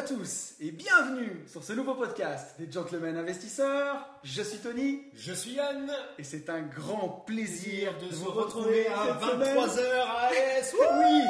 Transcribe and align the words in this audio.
À 0.00 0.02
tous 0.02 0.54
et 0.60 0.70
bienvenue 0.70 1.42
sur 1.46 1.62
ce 1.62 1.74
nouveau 1.74 1.94
podcast 1.94 2.54
des 2.58 2.70
Gentlemen 2.72 3.16
Investisseurs. 3.18 4.08
Je 4.22 4.40
suis 4.42 4.58
Tony 4.58 5.02
Je 5.14 5.32
suis 5.32 5.52
Yann. 5.52 5.90
et 6.18 6.24
c'est 6.24 6.48
un 6.48 6.62
grand 6.62 7.08
plaisir 7.26 7.92
de 7.98 8.06
vous 8.14 8.30
retrouver 8.30 8.86
à 8.86 9.18
cette 9.20 9.30
semaine. 9.30 9.56
23h 9.58 10.00
à 10.00 10.28
Alès. 10.28 10.74
Oui 10.74 11.22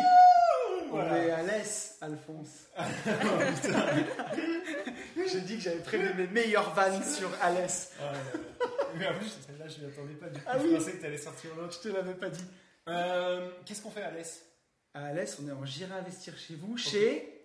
On 0.84 0.88
Voilà. 0.91 1.19
est 1.19 1.30
à 1.30 1.42
l'Est, 1.42 1.97
Alphonse. 2.01 2.69
J'ai 5.33 5.41
dit 5.41 5.56
que 5.56 5.62
j'avais 5.62 5.80
prévu 5.83 6.14
mes 6.14 6.27
meilleures 6.28 6.73
vannes 6.75 7.02
sur 7.02 7.30
Alès. 7.42 7.92
Ah, 8.00 8.12
Mais 8.98 9.08
en 9.08 9.14
plus, 9.14 9.36
celle-là, 9.47 9.67
je 9.69 9.80
ne 9.83 9.86
m'attendais 9.89 10.14
pas 10.14 10.28
du 10.28 10.39
tout. 10.39 10.45
Ah 10.47 10.58
je 10.58 10.64
oui. 10.67 10.75
pensais 10.77 10.92
que 10.92 11.00
tu 11.00 11.06
allais 11.06 11.19
sortir 11.19 11.50
l'autre. 11.56 11.77
Je 11.83 11.89
te 11.89 11.95
l'avais 11.95 12.14
pas 12.14 12.28
dit. 12.28 12.45
Euh, 12.89 13.50
Qu'est-ce 13.64 13.83
qu'on 13.83 13.91
fait 13.91 14.02
à 14.02 14.08
Alès 14.08 14.42
À 14.95 15.06
Alès, 15.06 15.39
on 15.42 15.48
est 15.48 15.52
en 15.52 15.64
J'irai 15.64 15.95
investir 15.95 16.34
chez 16.39 16.55
vous, 16.55 16.77
chez... 16.77 17.36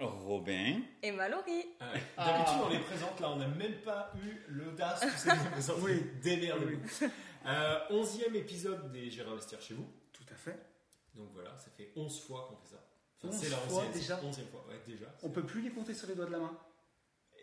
Robin. 0.00 0.80
Et 1.02 1.12
Mallory. 1.12 1.66
D'habitude, 2.16 2.58
on 2.64 2.68
les 2.70 2.78
présente. 2.80 3.20
Là, 3.20 3.30
on 3.30 3.36
n'a 3.36 3.46
même 3.48 3.74
pas 3.84 4.12
eu 4.24 4.40
l'audace 4.48 5.00
de 5.00 5.30
les 5.30 5.50
présenter. 5.50 5.80
Oui. 5.82 6.02
Démerdez-vous. 6.22 7.06
Euh, 7.46 7.78
11e 7.90 8.34
épisode 8.34 8.90
des 8.92 9.10
J'irai 9.10 9.30
investir 9.30 9.60
chez 9.60 9.74
vous. 9.74 9.86
Tout 10.12 10.24
à 10.32 10.36
fait. 10.36 10.58
Donc 11.14 11.28
voilà, 11.34 11.50
ça 11.58 11.70
fait 11.76 11.92
11 11.96 12.20
fois 12.26 12.46
qu'on 12.48 12.56
fait 12.56 12.74
ça. 12.74 12.82
11 13.24 13.34
c'est 13.34 13.50
la 13.50 13.56
fois 13.58 13.84
11e, 13.84 13.92
déjà 13.92 14.16
11e 14.16 14.48
fois, 14.50 14.64
ouais, 14.68 14.80
déjà. 14.86 15.06
On 15.22 15.28
peut 15.30 15.44
plus 15.44 15.60
les 15.62 15.70
compter 15.70 15.94
sur 15.94 16.08
les 16.08 16.14
doigts 16.14 16.26
de 16.26 16.32
la 16.32 16.38
main. 16.38 16.58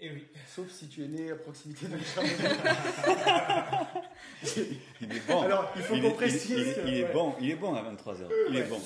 Et 0.02 0.12
oui. 0.12 0.28
Sauf 0.48 0.70
si 0.72 0.88
tu 0.90 1.04
es 1.04 1.08
né 1.08 1.32
à 1.32 1.36
proximité 1.36 1.88
de 1.88 1.98
Chamonix. 2.00 2.32
Il 5.02 5.12
est 5.14 5.28
bon. 5.28 5.42
Alors, 5.42 5.72
il 5.76 5.82
faut 5.82 6.00
qu'on 6.00 6.12
précise 6.12 6.78
Il, 6.86 6.94
est- 6.94 7.00
il 7.08 7.12
bon, 7.14 7.36
il 7.42 7.52
est 7.52 7.56
bon 7.56 7.74
à 7.76 7.84
23h. 7.84 8.30
Il 8.50 8.56
est 8.58 8.64
bon. 8.64 8.80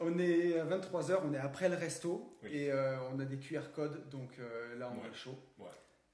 On 0.00 0.18
est 0.18 0.58
à 0.58 0.64
23h, 0.64 1.20
on 1.24 1.32
est 1.34 1.38
après 1.38 1.68
le 1.68 1.76
resto 1.76 2.36
Oui. 2.42 2.50
et 2.52 2.70
euh, 2.72 2.96
on 3.12 3.18
a 3.18 3.24
des 3.24 3.38
QR 3.38 3.70
codes, 3.74 4.08
donc 4.10 4.30
euh, 4.38 4.76
là 4.78 4.90
on 4.94 5.00
Ouais. 5.02 5.08
est 5.10 5.14
chaud. 5.14 5.38
Ouais. 5.58 5.66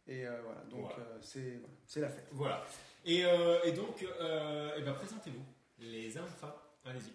Et 0.07 0.27
euh, 0.27 0.41
voilà, 0.45 0.61
donc 0.71 0.81
Voilà. 0.83 0.97
euh, 1.11 1.19
c'est 1.21 1.61
voilà, 1.95 2.09
la 2.09 2.15
fête. 2.15 2.29
Voilà. 2.33 2.65
Et, 3.05 3.25
euh, 3.25 3.59
et 3.65 3.73
donc, 3.73 4.05
euh, 4.21 4.71
eh 4.79 4.83
ben, 4.83 4.93
présentez-vous. 4.95 5.45
Les 5.81 6.17
enfants. 6.17 6.55
Allez-y. 6.85 7.13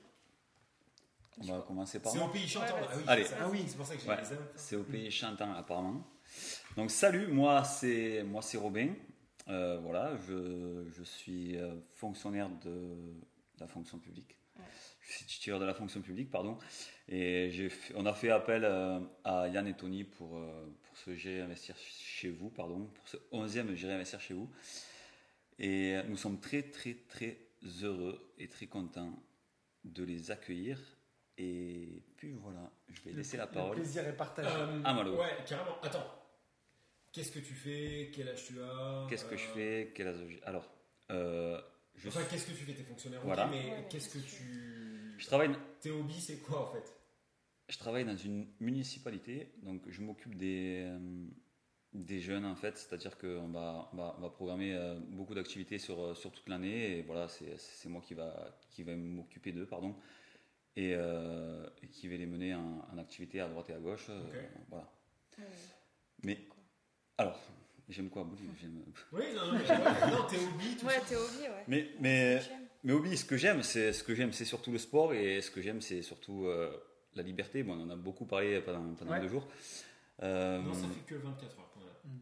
On 1.39 1.55
va 1.55 1.61
commencer 1.61 1.99
par 1.99 2.11
C'est 2.11 2.19
au 2.19 2.27
pays 2.29 2.47
chantant. 2.47 2.65
Ouais, 2.75 2.81
ah 2.89 2.95
oui, 2.97 3.03
Allez. 3.07 3.25
Ah 3.39 3.47
oui. 3.49 3.63
c'est 3.67 3.77
pour 3.77 3.85
ça 3.85 3.95
que 3.95 4.01
j'ai 4.01 4.09
Ouais. 4.09 4.17
C'est 4.55 4.75
au 4.75 4.83
pays 4.83 5.09
chantant 5.11 5.53
apparemment. 5.53 6.05
Donc 6.75 6.91
salut, 6.91 7.27
moi 7.27 7.63
c'est 7.63 8.23
moi 8.23 8.41
c'est 8.41 8.57
Robin. 8.57 8.89
Euh, 9.47 9.79
voilà, 9.81 10.17
je, 10.27 10.83
je 10.91 11.03
suis 11.03 11.57
fonctionnaire 11.93 12.49
de 12.65 12.95
la 13.59 13.67
fonction 13.67 13.99
publique. 13.99 14.37
Ouais. 14.57 14.63
Je 15.01 15.11
suis 15.13 15.25
titulaire 15.25 15.59
de 15.59 15.65
la 15.65 15.73
fonction 15.73 16.01
publique, 16.01 16.29
pardon. 16.31 16.57
Et 17.07 17.49
j'ai 17.51 17.69
fait- 17.69 17.93
on 17.95 18.05
a 18.05 18.13
fait 18.13 18.29
appel 18.29 18.63
euh, 18.65 18.99
à 19.23 19.47
Yann 19.47 19.67
et 19.67 19.75
Tony 19.75 20.03
pour, 20.03 20.37
euh, 20.37 20.65
pour 20.83 20.97
ce 20.97 21.15
Gérer 21.15 21.41
investir 21.41 21.75
chez 21.77 22.29
vous, 22.29 22.49
pardon, 22.49 22.85
pour 22.93 23.07
ce 23.07 23.17
11e 23.31 23.75
Gérer 23.75 23.93
investir 23.93 24.19
chez 24.19 24.33
vous. 24.33 24.49
Et 25.59 25.95
nous 26.07 26.17
sommes 26.17 26.39
très 26.39 26.63
très 26.63 26.93
très 27.07 27.37
heureux 27.81 28.33
et 28.37 28.47
très 28.47 28.67
contents 28.67 29.17
de 29.83 30.03
les 30.03 30.29
accueillir. 30.31 30.79
Et 31.39 32.01
puis 32.17 32.33
voilà, 32.33 32.71
je 32.89 33.01
vais 33.03 33.11
laisser 33.11 33.37
la 33.37 33.45
Le 33.45 33.51
parole. 33.51 33.75
plaisir 33.75 34.05
est 34.07 34.15
partagé. 34.17 34.49
Euh, 34.49 34.81
Ah, 34.83 34.93
Malo. 34.93 35.17
Ouais, 35.19 35.37
carrément. 35.47 35.79
Attends. 35.81 36.05
Qu'est-ce 37.11 37.31
que 37.31 37.39
tu 37.39 37.53
fais? 37.53 38.11
Quel 38.13 38.29
âge 38.29 38.45
tu 38.45 38.59
as? 38.61 39.07
Qu'est-ce 39.09 39.25
que 39.25 39.37
je 39.37 39.45
Euh, 39.49 39.53
fais? 39.53 39.91
Quel 39.95 40.07
âge 40.09 40.39
Alors, 40.43 40.67
euh, 41.11 41.59
je, 41.97 42.07
Enfin, 42.09 42.23
qu'est-ce 42.29 42.45
que 42.45 42.51
tu 42.51 42.63
fais 42.63 42.73
T'es 42.73 42.83
fonctionnaire, 42.83 43.19
ok, 43.19 43.25
Voilà. 43.25 43.47
mais 43.47 43.57
Ouais, 43.57 43.77
mais 43.81 43.87
qu'est-ce 43.89 44.09
que 44.09 44.19
tu. 44.19 45.15
je 45.17 45.25
travaille, 45.25 45.51
Tes 45.81 45.91
hobbies, 45.91 46.21
c'est 46.21 46.37
quoi 46.37 46.69
en 46.69 46.73
fait? 46.73 46.93
Je 47.69 47.77
travaille 47.77 48.05
dans 48.05 48.15
une 48.15 48.47
municipalité, 48.59 49.51
donc 49.63 49.81
je 49.89 50.01
m'occupe 50.01 50.35
des, 50.37 50.83
euh, 50.85 51.25
des 51.93 52.21
jeunes 52.21 52.45
en 52.45 52.55
fait, 52.55 52.77
c'est-à-dire 52.77 53.17
qu'on 53.17 53.49
va, 53.49 53.89
on 53.91 53.97
va, 53.97 54.15
on 54.17 54.21
va 54.21 54.29
programmer 54.29 54.73
euh, 54.73 54.97
beaucoup 54.99 55.33
d'activités 55.35 55.77
sur, 55.77 55.99
euh, 55.99 56.15
sur 56.15 56.31
toute 56.31 56.47
l'année, 56.47 56.99
et 56.99 57.01
voilà, 57.01 57.27
c'est 57.27 57.57
c'est 57.57 57.89
moi 57.89 58.01
qui 58.01 58.13
va, 58.13 58.57
qui 58.69 58.83
va 58.83 58.95
m'occuper 58.95 59.51
d'eux, 59.51 59.65
pardon, 59.65 59.95
et, 60.77 60.93
euh, 60.95 61.67
et 61.83 61.87
qui 61.89 62.07
vais 62.07 62.17
les 62.17 62.25
mener 62.25 62.55
en, 62.55 62.87
en 62.93 62.97
activité 62.99 63.41
à 63.41 63.49
droite 63.49 63.69
et 63.69 63.73
à 63.73 63.79
gauche, 63.79 64.05
euh, 64.09 64.21
Ok. 64.23 64.35
voilà. 64.69 64.89
Ouais. 65.39 65.45
Mais, 66.23 66.47
alors, 67.17 67.37
j'aime 67.89 68.09
quoi 68.09 68.27
J'aime- 68.59 68.81
Oui, 69.11 69.23
non, 69.35 69.45
non, 69.47 69.53
non, 69.53 70.27
tes 70.27 70.37
tout 70.37 70.85
Ouais, 70.85 70.99
t'es 71.07 71.15
vie, 71.15 71.43
ouais. 71.43 71.63
Mais, 71.67 71.89
mais. 71.99 72.41
Mais 72.83 72.93
hobby, 72.93 73.17
ce 73.17 73.25
que 73.25 73.37
j'aime, 73.37 73.63
c'est 73.63 73.91
ce 73.91 74.03
que 74.03 74.13
j'aime, 74.15 74.31
c'est 74.31 74.45
surtout 74.45 74.71
le 74.71 74.77
sport 74.77 75.13
et 75.13 75.41
ce 75.41 75.49
que 75.51 75.61
j'aime, 75.61 75.81
c'est 75.81 76.01
surtout 76.03 76.45
euh, 76.45 76.71
la 77.15 77.23
liberté. 77.23 77.63
Bon, 77.63 77.73
on 77.73 77.83
en 77.83 77.89
a 77.89 77.95
beaucoup 77.95 78.25
parlé 78.25 78.61
pendant, 78.61 78.93
pendant 78.93 79.11
Ouais. 79.11 79.19
deux 79.19 79.27
jours. 79.27 79.47
Euh, 80.23 80.59
Non, 80.61 80.73
ça 80.73 80.87
fait 80.87 81.05
que 81.05 81.15
24 81.15 81.59
heures. 81.59 81.66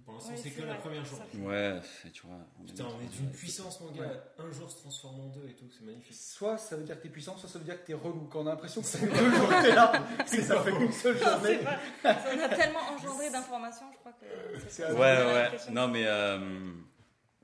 Pour 0.03 0.13
l'instant, 0.15 0.31
Ouais, 0.31 0.37
c'est 0.37 0.49
que 0.51 0.61
la 0.61 0.67
vrai, 0.73 0.77
première 0.79 1.05
ça 1.05 1.15
journée. 1.33 1.47
ouais, 1.47 1.79
c'est- 2.03 2.11
tu 2.11 2.25
vois. 2.27 2.37
on 2.59 2.63
Putain, 2.65 2.85
on 2.85 3.01
est 3.03 3.07
d'une 3.07 3.31
puissance, 3.31 3.79
mon 3.81 3.91
gars. 3.91 4.01
Ouais. 4.03 4.19
Un 4.47 4.51
jour 4.51 4.69
se 4.69 4.77
transforme 4.77 5.19
en 5.19 5.27
deux 5.27 5.47
et 5.49 5.53
tout, 5.53 5.65
c'est 5.71 5.83
magnifique. 5.85 6.15
Soit 6.15 6.57
ça 6.57 6.75
veut 6.75 6.83
dire 6.83 6.97
que 6.97 7.03
t'es 7.03 7.09
puissant, 7.09 7.35
soit 7.37 7.49
ça 7.49 7.57
veut 7.59 7.65
dire 7.65 7.79
que 7.81 7.85
t'es 7.87 7.93
relou. 7.93 8.27
Quand 8.31 8.41
on 8.41 8.47
a 8.47 8.51
l'impression 8.51 8.81
que 8.81 8.87
ça 8.87 8.99
fait 8.99 9.07
deux 9.07 9.31
jours 9.31 9.47
que 9.47 9.61
t'es 9.63 9.75
là, 9.75 9.91
c'est 10.27 10.41
ça 10.41 10.61
fait 10.61 10.71
une 10.71 10.91
seule 10.91 11.15
Non, 11.17 11.23
journée. 11.31 11.59
c'est 11.59 11.63
pas- 11.63 12.17
On 12.35 12.39
a 12.39 12.49
tellement 12.49 12.79
engendré 12.95 13.29
d'informations, 13.31 13.85
je 13.93 13.97
crois 13.97 14.11
que 14.13 14.59
C'est 14.69 14.85
Ouais, 14.91 14.97
ouais. 14.99 15.51
Non, 15.71 15.87
mais, 15.87 16.03
euh, 16.05 16.39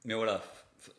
mais 0.05 0.13
voilà, 0.13 0.41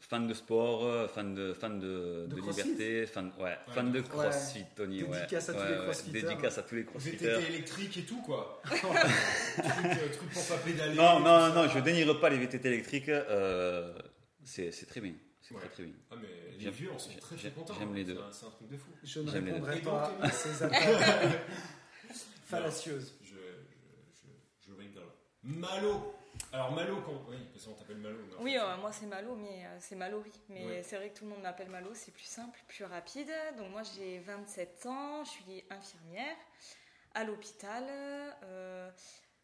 fan 0.00 0.26
de 0.28 0.34
sport, 0.34 0.84
euh, 0.84 1.08
fan 1.08 1.34
de, 1.34 1.52
fan 1.54 1.78
de, 1.80 2.26
De 2.28 2.36
liberté, 2.36 3.06
fan, 3.06 3.32
ouais, 3.38 3.44
Ouais, 3.44 3.56
fan 3.74 3.90
de 3.92 3.98
ouais. 4.00 4.04
crossfit, 4.08 4.64
Tony. 4.76 5.02
ouais. 5.02 5.10
Dédicace 5.18 5.48
à 5.48 5.54
tous 5.54 5.68
les 5.68 5.76
crossfitters. 5.78 6.22
Dédicace 6.22 6.58
à 6.58 6.62
tous 6.62 6.74
les 6.76 6.84
crossfitters. 6.84 7.26
VTT 7.26 7.48
électrique 7.48 7.96
et 7.98 8.02
tout, 8.02 8.22
quoi. 8.22 8.60
truc, 8.64 8.84
euh, 8.84 10.08
truc 10.12 10.30
pour 10.30 10.46
pas 10.46 10.58
pédaler. 10.58 10.94
Non, 10.94 11.18
non, 11.20 11.24
ça. 11.40 11.48
non, 11.54 11.68
je 11.68 11.78
dénigre 11.80 12.20
pas 12.20 12.30
les 12.30 12.38
VTT 12.38 12.68
électriques. 12.68 13.08
euh, 13.08 13.92
c'est 14.44 14.70
c'est 14.72 14.86
très 14.86 15.00
bien. 15.00 15.14
C'est 15.40 15.54
Ouais. 15.54 15.60
très, 15.60 15.68
très 15.70 15.82
bien. 15.84 15.94
Ah, 16.10 16.14
mais 16.22 16.28
les 16.64 16.70
vieux, 16.70 16.90
on 16.94 16.98
sont 16.98 17.10
très 17.10 17.18
très 17.20 17.36
j'aime- 17.36 17.52
contents. 17.52 17.74
j'aime 17.78 17.94
les 17.94 18.04
C'est 18.04 18.12
deux. 18.12 18.18
un- 18.20 18.32
C'est 18.32 18.46
un 18.46 18.50
truc 18.50 18.68
de 18.68 18.76
fou. 18.76 18.90
Je 19.02 19.20
ne 19.20 19.30
J'aime 19.30 19.44
les 19.46 19.50
répondrai 19.52 19.76
deux. 19.80 19.82
pas 19.82 20.12
à 20.20 20.30
ces 20.30 20.62
attaques 20.62 21.40
fallacieuses. 22.44 23.14
Je, 23.22 23.28
je, 23.28 23.34
je, 23.34 24.68
je 24.70 24.72
rigole. 24.78 25.02
Malo. 25.42 26.14
Alors, 26.52 26.70
Malo, 26.72 27.00
quand... 27.00 27.22
oui, 27.30 27.36
parce 27.52 27.64
qu'on 27.64 27.72
t'appelle 27.72 27.96
Malo. 27.96 28.18
mais 28.28 28.34
Oui, 28.44 28.58
euh, 28.58 28.76
moi 28.76 28.92
c'est 28.92 29.06
Malo, 29.06 29.34
mais 29.36 29.64
euh, 29.64 29.76
c'est 29.80 29.96
Mallory. 29.96 30.32
Mais 30.50 30.66
Ouais. 30.66 30.82
c'est 30.82 30.96
vrai 30.96 31.08
que 31.10 31.18
tout 31.18 31.24
le 31.24 31.30
monde 31.30 31.40
m'appelle 31.42 31.70
Malo, 31.70 31.90
c'est 31.94 32.12
plus 32.12 32.24
simple, 32.26 32.58
plus 32.68 32.84
rapide. 32.84 33.32
Donc 33.56 33.70
moi 33.70 33.82
j'ai 33.82 34.18
27 34.18 34.84
ans, 34.86 35.24
je 35.24 35.30
suis 35.30 35.64
infirmière 35.70 36.36
à 37.14 37.24
l'hôpital. 37.24 37.84
Euh, 38.44 38.90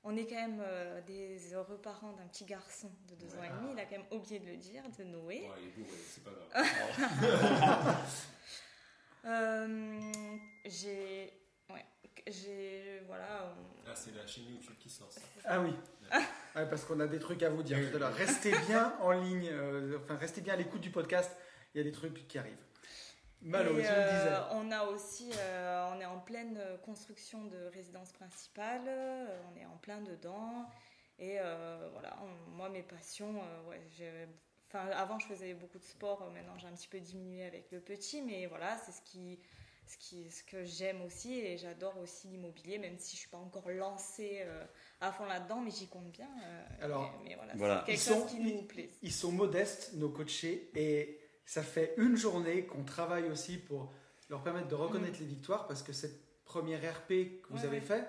on 0.05 0.17
est 0.17 0.27
quand 0.27 0.37
même 0.37 0.63
des 1.07 1.55
heureux 1.55 1.79
parents 1.79 2.13
d'un 2.13 2.27
petit 2.27 2.45
garçon 2.45 2.91
de 3.09 3.15
2 3.17 3.37
ans 3.37 3.43
et 3.43 3.49
demi, 3.49 3.73
il 3.73 3.81
a 3.81 3.85
quand 3.85 3.97
même 3.99 4.07
oublié 4.13 4.39
de 4.39 4.47
le 4.47 4.57
dire, 4.57 4.83
de 4.99 5.05
Noé. 5.05 5.41
Ouais, 5.41 5.49
il 5.61 5.67
est 5.69 5.71
bourré, 5.71 5.97
c'est 6.07 6.23
pas 6.25 6.31
grave. 6.31 8.07
J'ai. 10.65 11.33
Ouais, 11.71 11.85
j'ai. 12.27 13.01
Voilà. 13.07 13.55
on- 13.57 13.89
Ah, 13.91 13.95
c'est 13.95 14.15
la 14.15 14.27
chaîne 14.27 14.45
YouTube 14.47 14.75
qui 14.79 14.89
se 14.91 15.01
lance. 15.03 15.19
Ah 15.45 15.61
oui. 15.61 15.73
Ouais, 16.57 16.67
parce 16.69 16.85
qu'on 16.85 16.99
a 17.01 17.07
des 17.07 17.19
trucs 17.19 17.43
à 17.43 17.51
vous 17.51 17.63
dire 17.63 17.79
tout 17.91 17.97
à 17.97 18.01
l'heure. 18.01 18.15
Restez 18.15 18.53
bien 18.67 18.95
en 19.01 19.13
ligne, 19.13 19.49
euh, 19.51 19.99
enfin 20.03 20.17
restez 20.17 20.41
bien 20.41 20.55
à 20.55 20.57
l'écoute 20.57 20.81
du 20.81 20.91
podcast. 20.91 21.31
Il 21.75 21.79
y 21.79 21.81
a 21.81 21.85
des 21.85 21.93
trucs 21.93 22.27
qui 22.29 22.39
arrivent. 22.39 22.57
Me 23.41 23.57
euh, 23.57 24.41
on 24.51 24.71
a 24.73 24.83
aussi, 24.87 25.31
euh, 25.39 25.91
on 25.95 26.01
est 26.01 26.05
en 26.07 26.19
pleine 26.19 26.61
construction 26.85 27.45
de 27.45 27.67
résidence 27.73 28.11
principale, 28.13 28.83
on 29.53 29.57
est 29.57 29.65
en 29.67 29.77
plein 29.77 30.01
dedans. 30.01 30.67
Et 31.21 31.39
euh, 31.41 31.89
voilà, 31.93 32.17
on- 32.23 32.51
moi 32.51 32.69
mes 32.69 32.83
passions, 32.83 33.37
euh, 33.41 33.69
ouais, 33.71 33.81
j'ai- 33.97 34.27
enfin 34.69 34.89
avant 34.89 35.19
je 35.21 35.27
faisais 35.29 35.55
beaucoup 35.55 35.79
de 35.79 35.85
sport, 35.85 36.29
maintenant 36.33 36.57
j'ai 36.59 36.67
un 36.67 36.73
petit 36.73 36.89
peu 36.89 36.99
diminué 36.99 37.45
avec 37.45 37.71
le 37.71 37.81
petit, 37.81 38.23
mais 38.23 38.47
voilà, 38.47 38.77
c'est 38.79 38.93
ce 38.93 39.03
qui, 39.03 39.39
ce 39.89 39.97
qui, 39.99 40.31
ce 40.31 40.43
que 40.45 40.65
j'aime 40.65 41.03
aussi 41.03 41.39
et 41.41 41.57
j'adore 41.59 41.97
aussi 41.99 42.29
l'immobilier, 42.29 42.79
même 42.79 42.99
si 42.99 43.17
je 43.17 43.21
suis 43.23 43.29
pas 43.31 43.39
encore 43.39 43.69
lancée 43.71 44.43
euh, 44.45 44.65
à 45.01 45.11
fond 45.13 45.25
là-dedans, 45.25 45.61
mais 45.61 45.71
j'y 45.71 45.89
compte 45.89 46.11
bien. 46.11 46.29
euh, 46.45 46.65
Alors, 46.85 47.11
mais, 47.23 47.31
mais 47.31 47.35
voilà, 47.37 47.53
voilà. 47.57 47.81
c'est 47.87 47.93
quelque 47.93 48.01
Ils 48.01 48.05
chose 48.05 48.19
sont- 48.23 48.27
qui 48.27 48.41
nous 48.41 48.63
plaît. 48.63 48.91
Ils 49.03 49.13
sont 49.13 49.33
modestes, 49.33 49.93
nos 49.95 50.11
coachés, 50.11 50.71
et 50.75 51.19
ça 51.47 51.63
fait 51.63 51.95
une 51.97 52.17
journée 52.17 52.67
qu'on 52.67 52.85
travaille 52.85 53.29
aussi 53.31 53.57
pour 53.57 53.93
leur 54.29 54.43
permettre 54.43 54.69
de 54.69 54.75
reconnaître 54.75 55.19
les 55.21 55.27
victoires 55.27 55.67
parce 55.67 55.83
que 55.83 55.93
cette 55.95 56.45
première 56.45 56.81
RP 56.81 57.09
que 57.43 57.49
vous 57.51 57.57
Ouais, 57.61 57.65
avez 57.65 57.79
ouais. 57.79 57.81
fait, 57.81 58.07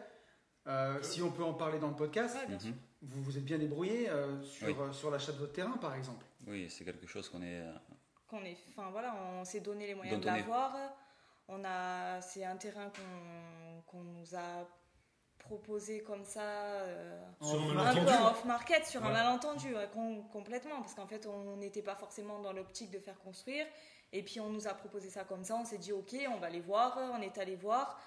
euh, 0.67 1.01
si 1.01 1.21
on 1.21 1.31
peut 1.31 1.43
en 1.43 1.53
parler 1.53 1.79
dans 1.79 1.87
le 1.89 1.95
podcast, 1.95 2.35
Ouais, 2.35 2.47
bien 2.47 2.59
sûr. 2.59 2.71
Mhm. 2.71 2.77
vous 3.03 3.23
vous 3.23 3.37
êtes 3.37 3.45
bien 3.45 3.57
débrouillé 3.57 4.09
euh, 4.09 4.41
sur, 4.43 4.67
Oui. 4.67 4.75
euh, 4.77 4.91
sur 4.91 5.09
l'achat 5.11 5.31
de 5.31 5.37
votre 5.37 5.53
terrain 5.53 5.77
par 5.77 5.95
exemple. 5.95 6.25
Oui, 6.47 6.69
c'est 6.69 6.83
quelque 6.83 7.07
chose 7.07 7.29
qu'on 7.29 7.41
est. 7.41 7.61
euh, 7.61 7.73
qu'on 8.27 8.43
est, 8.43 8.57
enfin 8.69 8.89
voilà, 8.91 9.15
on 9.39 9.45
s'est 9.45 9.61
donné 9.61 9.87
les 9.87 9.95
moyens 9.95 10.19
de 10.21 10.25
l'avoir. 10.25 10.75
On 11.49 11.63
a, 11.65 12.21
c'est 12.21 12.45
un 12.45 12.55
terrain 12.57 12.89
qu'on 12.89 13.81
qu'on 13.87 14.03
nous 14.03 14.35
a 14.35 14.67
proposé 15.39 16.03
comme 16.03 16.25
ça, 16.25 16.41
euh, 16.43 17.19
un 17.79 17.93
peu 17.95 18.05
off-market, 18.27 18.85
sur 18.85 19.03
un 19.03 19.09
malentendu, 19.13 19.73
com- 19.93 20.23
complètement, 20.31 20.79
parce 20.81 20.93
qu'en 20.93 21.07
fait 21.07 21.25
on 21.25 21.55
n'était 21.57 21.81
pas 21.81 21.95
forcément 21.95 22.39
dans 22.39 22.53
l'optique 22.53 22.91
de 22.91 22.99
faire 22.99 23.17
construire. 23.19 23.65
Et 24.11 24.21
puis 24.23 24.39
on 24.39 24.49
nous 24.49 24.67
a 24.67 24.73
proposé 24.73 25.09
ça 25.09 25.23
comme 25.23 25.43
ça, 25.43 25.55
on 25.55 25.65
s'est 25.65 25.77
dit 25.79 25.91
ok, 25.91 26.15
on 26.29 26.37
va 26.37 26.47
aller 26.47 26.59
voir, 26.59 26.97
on 27.13 27.21
est 27.21 27.37
allé 27.39 27.55
voir. 27.55 27.99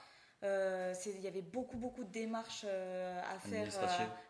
Euh, 0.44 0.92
Il 1.06 1.20
y 1.20 1.26
avait 1.28 1.42
beaucoup 1.42 1.76
beaucoup 1.78 2.04
de 2.04 2.10
démarches 2.10 2.64
euh, 2.64 3.20
à 3.22 3.38
faire 3.38 3.66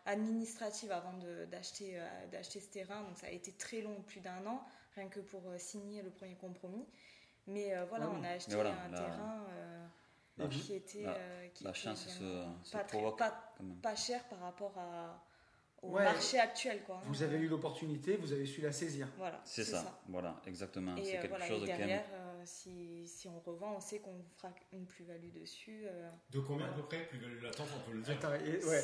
Administratives. 0.05 0.91
avant 0.91 1.13
de- 1.13 1.45
d'acheter 1.45 1.99
d'acheter 2.31 2.59
ce 2.61 2.69
terrain, 2.69 3.01
donc 3.03 3.17
ça 3.17 3.27
a 3.27 3.31
été 3.31 3.51
très 3.51 3.81
long, 3.81 4.01
plus 4.01 4.21
d'un 4.21 4.45
an, 4.47 4.63
rien 4.95 5.07
que 5.07 5.19
pour 5.19 5.41
signer 5.57 6.01
le 6.01 6.09
premier 6.11 6.35
compromis. 6.35 6.87
Mais 7.47 7.75
euh, 7.75 7.85
voilà, 7.89 8.07
Ouais, 8.07 8.15
on 8.19 8.23
a 8.23 8.29
acheté 8.29 8.55
voilà, 8.55 8.71
un 8.85 8.89
la- 8.89 8.97
terrain 8.97 9.45
euh, 9.49 9.85
la, 10.37 10.47
qui 10.47 10.73
était, 10.75 11.03
la- 11.03 11.15
euh, 11.15 11.47
qui 11.53 11.63
la 11.63 11.69
était 11.71 11.79
chance 11.79 12.07
se, 12.07 12.23
vraiment 12.23 12.63
se 12.63 12.71
pas, 12.71 12.83
très- 12.83 13.15
pas, 13.17 13.53
pas 13.81 13.95
cher 13.95 14.23
par 14.29 14.39
rapport 14.39 14.73
à, 14.77 15.21
au 15.81 15.89
Ouais. 15.89 16.03
marché 16.05 16.39
actuel. 16.39 16.81
Quoi, 16.83 17.01
Vous 17.05 17.21
avez 17.21 17.37
eu 17.37 17.47
l'opportunité, 17.49 18.15
vous 18.15 18.31
avez 18.31 18.45
su 18.45 18.61
la 18.61 18.71
saisir. 18.71 19.09
Voilà, 19.17 19.41
C'est 19.43 19.65
ça. 19.65 19.99
voilà, 20.07 20.39
exactement. 20.47 20.95
Et 20.95 21.03
C'est 21.03 21.11
quelque 21.13 21.27
voilà, 21.27 21.45
chose 21.47 21.63
et 21.63 21.65
derrière, 21.65 22.05
euh, 22.13 22.41
si, 22.45 23.05
si 23.07 23.27
on 23.27 23.39
revend, 23.41 23.73
on 23.75 23.79
sait 23.81 23.99
qu'on 23.99 24.23
fera 24.37 24.53
une 24.71 24.85
plus-value 24.85 25.33
dessus. 25.33 25.83
euh. 25.85 26.09
De 26.31 26.39
combien 26.39 26.67
à 26.67 26.71
peu 26.71 26.83
près 26.83 27.05
Plus-value 27.07 27.43
latente, 27.43 27.67
on 27.75 27.89
peut 27.89 27.95
le 27.97 28.01
dire. 28.03 28.13
Attends, 28.15 28.33
et- 28.35 28.63
ouais. 28.63 28.83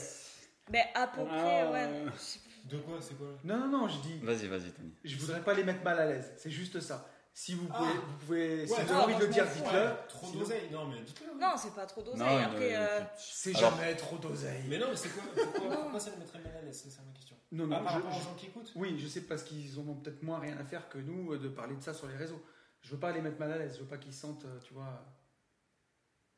Mais 0.71 0.83
à 0.93 1.07
peu 1.07 1.21
Ah, 1.21 1.25
près, 1.25 1.71
ouais. 1.71 2.03
je 2.13 2.19
sais 2.19 2.39
De 2.65 2.77
quoi 2.79 3.01
C'est 3.01 3.15
quoi? 3.17 3.27
Non, 3.45 3.57
non, 3.57 3.67
non, 3.69 3.87
je 3.87 4.01
dis, 4.01 4.19
Vas-y, 4.19 4.47
vas-y, 4.47 4.69
Tony. 4.71 4.93
je 5.05 5.15
voudrais 5.17 5.41
pas 5.43 5.53
les 5.53 5.63
mettre 5.63 5.81
mal 5.83 5.97
à 5.97 6.05
l'aise. 6.05 6.33
C'est 6.37 6.51
juste 6.51 6.79
ça. 6.81 7.09
Si 7.41 7.53
vous 7.53 7.67
pouvez, 7.67 7.87
Ah. 7.89 8.01
vous 8.05 8.17
pouvez, 8.25 8.67
si 8.67 8.73
Ouais, 8.73 8.83
vous 8.83 8.91
avez 8.91 9.01
envie 9.01 9.15
de 9.15 9.19
le 9.21 9.27
dire, 9.29 9.45
dites-le. 9.47 9.79
Ouais, 9.79 9.95
Trop 10.09 10.27
Sinon- 10.27 10.39
d'oseille 10.41 10.69
Non, 10.71 10.87
mais 10.87 11.01
dites-le. 11.03 11.39
Non, 11.39 11.53
c'est 11.55 11.73
pas 11.73 11.85
trop 11.85 12.01
d'oseille. 12.01 12.43
Après, 12.43 12.75
euh, 12.75 12.99
C'est 13.17 13.55
Alors- 13.55 13.77
jamais 13.77 13.95
trop 13.95 14.17
d'oseille. 14.17 14.63
Mais 14.67 14.77
non, 14.77 14.87
mais 14.89 14.95
c'est 14.97 15.07
quoi 15.07 15.23
pourquoi, 15.55 15.99
ça 16.01 16.11
me 16.11 16.17
mettrait 16.17 16.39
mal 16.41 16.53
à 16.57 16.61
l'aise 16.63 16.81
C'est 16.83 16.89
ça 16.89 17.01
ma 17.07 17.13
question. 17.13 17.37
Non, 17.53 17.63
Ah, 17.71 17.77
non, 17.77 17.83
par 17.85 17.93
je- 17.93 18.03
rapport 18.03 18.17
aux 18.17 18.21
gens 18.21 18.33
qui 18.35 18.47
écoutent 18.47 18.73
Oui, 18.75 18.99
je 18.99 19.07
sais 19.07 19.21
parce 19.21 19.43
qu'ils 19.43 19.79
en 19.79 19.87
ont 19.87 19.95
peut-être 19.95 20.21
moins 20.21 20.39
rien 20.39 20.57
à 20.57 20.65
faire 20.65 20.89
que 20.89 20.97
nous 20.97 21.31
euh, 21.31 21.39
de 21.39 21.47
parler 21.47 21.77
de 21.77 21.81
ça 21.81 21.93
sur 21.93 22.07
les 22.09 22.17
réseaux. 22.17 22.43
Je 22.81 22.91
veux 22.91 22.99
pas 22.99 23.13
les 23.13 23.21
mettre 23.21 23.39
mal 23.39 23.53
à 23.53 23.57
l'aise, 23.57 23.75
je 23.77 23.83
veux 23.83 23.87
pas 23.87 23.97
qu'ils 23.97 24.13
se 24.13 24.19
sentent, 24.19 24.43
euh, 24.43 24.59
tu 24.59 24.73
vois. 24.73 25.05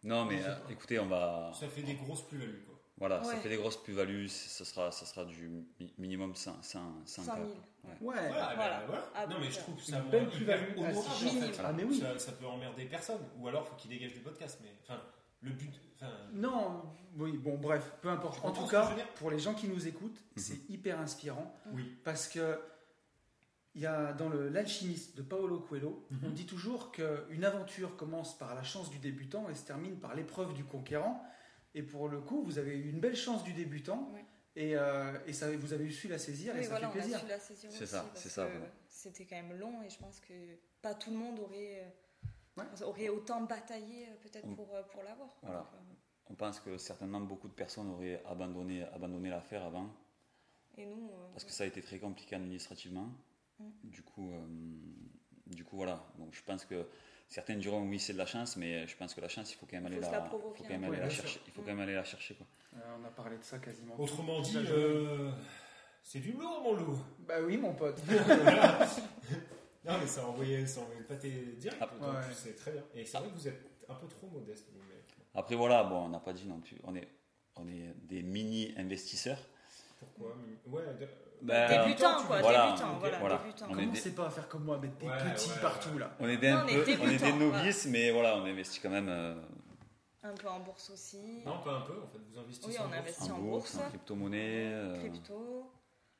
Non, 0.04 0.26
mais 0.26 0.44
euh, 0.46 0.54
écoutez, 0.70 1.00
on 1.00 1.08
va. 1.08 1.52
Ça 1.60 1.68
fait 1.68 1.82
des 1.82 1.96
grosses 1.96 2.28
plus-values, 2.28 2.64
Voilà, 3.02 3.24
ça 3.24 3.30
Ouais. 3.34 3.40
fait 3.42 3.50
des 3.50 3.58
grosses 3.58 3.82
plus-values. 3.82 4.28
Ça 4.30 4.64
sera, 4.64 4.92
ça 4.92 5.06
sera 5.08 5.26
du 5.26 5.50
mi- 5.50 5.94
minimum 5.98 6.36
100, 6.36 6.62
100, 6.62 6.80
100 7.06 7.24
100 7.24 7.36
000. 7.36 7.48
Ouais. 7.48 7.52
Ouais. 7.84 7.98
Voilà, 8.00 8.30
Voilà. 8.30 8.56
bah, 8.56 8.84
voilà. 8.88 9.12
Ah, 9.16 9.26
non, 9.28 9.38
mais 9.40 9.48
je 9.48 9.52
ça. 9.56 9.62
trouve 9.62 9.84
ça 9.84 9.98
Une 10.00 10.10
belle 10.12 10.30
plus-value 10.30 10.78
honorable, 10.78 10.98
en 10.98 11.02
fait. 11.02 11.62
Ah, 11.66 11.74
mais 11.74 11.84
oui. 11.84 12.00
Ça, 12.00 12.20
ça 12.20 12.32
peut 12.34 12.46
emmerder 12.46 12.86
personne. 12.86 13.22
Ou 13.40 13.48
alors, 13.48 13.68
faut 13.68 13.76
qu'il 13.76 13.90
dégage 13.90 14.14
du 14.14 14.20
podcast. 14.20 14.60
Mais 14.62 14.70
enfin, 14.84 15.02
le 15.42 15.50
but. 15.52 15.74
Non, 16.34 16.84
oui, 17.18 17.38
bon, 17.38 17.58
bref, 17.58 17.92
peu 18.02 18.10
importe. 18.10 18.40
Tu 18.40 18.46
En 18.46 18.52
tout 18.52 18.66
je 18.66 18.72
cas, 18.72 18.90
pour 19.16 19.30
les 19.32 19.40
gens 19.40 19.54
qui 19.56 19.68
nous 19.68 19.88
écoutent, 19.88 20.20
Mhm. 20.36 20.44
c'est 20.44 20.70
hyper 20.70 21.00
inspirant 21.00 21.54
oui. 21.74 21.98
parce 22.04 22.28
que 22.28 22.60
il 23.74 23.82
y 23.82 23.86
a 23.86 24.12
dans 24.14 24.28
le 24.30 24.50
l'alchimiste 24.50 25.16
de 25.16 25.22
Paolo 25.22 25.60
Coelho, 25.60 26.06
Mhm. 26.12 26.20
on 26.26 26.30
dit 26.30 26.46
toujours 26.46 26.92
qu'une 26.92 27.44
aventure 27.46 27.96
commence 27.98 28.38
par 28.38 28.54
la 28.54 28.64
chance 28.64 28.90
du 28.90 28.98
débutant 29.00 29.50
et 29.50 29.56
se 29.56 29.66
termine 29.66 29.98
par 29.98 30.14
l'épreuve 30.16 30.54
du 30.54 30.64
conquérant. 30.66 31.24
Et 31.74 31.84
pour 31.84 32.10
le 32.10 32.20
coup, 32.22 32.44
vous 32.44 32.58
avez 32.58 32.78
eu 32.78 32.90
une 32.90 33.00
belle 33.00 33.16
chance 33.16 33.44
du 33.44 33.54
débutant 33.54 34.12
et, 34.56 34.76
euh, 34.76 35.18
et 35.26 35.34
ça, 35.34 35.50
vous 35.56 35.72
avez 35.74 35.90
su 35.90 36.08
la 36.10 36.18
saisir 36.20 36.56
et 36.58 36.64
ça 36.64 36.70
voilà, 36.72 36.90
fait 36.92 36.98
on 36.98 37.00
a 37.00 37.04
plaisir. 37.04 37.20
su 37.22 37.28
la 37.28 37.40
saisir 37.40 37.72
C'est 37.72 37.84
aussi 37.84 37.92
ça, 37.94 38.12
c'est 38.14 38.30
ça. 38.30 38.50
C'était 38.90 39.26
quand 39.26 39.38
même 39.38 39.58
long 39.58 39.82
et 39.82 39.90
je 39.90 39.98
pense 39.98 40.20
que 40.20 40.34
pas 40.82 40.94
tout 40.94 41.12
le 41.12 41.18
monde 41.18 41.40
aurait, 41.40 41.94
Ouais. 42.58 42.66
euh, 42.82 42.86
aurait 42.86 43.08
autant 43.10 43.42
bataillé 43.44 44.08
euh, 44.10 44.16
peut-être 44.22 44.46
On- 44.48 44.56
pour, 44.56 44.68
pour 44.92 45.04
l'avoir. 45.04 45.30
Voilà. 45.42 45.60
Donc, 45.60 45.68
euh, 45.76 45.94
On 46.32 46.36
pense 46.36 46.60
que 46.60 46.78
certainement 46.78 47.22
beaucoup 47.22 47.48
de 47.48 47.54
personnes 47.54 47.90
auraient 47.90 48.22
abandonné, 48.26 48.84
abandonné 48.84 49.30
l'affaire 49.30 49.64
avant, 49.64 49.90
et 50.78 50.86
nous, 50.86 51.10
euh, 51.12 51.28
parce 51.32 51.46
que 51.46 51.52
ça 51.52 51.64
a 51.64 51.68
été 51.68 51.82
très 51.82 52.00
compliqué 52.00 52.36
administrativement. 52.36 53.10
Mm. 53.60 53.70
Du 53.84 54.02
coup, 54.04 54.32
euh, 54.34 54.46
du 55.48 55.64
coup, 55.64 55.78
voilà. 55.78 56.06
Donc, 56.18 56.34
je 56.34 56.42
pense 56.44 56.66
que 56.66 56.86
certains 57.32 57.56
diront 57.56 57.82
oui, 57.88 58.00
c'est 58.00 58.14
de 58.14 58.18
la 58.18 58.26
chance, 58.26 58.58
mais 58.58 58.86
je 58.86 58.96
pense 58.96 59.14
que 59.16 59.22
la 59.22 59.30
chance, 59.30 59.52
il 59.54 59.56
faut 59.56 59.66
quand 59.66 59.78
même 59.78 59.86
aller 59.88 60.00
la, 60.00 60.30
faut 60.30 60.54
quand 60.58 60.70
même 60.70 60.84
aller 60.84 60.98
bien 60.98 61.10
chercher. 61.10 61.40
Il 61.48 61.54
faut 61.54 61.62
quand 61.62 61.72
même 61.72 61.80
aller 61.80 61.96
la 61.96 62.04
chercher, 62.04 62.36
quoi. 62.36 62.46
Euh, 62.76 62.98
on 63.02 63.06
a 63.06 63.10
parlé 63.10 63.38
de 63.38 63.44
ça 63.44 63.58
quasiment. 63.58 64.00
Autrement 64.00 64.42
dit, 64.42 64.58
euh, 64.58 65.32
c'est 66.04 66.20
du 66.20 66.34
lourd, 66.34 66.62
mon 66.62 66.74
loup. 66.74 67.00
Bah 67.20 67.42
oui, 67.42 67.58
mon 67.58 67.74
pote. 67.74 68.00
Non, 69.84 69.98
mais 70.00 70.06
ça 70.06 70.22
a 70.22 70.26
envoyé, 70.26 70.64
ça 70.68 70.80
a 70.80 70.84
envoyé 70.84 71.00
le 71.00 71.08
pâté 71.08 71.30
direct. 71.58 71.82
Ah, 71.82 71.88
donc 72.00 72.14
ouais. 72.14 72.34
C'est 72.34 72.56
très 72.56 72.72
bien. 72.72 72.84
Et 72.94 73.04
c'est 73.04 73.18
vrai 73.18 73.30
que 73.30 73.34
vous 73.34 73.48
êtes 73.48 73.66
un 73.90 73.96
peu 73.96 74.08
trop 74.08 74.28
modeste, 74.28 74.68
mais 74.76 74.80
Après, 75.34 75.56
voilà, 75.56 75.84
bon, 75.84 76.06
on 76.06 76.10
n'a 76.10 76.20
pas 76.20 76.34
dit 76.34 76.46
non 76.46 76.60
plus. 76.60 76.78
On 76.84 76.96
est, 76.96 77.08
on 77.56 77.68
est 77.68 77.92
des 78.04 78.22
mini 78.22 78.76
investisseurs. 78.78 79.40
pourquoi? 80.00 80.38
Ouais, 80.68 80.86
de- 81.00 81.08
Ben, 81.42 81.84
débutant, 81.86 82.20
tu 82.20 82.26
quoi, 82.28 82.42
voilà, 82.42 82.68
débutant, 82.68 82.98
voilà, 83.00 83.20
voilà. 83.20 83.38
débutant. 83.38 83.66
On 83.70 83.74
Comment 83.76 83.92
des- 83.92 84.12
pas 84.12 84.26
à 84.28 84.30
faire 84.30 84.48
comme 84.48 84.64
moi, 84.66 84.78
mettre 84.78 84.98
des 84.98 85.08
Ouais, 85.08 85.34
petits 85.34 85.50
ouais, 85.50 85.62
partout 85.62 85.98
là 85.98 86.16
On 86.20 86.28
est 86.30 86.38
des, 86.38 86.52
Non, 86.52 86.58
un 86.58 86.64
on 86.66 86.68
est 86.68 86.74
peu- 86.74 86.80
on 86.82 86.84
est 87.08 87.10
des 87.12 87.18
débutants, 87.18 87.36
novices, 87.38 87.86
mais 87.88 88.12
voilà, 88.12 88.38
on 88.38 88.46
investit 88.46 88.80
quand 88.80 88.90
même 88.92 89.10
euh, 89.10 89.34
Un 90.24 90.34
peu 90.34 90.48
en 90.48 90.60
bourse 90.60 90.92
aussi. 90.92 91.42
Non, 91.46 91.60
pas 91.64 91.78
un 91.78 91.82
peu, 91.82 91.94
en 91.94 92.08
fait. 92.08 92.20
Vous 92.32 92.40
investissez 92.40 92.68
Oui, 92.70 92.78
en 92.78 92.84
on 92.84 92.88
bourse. 92.88 93.00
investit 93.00 93.32
en 93.32 93.36
en 93.36 93.40
bourse, 93.40 93.74
bourse. 93.74 93.86
en 93.86 93.90
crypto-monnaie. 93.90 94.72
euh, 94.74 95.00
Crypto. 95.10 95.72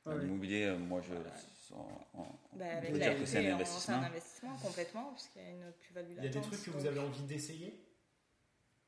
L'immobilier, 0.08 0.64
euh, 0.66 0.78
moi, 0.80 1.02
je. 1.02 1.14
on- 1.76 2.24
Bah, 2.58 2.66
on 2.78 2.92
peut 2.92 2.98
dire 2.98 3.18
que 3.20 3.26
c'est 3.26 3.38
un 3.38 3.42
c'est 3.44 3.50
un 3.52 3.54
investissement. 3.56 3.98
investissement 3.98 4.56
complètement, 4.64 5.04
parce 5.12 5.28
qu'il 5.28 5.42
y 5.44 5.46
a 5.46 5.50
une 5.50 5.72
plus-value 5.80 6.14
Il 6.18 6.24
y 6.24 6.28
a 6.28 6.30
des 6.32 6.42
trucs 6.42 6.64
que 6.64 6.72
vous 6.72 6.86
avez 6.88 7.00
envie 7.00 7.22
d'essayer? 7.24 7.80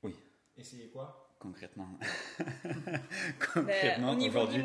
Oui. 0.01 0.15
Essayez 0.57 0.89
quoi? 0.89 1.19
Concrètement. 1.39 1.87
Ben, 2.39 3.01
Concrètement, 3.53 4.11
au 4.11 4.15
niveau 4.15 4.47
de 4.47 4.61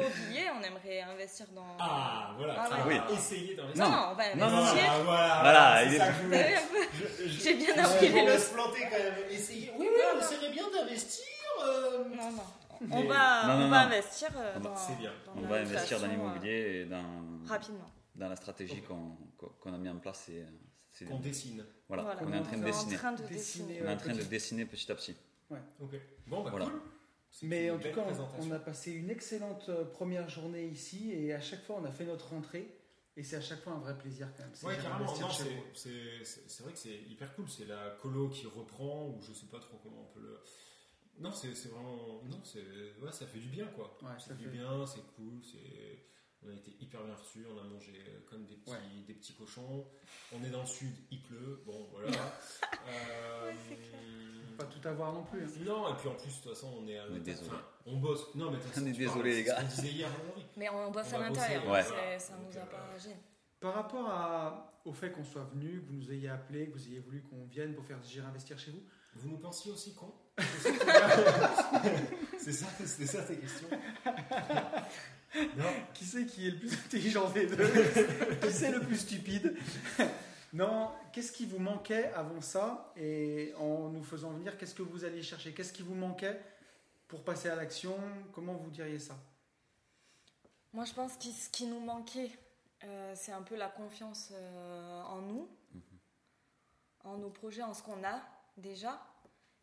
aujourd'hui. 1.29 1.29
l'immobilier, 1.29 1.29
on 1.29 1.29
aimerait 1.29 1.29
investir 1.29 1.47
dans. 1.55 1.77
Ah, 1.79 2.35
voilà. 2.37 2.55
Ah, 2.59 2.69
très 2.69 2.83
ouais. 2.83 2.95
bien. 2.95 3.05
Oui. 3.09 3.15
Essayez 3.17 3.55
d'investir. 3.55 3.89
Non, 3.89 3.97
on 4.11 4.15
va 4.15 4.35
Non, 4.35 4.47
non, 4.47 4.51
non. 4.57 4.63
investir. 4.65 4.93
Voilà, 5.05 5.39
voilà, 5.41 5.85
Voilà, 6.29 6.61
J'ai 7.27 7.55
bien 7.55 7.75
je- 7.75 7.81
appris 7.81 8.07
je 8.09 8.13
les 8.13 8.25
vais 8.25 8.35
leçons. 8.35 8.49
se 8.49 8.55
planter 8.55 8.81
quand 8.91 8.99
même. 8.99 9.15
Essayez. 9.31 9.73
Oui, 9.79 9.87
oui, 9.91 9.97
Non, 9.99 10.05
on 10.13 10.17
non. 10.17 10.23
essaierait 10.23 10.51
bien 10.53 10.65
d'investir. 10.71 11.25
euh, 11.65 12.05
Non, 12.15 12.31
non. 12.33 12.43
Mais- 12.81 12.95
On 12.97 13.05
va, 13.09 13.47
Non, 13.49 13.59
non, 13.59 13.67
on 13.67 13.69
va 13.71 13.81
non. 13.87 13.87
investir 13.93 14.29
euh, 14.37 14.59
dans. 14.61 14.77
c'est 14.77 14.97
bien. 14.97 15.13
dans 15.27 15.43
On 15.43 15.47
va 15.49 15.57
investir 15.57 16.01
dans 16.01 16.07
l'immobilier 16.07 16.83
et 16.83 16.85
dans, 16.85 16.97
euh, 16.99 17.47
rapidement. 17.49 17.91
dans 18.15 18.29
la 18.29 18.37
stratégie 18.37 18.83
qu'on 18.83 19.17
qu'on- 19.37 19.49
qu'on 19.61 19.75
a 19.75 19.79
mis 19.79 19.89
en 19.89 19.99
place. 19.99 20.31
c'est- 20.91 21.05
Qu'on 21.07 21.19
dessine. 21.19 21.65
voilà, 21.89 22.03
Voilà. 22.05 22.21
on 22.25 22.33
est 22.33 22.39
en 22.39 22.43
train 22.43 22.57
de 22.57 22.65
dessiner. 22.65 22.93
On 22.93 22.95
est 22.95 22.97
en 22.97 23.97
train 23.97 24.13
de 24.13 24.19
petit- 24.19 24.29
dessiner 24.29 24.65
petit 24.65 24.91
à 24.91 24.95
petit. 24.97 25.17
Ok. 25.81 25.95
Bon, 26.27 26.43
bah 26.43 26.51
cool. 26.53 26.63
Mais 27.43 27.71
en 27.71 27.79
tout 27.79 27.91
cas, 27.93 28.05
on- 28.41 28.51
a 28.53 28.59
passé 28.59 28.93
une 28.93 29.11
excellente 29.11 29.69
euh, 29.69 29.85
première 29.85 30.29
journée 30.29 30.67
ici 30.67 31.13
et 31.13 31.33
à 31.35 31.41
chaque 31.41 31.63
fois 31.65 31.77
on 31.81 31.85
a 31.85 31.91
fait 31.93 32.05
notre 32.05 32.29
rentrée 32.31 32.75
et 33.17 33.23
c'est 33.23 33.37
à 33.37 33.41
chaque 33.41 33.61
fois 33.63 33.75
un 33.75 33.79
vrai 33.79 33.97
plaisir 33.99 34.29
quand 34.37 34.43
même. 34.45 34.53
C'est 34.55 34.67
Ouais, 34.67 34.77
carrément. 34.77 35.15
c'est- 35.15 35.23
vrai 36.63 36.73
que 36.73 36.79
c'est 36.79 36.99
hyper 37.09 37.35
cool. 37.35 37.49
C'est 37.49 37.67
la 37.67 37.91
colo 38.03 38.29
qui 38.29 38.47
reprend, 38.47 39.07
ou 39.09 39.21
je 39.23 39.33
sais 39.33 39.47
pas 39.47 39.59
trop 39.61 39.79
comment 39.83 40.03
on 40.09 40.13
peut 40.15 40.21
le. 40.21 40.39
Non, 41.21 41.33
c'est 41.33 41.55
c'est 41.55 41.69
vraiment. 41.69 42.23
Non, 42.29 42.41
c'est. 42.45 42.61
Ouais, 43.03 43.11
ça 43.13 43.27
fait 43.27 43.41
du 43.41 43.49
bien, 43.49 43.67
quoi. 43.67 43.99
Ouais, 44.03 44.19
ça 44.19 44.35
fait 44.35 44.43
du 44.45 44.49
bien, 44.49 44.87
c'est 44.87 45.03
cool. 45.17 45.41
c'est 45.45 46.05
On 46.45 46.49
a 46.51 46.55
été 46.55 46.71
hyper 46.79 47.03
bien 47.03 47.17
reçus, 47.17 47.45
on 47.53 47.59
a 47.59 47.65
mangé 47.65 47.91
euh, 48.07 48.21
comme 48.31 48.47
des 48.47 48.55
petits, 48.55 48.71
Ouais. 48.71 48.79
des 49.09 49.15
petits 49.15 49.33
cochons. 49.35 49.85
On 50.33 50.45
est 50.45 50.51
dans 50.51 50.61
le 50.61 50.67
sud, 50.69 50.95
il 51.11 51.21
pleut. 51.21 51.61
Bon, 51.67 51.89
voilà. 51.91 52.09
Euh, 52.89 53.53
Pas 54.59 54.65
tout 54.65 54.89
avoir 54.89 55.13
non 55.13 55.23
plus. 55.23 55.43
hein. 55.45 55.49
Non, 55.65 55.89
et 55.91 55.97
puis 55.97 56.09
en 56.09 56.15
plus, 56.15 56.29
de 56.29 56.43
toute 56.43 56.53
façon, 56.53 56.69
on 56.83 56.87
est 56.89 56.99
On 57.11 57.15
est 57.17 57.21
désolé. 57.21 57.49
Enfin, 57.51 57.63
on 57.87 57.97
bosse. 57.99 58.35
Non, 58.35 58.51
mais 58.51 58.59
façon, 58.59 58.83
On 58.83 58.87
est 58.87 58.93
désolé, 58.93 59.31
les 59.31 59.37
c'est 59.45 59.45
gars. 59.45 59.63
disait 59.63 59.89
hier. 59.89 60.09
Mais 60.57 60.69
on 60.69 60.91
bosse 60.91 61.07
On 61.13 61.17
à 61.17 61.21
l'intérieur, 61.21 61.67
Ouais. 61.71 61.83
c'est- 61.85 62.19
ça 62.19 62.33
Donc, 62.35 62.47
nous 62.53 62.59
a 62.59 62.63
euh, 62.63 62.67
pas 62.67 62.99
gêné. 62.99 63.17
Par 63.61 63.75
rapport 63.75 64.09
à- 64.09 64.81
au 64.85 64.93
fait 64.93 65.11
qu'on 65.13 65.25
soit 65.25 65.49
venu, 65.55 65.81
que 65.83 65.87
vous 65.89 65.95
nous 65.95 66.11
ayez 66.13 66.29
appelé, 66.29 66.67
que 66.69 66.73
vous 66.79 66.87
ayez 66.89 66.99
voulu 67.01 67.23
qu'on 67.23 67.45
vienne 67.47 67.75
pour 67.75 67.85
faire 67.85 67.99
J'irai 68.03 68.27
investir 68.27 68.59
chez 68.59 68.71
vous, 68.73 68.83
Vous 69.17 69.29
nous 69.31 69.39
pensiez 69.39 69.71
aussi 69.73 69.95
con 69.95 70.13
C'est 72.39 72.53
ça, 72.53 72.67
c'était 72.85 73.07
ça 73.07 73.23
tes 73.23 73.37
questions 73.37 73.69
Non, 75.57 75.65
qui 75.95 76.05
c'est 76.05 76.25
qui 76.27 76.47
est 76.49 76.51
le 76.53 76.59
plus 76.59 76.73
intelligent 76.73 77.29
des 77.31 77.47
deux? 77.47 77.57
Qui 78.43 78.53
c'est 78.53 78.71
le 78.71 78.81
plus 78.81 78.97
stupide? 78.99 79.55
Non, 80.53 80.91
qu'est-ce 81.13 81.31
qui 81.33 81.45
vous 81.47 81.59
manquait 81.59 82.11
avant 82.15 82.41
ça 82.41 82.93
Et 82.97 83.53
en 83.59 83.91
nous 83.91 84.03
faisant 84.03 84.31
venir, 84.31 84.57
qu'est-ce 84.57 84.75
que 84.75 84.83
vous 84.83 85.05
alliez 85.05 85.23
chercher? 85.23 85.53
Qu'est-ce 85.53 85.73
qui 85.73 85.83
vous 85.83 85.95
manquait 85.95 86.41
pour 87.07 87.23
passer 87.23 87.49
à 87.49 87.57
l'action? 87.57 87.97
Comment 88.33 88.55
vous 88.55 88.71
diriez 88.71 88.99
ça? 88.99 89.17
Moi, 90.73 90.85
je 90.85 90.95
pense 90.95 91.17
que 91.17 91.25
ce 91.25 91.49
qui 91.51 91.67
nous 91.67 91.81
manquait, 91.81 92.31
euh, 92.85 93.13
c'est 93.15 93.33
un 93.33 93.43
peu 93.43 93.57
la 93.57 93.69
confiance 93.69 94.31
euh, 94.33 95.03
en 95.03 95.21
nous, 95.21 95.49
Mhm. 95.75 95.83
en 97.05 97.19
nos 97.19 97.31
projets, 97.31 97.63
en 97.63 97.75
ce 97.75 97.83
qu'on 97.83 98.03
a. 98.05 98.21
déjà. 98.57 99.01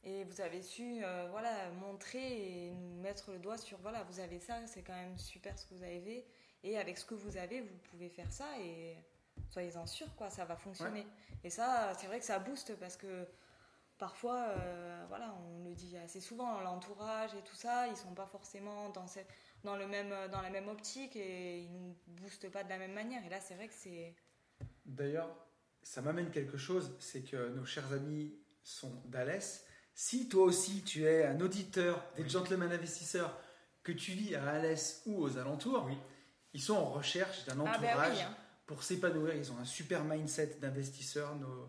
Et 0.04 0.24
vous 0.24 0.40
avez 0.40 0.62
su 0.62 1.04
euh, 1.04 1.28
voilà, 1.32 1.70
montrer 1.72 2.68
et 2.68 2.72
nous 2.72 3.02
mettre 3.02 3.32
le 3.32 3.40
doigt 3.40 3.58
sur 3.58 3.78
voilà, 3.80 4.04
vous 4.04 4.22
avez 4.22 4.40
ça, 4.40 4.66
c'est 4.68 4.84
quand 4.84 4.94
même 4.94 5.18
super 5.18 5.58
ce 5.60 5.66
que 5.66 5.74
vous 5.74 5.84
avez. 5.84 6.26
Et 6.64 6.78
avec 6.78 6.98
ce 6.98 7.04
que 7.04 7.14
vous 7.16 7.36
avez, 7.36 7.60
vous 7.60 7.76
pouvez 7.92 8.08
faire 8.08 8.32
ça 8.32 8.46
et 8.62 8.96
soyez-en 9.50 9.86
sûrs, 9.86 10.14
quoi, 10.16 10.30
ça 10.30 10.46
va 10.46 10.56
fonctionner. 10.56 11.06
Et 11.44 11.50
ça, 11.50 11.94
c'est 12.00 12.08
vrai 12.08 12.20
que 12.20 12.26
ça 12.26 12.40
booste 12.40 12.76
parce 12.80 12.98
que 12.98 13.28
parfois, 13.98 14.40
euh, 14.50 15.06
voilà, 15.08 15.34
on 15.48 15.64
le 15.64 15.74
dit 15.76 15.98
assez 15.98 16.20
souvent, 16.20 16.60
l'entourage 16.62 17.34
et 17.36 17.42
tout 17.44 17.56
ça, 17.56 17.88
ils 17.88 17.96
sont 17.96 18.14
pas 18.14 18.26
forcément 18.28 18.90
dans, 18.90 19.08
ce- 19.08 19.20
dans, 19.64 19.76
le 19.76 19.88
même, 19.88 20.14
dans 20.32 20.42
la 20.42 20.50
même 20.50 20.68
optique 20.68 21.16
et 21.16 21.60
ils 21.62 21.72
nous 21.72 21.96
boostent 22.08 22.50
pas 22.50 22.64
de 22.64 22.70
la 22.70 22.78
même 22.78 22.94
manière. 22.94 23.24
Et 23.26 23.30
là, 23.30 23.40
c'est 23.40 23.56
vrai 23.56 23.68
que 23.68 23.74
c'est. 23.74 24.16
D'ailleurs, 24.86 25.30
ça 25.84 26.02
m'amène 26.02 26.32
quelque 26.32 26.58
chose, 26.58 26.96
c'est 27.00 27.22
que 27.24 27.50
nos 27.50 27.66
chers 27.66 27.92
amis 27.94 28.34
sont 28.64 28.92
d'Alès. 29.06 29.66
Si 29.94 30.28
toi 30.28 30.44
aussi 30.44 30.84
tu 30.84 31.06
es 31.06 31.26
un 31.26 31.40
auditeur 31.40 32.04
des 32.18 32.24
Oui. 32.24 32.30
gentlemen 32.30 32.72
investisseurs, 32.72 33.38
que 33.84 33.92
tu 33.92 34.12
vis 34.12 34.36
à 34.36 34.50
Alès 34.50 35.04
ou 35.06 35.22
aux 35.22 35.38
alentours, 35.38 35.86
Oui. 35.86 35.98
ils 36.54 36.62
sont 36.62 36.74
en 36.76 36.90
recherche 36.90 37.46
d'un 37.46 37.60
Ah, 37.60 37.70
entourage 37.72 37.82
ben 37.82 38.12
oui, 38.16 38.22
hein. 38.22 38.36
Pour 38.66 38.84
s'épanouir. 38.84 39.36
Ils 39.36 39.52
ont 39.52 39.58
un 39.60 39.66
super 39.66 40.04
mindset 40.04 40.58
d'investisseurs, 40.62 41.36
nos, 41.36 41.68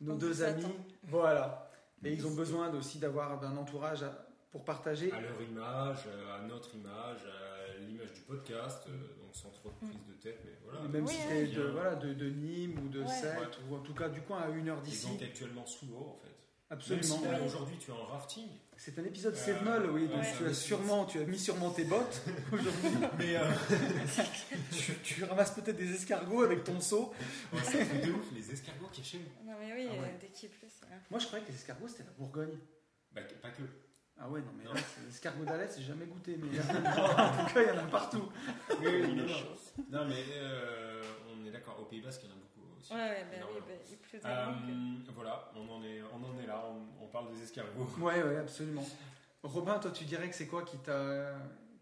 nos 0.00 0.14
On 0.14 0.16
deux 0.16 0.42
amis. 0.42 0.64
attend. 0.64 0.74
Voilà. 1.04 1.70
Et 2.04 2.12
ils 2.12 2.26
ont 2.26 2.34
besoin 2.34 2.72
aussi 2.74 2.98
d'avoir 2.98 3.42
un 3.42 3.56
entourage 3.56 4.04
pour 4.50 4.64
partager. 4.64 5.10
À 5.12 5.20
leur 5.20 5.40
image, 5.42 6.06
à 6.38 6.42
notre 6.46 6.74
image, 6.74 7.20
à 7.26 7.78
l'image 7.80 8.12
du 8.12 8.20
podcast, 8.20 8.84
euh, 8.88 8.92
donc 9.22 9.34
sans 9.34 9.50
trop 9.50 9.70
de 9.70 9.86
prise 9.86 10.06
de 10.06 10.12
tête, 10.22 10.40
mais 10.44 10.52
voilà. 10.64 10.84
Et 10.84 10.88
même 10.88 11.04
Oui, 11.04 11.12
si 11.12 11.20
oui. 11.22 11.28
t'es 11.28 11.46
de, 11.48 11.62
Bien. 11.62 11.70
voilà, 11.72 11.94
de, 11.96 12.14
de 12.14 12.30
Nîmes 12.30 12.78
ou 12.84 12.88
de 12.88 13.00
Ouais. 13.00 13.08
Sète, 13.08 13.38
Ouais. 13.38 13.70
ou 13.70 13.74
en 13.76 13.80
tout 13.80 13.94
cas 13.94 14.08
du 14.08 14.20
coin 14.22 14.40
à 14.40 14.48
une 14.50 14.68
heure 14.68 14.80
d'ici. 14.82 15.06
donc 15.08 15.22
actuellement 15.22 15.66
sous 15.66 15.86
l'eau 15.86 16.06
en 16.14 16.18
fait. 16.22 16.32
Absolument. 16.68 17.18
Si 17.18 17.24
là, 17.24 17.30
Oui. 17.40 17.46
aujourd'hui 17.46 17.76
tu 17.78 17.90
es 17.90 17.94
en 17.94 18.04
rafting. 18.06 18.48
C'est 18.76 18.98
un 18.98 19.04
épisode 19.04 19.34
Euh, 19.34 19.36
Sevenol, 19.36 19.90
oui. 19.90 20.08
Donc 20.08 20.20
ouais. 20.20 20.32
tu 20.36 20.46
as 20.46 20.52
sûrement, 20.54 21.04
tu 21.06 21.20
as 21.20 21.24
mis 21.24 21.38
sûrement 21.38 21.70
tes 21.70 21.84
bottes 21.84 22.22
aujourd'hui. 22.52 22.90
Mais 23.18 23.36
euh, 23.36 23.42
tu, 24.72 24.94
tu 25.02 25.24
ramasses 25.24 25.52
peut-être 25.52 25.76
des 25.76 25.94
escargots 25.94 26.42
avec 26.42 26.64
ton 26.64 26.80
seau. 26.80 27.12
ouais, 27.52 27.60
c'est 27.64 28.04
de 28.06 28.12
ouf, 28.12 28.26
les 28.34 28.50
escargots 28.52 28.88
qu'il 28.92 29.04
y 29.04 29.06
a 29.06 29.10
chez 29.10 29.18
nous. 29.18 29.50
Non, 29.50 29.56
mais 29.60 29.72
oui, 29.72 29.86
Ah 29.90 29.92
ouais. 30.02 30.08
euh, 30.08 30.18
dès 30.20 30.26
qu'il 30.28 30.48
pleut, 30.50 30.68
c'est. 30.68 30.86
Moi, 31.10 31.20
je 31.20 31.26
croyais 31.26 31.44
que 31.44 31.50
les 31.50 31.56
escargots 31.56 31.88
c'était 31.88 32.04
la 32.04 32.10
Bourgogne. 32.18 32.58
Bah, 33.12 33.20
pas 33.40 33.50
que. 33.50 33.62
Ah 34.18 34.28
ouais, 34.30 34.40
non, 34.40 34.52
mais 34.58 34.64
là, 34.64 34.70
c'est- 34.74 35.02
les 35.06 35.08
escargots 35.14 35.44
d'Alès, 35.44 35.74
j'ai 35.78 35.84
jamais 35.84 36.06
goûté. 36.06 36.36
Mais 36.38 36.58
en 36.60 37.46
tout 37.46 37.54
cas, 37.54 37.62
il 37.62 37.68
y 37.68 37.70
en 37.70 37.78
a 37.78 37.86
partout. 37.86 38.28
Oui, 38.80 38.86
oui, 38.86 39.14
non, 39.14 39.24
non. 39.26 39.34
Non, 39.90 40.08
mais 40.08 40.24
euh, 40.32 41.02
on 41.30 41.46
est 41.46 41.50
d'accord, 41.50 41.78
au 41.80 41.84
Pays 41.84 42.00
Basque 42.00 42.22
il 42.24 42.28
y 42.30 42.32
en 42.32 42.34
a 42.34 42.38
beaucoup 42.38 42.45
aussi. 42.86 42.94
Ouais, 42.94 43.00
ouais, 43.10 43.26
ben 43.30 43.42
oui, 43.52 43.60
ben, 43.66 43.78
il 43.90 43.96
pleut 43.98 44.18
tellement 44.20 44.52
que- 44.54 45.08
Euh, 45.10 45.12
voilà, 45.14 45.50
on 45.54 45.68
en 45.68 45.82
est, 45.84 46.00
on 46.12 46.24
en 46.24 46.42
est 46.42 46.46
là, 46.46 46.62
on, 46.66 47.04
on 47.04 47.08
parle 47.08 47.32
des 47.34 47.42
escargots. 47.42 47.88
Ouais, 47.98 48.22
ouais, 48.22 48.36
absolument. 48.38 48.84
Robin, 49.42 49.78
toi, 49.78 49.90
tu 49.90 50.04
dirais 50.04 50.28
que 50.28 50.34
c'est 50.34 50.46
quoi 50.46 50.62
qui 50.62 50.78
t'a 50.78 51.34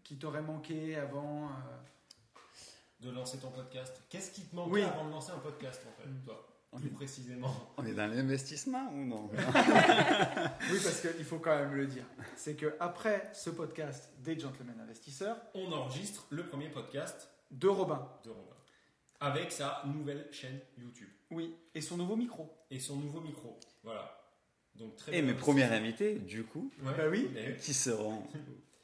qui 0.03 0.17
t'aurait 0.17 0.41
manqué 0.43 0.95
avant 0.97 1.45
euh, 1.45 1.51
De 2.99 3.09
lancer 3.09 3.39
ton 3.39 3.49
podcast. 3.49 3.99
Qu'est-ce 4.09 4.31
qui 4.31 4.41
te 4.43 4.55
manquait 4.55 4.71
Oui. 4.71 4.81
avant 4.83 5.05
de 5.05 5.11
lancer 5.11 5.31
un 5.31 5.39
podcast 5.39 5.81
en 5.87 6.01
fait, 6.01 6.07
toi 6.23 6.47
Plus 6.77 6.89
précisément? 6.89 7.51
On 7.77 7.85
est 7.85 7.93
dans 7.93 8.05
l'investissement 8.07 8.87
ou 8.91 9.03
non? 9.05 9.29
Oui, 10.71 10.79
parce 10.83 11.01
qu'il 11.01 11.25
faut 11.25 11.39
quand 11.39 11.55
même 11.57 11.73
le 11.73 11.87
dire. 11.87 12.03
C'est 12.35 12.55
que 12.55 12.75
après 12.79 13.29
ce 13.33 13.49
podcast 13.49 14.11
des 14.19 14.37
gentlemen 14.39 14.79
investisseurs, 14.79 15.37
On 15.55 15.71
enregistre 15.71 16.25
le 16.29 16.45
premier 16.45 16.69
podcast 16.69 17.29
de 17.49 17.67
Robin. 17.67 18.07
de 18.23 18.29
Robin. 18.29 18.54
Avec 19.19 19.51
sa 19.51 19.81
nouvelle 19.85 20.27
chaîne 20.31 20.59
YouTube. 20.77 21.09
Oui, 21.31 21.55
et 21.73 21.81
son 21.81 21.97
nouveau 21.97 22.15
micro. 22.15 22.53
Et 22.69 22.79
son 22.79 22.97
nouveau 22.97 23.21
micro. 23.21 23.59
Voilà. 23.83 24.21
Donc 24.75 24.95
très 24.97 25.17
Et 25.17 25.21
mes 25.21 25.33
premiers 25.33 25.63
invités, 25.63 26.15
du 26.19 26.43
coup, 26.43 26.71
Ouais. 26.83 26.93
Bah 26.95 27.07
oui. 27.09 27.29
Mais- 27.33 27.55
qui 27.57 27.73
seront 27.73 28.27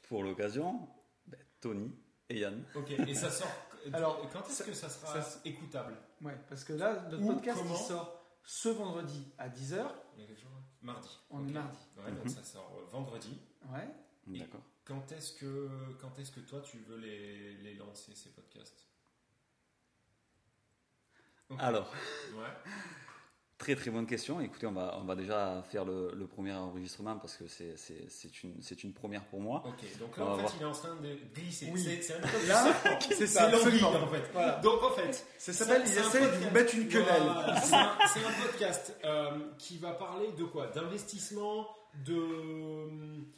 pour 0.08 0.22
l'occasion 0.24 0.88
ben, 1.26 1.38
Tony 1.60 1.92
et 2.28 2.38
Yann. 2.40 2.64
ok, 2.74 2.90
et 2.92 3.14
ça 3.14 3.30
sort. 3.30 3.48
Alors, 3.92 4.28
quand 4.32 4.48
est-ce 4.48 4.62
que 4.62 4.72
ça 4.72 4.88
sera 4.88 5.20
ça- 5.22 5.40
écoutable? 5.44 5.96
Ouais, 6.22 6.36
parce 6.48 6.64
que 6.64 6.72
là, 6.72 7.02
notre 7.10 7.22
Ou 7.24 7.34
podcast 7.34 7.60
il 7.68 7.76
sort 7.76 8.24
ce 8.44 8.68
vendredi 8.70 9.26
à 9.38 9.48
10h. 9.48 9.84
On 10.16 10.20
est 10.20 10.26
quel 10.26 10.36
jour, 10.38 10.50
là 10.50 10.60
Mardi. 10.82 11.08
On 11.30 11.42
Ok. 11.42 11.48
est 11.48 11.52
mardi. 11.52 11.78
Ouais, 11.98 12.10
donc 12.12 12.24
Mhm. 12.24 12.28
ça 12.30 12.42
sort 12.44 12.72
euh, 12.80 12.84
vendredi. 12.90 13.38
Ouais. 13.72 13.88
D'accord. 14.38 14.62
Quand 14.84 15.10
est-ce 15.12 15.32
que, 15.34 15.68
quand 16.00 16.18
est-ce 16.18 16.32
que 16.32 16.40
toi 16.40 16.60
tu 16.60 16.78
veux 16.78 16.96
les, 16.96 17.54
les 17.58 17.74
lancer 17.74 18.14
ces 18.14 18.30
podcasts? 18.30 18.86
Alors, 21.58 21.92
Ouais. 22.34 22.72
très 23.58 23.76
très 23.76 23.90
bonne 23.90 24.06
question. 24.06 24.40
Écoutez, 24.40 24.66
on 24.66 24.72
va, 24.72 24.98
on 25.00 25.04
va 25.04 25.14
déjà 25.14 25.62
faire 25.70 25.84
le, 25.84 26.10
le 26.14 26.26
premier 26.26 26.52
enregistrement 26.52 27.16
parce 27.16 27.36
que 27.36 27.46
c'est- 27.46 27.76
c'est 27.76 28.06
c'est 28.08 28.42
une, 28.42 28.60
c'est 28.62 28.82
une 28.82 28.92
première 28.92 29.24
pour 29.26 29.40
moi. 29.40 29.62
Ok, 29.66 29.98
donc 30.00 30.16
là 30.16 30.24
On 30.24 30.30
en 30.32 30.36
fait 30.36 30.42
voir. 30.42 30.52
il 30.58 30.62
est 30.62 30.64
en 30.64 30.72
train 30.72 30.96
de 30.96 31.18
glisser. 31.34 31.68
Oui. 31.72 31.80
C'est 32.02 32.14
un 32.14 32.20
peu 32.20 32.46
Là, 32.48 32.64
c'est 33.00 33.14
c'est 33.14 33.26
ça, 33.26 33.44
absolument. 33.44 33.90
en 33.90 34.06
fait. 34.08 34.22
Voilà. 34.32 34.58
Donc 34.60 34.82
en 34.82 34.90
fait, 34.90 35.24
Ça 35.38 35.52
s'appelle, 35.52 35.82
c'est 35.86 36.00
il 36.00 36.06
essaie 36.06 36.20
de 36.20 36.26
vous 36.44 36.50
mettre 36.50 36.74
une 36.74 36.88
quenelle. 36.88 37.22
Voilà, 37.22 37.60
C'est 37.60 37.74
un, 37.74 38.46
podcast 38.46 38.96
euh, 39.04 39.38
qui 39.58 39.78
va 39.78 39.92
parler 39.92 40.32
de 40.32 40.44
quoi? 40.44 40.66
D'investissement, 40.68 41.68
de. 42.04 42.18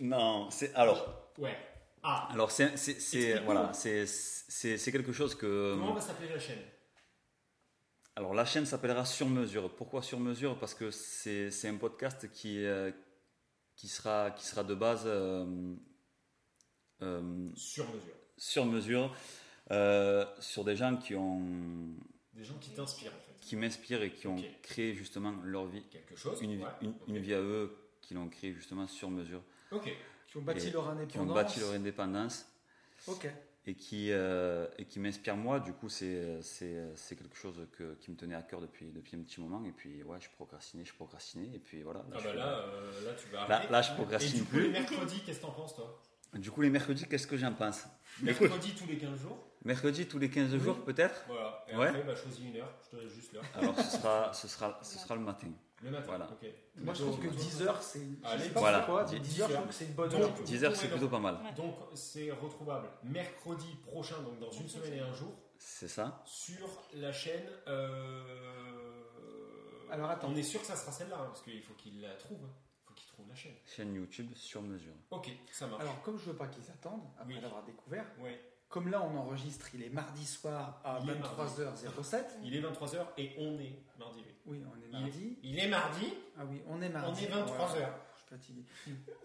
Non, 0.00 0.48
c'est 0.50 0.74
alors, 0.74 1.20
Ouais. 1.38 1.56
Ah, 2.06 2.28
alors 2.32 2.50
c'est 2.50 2.74
voilà, 3.46 3.72
c'est 3.72 4.04
c'est 4.06 4.76
c'est 4.76 4.92
quelque 4.92 5.12
chose 5.12 5.34
que 5.34 5.74
comment 5.74 5.94
va 5.94 6.00
s'appeler 6.02 6.28
la 6.28 6.38
chaîne? 6.38 6.58
Alors 8.16 8.34
la 8.34 8.44
chaîne 8.44 8.66
s'appellera 8.66 9.04
Sur 9.04 9.28
Mesure. 9.28 9.74
Pourquoi 9.74 10.02
Sur 10.02 10.20
Mesure? 10.20 10.58
Parce 10.58 10.74
que 10.74 10.90
c'est 10.90 11.50
c'est 11.50 11.68
un 11.68 11.76
podcast 11.76 12.30
qui, 12.30 12.64
euh, 12.64 12.92
qui, 13.76 13.88
sera, 13.88 14.30
qui 14.30 14.46
sera 14.46 14.62
de 14.62 14.74
base 14.74 15.02
euh, 15.06 15.74
euh, 17.02 17.48
Sur 17.56 17.86
mesure. 17.92 18.14
sur 18.36 18.66
mesure 18.66 19.16
euh, 19.72 20.24
sur 20.38 20.62
des 20.64 20.76
gens 20.76 20.96
qui, 20.96 21.14
ont, 21.16 21.40
Des 22.34 22.44
gens 22.44 22.54
qui 22.60 22.70
t'inspirent 22.70 23.12
en 23.12 23.18
fait. 23.18 23.40
qui 23.40 23.56
m'inspirent 23.56 24.02
et 24.02 24.12
qui 24.12 24.26
ont 24.28 24.36
créé 24.62 24.94
justement 24.94 25.32
leur 25.42 25.66
vie, 25.66 25.82
Quelque 25.90 26.14
chose. 26.14 26.40
une, 26.42 26.62
ouais, 26.62 26.68
une, 27.08 27.18
vie 27.18 27.34
à 27.34 27.40
eux, 27.40 27.74
qui 28.02 28.12
l'ont 28.14 28.28
créé 28.28 28.52
justement 28.52 28.86
sur 28.86 29.10
mesure, 29.10 29.42
Ok. 29.72 29.90
Qui 30.28 30.36
ont 30.36 30.42
bâti 30.42 30.68
Et 30.68 30.70
leur 30.70 30.82
qui 30.84 30.88
ont 30.88 30.92
indépendance. 31.22 31.34
bâti 31.34 31.60
leur 31.60 31.72
indépendance 31.72 32.46
Ok. 33.08 33.26
Et 33.66 33.74
qui, 33.74 34.08
euh, 34.12 34.66
et 34.78 34.84
qui 34.84 35.00
m'inspirent 35.00 35.36
moi. 35.36 35.58
Du 35.60 35.72
coup, 35.72 35.88
c'est 35.88 36.40
c'est- 36.42 36.92
c'est 36.96 37.16
quelque 37.16 37.36
chose 37.36 37.66
que, 37.72 37.94
qui 37.94 38.10
me 38.10 38.16
tenait 38.16 38.34
à 38.34 38.42
cœur 38.42 38.60
depuis, 38.60 38.90
depuis 38.92 39.16
un 39.16 39.20
petit 39.20 39.40
moment. 39.40 39.64
Et 39.64 39.72
puis, 39.72 40.02
ouais, 40.02 40.18
je 40.20 40.28
procrastinais, 40.30 40.84
je 40.84 40.94
procrastinais. 40.94 41.50
Et 41.54 41.58
puis 41.58 41.82
voilà. 41.82 42.02
Ah 42.12 42.18
je 42.18 42.24
bah 42.24 42.30
fais- 42.30 42.36
là, 42.36 42.58
euh, 42.58 43.04
là 43.06 43.12
tu 43.14 43.28
vas 43.28 43.48
Là- 43.48 43.54
arrêter. 43.56 43.72
là, 43.72 43.82
je 43.82 43.92
Et 43.92 43.94
procrastine 43.94 44.38
du 44.40 44.44
coup, 44.44 44.50
plus. 44.50 44.62
les 44.64 44.68
mercredis, 44.70 45.22
qu'est-ce 45.24 45.38
que 45.38 45.42
t'en 45.46 45.52
penses 45.52 45.74
toi? 45.76 46.02
Du 46.34 46.50
coup, 46.50 46.62
les 46.62 46.70
mercredis, 46.70 47.06
qu'est-ce 47.06 47.26
que 47.28 47.36
j'en 47.36 47.52
pense? 47.52 47.84
Mercredi 48.20 48.74
tous 48.74 48.86
les 48.88 48.98
15 48.98 49.20
jours? 49.20 49.38
Mercredi 49.64 50.06
tous 50.06 50.18
les 50.18 50.28
15 50.28 50.56
jours, 50.58 50.84
peut-être? 50.84 51.24
Voilà. 51.28 51.64
Et 51.68 51.76
Ouais. 51.76 51.86
après, 51.88 52.02
bah, 52.02 52.14
choisis 52.16 52.40
une 52.44 52.56
heure. 52.56 52.74
Je 52.84 52.96
te 52.96 53.02
laisse 53.02 53.14
juste 53.14 53.32
l'heure. 53.32 53.44
Alors, 53.54 53.78
ce 53.78 53.96
sera, 53.98 54.32
ce, 54.32 54.48
sera, 54.48 54.78
ce 54.82 54.98
sera 54.98 55.14
le 55.14 55.20
matin. 55.22 55.46
Le 55.84 55.90
matin. 55.90 56.06
Voilà. 56.06 56.28
Moi, 56.78 56.94
je 56.94 57.02
trouve 57.02 57.20
que 57.20 57.28
10h, 57.28 57.74
c'est. 57.82 57.98
Je 58.00 58.04
Allez, 58.26 58.44
sais 58.44 58.50
pas 58.50 58.60
voilà. 58.60 58.78
pourquoi, 58.80 59.04
10 59.04 59.16
10h, 59.18 59.48
je 59.48 59.52
trouve 59.54 59.66
que 59.66 59.74
c'est 59.74 59.84
une 59.84 59.92
bonne 59.92 60.08
Donc, 60.08 60.20
heure. 60.22 60.34
vous 60.34 60.42
10 60.42 60.64
heures, 60.64 60.74
c'est 60.76 60.88
plutôt 60.88 61.08
pas 61.08 61.18
mal. 61.18 61.34
Ouais. 61.44 61.52
Donc, 61.54 61.74
c'est 61.94 62.30
retrouvable 62.30 62.88
mercredi 63.02 63.76
prochain, 63.86 64.16
donc 64.22 64.38
dans 64.40 64.50
une 64.50 64.68
semaine 64.68 64.94
et 64.94 65.00
un 65.00 65.12
jour, 65.12 65.32
C'est 65.58 65.88
ça 65.88 66.22
sur 66.24 66.66
la 66.94 67.12
chaîne. 67.12 67.46
euh, 67.68 69.02
Alors, 69.90 70.10
attends. 70.10 70.28
On 70.30 70.36
est 70.36 70.42
sûr 70.42 70.60
que 70.60 70.66
ça 70.66 70.76
sera 70.76 70.90
celle-là, 70.92 71.16
hein, 71.20 71.26
parce 71.26 71.42
qu'il 71.42 71.62
faut 71.62 71.74
qu'il 71.74 72.00
la 72.00 72.14
trouve. 72.14 72.38
Il 72.40 72.86
faut 72.88 72.94
qu'il 72.94 73.08
trouve 73.08 73.28
la 73.28 73.34
chaîne. 73.34 73.54
Chaîne 73.66 73.94
YouTube 73.94 74.30
sur 74.34 74.62
mesure. 74.62 74.94
Ok, 75.10 75.30
ça 75.52 75.66
marche. 75.66 75.82
Alors, 75.82 76.00
comme 76.02 76.18
je 76.18 76.24
veux 76.30 76.36
pas 76.36 76.46
qu'ils 76.48 76.68
attendent, 76.70 77.04
après 77.18 77.34
Oui. 77.34 77.40
l'avoir 77.40 77.62
découvert, 77.64 78.06
Ouais. 78.20 78.40
Comme 78.74 78.88
là 78.90 79.00
on 79.02 79.16
enregistre, 79.16 79.68
il 79.72 79.84
est 79.84 79.88
mardi 79.88 80.26
soir 80.26 80.80
à 80.84 80.98
Il 81.04 81.10
est 81.10 81.14
23h07. 81.14 82.24
Il 82.42 82.56
est 82.56 82.60
23h 82.60 83.06
et 83.18 83.32
on 83.38 83.56
est 83.60 83.78
mardi. 83.96 84.20
oui. 84.26 84.34
Oui, 84.46 84.62
on 84.66 84.82
est 84.84 84.88
mardi. 85.00 85.38
Il 85.44 85.58
est 85.60 85.68
mardi. 85.68 86.12
Ah 86.36 86.42
oui, 86.44 86.60
on 86.66 86.82
est 86.82 86.88
mardi. 86.88 87.24
On 87.24 87.24
est 87.24 87.30
23 87.40 87.72
Ouais, 87.72 87.82
heures. 87.82 87.94
Je 88.14 88.18
suis 88.18 88.28
fatigué. 88.28 88.64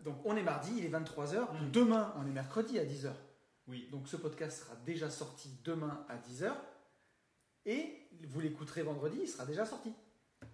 Donc 0.04 0.18
on 0.24 0.38
est 0.38 0.44
mardi, 0.44 0.72
il 0.78 0.86
est 0.86 0.90
23h. 0.90 1.40
Mm. 1.64 1.72
Demain, 1.72 2.14
on 2.18 2.28
est 2.28 2.32
mercredi 2.32 2.78
à 2.78 2.86
10h. 2.86 3.10
Oui. 3.68 3.90
Donc 3.92 4.08
ce 4.08 4.18
podcast 4.18 4.60
sera 4.64 4.76
déjà 4.86 5.10
sorti 5.10 5.50
demain 5.64 6.06
à 6.10 6.16
10h. 6.18 6.52
Et 7.66 8.08
vous 8.28 8.40
l'écouterez 8.40 8.84
vendredi, 8.84 9.18
il 9.24 9.28
sera 9.28 9.46
déjà 9.46 9.66
sorti. 9.66 9.92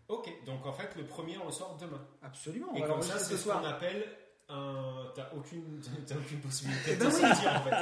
Ok, 0.08 0.30
donc 0.46 0.66
en 0.66 0.74
fait, 0.74 0.96
le 0.96 1.04
premier, 1.06 1.38
on 1.38 1.46
le 1.48 1.52
sort 1.52 1.76
demain. 1.78 2.02
Absolument. 2.24 2.70
On 2.72 2.76
Et 2.76 2.82
va 2.82 2.88
comme 2.88 3.02
ça, 3.02 3.10
l'enregistrer 3.16 3.36
c'est 3.36 3.42
ce 3.42 3.44
ce 3.50 3.54
qu'on 3.54 3.60
soir. 3.60 3.68
appelle 3.76 4.08
un. 4.50 4.84
T'as 5.16 5.30
aucune, 5.36 5.80
t'as 6.08 6.16
aucune 6.16 6.40
possibilité 6.40 6.96
de 6.96 7.00
ben 7.06 7.12
oui. 7.14 7.22
sortir 7.22 7.52
en 7.56 7.64
fait. 7.64 7.76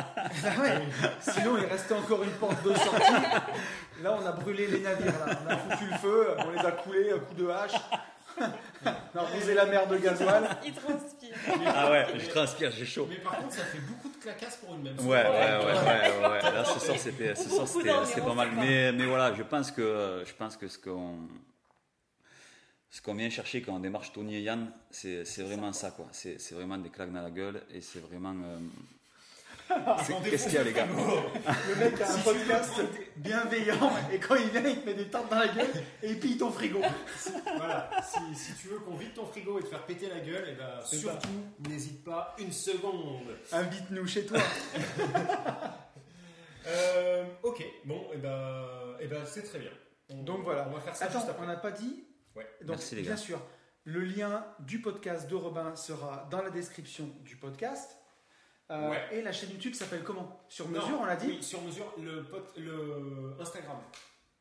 Ah 0.45 0.61
ouais. 0.61 0.81
Sinon, 1.19 1.57
il 1.57 1.65
restait 1.65 1.93
encore 1.95 2.21
une 2.23 2.31
porte 2.31 2.63
de 2.63 2.73
sortie. 2.75 3.11
Là, 4.03 4.17
on 4.21 4.25
a 4.25 4.31
brûlé 4.33 4.67
les 4.67 4.79
navires. 4.81 5.13
là. 5.25 5.39
On 5.45 5.49
a 5.49 5.57
foutu 5.57 5.89
le 5.91 5.97
feu, 5.97 6.27
on 6.37 6.51
les 6.51 6.59
a 6.59 6.71
coulés 6.71 7.11
à 7.11 7.17
coups 7.19 7.39
de 7.41 7.47
hache. 7.49 7.71
on 8.39 9.19
a 9.19 9.21
arrosé 9.21 9.53
la 9.55 9.65
mer 9.65 9.87
de 9.87 9.97
gasoil. 9.97 10.47
Il 10.65 10.73
transpire. 10.73 11.35
Ah 11.75 11.89
ouais, 11.91 12.05
je 12.19 12.29
transpire, 12.29 12.71
j'ai 12.71 12.85
chaud. 12.85 13.07
Mais 13.09 13.17
par 13.17 13.37
contre, 13.37 13.53
ça 13.53 13.63
fait 13.63 13.79
beaucoup 13.79 14.09
de 14.09 14.21
claquages 14.21 14.57
pour 14.63 14.75
une 14.75 14.83
même 14.83 14.99
Ouais, 14.99 15.05
ouais, 15.07 15.23
soirée. 15.23 15.65
ouais, 15.65 16.27
ouais, 16.27 16.29
ouais. 16.43 16.51
Là, 16.53 16.65
ce 16.65 16.79
soir, 16.79 16.97
c'était, 16.99 17.35
ce 17.35 17.49
soir, 17.49 17.67
pas 18.27 18.33
mal. 18.35 18.49
Mais, 18.55 18.91
mais 18.91 19.05
voilà, 19.05 19.33
je 19.33 19.43
pense 19.43 19.71
que, 19.71 20.23
je 20.25 20.33
pense 20.33 20.55
que 20.57 20.67
ce 20.67 20.77
qu'on, 20.77 21.17
ce 22.95 23.01
qu'on 23.01 23.15
vient 23.15 23.29
chercher 23.31 23.63
quand 23.63 23.73
on 23.73 23.79
démarche 23.79 24.13
Tony 24.13 24.35
et 24.35 24.41
Yann, 24.41 24.71
c'est 24.91 25.25
c'est 25.25 25.41
vraiment 25.41 25.73
ça, 25.73 25.89
quoi. 25.89 26.05
C'est 26.11 26.39
c'est 26.39 26.53
vraiment 26.53 26.77
des 26.77 26.89
claques 26.91 27.11
dans 27.11 27.23
la 27.23 27.31
gueule 27.31 27.63
et 27.73 27.81
c'est 27.81 27.97
vraiment. 27.99 28.35
euh, 28.45 28.59
c'est- 30.05 30.29
Qu'est-ce 30.29 30.43
qu'il 30.45 30.53
y 30.53 30.57
a, 30.59 30.63
les 30.63 30.73
gars? 30.73 30.85
Le 31.69 31.75
mec 31.75 31.99
a 32.01 32.13
un 32.13 32.17
podcast 32.19 32.73
bienveillant 33.15 33.91
et 34.11 34.19
quand 34.19 34.35
il 34.35 34.49
vient, 34.49 34.61
il 34.69 34.79
te 34.81 34.85
met 34.85 34.93
des 34.93 35.07
tartes 35.09 35.27
dans 35.31 35.39
la 35.39 35.47
gueule 35.47 35.71
et 36.03 36.11
il 36.11 36.19
pille 36.19 36.37
ton 36.37 36.51
frigo. 36.51 36.81
Voilà, 37.57 37.89
si, 38.03 38.35
si 38.35 38.53
tu 38.61 38.67
veux 38.67 38.77
qu'on 38.79 38.95
vide 38.95 39.13
ton 39.15 39.25
frigo 39.25 39.57
et 39.57 39.63
te 39.63 39.69
faire 39.69 39.85
péter 39.87 40.09
la 40.09 40.19
gueule, 40.19 40.49
et 40.49 40.55
ben 40.55 40.79
C'est 40.85 40.97
surtout 40.97 41.29
n'hésite 41.67 42.03
pas 42.03 42.35
une 42.37 42.51
seconde. 42.51 43.25
Invite-nous 43.51 44.05
chez 44.05 44.25
toi. 44.27 44.37
Euh, 46.65 47.25
ok, 47.43 47.61
bon, 47.83 48.07
et 48.13 48.17
ben, 48.17 48.65
et 49.01 49.07
ben 49.07 49.25
c'est 49.25 49.43
très 49.43 49.59
bien. 49.59 49.71
On- 50.09 50.23
Donc 50.23 50.43
voilà. 50.43 50.65
On 50.69 50.73
va 50.73 50.79
faire 50.79 50.95
ça 50.95 51.05
Attends, 51.05 51.19
juste 51.19 51.29
après. 51.31 51.43
on 51.43 51.47
n'a 51.47 51.57
pas 51.57 51.71
dit. 51.71 52.05
Ouais. 52.35 52.47
Donc, 52.61 52.69
Merci, 52.77 52.95
les 52.95 53.01
bien 53.01 53.11
gars. 53.11 53.17
sûr, 53.17 53.41
le 53.85 54.01
lien 54.01 54.45
du 54.59 54.81
podcast 54.81 55.29
de 55.29 55.35
Robin 55.35 55.75
sera 55.75 56.27
dans 56.31 56.41
la 56.41 56.49
description 56.49 57.05
du 57.21 57.35
podcast. 57.37 57.97
Euh, 58.71 58.89
Ouais. 58.89 59.07
Et 59.11 59.21
la 59.21 59.31
chaîne 59.33 59.51
YouTube 59.51 59.73
s'appelle 59.73 60.03
comment? 60.03 60.41
Sur 60.47 60.69
Non, 60.69 60.81
mesure, 60.81 60.99
on 61.01 61.05
l'a 61.05 61.15
dit? 61.17 61.27
Oui, 61.27 61.43
sur 61.43 61.61
mesure, 61.61 61.93
le, 61.97 62.23
pot- 62.23 62.57
le 62.57 63.35
Instagram. 63.39 63.77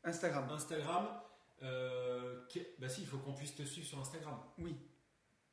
Instagram. 0.04 0.48
Instagram, 0.50 1.08
euh, 1.62 2.40
bah 2.78 2.88
si, 2.88 3.02
il 3.02 3.06
faut 3.06 3.18
qu'on 3.18 3.34
puisse 3.34 3.54
te 3.54 3.62
suivre 3.62 3.86
sur 3.86 3.98
Instagram. 3.98 4.38
Oui. 4.58 4.76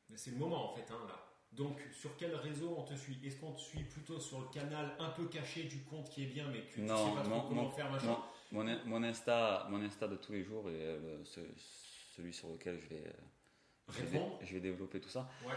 Mais 0.08 0.16
C'est 0.16 0.30
le 0.30 0.38
moment 0.38 0.72
en 0.72 0.76
fait, 0.76 0.86
hein, 0.90 0.98
là. 1.06 1.14
Donc, 1.52 1.80
sur 1.92 2.16
quel 2.16 2.34
réseau 2.36 2.74
on 2.78 2.82
te 2.84 2.94
suit? 2.94 3.18
Est-ce 3.24 3.36
qu'on 3.40 3.52
te 3.52 3.60
suit 3.60 3.82
plutôt 3.84 4.20
sur 4.20 4.40
le 4.40 4.46
canal 4.48 4.94
un 5.00 5.10
peu 5.10 5.26
caché 5.26 5.64
du 5.64 5.82
compte 5.82 6.08
qui 6.08 6.22
est 6.22 6.26
bien, 6.26 6.46
mais 6.48 6.62
que 6.62 6.74
tu 6.74 6.80
Non, 6.82 6.96
sais 7.10 7.16
pas 7.16 7.22
trop 7.28 7.48
comment 7.48 7.62
non, 7.64 7.70
faire, 7.70 7.90
machin? 7.90 8.06
non. 8.06 8.18
Mon, 8.52 8.64
mon, 8.86 9.02
Insta, 9.02 9.66
mon 9.68 9.80
Insta 9.82 10.06
de 10.08 10.16
tous 10.16 10.32
les 10.32 10.42
jours 10.44 10.68
et 10.70 10.74
euh, 10.80 11.24
ce- 11.24 11.40
celui 12.20 12.32
sur 12.34 12.48
lequel 12.50 12.78
je 12.80 12.88
vais, 12.94 13.02
euh, 13.06 13.12
je 13.88 14.02
vais, 14.02 14.18
Répondre. 14.18 14.38
je 14.42 14.54
vais 14.54 14.60
développer 14.60 15.00
tout 15.00 15.08
ça. 15.08 15.28
Ouais. 15.46 15.54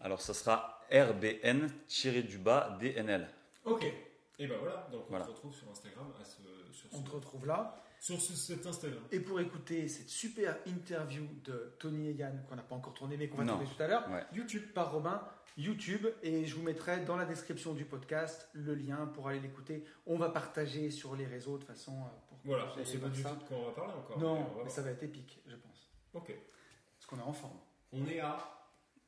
Alors, 0.00 0.20
ça 0.20 0.32
sera 0.34 0.80
RBN-du-bas 0.90 2.78
DNL. 2.80 3.28
Ok. 3.64 3.84
Et 4.38 4.46
ben 4.46 4.56
voilà, 4.58 4.88
donc 4.90 5.02
on 5.06 5.10
Voilà. 5.10 5.26
se 5.26 5.30
retrouve 5.30 5.54
sur 5.54 5.68
Instagram 5.70 6.10
à 6.18 6.24
ce, 6.24 6.38
sur, 6.72 6.88
On 6.92 6.98
ce- 7.00 7.04
te 7.04 7.10
retrouve 7.10 7.46
là. 7.46 7.76
sur 8.00 8.18
ce- 8.18 8.32
cet 8.34 8.66
Instagram. 8.66 9.02
Et 9.12 9.20
pour 9.20 9.38
écouter 9.40 9.86
cette 9.88 10.08
super 10.08 10.56
interview 10.66 11.26
de 11.44 11.74
Tony 11.78 12.08
et 12.08 12.12
Yann, 12.14 12.42
qu'on 12.48 12.56
n'a 12.56 12.62
pas 12.62 12.74
encore 12.74 12.94
tourné, 12.94 13.18
mais 13.18 13.28
qu'on 13.28 13.36
va 13.36 13.44
tourner 13.44 13.66
tout 13.66 13.82
à 13.82 13.86
l'heure, 13.88 14.08
Ouais. 14.10 14.24
YouTube 14.32 14.72
par 14.72 14.92
Robin, 14.92 15.22
YouTube, 15.58 16.06
et 16.22 16.46
je 16.46 16.54
vous 16.54 16.62
mettrai 16.62 17.00
dans 17.04 17.16
la 17.18 17.26
description 17.26 17.74
du 17.74 17.84
podcast 17.84 18.48
le 18.54 18.74
lien 18.74 19.06
pour 19.08 19.28
aller 19.28 19.40
l'écouter. 19.40 19.84
On 20.06 20.16
va 20.16 20.30
partager 20.30 20.90
sur 20.90 21.14
les 21.14 21.26
réseaux 21.26 21.58
de 21.58 21.64
façon 21.64 21.92
euh, 21.92 22.08
pour 22.30 22.38
Voilà, 22.44 22.72
sait 22.82 22.96
pas 22.96 23.08
du 23.08 23.20
ça. 23.20 23.28
tout 23.32 23.36
de 23.36 23.44
quoi 23.44 23.58
on 23.58 23.66
va 23.66 23.72
parler 23.72 23.92
encore. 23.92 24.18
Non, 24.18 24.46
mais 24.64 24.70
ça 24.70 24.80
va 24.80 24.88
être 24.92 25.02
épique, 25.02 25.42
je 25.46 25.56
pense. 25.56 25.69
Ok. 26.14 26.32
Parce 26.98 27.06
qu'on 27.06 27.18
est 27.18 27.28
en 27.28 27.32
forme. 27.32 27.58
On 27.92 28.06
est 28.06 28.20
à 28.20 28.38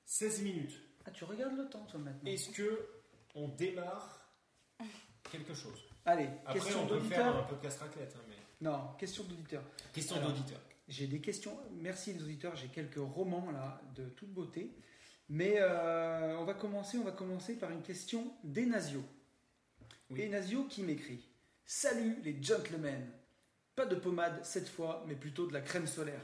16 0.04 0.42
minutes. 0.42 0.78
Ah, 1.04 1.10
tu 1.10 1.24
regardes 1.24 1.56
le 1.56 1.68
temps, 1.68 1.84
toi, 1.86 2.00
maintenant 2.00 2.30
Est-ce 2.30 2.50
que 2.50 2.88
on 3.34 3.48
démarre 3.48 4.28
quelque 5.30 5.54
chose? 5.54 5.78
Allez, 6.04 6.28
Après, 6.44 6.54
question 6.60 6.82
on 6.82 6.86
peut 6.86 7.00
faire 7.00 7.26
un 7.26 7.30
d'auditeur. 7.32 7.46
podcast 7.48 7.80
raclette. 7.80 8.14
hein, 8.16 8.20
mais... 8.28 8.34
Non, 8.60 8.88
question 8.98 9.24
d'auditeur. 9.24 9.62
Question 9.92 10.16
Alors. 10.16 10.30
d'auditeur. 10.32 10.60
J'ai 10.88 11.06
des 11.06 11.20
questions. 11.20 11.56
Merci 11.80 12.12
les 12.12 12.22
auditeurs. 12.22 12.56
J'ai 12.56 12.68
quelques 12.68 12.96
romans 12.98 13.50
là 13.52 13.80
de 13.94 14.08
toute 14.10 14.30
beauté. 14.32 14.72
Mais 15.28 15.54
euh, 15.58 16.36
on 16.38 16.44
va 16.44 16.54
commencer. 16.54 16.98
On 16.98 17.04
va 17.04 17.12
commencer 17.12 17.56
par 17.56 17.70
une 17.70 17.82
question 17.82 18.32
d'Enasio. 18.44 19.02
Oui. 20.10 20.24
Enasio 20.26 20.64
qui 20.64 20.82
m'écrit 20.82 21.24
Salut 21.64 22.20
les 22.22 22.42
gentlemen. 22.42 23.08
Pas 23.74 23.86
de 23.86 23.94
pommade 23.94 24.44
cette 24.44 24.68
fois, 24.68 25.04
mais 25.08 25.14
plutôt 25.14 25.46
de 25.46 25.52
la 25.52 25.60
crème 25.62 25.86
solaire. 25.86 26.20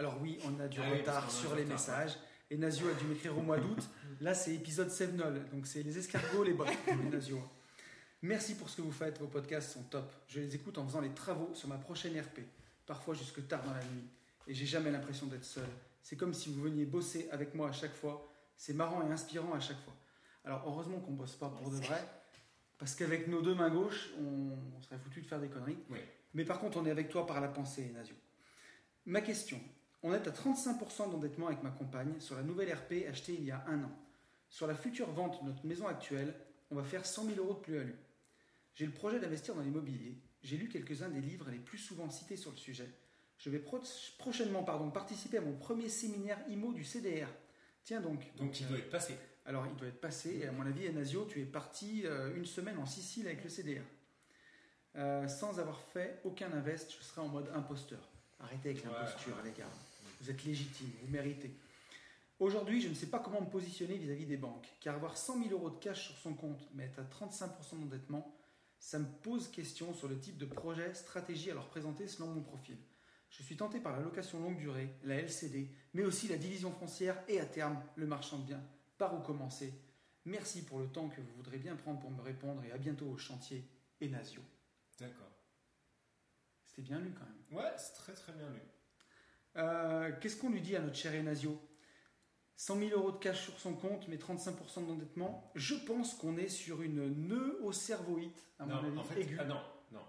Alors 0.00 0.16
oui, 0.22 0.38
on 0.46 0.58
a 0.60 0.66
du 0.66 0.80
Ah 0.80 0.88
retard 0.88 1.30
sur 1.30 1.54
les 1.54 1.64
retard, 1.64 1.76
messages. 1.76 2.16
Enasio 2.50 2.88
a 2.88 2.94
dû 2.94 3.04
m'écrire 3.04 3.36
au 3.36 3.42
mois 3.42 3.58
d'août. 3.58 3.86
Là, 4.22 4.32
c'est 4.32 4.54
épisode 4.54 4.90
7 4.90 5.14
donc 5.14 5.66
c'est 5.66 5.82
les 5.82 5.98
escargots, 5.98 6.42
les 6.42 6.54
bras. 6.54 6.70
Enasio. 6.88 7.38
Merci 8.22 8.54
pour 8.54 8.70
ce 8.70 8.78
que 8.78 8.80
vous 8.80 8.92
faites. 8.92 9.18
Vos 9.18 9.26
podcasts 9.26 9.72
sont 9.72 9.82
top. 9.82 10.10
Je 10.26 10.40
les 10.40 10.54
écoute 10.54 10.78
en 10.78 10.86
faisant 10.86 11.02
les 11.02 11.10
travaux 11.10 11.50
sur 11.52 11.68
ma 11.68 11.76
prochaine 11.76 12.18
RP, 12.18 12.40
parfois 12.86 13.14
jusque 13.14 13.46
tard 13.46 13.62
dans 13.62 13.74
la 13.74 13.84
nuit. 13.84 14.08
Et 14.46 14.54
j'ai 14.54 14.64
jamais 14.64 14.90
l'impression 14.90 15.26
d'être 15.26 15.44
seul. 15.44 15.68
C'est 16.02 16.16
comme 16.16 16.32
si 16.32 16.48
vous 16.48 16.62
veniez 16.62 16.86
bosser 16.86 17.28
avec 17.30 17.54
moi 17.54 17.68
à 17.68 17.72
chaque 17.72 17.94
fois. 17.94 18.26
C'est 18.56 18.72
marrant 18.72 19.06
et 19.06 19.12
inspirant 19.12 19.52
à 19.52 19.60
chaque 19.60 19.80
fois. 19.80 19.94
Alors 20.46 20.62
heureusement 20.64 21.00
qu'on 21.00 21.12
bosse 21.12 21.36
pas 21.36 21.50
pour 21.50 21.70
de 21.70 21.76
vrai, 21.76 22.02
parce 22.78 22.94
qu'avec 22.94 23.28
nos 23.28 23.42
deux 23.42 23.54
mains 23.54 23.68
gauches, 23.68 24.08
on, 24.18 24.78
on 24.78 24.80
serait 24.80 24.98
foutu 24.98 25.20
de 25.20 25.26
faire 25.26 25.40
des 25.40 25.48
conneries. 25.48 25.78
Oui. 25.90 25.98
Mais 26.32 26.46
par 26.46 26.58
contre, 26.58 26.78
on 26.78 26.86
est 26.86 26.90
avec 26.90 27.10
toi 27.10 27.26
par 27.26 27.42
la 27.42 27.48
pensée, 27.48 27.90
Nazio. 27.94 28.14
Ma 29.04 29.20
question. 29.20 29.60
On 30.02 30.12
est 30.14 30.26
à 30.26 30.30
35% 30.30 31.10
d'endettement 31.10 31.48
avec 31.48 31.62
ma 31.62 31.70
compagne 31.70 32.18
sur 32.20 32.36
la 32.36 32.42
nouvelle 32.42 32.72
RP 32.72 33.06
achetée 33.08 33.34
il 33.34 33.44
y 33.44 33.50
a 33.50 33.62
un 33.66 33.84
an. 33.84 33.90
Sur 34.48 34.66
la 34.66 34.74
future 34.74 35.10
vente 35.10 35.42
de 35.42 35.48
notre 35.50 35.64
maison 35.66 35.86
actuelle, 35.86 36.34
on 36.70 36.74
va 36.76 36.82
faire 36.84 37.04
100 37.04 37.26
000 37.26 37.36
euros 37.38 37.54
de 37.54 37.58
plus-value. 37.60 37.94
J'ai 38.74 38.86
le 38.86 38.92
projet 38.92 39.20
d'investir 39.20 39.54
dans 39.54 39.60
l'immobilier. 39.62 40.16
J'ai 40.42 40.56
lu 40.56 40.68
quelques-uns 40.68 41.08
des 41.10 41.20
livres 41.20 41.50
les 41.50 41.58
plus 41.58 41.78
souvent 41.78 42.08
cités 42.08 42.36
sur 42.36 42.50
le 42.50 42.56
sujet. 42.56 42.88
Je 43.36 43.50
vais 43.50 43.58
pro- 43.58 43.82
prochainement 44.18 44.62
pardon, 44.62 44.90
participer 44.90 45.38
à 45.38 45.42
mon 45.42 45.52
premier 45.56 45.88
séminaire 45.88 46.38
IMO 46.48 46.72
du 46.72 46.84
CDR. 46.84 47.28
Tiens 47.84 48.00
donc. 48.00 48.30
Donc, 48.36 48.58
il 48.60 48.66
euh, 48.66 48.68
doit 48.70 48.78
être 48.78 48.90
passé. 48.90 49.16
alors, 49.44 49.66
il 49.66 49.76
doit 49.76 49.88
être 49.88 50.00
passé. 50.00 50.40
Et 50.42 50.46
à 50.46 50.52
mon 50.52 50.64
avis, 50.66 50.86
Enasio, 50.88 51.24
tu 51.26 51.40
es 51.40 51.44
parti 51.46 52.02
euh, 52.06 52.34
une 52.36 52.46
semaine 52.46 52.78
en 52.78 52.86
Sicile 52.86 53.26
avec 53.26 53.42
le 53.44 53.50
CDR. 53.50 53.82
Euh, 54.96 55.28
sans 55.28 55.58
avoir 55.60 55.80
fait 55.80 56.20
aucun 56.24 56.50
invest, 56.52 56.90
je 56.98 57.02
serai 57.04 57.20
en 57.20 57.28
mode 57.28 57.50
imposteur. 57.54 58.00
Arrêtez 58.40 58.70
avec 58.70 58.84
Ouais. 58.84 58.90
l'imposture, 58.92 59.36
les 59.44 59.52
gars. 59.52 59.68
Vous 60.20 60.30
êtes 60.30 60.44
légitime, 60.44 60.90
vous 61.02 61.10
méritez. 61.10 61.54
Aujourd'hui, 62.38 62.80
je 62.80 62.88
ne 62.88 62.94
sais 62.94 63.06
pas 63.06 63.18
comment 63.18 63.40
me 63.40 63.50
positionner 63.50 63.96
vis-à-vis 63.96 64.26
des 64.26 64.36
banques, 64.36 64.68
car 64.80 64.94
avoir 64.94 65.16
100 65.16 65.42
000 65.44 65.50
euros 65.50 65.70
de 65.70 65.78
cash 65.78 66.06
sur 66.06 66.16
son 66.16 66.34
compte, 66.34 66.68
mais 66.74 66.84
être 66.84 67.00
à 67.00 67.04
35% 67.04 67.80
d'endettement, 67.80 68.34
ça 68.78 68.98
me 68.98 69.06
pose 69.22 69.48
question 69.48 69.92
sur 69.92 70.08
le 70.08 70.18
type 70.18 70.38
de 70.38 70.46
projet, 70.46 70.94
stratégie 70.94 71.50
à 71.50 71.54
leur 71.54 71.68
présenter 71.68 72.06
selon 72.06 72.28
mon 72.28 72.42
profil. 72.42 72.78
Je 73.28 73.42
suis 73.42 73.56
tenté 73.56 73.78
par 73.78 73.92
la 73.92 74.00
location 74.00 74.40
longue 74.40 74.56
durée, 74.56 74.90
la 75.04 75.16
LCD, 75.16 75.70
mais 75.94 76.04
aussi 76.04 76.28
la 76.28 76.36
division 76.36 76.72
foncière 76.72 77.22
et 77.28 77.40
à 77.40 77.46
terme 77.46 77.80
le 77.96 78.06
marchand 78.06 78.38
de 78.38 78.44
biens. 78.44 78.62
Par 78.98 79.14
où 79.14 79.20
commencer? 79.20 79.72
Merci 80.24 80.64
pour 80.64 80.78
le 80.78 80.88
temps 80.88 81.08
que 81.08 81.20
vous 81.20 81.34
voudrez 81.36 81.58
bien 81.58 81.76
prendre 81.76 82.00
pour 82.00 82.10
me 82.10 82.20
répondre 82.22 82.64
et 82.64 82.72
à 82.72 82.78
bientôt 82.78 83.06
au 83.06 83.16
chantier 83.16 83.64
Enasio. 84.02 84.42
D'accord. 84.98 85.30
C'était 86.64 86.82
bien 86.82 87.00
lu 87.00 87.12
quand 87.12 87.24
même. 87.24 87.58
Ouais, 87.58 87.72
c'est 87.76 87.94
très 87.94 88.12
très 88.12 88.32
bien 88.32 88.50
lu. 88.50 88.60
Euh, 89.56 90.12
Qu'est-ce 90.20 90.36
qu'on 90.36 90.50
lui 90.50 90.60
dit 90.60 90.76
à 90.76 90.80
notre 90.80 90.96
cher 90.96 91.12
Enasio 91.18 91.60
100 92.56 92.78
000 92.78 92.90
euros 92.90 93.12
de 93.12 93.18
cash 93.18 93.44
sur 93.44 93.58
son 93.58 93.74
compte, 93.74 94.06
mais 94.08 94.16
35% 94.16 94.86
d'endettement. 94.86 95.50
Je 95.54 95.74
pense 95.74 96.14
qu'on 96.14 96.36
est 96.36 96.48
sur 96.48 96.82
une 96.82 97.26
nœud 97.26 97.58
au 97.62 97.72
cervoïde, 97.72 98.38
à 98.58 98.66
mon 98.66 98.74
non, 98.74 98.88
avis, 98.88 98.98
en 98.98 99.04
fait, 99.04 99.20
aiguë. 99.22 99.38
ah 99.40 99.44
non, 99.44 99.62
non. 99.92 100.04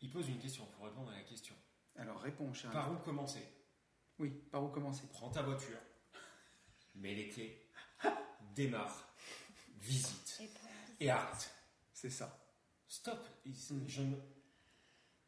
Il 0.00 0.10
pose 0.10 0.28
une 0.28 0.38
question 0.38 0.64
pour 0.74 0.86
répondre 0.86 1.10
à 1.10 1.16
la 1.16 1.22
question. 1.22 1.54
Alors 1.96 2.20
réponds, 2.22 2.52
cher. 2.54 2.70
Par 2.70 2.86
ami. 2.88 2.96
où 2.96 2.98
commencer? 3.04 3.46
Oui, 4.18 4.30
par 4.50 4.64
où 4.64 4.68
commencer? 4.68 5.04
Prends 5.10 5.28
ta 5.30 5.42
voiture, 5.42 5.76
mets 6.94 7.14
les 7.14 7.28
clés, 7.28 7.68
démarre, 8.54 9.14
visite 9.76 10.40
Et 11.00 11.10
arrête. 11.10 11.50
C'est 11.92 12.10
ça. 12.10 12.40
Stop. 12.88 13.18
Mm. 13.44 13.52
Je 13.86 14.02
ne- 14.02 14.16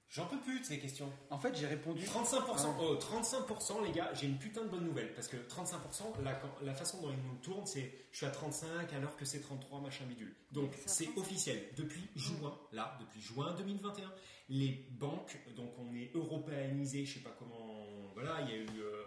J'en 0.08 0.26
peux 0.26 0.38
plus 0.38 0.60
de 0.60 0.64
ces 0.64 0.78
questions. 0.78 1.12
En 1.30 1.38
fait, 1.38 1.54
j'ai 1.56 1.66
répondu. 1.66 2.02
35%, 2.04 2.40
Ah. 2.48 2.76
oh, 2.80 2.94
35% 2.94 3.84
les 3.84 3.90
gars, 3.92 4.10
j'ai 4.14 4.26
une 4.26 4.38
putain 4.38 4.62
de 4.62 4.68
bonne 4.68 4.84
nouvelle. 4.84 5.12
Parce 5.14 5.26
que 5.28 5.36
35%, 5.36 6.22
la, 6.22 6.40
la 6.62 6.74
façon 6.74 7.02
dont 7.02 7.10
ils 7.10 7.28
nous 7.28 7.36
tournent, 7.42 7.66
c'est 7.66 7.92
je 8.12 8.16
suis 8.18 8.26
à 8.26 8.30
35 8.30 8.92
alors 8.92 9.16
que 9.16 9.24
c'est 9.24 9.40
33, 9.40 9.80
machin 9.80 10.04
bidule. 10.06 10.34
Donc 10.52 10.70
c'est 10.86 11.08
officiel. 11.16 11.60
Depuis 11.76 12.06
juin, 12.14 12.56
là, 12.72 12.96
depuis 13.00 13.20
juin 13.20 13.52
2021, 13.58 14.12
les 14.48 14.86
banques, 14.92 15.36
donc 15.56 15.70
on 15.78 15.92
est 15.94 16.12
européanisé, 16.14 17.04
je 17.04 17.14
sais 17.14 17.20
pas 17.24 17.34
comment. 17.38 17.84
Voilà, 18.14 18.40
il 18.42 18.48
y 18.50 18.52
a 18.52 18.56
eu. 18.58 18.66
euh, 18.80 19.02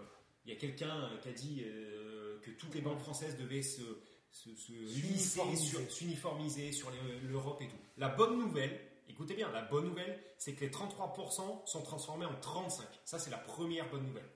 il 0.46 0.54
y 0.54 0.56
a 0.56 0.60
quelqu'un 0.60 1.10
qui 1.22 1.30
a 1.30 1.32
dit 1.34 1.64
euh, 1.66 2.40
que 2.42 2.52
toutes 2.52 2.74
les 2.76 2.82
banques 2.82 3.00
françaises 3.00 3.38
devaient 3.38 3.62
se. 3.64 3.82
S'uniformiser. 5.90 6.72
sur- 6.72 6.92
l'Europe 7.28 7.62
et 7.62 7.68
tout. 7.68 7.78
La 7.98 8.10
bonne 8.10 8.38
nouvelle, 8.38 8.80
écoutez 9.10 9.34
bien, 9.34 9.52
la 9.52 9.63
bonne 9.63 9.86
nouvelle, 9.86 10.22
c'est 10.38 10.54
que 10.54 10.62
les 10.62 10.72
33% 10.72 11.65
sont 11.65 11.82
transformés 11.84 12.26
en 12.26 12.39
35. 12.39 12.88
Ça, 13.04 13.19
c'est 13.19 13.32
la 13.32 13.38
première 13.38 13.89
bonne 13.89 14.06
nouvelle. 14.06 14.30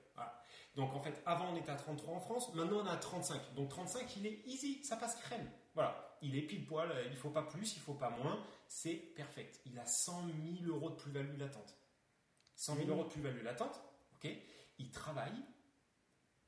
Donc 0.76 0.92
en 0.92 1.00
fait, 1.00 1.22
avant 1.24 1.52
on 1.52 1.56
était 1.56 1.70
à 1.70 1.76
33 1.76 2.14
en 2.14 2.20
France, 2.20 2.52
maintenant 2.54 2.80
on 2.82 2.86
est 2.86 2.90
à 2.90 2.96
35. 2.96 3.54
Donc 3.54 3.68
35, 3.68 4.16
il 4.16 4.26
est 4.26 4.42
easy, 4.46 4.82
ça 4.82 4.96
passe 4.96 5.14
crème. 5.16 5.48
Voilà, 5.74 6.18
il 6.20 6.36
est 6.36 6.42
pile 6.42 6.66
poil, 6.66 6.90
euh, 6.90 7.06
il 7.10 7.16
faut 7.16 7.30
pas 7.30 7.42
plus, 7.42 7.76
il 7.76 7.80
faut 7.80 7.94
pas 7.94 8.10
moins, 8.10 8.44
c'est 8.66 8.94
perfect. 8.94 9.60
Il 9.66 9.78
a 9.78 9.86
100 9.86 10.26
000 10.62 10.68
euros 10.68 10.90
de 10.90 10.96
plus-value 10.96 11.38
latente. 11.38 11.76
100 12.56 12.76
000 12.76 12.88
euros 12.88 13.04
de 13.04 13.08
plus-value 13.08 13.42
latente, 13.42 13.80
ok? 14.16 14.30
Il 14.78 14.90
travaille 14.90 15.44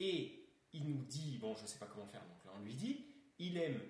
et 0.00 0.50
il 0.72 0.90
nous 0.90 1.04
dit, 1.04 1.38
bon, 1.38 1.54
je 1.54 1.66
sais 1.66 1.78
pas 1.78 1.86
comment 1.86 2.06
faire, 2.06 2.22
donc 2.22 2.44
là 2.44 2.50
on 2.56 2.62
lui 2.62 2.74
dit, 2.74 3.06
il 3.38 3.56
aime 3.58 3.80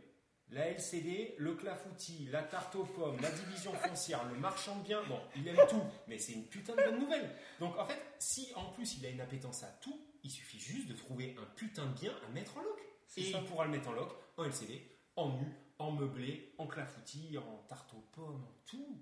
La 0.51 0.69
LCD, 0.69 1.35
le 1.39 1.55
clafoutis, 1.55 2.29
la 2.31 2.43
tarte 2.43 2.77
aux 2.77 2.85
pommes, 2.85 3.21
la 3.21 3.31
division 3.33 3.73
foncière, 3.89 4.25
le 4.29 4.39
marchand 4.39 4.77
de 4.79 4.85
biens, 4.85 5.03
bon, 5.09 5.19
il 5.35 5.47
aime 5.49 5.57
tout, 5.69 5.83
mais 6.07 6.19
c'est 6.19 6.33
une 6.35 6.47
putain 6.47 6.75
de 6.77 6.83
bonne 6.85 7.01
nouvelle. 7.01 7.35
Donc 7.59 7.77
en 7.77 7.85
fait, 7.87 8.01
si 8.21 8.53
en 8.55 8.67
plus 8.71 8.97
il 8.99 9.07
a 9.07 9.11
une 9.11 9.21
appétence 9.21 9.65
à 9.65 9.69
tout, 9.81 10.01
il 10.23 10.31
suffit 10.31 10.59
juste 10.61 10.89
de 10.89 10.95
trouver 10.95 11.35
un 11.41 11.45
putain 11.57 11.87
de 11.87 11.93
bien 11.95 12.13
à 12.27 12.31
mettre 12.33 12.57
en 12.57 12.63
loc. 12.63 12.81
Et 13.17 13.33
ça. 13.33 13.39
il 13.41 13.45
pourra 13.47 13.65
le 13.65 13.71
mettre 13.73 13.89
en 13.89 13.93
loc, 13.93 14.13
en 14.37 14.45
LCD, 14.45 14.83
en 15.17 15.31
nu, 15.37 15.47
en 15.79 15.91
meublé, 15.93 16.55
en 16.59 16.67
clafoutis, 16.67 17.37
en 17.39 17.57
tarte 17.69 17.93
aux 17.95 18.05
pommes, 18.13 18.45
en 18.45 18.55
tout. 18.67 19.01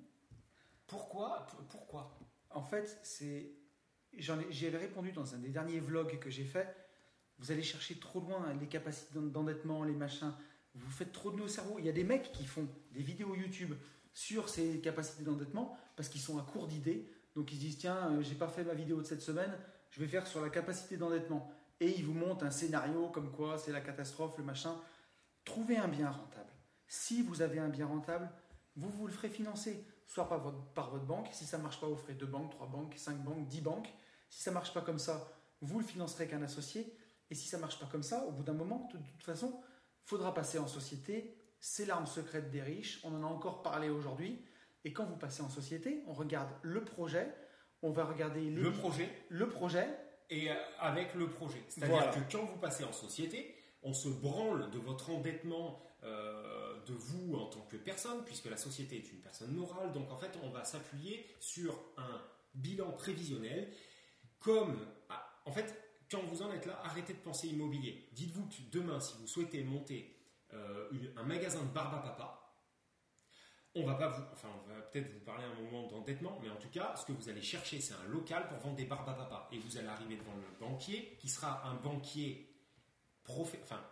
Pourquoi 0.86 1.46
Pourquoi? 1.70 2.18
En 2.50 2.62
fait, 2.62 2.98
c'est. 3.02 3.50
J'y 4.16 4.66
avais 4.66 4.78
répondu 4.78 5.12
dans 5.12 5.34
un 5.34 5.38
des 5.38 5.48
derniers 5.48 5.80
vlogs 5.80 6.18
que 6.20 6.30
j'ai 6.30 6.44
fait. 6.44 6.74
Vous 7.38 7.50
allez 7.50 7.62
chercher 7.64 7.98
trop 7.98 8.20
loin 8.20 8.52
les 8.60 8.68
capacités 8.68 9.12
d'en- 9.14 9.22
d'endettement, 9.26 9.82
les 9.82 9.92
machins. 9.94 10.32
Vous 10.74 10.90
faites 10.90 11.12
trop 11.12 11.30
de 11.30 11.36
nos 11.36 11.48
cerveaux. 11.48 11.76
Il 11.78 11.84
y 11.84 11.88
a 11.88 11.92
des 11.92 12.04
mecs 12.04 12.32
qui 12.32 12.44
font 12.44 12.66
des 12.92 13.02
vidéos 13.02 13.34
YouTube 13.34 13.74
sur 14.12 14.48
ces 14.48 14.80
capacités 14.80 15.22
d'endettement 15.22 15.76
parce 15.96 16.08
qu'ils 16.08 16.20
sont 16.20 16.38
à 16.38 16.42
court 16.42 16.66
d'idées. 16.66 17.08
Donc 17.34 17.52
ils 17.52 17.56
se 17.56 17.60
disent 17.60 17.78
tiens, 17.78 18.10
euh, 18.10 18.22
j'ai 18.22 18.34
pas 18.34 18.48
fait 18.48 18.64
ma 18.64 18.74
vidéo 18.74 19.00
de 19.00 19.06
cette 19.06 19.22
semaine, 19.22 19.52
je 19.90 20.00
vais 20.00 20.06
faire 20.08 20.26
sur 20.26 20.40
la 20.40 20.50
capacité 20.50 20.96
d'endettement. 20.96 21.50
Et 21.80 21.90
ils 21.90 22.04
vous 22.04 22.14
montent 22.14 22.42
un 22.42 22.50
scénario 22.50 23.08
comme 23.08 23.32
quoi 23.32 23.58
c'est 23.58 23.72
la 23.72 23.80
catastrophe, 23.80 24.38
le 24.38 24.44
machin. 24.44 24.74
Trouvez 25.44 25.76
un 25.76 25.88
bien 25.88 26.10
rentable. 26.10 26.52
Si 26.86 27.22
vous 27.22 27.42
avez 27.42 27.58
un 27.58 27.68
bien 27.68 27.86
rentable, 27.86 28.30
vous 28.76 28.88
vous 28.88 29.06
le 29.06 29.12
ferez 29.12 29.28
financer, 29.28 29.84
soit 30.06 30.28
par 30.28 30.40
votre, 30.40 30.62
par 30.72 30.90
votre 30.90 31.04
banque. 31.04 31.28
Si 31.32 31.44
ça 31.44 31.58
marche 31.58 31.80
pas, 31.80 31.88
vous 31.88 31.96
ferez 31.96 32.14
deux 32.14 32.26
banques, 32.26 32.50
trois 32.50 32.68
banques, 32.68 32.94
cinq 32.96 33.22
banques, 33.22 33.46
dix 33.48 33.60
banques. 33.60 33.92
Si 34.30 34.42
ça 34.42 34.50
marche 34.50 34.72
pas 34.72 34.80
comme 34.80 34.98
ça, 34.98 35.32
vous 35.60 35.78
le 35.78 35.84
financerez 35.84 36.28
qu'un 36.28 36.42
associé. 36.42 36.96
Et 37.30 37.34
si 37.34 37.48
ça 37.48 37.58
marche 37.58 37.78
pas 37.78 37.86
comme 37.86 38.02
ça, 38.02 38.24
au 38.26 38.32
bout 38.32 38.42
d'un 38.42 38.52
moment, 38.52 38.88
de 38.92 38.98
toute 38.98 39.22
façon, 39.22 39.60
faudra 40.04 40.32
passer 40.34 40.58
en 40.58 40.66
société. 40.66 41.36
C'est 41.60 41.86
l'arme 41.86 42.06
secrète 42.06 42.50
des 42.50 42.62
riches. 42.62 43.00
On 43.04 43.14
en 43.14 43.22
a 43.22 43.26
encore 43.26 43.62
parlé 43.62 43.88
aujourd'hui. 43.88 44.44
Et 44.84 44.92
quand 44.92 45.06
vous 45.06 45.16
passez 45.16 45.42
en 45.42 45.48
société, 45.48 46.02
on 46.06 46.12
regarde 46.12 46.50
le 46.62 46.84
projet, 46.84 47.34
on 47.82 47.90
va 47.90 48.04
regarder 48.04 48.40
les 48.42 48.50
Le 48.50 48.72
projet 48.72 49.08
le 49.30 49.48
projet. 49.48 49.88
et 50.30 50.50
euh, 50.50 50.54
avec 50.78 51.14
le 51.14 51.28
projet. 51.30 51.62
C'est-à-dire 51.68 51.96
Voilà. 51.96 52.12
que 52.12 52.32
quand 52.32 52.44
vous 52.44 52.58
passez 52.58 52.84
en 52.84 52.92
société, 52.92 53.54
on 53.82 53.94
se 53.94 54.08
branle 54.08 54.70
de 54.70 54.78
votre 54.78 55.10
endettement 55.10 55.80
euh, 56.02 56.82
de 56.84 56.92
vous 56.92 57.34
en 57.36 57.46
tant 57.46 57.62
que 57.62 57.76
personne, 57.78 58.22
puisque 58.26 58.46
la 58.46 58.58
société 58.58 58.96
est 58.96 59.10
une 59.12 59.20
personne 59.20 59.52
morale. 59.52 59.92
Donc 59.92 60.10
en 60.10 60.18
fait, 60.18 60.32
on 60.42 60.50
va 60.50 60.64
s'appuyer 60.64 61.26
sur 61.40 61.72
un 61.96 62.20
bilan 62.54 62.92
prévisionnel. 62.92 63.72
Comme, 64.38 64.76
ah, 65.08 65.40
en 65.46 65.52
fait, 65.52 65.74
quand 66.14 66.22
vous 66.26 66.42
en 66.42 66.52
êtes 66.52 66.66
là, 66.66 66.80
arrêtez 66.84 67.12
de 67.12 67.18
penser 67.18 67.48
immobilier. 67.48 68.08
Dites-vous 68.12 68.46
que 68.46 68.54
demain, 68.70 69.00
si 69.00 69.16
vous 69.18 69.26
souhaitez 69.26 69.62
monter 69.64 70.16
euh, 70.52 70.88
un 71.16 71.24
magasin 71.24 71.62
de 71.62 71.72
barbe 71.72 72.02
papa, 72.02 72.40
on 73.74 73.84
va 73.84 73.94
pas 73.94 74.08
vous, 74.08 74.22
enfin, 74.32 74.48
on 74.64 74.68
va 74.68 74.80
peut-être 74.82 75.12
vous 75.12 75.24
parler 75.24 75.44
un 75.44 75.62
moment 75.62 75.88
d'endettement, 75.88 76.38
mais 76.40 76.48
en 76.48 76.56
tout 76.56 76.68
cas, 76.68 76.94
ce 76.96 77.04
que 77.04 77.12
vous 77.12 77.28
allez 77.28 77.42
chercher, 77.42 77.80
c'est 77.80 77.94
un 77.94 78.08
local 78.08 78.46
pour 78.48 78.58
vendre 78.58 78.76
des 78.76 78.84
barbes 78.84 79.04
papa. 79.04 79.48
Et 79.50 79.58
vous 79.58 79.76
allez 79.76 79.88
arriver 79.88 80.16
devant 80.16 80.36
le 80.36 80.66
banquier, 80.66 81.16
qui 81.18 81.28
sera 81.28 81.66
un 81.68 81.74
banquier 81.74 82.48
enfin, 83.28 83.82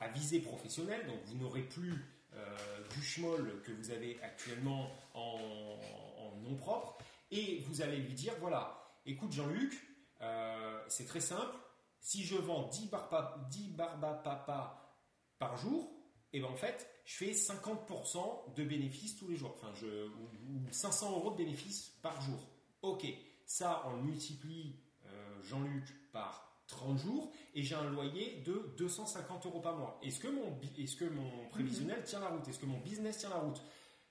à 0.00 0.08
visée 0.08 0.40
professionnelle, 0.40 1.06
donc 1.06 1.20
vous 1.26 1.36
n'aurez 1.36 1.62
plus 1.62 2.04
euh, 2.34 2.56
du 2.88 3.02
schmoll 3.02 3.62
que 3.62 3.70
vous 3.70 3.92
avez 3.92 4.20
actuellement 4.22 4.90
en, 5.14 5.78
en 6.18 6.36
nom 6.38 6.56
propre, 6.56 6.98
et 7.30 7.60
vous 7.68 7.82
allez 7.82 7.98
lui 7.98 8.14
dire, 8.14 8.34
voilà, 8.40 8.90
écoute 9.06 9.30
Jean-Luc, 9.30 9.80
euh, 10.20 10.82
c'est 10.88 11.06
très 11.06 11.20
simple, 11.20 11.54
si 12.00 12.24
je 12.24 12.36
vends 12.36 12.68
10 12.68 12.88
barbes 12.88 13.48
10 13.50 13.68
barbes 13.70 14.04
à 14.04 14.14
papa 14.14 14.94
par 15.38 15.56
jour, 15.56 15.90
et 16.32 16.40
ben 16.40 16.48
en 16.48 16.56
fait, 16.56 16.88
je 17.04 17.14
fais 17.16 17.32
50% 17.32 18.54
de 18.54 18.64
bénéfices 18.64 19.16
tous 19.16 19.28
les 19.28 19.36
jours. 19.36 19.52
Enfin, 19.56 19.72
je, 19.74 20.06
ou, 20.08 20.28
ou 20.50 20.72
500 20.72 21.12
euros 21.12 21.30
de 21.30 21.36
bénéfices 21.36 21.88
par 22.02 22.20
jour. 22.20 22.38
Ok, 22.82 23.06
ça, 23.46 23.82
on 23.86 23.96
le 23.96 24.02
multiplie, 24.02 24.76
euh, 25.06 25.42
Jean-Luc, 25.42 25.84
par 26.12 26.62
30 26.66 26.98
jours, 26.98 27.32
et 27.54 27.62
j'ai 27.62 27.74
un 27.74 27.88
loyer 27.90 28.42
de 28.42 28.74
250 28.76 29.46
euros 29.46 29.60
par 29.60 29.76
mois. 29.76 29.98
Est-ce 30.02 30.20
que 30.20 30.28
mon, 30.28 30.60
est-ce 30.76 30.96
que 30.96 31.06
mon 31.06 31.48
prévisionnel 31.48 32.04
tient 32.04 32.20
la 32.20 32.28
route? 32.28 32.46
Est-ce 32.46 32.58
que 32.58 32.66
mon 32.66 32.78
business 32.80 33.18
tient 33.18 33.30
la 33.30 33.38
route? 33.38 33.62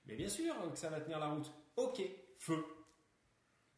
Mais 0.05 0.15
bien 0.15 0.29
sûr 0.29 0.55
que 0.71 0.77
ça 0.77 0.89
va 0.89 0.99
tenir 1.01 1.19
la 1.19 1.27
route. 1.29 1.51
Ok, 1.75 2.01
feu. 2.39 2.65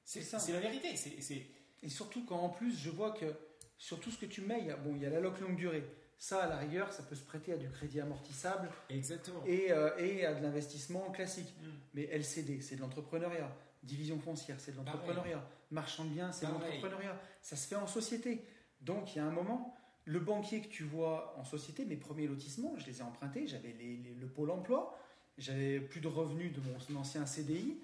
C'est 0.06 0.22
ça. 0.24 0.40
c'est 0.40 0.54
la 0.54 0.60
vérité. 0.62 0.96
C'est- 0.96 1.46
Et 1.84 1.90
surtout 1.90 2.24
quand 2.26 2.40
en 2.40 2.50
plus 2.50 2.72
je 2.78 2.90
vois 2.90 3.12
que 3.12 3.36
sur 3.80 4.00
tout 4.00 4.12
ce 4.12 4.20
que 4.20 4.26
tu 4.28 4.42
mets, 4.42 4.60
il 4.60 4.68
y 4.68 4.72
a, 4.72 4.76
bon, 4.76 4.94
il 4.96 5.02
y 5.02 5.06
a 5.08 5.10
la 5.10 5.20
loc 5.20 5.40
longue 5.40 5.56
durée. 5.56 5.84
Ça, 6.20 6.44
à 6.44 6.48
la 6.50 6.58
rigueur, 6.58 6.92
ça 6.92 7.02
peut 7.02 7.16
se 7.16 7.24
prêter 7.24 7.54
à 7.54 7.58
du 7.58 7.70
crédit 7.70 8.02
amortissable 8.02 8.70
exactement. 8.90 9.42
et, 9.48 9.72
euh, 9.72 9.98
et 9.98 10.26
à 10.26 10.34
de 10.34 10.44
l'investissement 10.44 11.10
classique. 11.12 11.52
Mm. 11.62 11.68
Mais 11.94 12.04
LCD, 12.12 12.60
c'est 12.62 12.76
de 12.76 12.82
l'entrepreneuriat. 12.82 13.50
Division 13.84 14.20
foncière, 14.20 14.60
c'est 14.60 14.74
de 14.74 14.78
l'entrepreneuriat. 14.78 15.42
Marchand 15.72 16.04
de 16.04 16.10
biens, 16.10 16.32
c'est 16.34 16.46
de 16.46 16.52
l'entrepreneuriat. 16.52 17.18
Ça 17.42 17.56
se 17.56 17.68
fait 17.68 17.78
en 17.78 17.88
société. 17.88 18.44
Donc, 18.82 19.16
il 19.16 19.20
y 19.20 19.22
a 19.22 19.26
un 19.26 19.32
moment, 19.32 19.74
le 20.04 20.20
banquier 20.20 20.62
que 20.62 20.68
tu 20.68 20.84
vois 20.84 21.34
en 21.38 21.46
société, 21.46 21.86
mes 21.86 21.96
premiers 21.96 22.28
lotissements, 22.28 22.76
je 22.78 22.86
les 22.86 23.00
ai 23.00 23.02
empruntés. 23.04 23.48
J'avais 23.48 23.74
les- 23.80 23.96
les- 23.98 24.14
le 24.14 24.28
pôle 24.28 24.52
emploi. 24.52 25.00
J'avais 25.38 25.80
plus 25.80 26.02
de 26.02 26.10
revenus 26.10 26.52
de 26.52 26.60
mon 26.60 27.00
ancien 27.00 27.26
CDI. 27.26 27.80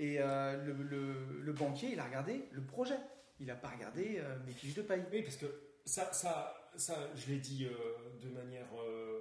Et 0.00 0.16
euh, 0.18 0.64
le, 0.64 0.72
le- 0.72 1.40
le 1.42 1.52
banquier, 1.52 1.90
il 1.92 2.00
a 2.00 2.04
regardé 2.04 2.48
le 2.50 2.62
projet. 2.62 2.98
Il 3.40 3.46
n'a 3.46 3.54
pas 3.54 3.68
regardé 3.68 4.18
euh, 4.18 4.36
mes 4.46 4.52
fiches 4.52 4.74
de 4.74 4.82
paye. 4.82 5.04
Oui, 5.12 5.22
parce 5.22 5.36
que 5.36 5.46
ça, 5.84 6.12
ça, 6.12 6.70
ça 6.76 7.08
je 7.14 7.28
l'ai 7.28 7.38
dit 7.38 7.66
euh, 7.66 7.72
de 8.20 8.28
manière 8.30 8.66
euh, 8.80 9.20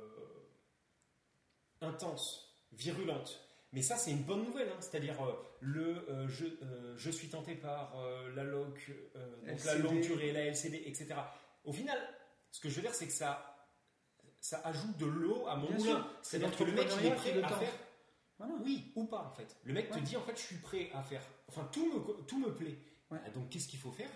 intense, 1.82 2.58
virulente. 2.72 3.44
Mais 3.74 3.82
ça, 3.82 3.96
c'est 3.98 4.12
une 4.12 4.24
bonne 4.24 4.44
nouvelle. 4.46 4.70
hein. 4.70 4.78
C'est-à-dire, 4.80 5.16
le, 5.60 6.06
je, 6.28 6.46
je 6.96 7.10
suis 7.12 7.28
tenté 7.28 7.54
par 7.56 7.96
la 8.36 8.44
LOC, 8.44 8.92
donc 9.46 9.64
la 9.66 9.76
longue 9.76 10.02
durée, 10.02 10.32
la 10.32 10.46
LCD, 10.46 10.84
etc. 10.86 11.16
Au 11.66 11.74
final, 11.74 11.98
ce 12.52 12.62
que 12.62 12.70
je 12.70 12.76
veux 12.76 12.82
dire, 12.82 12.96
c'est 12.96 13.08
que 13.08 13.14
ça, 13.14 13.68
ça 14.40 14.62
ajoute 14.64 14.98
de 14.98 15.06
l'eau 15.06 15.46
à 15.48 15.58
mon 15.58 15.70
moulin. 15.70 16.10
C'est-à-dire 16.22 16.58
que 16.58 16.64
le 16.64 16.72
mec, 16.72 16.88
il 17.02 17.06
est 17.08 17.16
prêt 17.16 17.44
à 17.44 17.50
faire 17.50 17.74
Voilà. 18.40 18.54
oui 18.64 18.94
ou 18.96 19.06
pas, 19.06 19.20
en 19.24 19.32
fait. 19.32 19.56
Le 19.66 19.74
mec 19.74 19.90
te 19.92 20.00
dit, 20.00 20.16
en 20.16 20.22
fait, 20.22 20.36
je 20.38 20.42
suis 20.44 20.58
prêt 20.58 20.90
à 20.94 21.04
faire. 21.04 21.22
Enfin, 21.50 21.70
tout 21.72 21.86
me, 21.94 22.24
tout 22.24 22.40
me 22.40 22.56
plaît. 22.56 22.78
Ouais. 23.12 23.20
Ah, 23.26 23.30
Donc, 23.30 23.50
qu'est-ce 23.50 23.68
qu'il 23.68 23.80
faut 23.80 23.92
faire? 23.92 24.10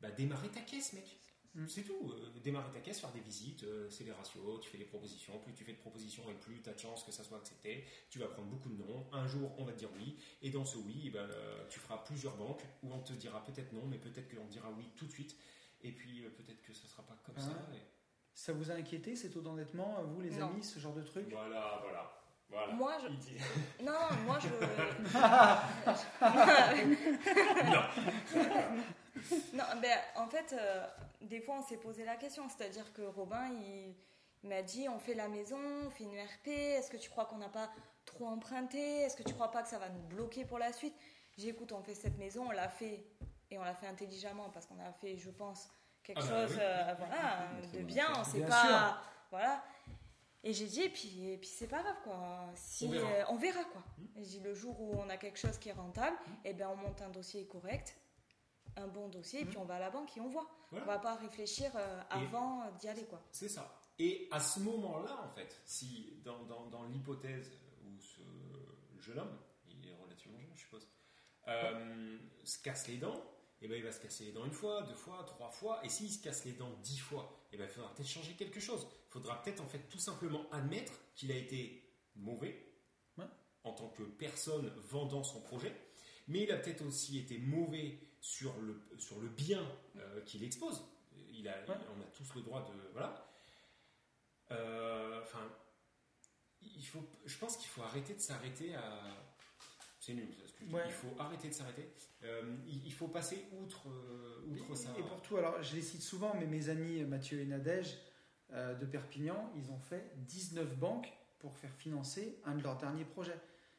Bah, 0.00 0.10
Démarrer 0.10 0.48
ta 0.48 0.60
caisse, 0.60 0.92
mec. 0.92 1.18
Mm. 1.54 1.68
C'est 1.68 1.82
tout. 1.82 2.12
Euh, 2.12 2.40
démarrer 2.40 2.72
ta 2.72 2.80
caisse, 2.80 3.00
faire 3.00 3.12
des 3.12 3.20
visites, 3.20 3.62
euh, 3.62 3.88
c'est 3.88 4.02
les 4.04 4.10
ratios, 4.12 4.60
tu 4.60 4.68
fais 4.70 4.76
des 4.78 4.84
propositions. 4.84 5.38
Plus 5.38 5.54
tu 5.54 5.64
fais 5.64 5.72
de 5.72 5.78
propositions 5.78 6.28
et 6.28 6.34
plus 6.34 6.60
tu 6.60 6.68
as 6.68 6.72
de 6.74 6.78
chances 6.80 7.04
que 7.04 7.12
ça 7.12 7.22
soit 7.22 7.38
accepté. 7.38 7.84
Tu 8.10 8.18
vas 8.18 8.26
prendre 8.26 8.48
beaucoup 8.48 8.68
de 8.68 8.74
noms. 8.76 9.06
Un 9.12 9.26
jour, 9.28 9.54
on 9.58 9.64
va 9.64 9.72
te 9.72 9.78
dire 9.78 9.90
oui. 9.96 10.18
Et 10.42 10.50
dans 10.50 10.64
ce 10.64 10.76
oui, 10.78 11.02
eh 11.06 11.10
ben, 11.10 11.20
euh, 11.20 11.64
tu 11.70 11.78
feras 11.78 11.98
plusieurs 11.98 12.36
banques 12.36 12.62
où 12.82 12.92
on 12.92 12.98
te 13.00 13.12
dira 13.12 13.44
peut-être 13.44 13.72
non, 13.72 13.86
mais 13.86 13.98
peut-être 13.98 14.34
qu'on 14.34 14.44
te 14.46 14.50
dira 14.50 14.68
oui 14.72 14.84
tout 14.96 15.06
de 15.06 15.12
suite. 15.12 15.36
Et 15.82 15.92
puis, 15.92 16.24
euh, 16.24 16.30
peut-être 16.30 16.60
que 16.62 16.72
ça 16.72 16.88
sera 16.88 17.04
pas 17.06 17.16
comme 17.24 17.36
Ah. 17.38 17.42
ça. 17.42 17.68
et- 17.74 17.80
Ça 18.36 18.52
vous 18.52 18.68
a 18.72 18.74
inquiété, 18.74 19.14
ces 19.14 19.30
taux 19.30 19.42
d'endettement, 19.42 20.02
vous, 20.06 20.20
les 20.20 20.30
Non. 20.30 20.48
amis, 20.48 20.64
ce 20.64 20.80
genre 20.80 20.92
de 20.94 21.02
truc? 21.02 21.28
Voilà, 21.30 21.78
voilà. 21.84 22.23
Voilà. 22.54 22.72
Moi, 22.74 22.92
je- 23.02 23.84
Non, 23.84 23.92
non, 24.10 24.16
moi 24.26 24.38
je. 24.40 24.48
non, 29.52 29.64
ben, 29.80 29.98
en 30.16 30.26
fait, 30.26 30.52
euh, 30.58 30.86
des 31.22 31.40
fois 31.40 31.56
on 31.58 31.62
s'est 31.62 31.76
posé 31.78 32.04
la 32.04 32.16
question, 32.16 32.48
c'est-à-dire 32.48 32.92
que 32.92 33.02
Robin, 33.02 33.48
il, 33.60 33.94
il 34.42 34.48
m'a 34.48 34.62
dit 34.62 34.88
on 34.88 34.98
fait 34.98 35.14
la 35.14 35.28
maison, 35.28 35.58
on 35.86 35.90
fait 35.90 36.04
une 36.04 36.18
RP, 36.18 36.48
est-ce 36.48 36.90
que 36.90 36.96
tu 36.96 37.10
crois 37.10 37.24
qu'on 37.26 37.38
n'a 37.38 37.48
pas 37.48 37.70
trop 38.04 38.26
emprunté? 38.26 39.00
Est-ce 39.02 39.16
que 39.16 39.22
tu 39.22 39.34
crois 39.34 39.50
pas 39.50 39.62
que 39.62 39.68
ça 39.68 39.78
va 39.78 39.88
nous 39.88 40.02
bloquer 40.02 40.44
pour 40.44 40.58
la 40.58 40.72
suite? 40.72 40.94
J'ai 41.36 41.42
dit, 41.44 41.48
écoute, 41.48 41.72
on 41.72 41.82
fait 41.82 41.94
cette 41.94 42.16
maison, 42.18 42.46
on 42.48 42.52
l'a 42.52 42.68
fait, 42.68 43.04
et 43.50 43.58
on 43.58 43.64
l'a 43.64 43.74
fait 43.74 43.88
intelligemment 43.88 44.50
parce 44.50 44.66
qu'on 44.66 44.78
a 44.78 44.92
fait, 44.92 45.16
je 45.16 45.30
pense, 45.30 45.68
quelque 46.04 46.20
Ah 46.22 46.26
bah 46.28 46.46
chose 46.46 46.52
oui. 46.56 46.62
euh, 46.62 46.94
voilà, 46.98 47.48
de 47.72 47.78
bien, 47.80 48.06
on 48.16 48.22
sait 48.24 48.38
Bien 48.38 48.46
pas. 48.48 48.60
sûr. 48.62 48.98
Voilà. 49.32 49.64
Et 50.46 50.52
j'ai 50.52 50.66
dit, 50.66 50.82
et 50.82 50.90
puis, 50.90 51.30
et 51.30 51.38
puis 51.38 51.48
c'est 51.48 51.66
pas 51.68 51.82
grave 51.82 51.96
quoi. 52.04 52.44
Si, 52.54 52.84
On 52.86 52.90
verra. 52.90 53.10
euh, 53.10 53.24
on 53.30 53.36
verra 53.36 53.64
quoi. 53.64 53.82
Hmm. 53.98 54.06
Et 54.18 54.24
j'ai 54.24 54.38
dit, 54.38 54.40
le 54.40 54.54
jour 54.54 54.78
où 54.80 54.94
on 54.98 55.08
a 55.08 55.16
quelque 55.16 55.38
chose 55.38 55.56
qui 55.58 55.70
est 55.70 55.72
rentable, 55.72 56.16
et 56.44 56.52
ben 56.52 56.68
on 56.68 56.76
monte 56.76 57.00
un 57.02 57.08
dossier 57.08 57.46
correct, 57.46 57.96
un 58.76 58.86
bon 58.88 59.08
dossier, 59.08 59.40
et 59.40 59.44
puis 59.46 59.56
on 59.56 59.64
va 59.64 59.76
à 59.76 59.78
la 59.80 59.90
banque 59.90 60.16
et 60.16 60.20
on 60.20 60.28
voit. 60.28 60.42
Hmm. 60.42 60.46
Voilà. 60.70 60.84
On 60.84 60.88
va 60.88 60.98
pas 60.98 61.14
réfléchir 61.16 61.70
euh, 61.76 62.00
avant 62.10 62.70
d'y 62.78 62.88
aller 62.88 63.04
quoi. 63.06 63.22
C'est 63.30 63.48
ça. 63.48 63.80
Et 63.98 64.28
à 64.32 64.40
ce 64.40 64.60
moment-là, 64.60 65.18
en 65.24 65.30
fait, 65.34 65.60
si 65.64 66.20
dans, 66.24 66.42
dans- 66.44 66.66
dans 66.66 66.82
l'hypothèse 66.84 67.50
où 67.86 67.98
ce 68.00 68.20
jeune 69.00 69.20
homme, 69.20 69.38
il 69.68 69.88
est 69.88 69.94
relativement 69.94 70.38
jeune, 70.40 70.50
je 70.56 70.60
suppose, 70.62 70.88
euh, 71.48 72.18
se 72.42 72.58
casse 72.60 72.88
les 72.88 72.96
dents, 72.98 73.22
et 73.64 73.68
ben 73.68 73.76
il 73.78 73.82
va 73.82 73.92
se 73.92 73.98
casser 74.00 74.26
les 74.26 74.32
dents 74.32 74.44
une 74.44 74.52
fois, 74.52 74.82
deux 74.82 74.94
fois, 74.94 75.24
trois 75.26 75.48
fois, 75.48 75.82
et 75.84 75.88
s'il 75.88 76.10
se 76.12 76.22
casse 76.22 76.44
les 76.44 76.52
dents 76.52 76.70
dix 76.82 76.98
fois, 76.98 77.34
et 77.50 77.56
ben 77.56 77.64
il 77.64 77.70
faudra 77.70 77.94
peut-être 77.94 78.08
changer 78.08 78.34
quelque 78.34 78.60
chose. 78.60 78.86
Il 79.08 79.12
faudra 79.12 79.40
peut-être 79.40 79.60
en 79.62 79.66
fait 79.66 79.88
tout 79.88 79.98
simplement 79.98 80.44
admettre 80.52 80.92
qu'il 81.14 81.32
a 81.32 81.36
été 81.36 81.82
mauvais 82.14 82.62
Ouais. 83.16 83.24
en 83.62 83.72
tant 83.72 83.88
que 83.88 84.02
personne 84.02 84.68
vendant 84.90 85.24
son 85.24 85.40
projet, 85.40 85.74
mais 86.28 86.42
il 86.42 86.52
a 86.52 86.58
peut-être 86.58 86.84
aussi 86.84 87.18
été 87.18 87.38
mauvais 87.38 87.98
sur 88.20 88.54
le, 88.60 88.82
sur 88.98 89.18
le 89.18 89.28
bien 89.28 89.66
euh, 89.96 90.20
qu'il 90.26 90.44
expose. 90.44 90.84
Il 91.32 91.48
a, 91.48 91.56
Ouais. 91.66 91.76
on 91.96 92.00
a 92.02 92.06
tous 92.14 92.34
le 92.34 92.42
droit 92.42 92.60
de 92.70 92.74
voilà. 92.92 93.26
Euh, 94.50 95.22
Enfin, 95.22 95.50
il 96.60 96.86
faut, 96.86 97.02
je 97.24 97.38
pense 97.38 97.56
qu'il 97.56 97.68
faut 97.68 97.82
arrêter 97.82 98.14
de 98.14 98.20
s'arrêter 98.20 98.74
à. 98.74 99.33
C'est 100.04 100.12
nul, 100.12 100.28
ça, 100.34 100.46
ce 100.46 100.52
que 100.52 100.64
je 100.64 100.68
dis. 100.68 100.74
Ouais. 100.74 100.82
Il 100.86 100.92
faut 100.92 101.18
arrêter 101.18 101.48
de 101.48 101.54
s'arrêter. 101.54 101.88
Euh, 102.24 102.56
il, 102.66 102.92
faut 102.92 103.08
passer 103.08 103.46
outre, 103.58 103.88
euh, 103.88 104.44
outre 104.50 104.74
ça. 104.74 104.90
Et 104.98 105.02
pour 105.02 105.22
tout, 105.22 105.38
alors 105.38 105.62
je 105.62 105.74
les 105.74 105.82
cite 105.82 106.02
souvent, 106.02 106.34
mais 106.38 106.46
mes 106.46 106.68
amis 106.68 107.02
Mathieu 107.04 107.40
et 107.40 107.46
Nadège 107.46 107.96
euh, 108.52 108.74
de 108.74 108.84
Perpignan, 108.84 109.50
ils 109.56 109.70
ont 109.70 109.78
fait 109.78 110.12
19 110.26 110.76
banques 110.76 111.10
pour 111.38 111.56
faire 111.56 111.72
financer 111.74 112.38
un 112.44 112.54
de 112.54 112.62
leurs 112.62 112.76
derniers 112.76 113.06
projets. 113.06 113.38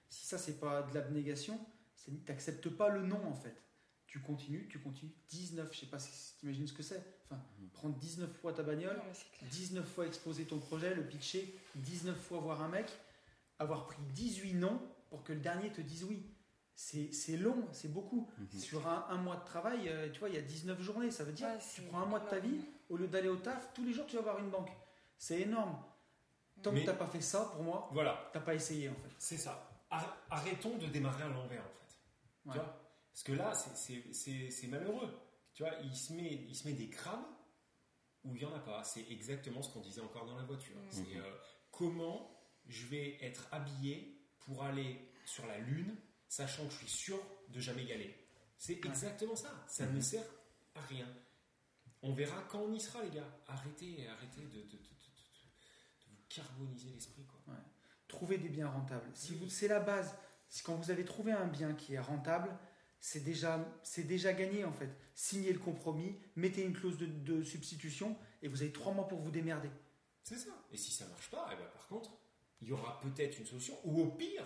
Si 0.09 0.25
ça, 0.25 0.39
c'est 0.39 0.59
pas 0.59 0.81
de 0.81 0.95
l'abnégation, 0.95 1.59
tu 2.03 2.11
n'acceptes 2.27 2.69
pas 2.69 2.89
le 2.89 3.03
non 3.03 3.23
en 3.27 3.35
fait. 3.35 3.61
Tu 4.07 4.19
continues, 4.19 4.67
tu 4.67 4.79
continues. 4.79 5.11
19, 5.29 5.71
je 5.73 5.79
sais 5.81 5.85
pas 5.85 5.99
si 5.99 6.37
tu 6.39 6.45
imagines 6.45 6.67
ce 6.67 6.73
que 6.73 6.83
c'est. 6.83 7.03
Enfin, 7.25 7.39
prendre 7.73 7.95
19 7.97 8.31
fois 8.31 8.51
ta 8.53 8.63
bagnole, 8.63 8.97
Non, 8.97 9.03
mais 9.05 9.13
c'est 9.13 9.31
clair. 9.37 9.49
19 9.51 9.87
fois 9.87 10.07
exposer 10.07 10.45
ton 10.45 10.57
projet, 10.57 10.95
le 10.95 11.03
pitcher, 11.03 11.55
19 11.75 12.17
fois 12.17 12.39
voir 12.39 12.63
un 12.63 12.69
mec, 12.69 12.91
avoir 13.59 13.85
pris 13.85 14.01
18 14.13 14.53
non 14.53 14.81
pour 15.15 15.23
que 15.23 15.31
le 15.33 15.39
dernier 15.39 15.71
te 15.71 15.79
dise 15.81 16.03
oui. 16.03 16.29
C'est 16.77 17.13
c'est 17.13 17.37
long, 17.37 17.65
c'est 17.71 17.87
beaucoup. 17.93 18.29
Mhm. 18.37 18.59
Sur 18.59 18.85
un, 18.85 19.05
un 19.09 19.15
mois 19.15 19.37
de 19.37 19.45
travail, 19.45 19.87
euh, 19.87 20.11
tu 20.11 20.19
vois, 20.19 20.27
il 20.27 20.35
y 20.35 20.37
a 20.37 20.41
19 20.41 20.81
journées. 20.81 21.09
Ça 21.09 21.23
veut 21.23 21.31
dire, 21.31 21.47
Ouais, 21.47 21.57
tu 21.73 21.81
prends 21.83 22.01
un 22.01 22.05
mois 22.05 22.19
de 22.19 22.27
ta 22.27 22.39
vie, 22.39 22.59
au 22.89 22.97
lieu 22.97 23.07
d'aller 23.07 23.29
au 23.29 23.37
taf, 23.37 23.73
tous 23.73 23.85
les 23.85 23.93
jours 23.93 24.05
tu 24.07 24.17
vas 24.17 24.21
voir 24.23 24.39
une 24.39 24.49
banque. 24.49 24.71
C'est 25.17 25.39
énorme. 25.39 25.81
Tant 26.61 26.73
Mais- 26.73 26.79
que 26.81 26.85
tu 26.85 26.91
n'as 26.91 26.97
pas 26.97 27.07
fait 27.07 27.21
ça, 27.21 27.45
pour 27.53 27.63
moi, 27.63 27.89
Voilà, 27.93 28.27
tu 28.33 28.37
n'as 28.37 28.43
pas 28.43 28.55
essayé 28.55 28.89
en 28.89 28.95
fait. 28.95 29.09
c'est 29.17 29.37
ça. 29.37 29.69
Ar- 29.89 30.17
Arrêtons 30.29 30.77
de 30.77 30.87
démarrer 30.87 31.23
à 31.23 31.29
l'envers, 31.29 31.63
en 31.63 31.69
fait. 31.69 31.95
Ouais. 32.49 32.53
Tu 32.55 32.59
vois? 32.59 32.81
Parce 33.09 33.23
que 33.23 33.31
là, 33.31 33.53
c'est- 33.53 33.75
c'est- 33.77 34.13
c'est 34.13 34.49
c'est 34.51 34.67
malheureux. 34.67 35.17
Tu 35.53 35.63
vois, 35.63 35.71
il 35.81 35.95
se, 35.95 36.11
met, 36.11 36.43
il 36.49 36.53
se 36.55 36.67
met 36.67 36.73
des 36.73 36.89
crabes 36.89 37.23
où 38.25 38.35
il 38.35 38.39
n'y 38.39 38.45
en 38.45 38.53
a 38.53 38.59
pas. 38.59 38.83
C'est 38.83 39.09
exactement 39.09 39.61
ce 39.61 39.71
qu'on 39.71 39.79
disait 39.79 40.01
encore 40.01 40.25
dans 40.25 40.35
la 40.35 40.43
voiture. 40.43 40.75
Mhm. 40.75 40.87
C'est 40.91 41.15
euh, 41.17 41.33
comment 41.71 42.37
je 42.67 42.85
vais 42.87 43.17
être 43.23 43.47
habillé 43.53 44.14
pour 44.45 44.63
aller 44.63 44.99
sur 45.25 45.45
la 45.47 45.57
Lune, 45.59 45.95
sachant 46.27 46.65
que 46.65 46.71
je 46.73 46.77
suis 46.79 46.87
sûr 46.89 47.19
de 47.49 47.59
jamais 47.59 47.83
y 47.83 47.91
aller. 47.93 48.15
C'est 48.57 48.73
exactement 48.73 49.35
ça. 49.35 49.65
Ça 49.67 49.85
ne 49.85 49.99
sert 49.99 50.23
à 50.75 50.81
rien. 50.81 51.07
On 52.01 52.13
verra 52.13 52.41
quand 52.49 52.59
on 52.59 52.73
y 52.73 52.79
sera, 52.79 53.03
les 53.03 53.09
gars. 53.09 53.27
Arrêtez, 53.47 54.07
arrêtez 54.07 54.41
de, 54.41 54.47
de- 54.47 54.51
de- 54.51 54.61
de- 54.61 54.67
de- 54.67 54.77
de 54.77 56.11
vous 56.11 56.23
carboniser 56.29 56.89
l'esprit, 56.89 57.25
quoi. 57.25 57.53
Trouver 58.07 58.37
des 58.37 58.49
biens 58.49 58.69
rentables. 58.69 59.09
Si 59.13 59.33
vous, 59.35 59.49
c'est 59.49 59.67
la 59.67 59.79
base. 59.79 60.15
Si 60.47 60.61
quand 60.63 60.75
vous 60.75 60.91
avez 60.91 61.03
trouvé 61.05 61.31
un 61.31 61.47
bien 61.47 61.73
qui 61.73 61.95
est 61.95 61.99
rentable, 61.99 62.55
c'est 62.99 63.21
déjà, 63.23 63.59
c'est 63.83 64.03
déjà 64.03 64.31
gagné 64.33 64.63
en 64.63 64.71
fait. 64.71 64.89
Signez 65.15 65.51
le 65.51 65.59
compromis, 65.59 66.15
mettez 66.35 66.61
une 66.63 66.73
clause 66.73 66.97
de, 66.97 67.07
de 67.07 67.43
substitution 67.43 68.15
et 68.41 68.47
vous 68.47 68.61
avez 68.61 68.71
trois 68.71 68.93
mois 68.93 69.07
pour 69.07 69.19
vous 69.19 69.31
démerder. 69.31 69.69
C'est 70.23 70.37
ça. 70.37 70.51
Et 70.71 70.77
si 70.77 70.91
ça 70.91 71.07
marche 71.07 71.29
pas, 71.31 71.49
eh 71.51 71.55
ben, 71.55 71.67
par 71.73 71.87
contre, 71.87 72.11
il 72.61 72.69
y 72.69 72.71
aura 72.71 72.99
peut-être 73.01 73.37
une 73.39 73.45
solution, 73.45 73.77
ou 73.83 74.01
au 74.01 74.07
pire, 74.07 74.45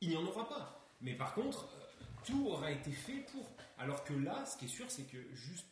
il 0.00 0.08
n'y 0.10 0.16
en 0.16 0.24
aura 0.24 0.48
pas. 0.48 0.88
Mais 1.00 1.14
par 1.14 1.34
contre, 1.34 1.64
euh, 1.74 2.04
tout 2.24 2.46
aura 2.48 2.70
été 2.70 2.90
fait 2.90 3.20
pour. 3.32 3.46
Alors 3.78 4.04
que 4.04 4.14
là, 4.14 4.44
ce 4.46 4.56
qui 4.56 4.64
est 4.66 4.68
sûr, 4.68 4.90
c'est 4.90 5.04
que 5.04 5.34
juste 5.34 5.66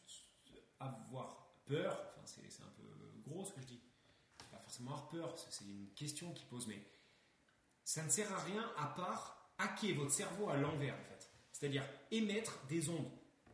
avoir 0.80 1.46
peur, 1.64 1.92
enfin, 2.16 2.22
c'est 2.26 2.62
un 2.62 2.66
peu 2.76 2.82
gros 3.30 3.44
ce 3.44 3.52
que 3.52 3.60
je 3.60 3.66
dis, 3.66 3.80
pas 4.50 4.58
forcément 4.58 4.90
avoir 4.92 5.08
peur, 5.08 5.38
c'est- 5.38 5.64
une 5.64 5.88
question 5.94 6.32
qui 6.32 6.44
pose, 6.44 6.66
mais 6.66 6.82
ça 7.84 8.02
ne 8.02 8.10
sert 8.10 8.32
à 8.32 8.42
rien 8.42 8.70
à 8.76 8.86
part 8.88 9.52
hacker 9.58 9.94
votre 9.96 10.10
cerveau 10.12 10.48
à 10.50 10.56
l'envers, 10.56 10.94
en 10.94 11.04
fait. 11.04 11.30
C'est-à-dire 11.52 11.84
émettre 12.10 12.58
des 12.68 12.88
ondes 12.88 13.10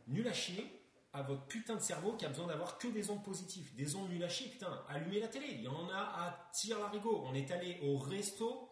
nul 0.07 0.27
à 0.27 0.33
chier 0.33 0.78
à 1.13 1.21
votre 1.23 1.45
putain 1.45 1.75
de 1.75 1.81
cerveau 1.81 2.13
qui 2.13 2.25
a 2.25 2.29
besoin 2.29 2.47
d'avoir 2.47 2.77
que 2.77 2.87
des 2.87 3.09
ondes 3.09 3.23
positives. 3.23 3.73
Des 3.75 3.95
ondes 3.95 4.09
nul 4.09 4.23
à 4.23 4.29
chier, 4.29 4.49
putain, 4.49 4.83
allumez 4.87 5.19
la 5.19 5.27
télé, 5.27 5.47
il 5.51 5.61
y 5.63 5.67
en 5.67 5.89
a 5.89 5.97
à 5.97 6.49
tire 6.53 6.79
l'arigot. 6.79 7.23
On 7.25 7.33
est 7.33 7.49
allé 7.51 7.79
au 7.83 7.97
resto 7.97 8.69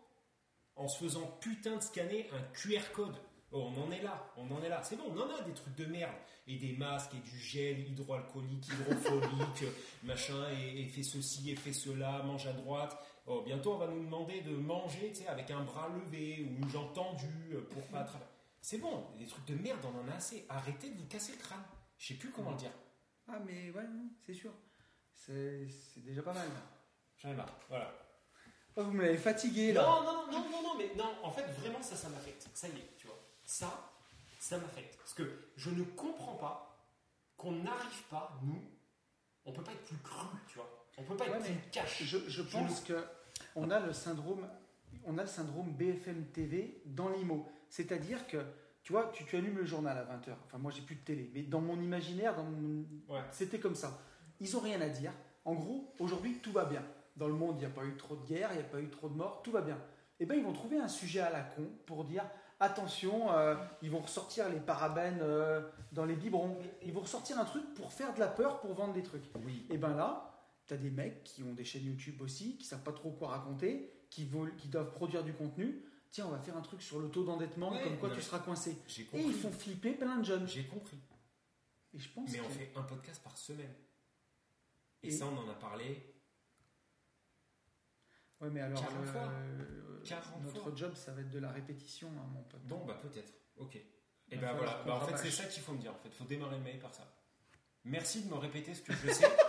en 0.75 0.87
se 0.87 0.99
faisant 0.99 1.25
putain 1.41 1.77
de 1.77 1.81
scanner 1.81 2.29
un 2.33 2.41
QR 2.53 2.91
code. 2.93 3.15
Oh, 3.51 3.69
on 3.73 3.87
en 3.87 3.91
est 3.91 4.01
là, 4.01 4.31
on 4.35 4.51
en 4.51 4.61
est 4.61 4.69
là. 4.69 4.83
C'est 4.83 4.97
bon, 4.97 5.05
on 5.09 5.19
en 5.19 5.29
a 5.29 5.41
des 5.41 5.53
trucs 5.53 5.75
de 5.75 5.85
merde. 5.85 6.13
Et 6.47 6.57
des 6.57 6.73
masques, 6.73 7.13
et 7.13 7.29
du 7.29 7.39
gel 7.39 7.79
hydroalcoolique, 7.89 8.67
hydropholique, 8.67 9.65
machin, 10.03 10.49
et, 10.51 10.81
et 10.81 10.85
fait 10.87 11.03
ceci, 11.03 11.51
et 11.51 11.55
fait 11.55 11.73
cela, 11.73 12.23
mange 12.23 12.45
à 12.47 12.53
droite. 12.53 12.97
Oh, 13.25 13.41
bientôt, 13.45 13.73
on 13.73 13.77
va 13.77 13.87
nous 13.87 14.03
demander 14.03 14.41
de 14.41 14.55
manger, 14.55 15.09
tu 15.09 15.23
sais, 15.23 15.27
avec 15.27 15.51
un 15.51 15.63
bras 15.63 15.89
levé 15.89 16.45
ou 16.49 16.63
une 16.63 16.69
jambe 16.69 16.93
tendue 16.93 17.53
euh, 17.53 17.61
pour 17.69 17.83
pas 17.87 17.99
attraper. 17.99 18.25
C'est 18.61 18.77
bon, 18.77 19.03
des 19.17 19.25
trucs 19.25 19.45
de 19.45 19.55
merde, 19.55 19.79
on 19.83 20.07
en 20.07 20.11
a 20.11 20.15
assez. 20.15 20.45
Arrêtez 20.47 20.89
de 20.89 20.97
vous 20.97 21.07
casser 21.07 21.33
le 21.33 21.37
crâne. 21.39 21.63
Je 21.97 22.07
sais 22.07 22.13
plus 22.15 22.31
comment 22.31 22.51
le 22.51 22.57
dire. 22.57 22.71
Ah 23.27 23.39
mais 23.45 23.71
ouais, 23.71 23.83
c'est 24.25 24.33
sûr. 24.33 24.51
C'est, 25.13 25.67
déjà 25.97 26.21
pas 26.21 26.33
mal. 26.33 26.47
J'en 27.17 27.29
ai 27.29 27.33
marre. 27.33 27.59
Voilà. 27.69 27.93
Oh, 28.75 28.83
vous 28.83 28.91
me 28.91 29.01
l'avez 29.01 29.17
fatigué 29.17 29.73
là. 29.73 29.81
Non, 29.81 30.03
non, 30.03 30.31
non, 30.31 30.49
non, 30.49 30.63
non, 30.63 30.77
mais 30.77 30.91
non, 30.95 31.11
en 31.23 31.31
fait, 31.31 31.43
vraiment, 31.59 31.81
ça, 31.81 31.95
ça 31.95 32.09
m'affecte. 32.09 32.47
Ça 32.53 32.67
y 32.67 32.71
est, 32.71 32.95
tu 32.95 33.07
vois. 33.07 33.19
Ça, 33.43 33.91
ça 34.39 34.57
m'affecte. 34.59 34.97
Parce 34.97 35.13
que 35.15 35.49
je 35.55 35.71
ne 35.71 35.83
comprends 35.83 36.35
pas 36.35 36.87
qu'on 37.35 37.51
n'arrive 37.51 38.03
pas, 38.09 38.39
nous, 38.43 38.61
on 39.45 39.51
peut 39.51 39.63
pas 39.63 39.71
être 39.71 39.83
plus 39.83 39.97
cru, 39.97 40.27
tu 40.47 40.57
vois. 40.57 40.85
On 40.97 41.03
peut 41.03 41.17
pas 41.17 41.27
être 41.27 41.43
plus 41.43 41.53
cash. 41.71 42.03
Je, 42.03 42.17
je 42.29 42.41
pense 42.43 42.81
que 42.81 43.03
on 43.55 43.69
a 43.71 43.79
le 43.79 43.93
syndrome, 43.93 44.47
on 45.05 45.17
a 45.17 45.23
le 45.23 45.27
syndrome 45.27 45.71
BFM 45.73 46.25
TV 46.27 46.81
dans 46.85 47.09
l'IMO. 47.09 47.47
C'est-à-dire 47.69 48.27
que, 48.27 48.43
tu 48.87 48.93
vois, 48.93 49.11
tu, 49.13 49.25
tu 49.25 49.35
allumes 49.35 49.57
le 49.57 49.65
journal 49.65 49.97
à 49.97 50.03
20h. 50.05 50.31
Enfin, 50.45 50.57
moi, 50.59 50.71
j'ai 50.73 50.81
plus 50.81 50.95
de 50.95 51.01
télé. 51.01 51.29
Mais 51.33 51.41
dans 51.43 51.59
mon 51.59 51.77
imaginaire, 51.81 52.37
dans 52.37 52.45
mon- 52.45 52.85
Ouais. 53.09 53.19
c'était 53.31 53.59
comme 53.59 53.75
ça. 53.75 53.99
Ils 54.39 54.55
ont 54.55 54.61
rien 54.61 54.79
à 54.79 54.87
dire. 54.87 55.11
En 55.43 55.55
gros, 55.55 55.93
aujourd'hui, 55.99 56.35
tout 56.41 56.53
va 56.53 56.63
bien. 56.63 56.81
Dans 57.17 57.27
le 57.27 57.33
monde, 57.33 57.55
il 57.57 57.59
n'y 57.59 57.65
a 57.65 57.69
pas 57.75 57.83
eu 57.83 57.97
trop 57.97 58.15
de 58.15 58.25
guerre, 58.25 58.49
il 58.53 58.59
n'y 58.59 58.63
a 58.63 58.67
pas 58.69 58.79
eu 58.79 58.87
trop 58.89 59.09
de 59.09 59.13
morts, 59.15 59.41
tout 59.43 59.51
va 59.51 59.59
bien. 59.59 59.77
Eh 60.21 60.25
bien, 60.25 60.37
ils 60.37 60.43
vont 60.45 60.53
trouver 60.53 60.77
un 60.79 60.87
sujet 60.87 61.19
à 61.19 61.29
la 61.29 61.41
con 61.41 61.67
pour 61.85 62.05
dire 62.05 62.23
attention, 62.61 63.29
euh, 63.33 63.55
ils 63.81 63.91
vont 63.91 63.99
ressortir 63.99 64.47
les 64.47 64.61
parabènes 64.61 65.19
euh, 65.21 65.61
dans 65.91 66.05
les 66.05 66.15
biberons. 66.15 66.57
Ils 66.81 66.93
vont 66.93 67.01
ressortir 67.01 67.37
un 67.39 67.43
truc 67.45 67.73
pour 67.73 67.91
faire 67.91 68.13
de 68.13 68.21
la 68.21 68.27
peur, 68.27 68.61
pour 68.61 68.73
vendre 68.73 68.93
des 68.93 69.03
trucs. 69.03 69.25
Oui. 69.45 69.65
Et 69.69 69.77
ben 69.77 69.95
là, 69.97 70.33
tu 70.65 70.73
as 70.73 70.77
des 70.77 70.91
mecs 70.91 71.23
qui 71.25 71.43
ont 71.43 71.51
des 71.53 71.65
chaînes 71.65 71.83
YouTube 71.85 72.21
aussi, 72.21 72.57
qui 72.57 72.65
savent 72.65 72.83
pas 72.83 72.93
trop 72.93 73.11
quoi 73.11 73.27
raconter, 73.27 73.91
qui, 74.09 74.23
veulent- 74.23 74.55
qui 74.55 74.69
doivent 74.69 74.91
produire 74.93 75.25
du 75.25 75.33
contenu. 75.33 75.83
Tiens, 76.11 76.25
on 76.27 76.31
va 76.31 76.39
faire 76.39 76.55
un 76.57 76.61
truc 76.61 76.81
sur 76.81 76.99
le 76.99 77.09
taux 77.09 77.23
d'endettement, 77.23 77.71
Ouais, 77.71 77.83
comme 77.83 77.97
quoi 77.99 78.09
non, 78.09 78.15
tu 78.15 78.21
seras 78.21 78.39
coincé. 78.39 78.77
Et 79.13 79.21
ils 79.21 79.33
font 79.33 79.51
flipper 79.51 79.93
plein 79.93 80.17
de 80.17 80.25
jeunes. 80.25 80.47
J'ai 80.47 80.65
compris. 80.65 80.97
Et 81.93 81.99
je 81.99 82.09
pense 82.09 82.31
Mais 82.31 82.39
on 82.41 82.49
fait 82.49 82.71
un 82.75 82.83
podcast 82.83 83.21
par 83.23 83.37
semaine. 83.37 83.73
Et, 85.03 85.07
Et- 85.07 85.11
ça, 85.11 85.25
on 85.25 85.37
en 85.37 85.49
a 85.49 85.53
parlé. 85.53 86.13
Ouais, 88.39 88.49
mais 88.51 88.61
alors, 88.61 88.79
40 88.79 89.05
fois. 89.07 89.21
euh, 89.31 90.03
40 90.05 90.43
notre 90.43 90.61
fois. 90.63 90.71
job, 90.75 90.95
ça 90.95 91.11
va 91.11 91.21
être 91.21 91.29
de 91.31 91.39
la 91.39 91.51
répétition, 91.51 92.07
hein, 92.09 92.27
mon 92.33 92.43
pote. 92.43 92.61
Bon, 92.65 92.85
bah 92.85 92.99
peut-être. 93.01 93.33
Ok. 93.57 93.75
Et 93.75 94.35
va 94.35 94.41
ben 94.41 94.47
falloir 94.47 94.55
voilà. 94.57 94.73
qu'on 94.83 94.87
Bah, 94.87 94.95
en 94.95 95.07
fait, 95.07 95.17
c'est 95.17 95.31
ça 95.31 95.45
qu'il 95.45 95.63
faut 95.63 95.71
me 95.73 95.79
dire. 95.79 95.91
En 95.91 95.97
fait, 95.97 96.09
faut 96.11 96.25
démarrer 96.25 96.57
le 96.57 96.63
mail 96.63 96.79
par 96.79 96.93
ça. 96.93 97.11
Merci 97.85 98.23
de 98.23 98.29
me 98.29 98.35
répéter 98.35 98.75
ce 98.75 98.81
que 98.81 98.93
je 98.93 99.11
sais. 99.11 99.25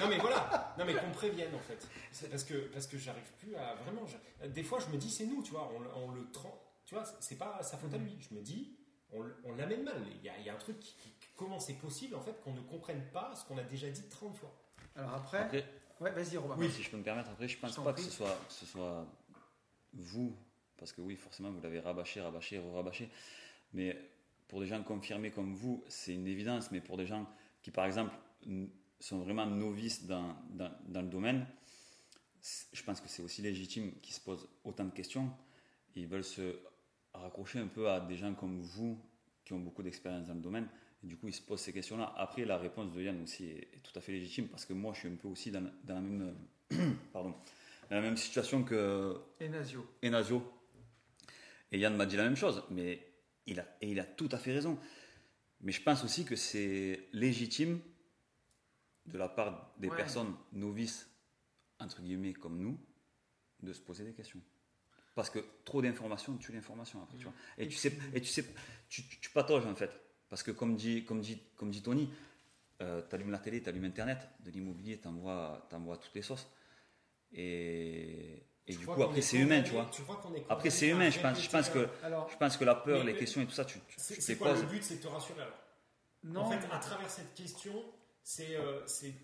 non 0.00 0.08
mais 0.08 0.18
voilà. 0.18 0.74
Non 0.78 0.84
mais 0.84 0.94
qu'on 0.94 1.08
me 1.08 1.12
prévienne 1.14 1.54
en 1.54 1.58
fait. 1.60 1.86
C'est 2.12 2.28
parce 2.30 2.44
que 2.44 2.54
parce 2.72 2.86
que 2.86 2.98
j'arrive 2.98 3.30
plus 3.40 3.54
à 3.56 3.74
vraiment. 3.74 4.02
je- 4.06 4.46
Des 4.48 4.62
fois, 4.62 4.78
je 4.80 4.88
me 4.88 4.96
dis 4.96 5.10
c'est 5.10 5.26
nous, 5.26 5.42
tu 5.42 5.50
vois. 5.52 5.70
On, 5.74 5.80
le- 5.80 5.94
on 5.96 6.10
le 6.12 6.26
Tu 6.86 6.94
vois, 6.94 7.04
c'est 7.20 7.36
pas 7.38 7.62
sa 7.62 7.76
faute 7.76 7.92
à 7.94 7.98
lui. 7.98 8.16
Je 8.20 8.34
me 8.34 8.40
dis. 8.40 8.74
On, 9.10 9.54
l'amène 9.56 9.84
mal. 9.84 10.02
Il 10.16 10.22
y, 10.22 10.28
a, 10.28 10.36
il 10.38 10.44
y 10.44 10.50
a 10.50 10.54
un 10.54 10.58
truc 10.58 10.78
qui, 10.80 10.94
qui- 10.94 11.12
comment 11.34 11.58
c'est 11.58 11.72
possible 11.74 12.14
en 12.14 12.20
fait 12.20 12.38
qu'on 12.42 12.52
ne 12.52 12.60
comprenne 12.60 13.02
pas 13.12 13.34
ce 13.34 13.42
qu'on 13.46 13.56
a 13.56 13.62
déjà 13.62 13.88
dit 13.88 14.02
30 14.10 14.36
fois. 14.36 14.54
Alors 14.96 15.14
après, 15.14 15.38
Après, 15.38 15.64
ouais, 16.00 16.10
vas-y, 16.10 16.36
Robin. 16.36 16.68
si 16.68 16.82
je 16.82 16.90
peux 16.90 16.98
me 16.98 17.02
permettre, 17.02 17.30
après, 17.30 17.48
je 17.48 17.56
pense 17.58 17.74
Je 17.74 17.80
pas 17.80 17.94
que 17.94 18.00
ce 18.02 18.10
soit, 18.10 18.38
que 18.46 18.52
ce 18.52 18.66
soit 18.66 19.06
vous, 19.94 20.36
parce 20.76 20.92
que 20.92 21.00
oui, 21.00 21.16
forcément, 21.16 21.50
vous 21.50 21.60
l'avez 21.62 21.80
rabâché, 21.80 22.20
rabâché, 22.20 22.60
rabâché. 22.74 23.08
Mais 23.72 23.96
pour 24.46 24.60
des 24.60 24.66
gens 24.66 24.82
confirmés 24.82 25.30
comme 25.30 25.54
vous, 25.54 25.82
c'est 25.88 26.12
une 26.14 26.26
évidence. 26.26 26.70
Mais 26.70 26.80
pour 26.82 26.96
des 26.98 27.06
gens 27.06 27.26
qui, 27.62 27.70
par 27.70 27.86
exemple, 27.86 28.12
sont 29.00 29.18
vraiment 29.18 29.46
novices 29.46 30.06
dans, 30.06 30.36
dans, 30.50 30.70
dans 30.88 31.02
le 31.02 31.08
domaine, 31.08 31.46
je 32.72 32.82
pense 32.82 33.00
que 33.00 33.08
c'est 33.08 33.22
aussi 33.22 33.42
légitime 33.42 33.92
qu'ils 34.00 34.14
se 34.14 34.20
posent 34.20 34.48
autant 34.64 34.84
de 34.84 34.90
questions. 34.90 35.30
Ils 35.94 36.06
veulent 36.06 36.24
se 36.24 36.58
raccrocher 37.12 37.58
un 37.58 37.66
peu 37.66 37.90
à 37.90 38.00
des 38.00 38.16
gens 38.16 38.34
comme 38.34 38.60
vous 38.60 38.98
qui 39.44 39.52
ont 39.52 39.58
beaucoup 39.58 39.82
d'expérience 39.82 40.26
dans 40.26 40.34
le 40.34 40.40
domaine. 40.40 40.68
Et 41.02 41.06
du 41.06 41.16
coup, 41.16 41.28
ils 41.28 41.34
se 41.34 41.42
posent 41.42 41.60
ces 41.60 41.72
questions-là. 41.72 42.12
Après, 42.16 42.44
la 42.44 42.58
réponse 42.58 42.92
de 42.92 43.02
Yann 43.02 43.22
aussi 43.22 43.46
est, 43.46 43.68
est 43.74 43.82
tout 43.82 43.96
à 43.96 44.00
fait 44.00 44.12
légitime 44.12 44.48
parce 44.48 44.64
que 44.64 44.72
moi, 44.72 44.92
je 44.94 45.00
suis 45.00 45.08
un 45.08 45.16
peu 45.16 45.28
aussi 45.28 45.50
dans, 45.50 45.62
dans 45.84 45.94
la 45.94 46.00
même, 46.00 46.34
pardon, 47.12 47.34
dans 47.90 47.96
la 47.96 48.02
même 48.02 48.16
situation 48.16 48.62
que 48.64 49.16
Et 49.40 49.48
Nazio. 49.48 49.86
Enazio. 50.02 50.42
Et 51.70 51.78
Yann 51.78 51.96
m'a 51.96 52.06
dit 52.06 52.16
la 52.16 52.24
même 52.24 52.36
chose, 52.36 52.62
mais 52.70 53.06
il 53.46 53.60
a, 53.60 53.66
et 53.80 53.90
il 53.90 54.00
a 54.00 54.04
tout 54.04 54.28
à 54.32 54.38
fait 54.38 54.52
raison. 54.52 54.78
Mais 55.60 55.72
je 55.72 55.82
pense 55.82 56.04
aussi 56.04 56.24
que 56.24 56.36
c'est 56.36 57.08
légitime 57.12 57.80
de 59.08 59.18
la 59.18 59.28
part 59.28 59.72
des 59.78 59.88
Ouais. 59.88 59.96
personnes 59.96 60.34
novices, 60.52 61.08
entre 61.80 62.00
guillemets, 62.02 62.32
comme 62.34 62.58
nous, 62.58 62.78
de 63.62 63.72
se 63.72 63.80
poser 63.80 64.04
des 64.04 64.12
questions. 64.12 64.40
Parce 65.14 65.30
que 65.30 65.40
trop 65.64 65.82
d'informations 65.82 66.36
tue 66.36 66.52
l'information 66.52 67.02
après, 67.02 67.16
tu 67.16 67.24
vois. 67.24 67.32
Et, 67.56 67.64
Et 67.64 67.68
tu 67.68 67.76
sais, 67.76 67.92
et 68.14 68.20
tu 68.20 68.28
sais, 68.28 68.44
tu, 68.88 69.02
tu, 69.08 69.18
tu 69.20 69.30
patauges 69.30 69.66
en 69.66 69.74
fait. 69.74 69.90
Parce 70.28 70.42
que 70.42 70.50
comme 70.52 70.76
dit, 70.76 71.04
comme 71.04 71.20
dit, 71.20 71.42
comme 71.56 71.70
dit 71.70 71.82
Tony, 71.82 72.08
euh, 72.82 73.02
tu 73.08 73.14
allumes 73.14 73.30
la 73.32 73.38
télé, 73.38 73.60
tu 73.62 73.68
allumes 73.68 73.84
Internet, 73.84 74.28
de 74.40 74.50
l'immobilier, 74.50 75.00
tu 75.00 75.08
envoies 75.08 75.66
toutes 76.00 76.14
les 76.14 76.22
sauces. 76.22 76.46
Et, 77.32 78.42
Et 78.66 78.74
du 78.76 78.86
coup, 78.86 79.02
après, 79.02 79.18
est 79.18 79.22
c'est 79.22 79.38
humain, 79.38 79.62
tu 79.62 79.72
vois. 79.72 79.88
Tu 79.92 80.02
crois 80.02 80.16
qu'on 80.16 80.34
est 80.34 80.44
Après, 80.48 80.70
c'est 80.70 80.88
humain, 80.88 81.10
je 81.10 81.20
pense. 81.20 81.42
Je 81.42 81.50
pense 81.50 81.68
que, 81.68 81.88
Alors, 82.02 82.28
je 82.30 82.36
pense 82.36 82.56
que 82.56 82.64
la 82.64 82.74
peur, 82.74 83.04
Mais- 83.04 83.12
les 83.12 83.18
questions 83.18 83.40
et 83.42 83.46
tout 83.46 83.52
ça, 83.52 83.64
tu, 83.64 83.78
tu, 83.88 83.96
C'est 83.98 84.36
quoi 84.36 84.52
poses. 84.52 84.62
le 84.62 84.68
but 84.68 84.82
C'est 84.84 84.96
de 84.96 85.02
te 85.02 85.08
rassurer 85.08 85.42
alors? 85.42 85.58
Non, 86.24 86.40
En 86.40 86.50
fait, 86.50 86.66
à 86.70 86.78
travers 86.78 87.08
cette 87.10 87.34
question, 87.34 87.72
c'est 88.30 88.56
euh, 88.56 88.86
c'est 88.86 89.14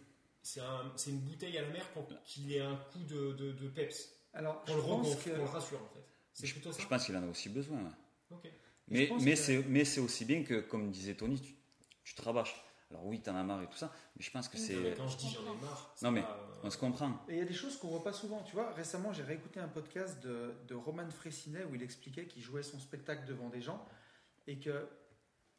c'est 0.42 0.60
un- 0.60 0.90
une 1.08 1.20
bouteille 1.20 1.58
à 1.58 1.62
la 1.62 1.68
mer 1.68 1.86
pour 1.92 2.06
qu'il 2.24 2.50
ait 2.52 2.60
un 2.60 2.76
coup 2.90 3.02
de, 3.02 3.32
de, 3.32 3.52
de 3.52 3.68
peps. 3.68 3.98
alors 4.32 4.62
je 4.66 4.72
le 4.74 4.80
pense 4.80 5.16
que 5.16 5.30
qu'on 5.30 5.36
le 5.36 5.44
rassure 5.44 5.82
en 5.82 5.88
fait. 5.94 6.04
C'est 6.32 6.48
plutôt 6.48 6.72
ça 6.72 6.80
Je 6.82 6.86
pense 6.88 7.04
qu'il 7.04 7.16
en 7.16 7.22
a 7.22 7.26
aussi 7.26 7.48
besoin. 7.50 7.78
ouais. 7.82 7.90
Ok. 8.30 8.50
Mais, 8.88 9.10
mais 9.20 9.32
que- 9.34 9.36
c'est 9.36 9.62
mais 9.68 9.84
c'est 9.84 10.00
aussi 10.00 10.24
bien 10.24 10.42
que, 10.42 10.60
comme 10.60 10.90
disait 10.90 11.14
Tony, 11.14 11.38
tu, 11.40 11.54
tu 12.02 12.14
te 12.14 12.22
rabâches. 12.22 12.54
Alors 12.90 13.04
oui, 13.06 13.20
t'en 13.20 13.34
as 13.36 13.42
marre 13.42 13.62
et 13.62 13.66
tout 13.66 13.76
ça, 13.76 13.92
mais 14.16 14.22
je 14.22 14.30
pense 14.30 14.48
que 14.48 14.56
c'est. 14.56 14.74
Non, 14.74 14.80
mais 14.82 14.94
Quand 14.94 15.08
je 15.08 15.16
dis 15.18 15.30
j'en 15.30 15.42
ai 15.52 15.56
marre, 15.60 15.94
Non, 16.02 16.10
mais 16.12 16.22
pas, 16.22 16.36
euh, 16.38 16.60
On 16.66 16.70
se 16.70 16.78
comprend. 16.78 17.24
Et 17.28 17.32
il 17.34 17.38
y 17.38 17.42
a 17.42 17.44
des 17.44 17.54
choses 17.54 17.76
qu'on 17.78 17.88
voit 17.88 18.04
pas 18.04 18.12
souvent. 18.12 18.42
Tu 18.44 18.52
vois, 18.54 18.72
récemment, 18.72 19.12
j'ai 19.12 19.22
réécouté 19.22 19.58
un 19.60 19.68
podcast 19.68 20.22
de, 20.22 20.54
de 20.68 20.74
Roman 20.74 21.08
Fressinet 21.10 21.64
où 21.64 21.74
il 21.74 21.82
expliquait 21.82 22.26
qu'il 22.26 22.42
jouait 22.42 22.62
son 22.62 22.78
spectacle 22.78 23.26
devant 23.26 23.48
des 23.50 23.60
gens 23.62 23.84
et 24.46 24.58
que 24.58 24.86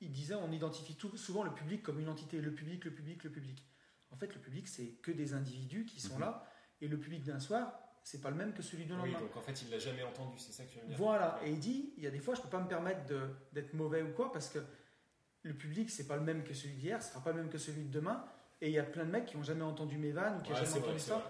il 0.01 0.11
disait 0.11 0.35
on 0.35 0.51
identifie 0.51 0.95
tout, 0.95 1.15
souvent 1.17 1.43
le 1.43 1.53
public 1.53 1.81
comme 1.83 1.99
une 1.99 2.09
entité. 2.09 2.39
Le 2.41 2.53
public, 2.53 2.85
le 2.85 2.91
public, 2.91 3.23
le 3.23 3.31
public. 3.31 3.65
En 4.11 4.17
fait, 4.17 4.33
le 4.33 4.39
public, 4.39 4.67
c'est 4.67 4.87
que 5.01 5.11
des 5.11 5.33
individus 5.33 5.85
qui 5.85 5.99
sont 5.99 6.15
Mhm. 6.15 6.21
là 6.21 6.45
et 6.81 6.87
le 6.87 6.97
public 6.99 7.23
d'un 7.23 7.39
soir, 7.39 7.79
c'est 8.03 8.21
pas 8.21 8.29
le 8.29 8.35
même 8.35 8.53
que 8.53 8.61
celui 8.61 8.83
Oui, 8.83 8.89
lendemain. 8.89 9.19
donc 9.19 9.35
en 9.35 9.41
fait, 9.41 9.61
il 9.63 9.71
l'a 9.71 9.79
jamais 9.79 10.03
entendu, 10.03 10.37
c'est 10.37 10.51
ça 10.51 10.63
que 10.65 10.71
tu 10.71 10.79
veux 10.79 10.85
dire. 10.85 10.97
Voilà, 10.97 11.39
et 11.43 11.51
il 11.51 11.59
dit, 11.59 11.93
il 11.97 12.03
y 12.03 12.07
a 12.07 12.11
des 12.11 12.19
fois, 12.19 12.35
je 12.35 12.41
peux 12.41 12.49
pas 12.49 12.59
me 12.61 12.67
permettre 12.67 13.05
de- 13.07 13.29
d'être 13.51 13.73
mauvais 13.73 14.01
ou 14.03 14.11
quoi, 14.13 14.31
parce 14.31 14.49
que 14.49 14.59
le 15.41 15.53
public, 15.55 15.89
c'est 15.89 16.07
pas 16.07 16.15
le 16.15 16.21
même 16.23 16.43
que 16.43 16.53
celui 16.53 16.75
d'hier, 16.75 17.01
ce 17.01 17.09
sera 17.11 17.23
pas 17.23 17.31
le 17.31 17.37
même 17.41 17.49
que 17.49 17.57
celui 17.57 17.83
de 17.83 17.91
demain, 17.91 18.23
et 18.61 18.67
il 18.67 18.73
y 18.73 18.79
a 18.79 18.83
plein 18.83 19.05
de 19.05 19.11
mecs 19.11 19.25
qui 19.25 19.37
ont 19.37 19.43
jamais 19.43 19.63
entendu 19.63 19.97
mes 19.97 20.11
vannes 20.11 20.39
ou 20.39 20.41
qui 20.43 20.51
Ouais, 20.51 20.55
ont 20.55 20.59
jamais 20.59 20.71
vrai, 20.71 20.79
entendu 20.81 20.99
c'est 20.99 21.09
ça. 21.09 21.17
vrai. 21.17 21.29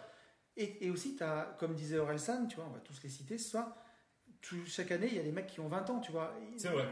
Et, 0.57 0.85
et 0.87 0.89
aussi, 0.91 1.17
as, 1.21 1.55
comme 1.59 1.75
disait 1.75 1.97
Orelsan, 1.97 2.47
tu 2.47 2.55
vois, 2.57 2.65
on 2.65 2.69
va 2.71 2.79
tous 2.79 3.01
les 3.03 3.09
citer 3.09 3.37
ce 3.37 3.51
soir, 3.51 3.75
tout- 4.41 4.65
chaque 4.65 4.91
année, 4.91 5.07
il 5.07 5.15
y 5.15 5.19
a 5.19 5.23
des 5.23 5.31
mecs 5.31 5.47
qui 5.47 5.59
ont 5.59 5.67
20 5.67 5.89
ans, 5.89 5.99
tu 5.99 6.11
vois. 6.11 6.33
C'est 6.57 6.69
vrai, 6.69 6.87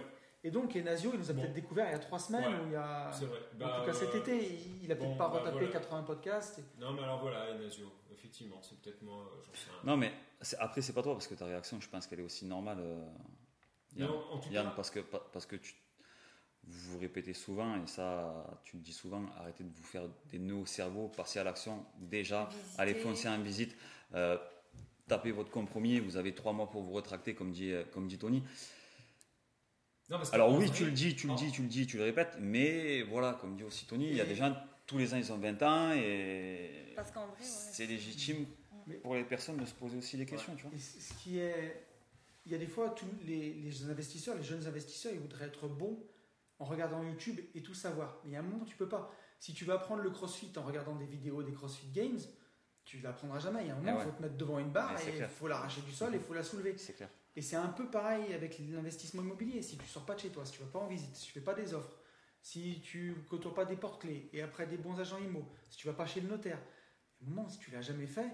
Et 0.45 0.51
donc, 0.51 0.75
Enazio, 0.75 1.11
il 1.13 1.19
nous 1.19 1.29
a 1.29 1.33
Bon. 1.33 1.41
peut-être 1.41 1.53
découvert 1.53 1.87
il 1.87 1.91
y 1.91 1.95
a 1.95 1.99
3 1.99 2.19
semaines, 2.19 2.43
Ouais, 2.53 2.59
ou 2.63 2.67
il 2.67 2.71
y 2.73 2.75
a... 2.75 3.09
c'est 3.13 3.25
vrai. 3.25 3.39
En 3.55 3.57
Bah, 3.57 3.77
tout 3.79 3.85
cas, 3.85 3.93
cet 3.93 4.13
euh, 4.13 4.17
été, 4.19 4.53
il, 4.53 4.83
il 4.83 4.91
a 4.91 4.95
peut-être 4.95 5.11
bon, 5.11 5.15
pas 5.17 5.29
bah, 5.29 5.39
retapé 5.39 5.51
voilà. 5.65 5.71
80 5.71 6.03
podcasts. 6.03 6.59
et- 6.59 6.81
Non, 6.81 6.91
mais 6.93 7.01
alors 7.03 7.21
voilà, 7.21 7.49
Enazio, 7.51 7.89
effectivement, 8.11 8.61
c'est 8.61 8.77
peut-être 8.81 9.01
moi, 9.03 9.19
euh, 9.23 9.41
j'en 9.45 9.53
sais 9.53 9.69
rien. 9.71 9.79
Non, 9.85 9.95
mais 9.97 10.11
c'est- 10.41 10.57
après, 10.57 10.81
c'est 10.81 10.91
pas 10.93 11.01
toi, 11.01 11.13
parce 11.13 11.27
que 11.27 11.35
ta 11.35 11.45
réaction, 11.45 11.79
je 11.79 11.87
pense 11.87 12.07
qu'elle 12.07 12.19
est 12.19 12.23
aussi 12.23 12.45
normale. 12.45 12.79
euh, 12.81 13.05
Yann, 13.95 14.09
Non, 14.09 14.23
en 14.31 14.39
tout 14.39 14.49
Yann, 14.49 14.65
cas, 14.65 14.71
parce 14.75 14.89
que, 14.91 14.99
pa- 14.99 15.23
parce 15.31 15.45
que 15.45 15.55
tu, 15.55 15.75
vous 16.65 16.91
vous 16.93 16.99
répétez 16.99 17.33
souvent, 17.33 17.81
et 17.81 17.87
ça, 17.87 18.59
tu 18.63 18.75
le 18.75 18.81
dis 18.81 18.93
souvent, 18.93 19.23
arrêtez 19.37 19.63
de 19.63 19.69
vous 19.69 19.83
faire 19.83 20.03
des 20.25 20.39
nœuds 20.39 20.55
au 20.55 20.65
cerveau, 20.65 21.07
passez 21.07 21.39
à 21.39 21.43
l'action 21.45 21.85
déjà, 21.99 22.45
Visiter. 22.51 22.81
allez 22.81 22.95
foncer 22.95 23.29
en 23.29 23.39
visite, 23.39 23.77
euh, 24.13 24.37
tapez 25.07 25.31
votre 25.31 25.51
compromis, 25.51 25.99
vous 25.99 26.17
avez 26.17 26.33
trois 26.35 26.51
mois 26.53 26.69
pour 26.69 26.81
vous 26.81 26.91
retracter, 26.91 27.33
comme 27.35 27.51
dit, 27.51 27.71
euh, 27.71 27.83
comme 27.93 28.07
dit 28.07 28.17
Tony. 28.17 28.43
Non, 30.13 30.17
parce 30.19 30.29
que 30.29 30.35
Alors 30.35 30.51
oui, 30.55 30.67
vrai- 30.67 30.75
tu 30.75 30.85
le 30.85 30.91
dis, 30.91 31.15
tu 31.15 31.27
le 31.27 31.33
dis, 31.35 31.51
tu 31.51 31.61
le 31.63 31.67
dis, 31.67 31.87
tu 31.87 31.97
le 31.97 32.03
répètes, 32.03 32.37
mais 32.39 33.01
voilà, 33.01 33.33
comme 33.41 33.55
dit 33.57 33.63
aussi 33.63 33.85
Tony, 33.85 34.07
il 34.09 34.15
y 34.15 34.21
a 34.21 34.25
des 34.25 34.35
gens, 34.35 34.55
tous 34.85 34.97
les 34.99 35.13
ans, 35.13 35.17
ils 35.17 35.31
ont 35.33 35.37
20 35.37 35.61
ans, 35.63 35.91
et 35.93 36.95
c'est 37.39 37.85
légitime 37.87 38.45
Mais- 38.87 38.95
pour 38.95 39.15
les 39.15 39.23
personnes 39.23 39.57
de 39.57 39.65
se 39.65 39.73
poser 39.73 39.97
aussi 39.97 40.15
des 40.17 40.25
questions, 40.25 40.55
tu 40.55 40.63
vois. 40.67 40.71
Ce 40.79 41.13
qui 41.23 41.39
est. 41.39 41.87
Il 42.45 42.51
y 42.51 42.55
a 42.55 42.57
des 42.57 42.67
fois, 42.67 42.89
tous 42.89 43.07
les, 43.25 43.53
les 43.53 43.83
investisseurs, 43.89 44.35
les 44.35 44.43
jeunes 44.43 44.67
investisseurs, 44.67 45.13
ils 45.13 45.19
voudraient 45.19 45.45
être 45.45 45.67
bons 45.67 45.97
en 46.59 46.65
regardant 46.65 47.01
YouTube 47.01 47.39
et 47.55 47.63
tout 47.63 47.73
savoir. 47.73 48.19
Mais 48.23 48.31
il 48.31 48.33
y 48.33 48.35
a 48.35 48.39
un 48.39 48.43
moment, 48.43 48.65
tu 48.65 48.75
peux 48.75 48.89
pas. 48.89 49.11
Si 49.39 49.53
tu 49.53 49.63
vas 49.65 49.75
apprendre 49.75 50.03
le 50.03 50.09
crossfit 50.11 50.51
en 50.57 50.61
regardant 50.61 50.95
des 50.95 51.05
vidéos 51.05 51.41
des 51.41 51.53
CrossFit 51.53 51.87
Games, 51.93 52.19
tu 52.85 52.99
l'apprendras 52.99 53.39
jamais. 53.39 53.61
Il 53.61 53.67
y 53.67 53.69
a 53.71 53.73
un 53.73 53.77
moment, 53.77 53.91
il 53.91 53.93
Eh 53.93 53.97
ouais. 53.97 54.03
faut 54.03 54.11
te 54.17 54.21
mettre 54.21 54.35
devant 54.35 54.59
une 54.59 54.71
barre 54.71 54.95
et 55.07 55.17
il 55.17 55.25
faut 55.27 55.47
l'arracher 55.47 55.81
du 55.81 55.91
sol 55.93 56.13
et 56.13 56.17
il 56.17 56.23
faut 56.23 56.33
la 56.33 56.43
soulever. 56.43 56.75
C'est 56.77 56.93
clair. 56.93 57.09
Et 57.35 57.41
c'est 57.41 57.55
un 57.55 57.67
peu 57.69 57.89
pareil 57.89 58.33
avec 58.33 58.59
l'investissement 58.59 59.21
immobilier. 59.23 59.61
Si 59.61 59.77
tu 59.77 59.85
sors 59.87 60.05
pas 60.05 60.15
de 60.15 60.19
chez 60.19 60.29
toi, 60.29 60.45
si 60.45 60.51
tu 60.53 60.59
vas 60.61 60.69
pas 60.69 60.79
en 60.79 60.87
visite, 60.87 61.15
si 61.15 61.25
tu 61.25 61.31
fais 61.31 61.41
pas 61.41 61.53
des 61.55 61.73
offres, 61.73 61.97
si 62.41 62.81
tu 62.81 63.15
côtoies 63.29 63.55
pas 63.55 63.65
des 63.65 63.75
porte-clés 63.75 64.29
et 64.33 64.41
après 64.41 64.67
des 64.67 64.77
bons 64.77 64.99
agents 64.99 65.17
immo, 65.17 65.47
si 65.69 65.77
tu 65.77 65.87
vas 65.87 65.93
pas 65.93 66.05
chez 66.05 66.21
le 66.21 66.27
notaire, 66.29 66.57
à 66.59 67.25
un 67.25 67.29
moment, 67.29 67.49
si 67.49 67.57
tu 67.57 67.71
l'as 67.71 67.81
jamais 67.81 68.05
fait, 68.07 68.29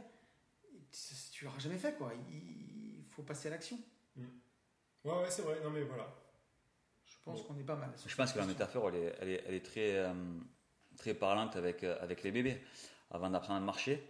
tu 1.31 1.45
l'auras 1.45 1.59
jamais 1.59 1.77
fait, 1.77 1.95
quoi. 1.97 2.11
Il 2.29 3.05
faut 3.09 3.23
passer 3.23 3.47
à 3.47 3.51
l'action. 3.51 3.79
Ouais, 4.17 5.13
ouais, 5.13 5.29
c'est 5.29 5.43
vrai, 5.43 5.61
non, 5.63 5.69
mais 5.69 5.83
voilà. 5.83 6.13
Je 7.05 7.15
pense 7.23 7.41
Bon. 7.41 7.53
qu'on 7.53 7.59
est 7.59 7.63
pas 7.63 7.75
mal. 7.75 7.93
Je 8.05 8.15
pense 8.15 8.33
que 8.33 8.39
la 8.39 8.45
métaphore, 8.45 8.89
elle 8.89 8.95
est, 8.95 9.15
elle 9.21 9.29
est, 9.29 9.43
elle 9.47 9.53
est 9.53 9.65
très, 9.65 9.95
euh, 9.95 10.13
très 10.97 11.13
parlante 11.13 11.55
avec, 11.55 11.83
euh, 11.83 11.97
avec 12.01 12.23
les 12.23 12.31
bébés. 12.31 12.61
Avant 13.11 13.29
d'apprendre 13.29 13.61
à 13.61 13.65
marcher, 13.65 14.03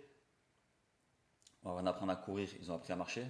avant 1.63 1.83
d'apprendre 1.83 2.11
à 2.11 2.15
courir, 2.15 2.49
ils 2.59 2.71
ont 2.71 2.75
appris 2.75 2.91
à 2.91 2.95
marcher. 2.95 3.25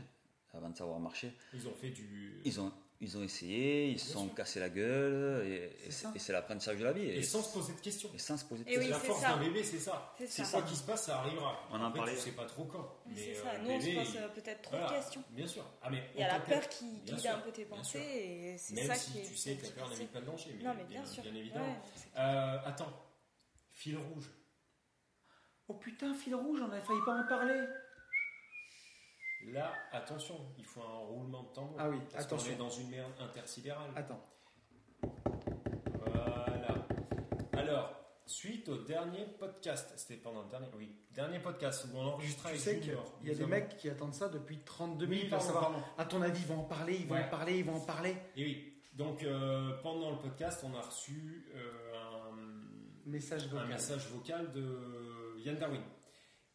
Avant 0.54 0.70
de 0.70 0.78
savoir 0.78 1.00
marcher, 1.00 1.32
Ils 1.54 1.68
ont 1.68 1.74
fait 1.74 1.90
du. 1.90 2.42
ils 2.44 2.60
ont, 2.60 2.72
ils 3.02 3.16
ont 3.18 3.22
essayé, 3.24 3.90
ils 3.92 4.00
se 4.00 4.12
sont 4.14 4.28
cassés 4.30 4.60
la 4.60 4.70
gueule, 4.70 5.46
et, 5.48 5.72
et 5.86 5.92
C'est 6.20 6.34
l'apprentissage 6.34 6.80
de 6.80 6.84
la 6.84 6.92
vie. 6.92 7.06
Et 7.06 7.22
sans 7.22 7.44
se 7.44 7.54
poser 7.54 7.74
de 7.74 7.80
questions. 7.80 8.10
et 8.16 8.18
sans 8.18 8.36
se 8.36 8.46
poser 8.46 8.64
de 8.64 8.70
Et 8.70 8.78
oui, 8.80 8.88
la 8.88 8.98
force 9.00 9.22
d'un 9.22 9.38
bébé, 9.38 9.64
c'est 9.64 9.78
ça. 9.78 10.12
C'est 10.18 10.28
C'est 10.28 10.44
ça. 10.44 10.60
quoi 10.60 10.68
qui 10.68 10.76
se 10.76 10.84
passe, 10.84 11.06
ça 11.06 11.20
arrivera. 11.20 11.68
On 11.72 11.76
en 11.80 11.84
Après, 11.86 12.00
parlait. 12.00 12.16
Tu 12.16 12.20
sais 12.22 12.32
pas 12.32 12.46
trop 12.46 12.66
quand. 12.66 12.98
Mais 13.06 13.16
c'est 13.16 13.38
euh, 13.38 13.44
ça. 13.44 13.58
le 13.60 13.64
Nous, 13.64 13.70
on 13.72 13.80
se 13.80 13.90
pose 14.12 14.18
euh, 14.18 14.28
peut-être 14.30 14.62
trop 14.64 14.72
voilà, 14.76 14.88
de 14.90 14.94
questions. 15.04 15.24
Bien 15.30 15.48
sûr. 15.48 15.66
Ah, 15.84 15.90
mais 15.92 16.04
Il 16.16 16.20
y 16.20 16.24
a 16.24 16.30
en 16.30 16.34
la 16.34 16.40
peur 16.40 16.68
qui 16.68 16.86
guide 17.06 17.28
un 17.28 17.40
peu 17.40 17.52
tes 17.52 17.66
bien 17.66 17.78
pensées 17.78 18.00
sûr. 18.00 18.02
et 18.10 18.56
c'est 18.58 18.74
Même 18.74 18.88
ça 18.88 18.96
si 18.96 19.12
qui 19.12 19.20
est. 19.20 19.24
tu 19.26 19.36
sais 19.36 19.56
que 19.56 19.64
la 19.66 19.72
peur 19.72 19.90
n'évite 19.92 20.12
pas 20.12 20.20
le 20.20 20.26
danger. 20.26 20.56
Mais 20.58 20.64
Non, 20.64 20.74
mais 20.76 20.86
bien 20.86 21.06
sûr. 21.06 21.22
Bien 21.24 21.36
évidemment. 21.36 21.82
Euh, 22.18 22.58
attends. 22.66 22.92
Fil 23.72 23.98
rouge. 23.98 24.26
Oh 25.68 25.76
putain, 25.76 26.14
fil 26.16 26.34
rouge, 26.34 26.60
on 26.68 26.72
a 26.72 26.82
failli 26.82 27.00
pas 27.06 27.14
en 27.24 27.28
parler. 27.28 27.62
Là, 29.48 29.74
attention, 29.92 30.36
il 30.58 30.66
faut 30.66 30.82
un 30.82 30.98
roulement 31.08 31.44
de 31.44 31.50
tambour. 31.54 31.76
Ah 31.80 31.90
oui, 31.90 31.98
parce 32.12 32.26
attention. 32.26 32.50
qu'on 32.50 32.56
est 32.56 32.58
dans 32.60 32.70
une 32.70 32.90
merde 32.90 33.12
intersidérale. 33.20 33.90
Attends. 33.96 34.22
Voilà. 36.06 36.88
Alors, 37.54 37.96
suite 38.26 38.70
au 38.70 38.78
dernier 38.84 39.26
podcast, 39.40 39.94
c'était 39.96 40.18
pendant 40.22 40.44
le 40.44 40.50
dernier, 40.50 40.68
oui, 40.78 40.94
dernier 41.12 41.40
podcast 41.40 41.86
où 41.92 41.98
on 41.98 42.02
enregistrait 42.06 42.50
Tu 42.54 42.56
avec 42.56 42.62
sais 42.62 42.82
Junior. 42.82 43.06
y 43.24 43.32
a 43.32 43.36
des 43.36 43.46
mecs 43.46 43.78
qui 43.78 43.90
attendent 43.90 44.14
ça 44.14 44.30
depuis 44.30 44.60
32 44.60 45.06
Oui, 45.06 45.10
minutes 45.18 45.34
à 45.34 45.38
pardon, 45.38 45.46
savoir. 45.46 45.72
pardon. 45.72 45.86
À 45.98 46.06
ton 46.06 46.22
avis, 46.22 46.42
ils 46.42 46.48
vont 46.48 46.60
en 46.60 46.64
parler, 46.66 46.98
ils 47.00 47.08
vont 47.08 47.16
Ouais. 47.16 47.24
en 47.26 47.30
parler, 47.30 47.58
ils 47.60 47.66
vont 47.66 47.76
en 47.76 47.86
parler. 47.86 48.16
Et 48.36 48.44
oui. 48.44 48.74
Donc, 48.94 49.24
euh, 49.24 49.82
pendant 49.82 50.12
le 50.12 50.18
podcast, 50.18 50.64
on 50.70 50.76
a 50.76 50.82
reçu 50.82 51.50
euh, 51.56 51.94
un, 51.96 53.10
Message 53.10 53.46
un 53.46 53.48
vocal. 53.50 53.68
message 53.70 54.08
vocal 54.10 54.52
de 54.52 55.40
Yann 55.40 55.56
Darwin. 55.56 55.82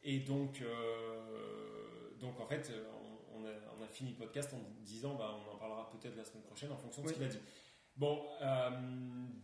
Et 0.02 0.20
donc, 0.20 0.60
euh, 0.60 1.33
donc 2.20 2.40
en 2.40 2.46
fait, 2.46 2.72
on, 3.32 3.40
on 3.40 3.46
a, 3.46 3.52
on 3.78 3.82
a 3.82 3.88
fini 3.88 4.10
le 4.10 4.16
podcast 4.16 4.52
en 4.54 4.60
disant 4.82 5.14
bah, 5.16 5.34
on 5.34 5.54
en 5.54 5.56
parlera 5.56 5.90
peut-être 5.90 6.16
la 6.16 6.24
semaine 6.24 6.44
prochaine 6.44 6.72
en 6.72 6.76
fonction 6.76 7.02
de 7.02 7.08
ce 7.08 7.14
qu'il 7.14 7.24
a 7.24 7.28
dit. 7.28 7.38
Bon, 7.96 8.26
euh, 8.42 8.70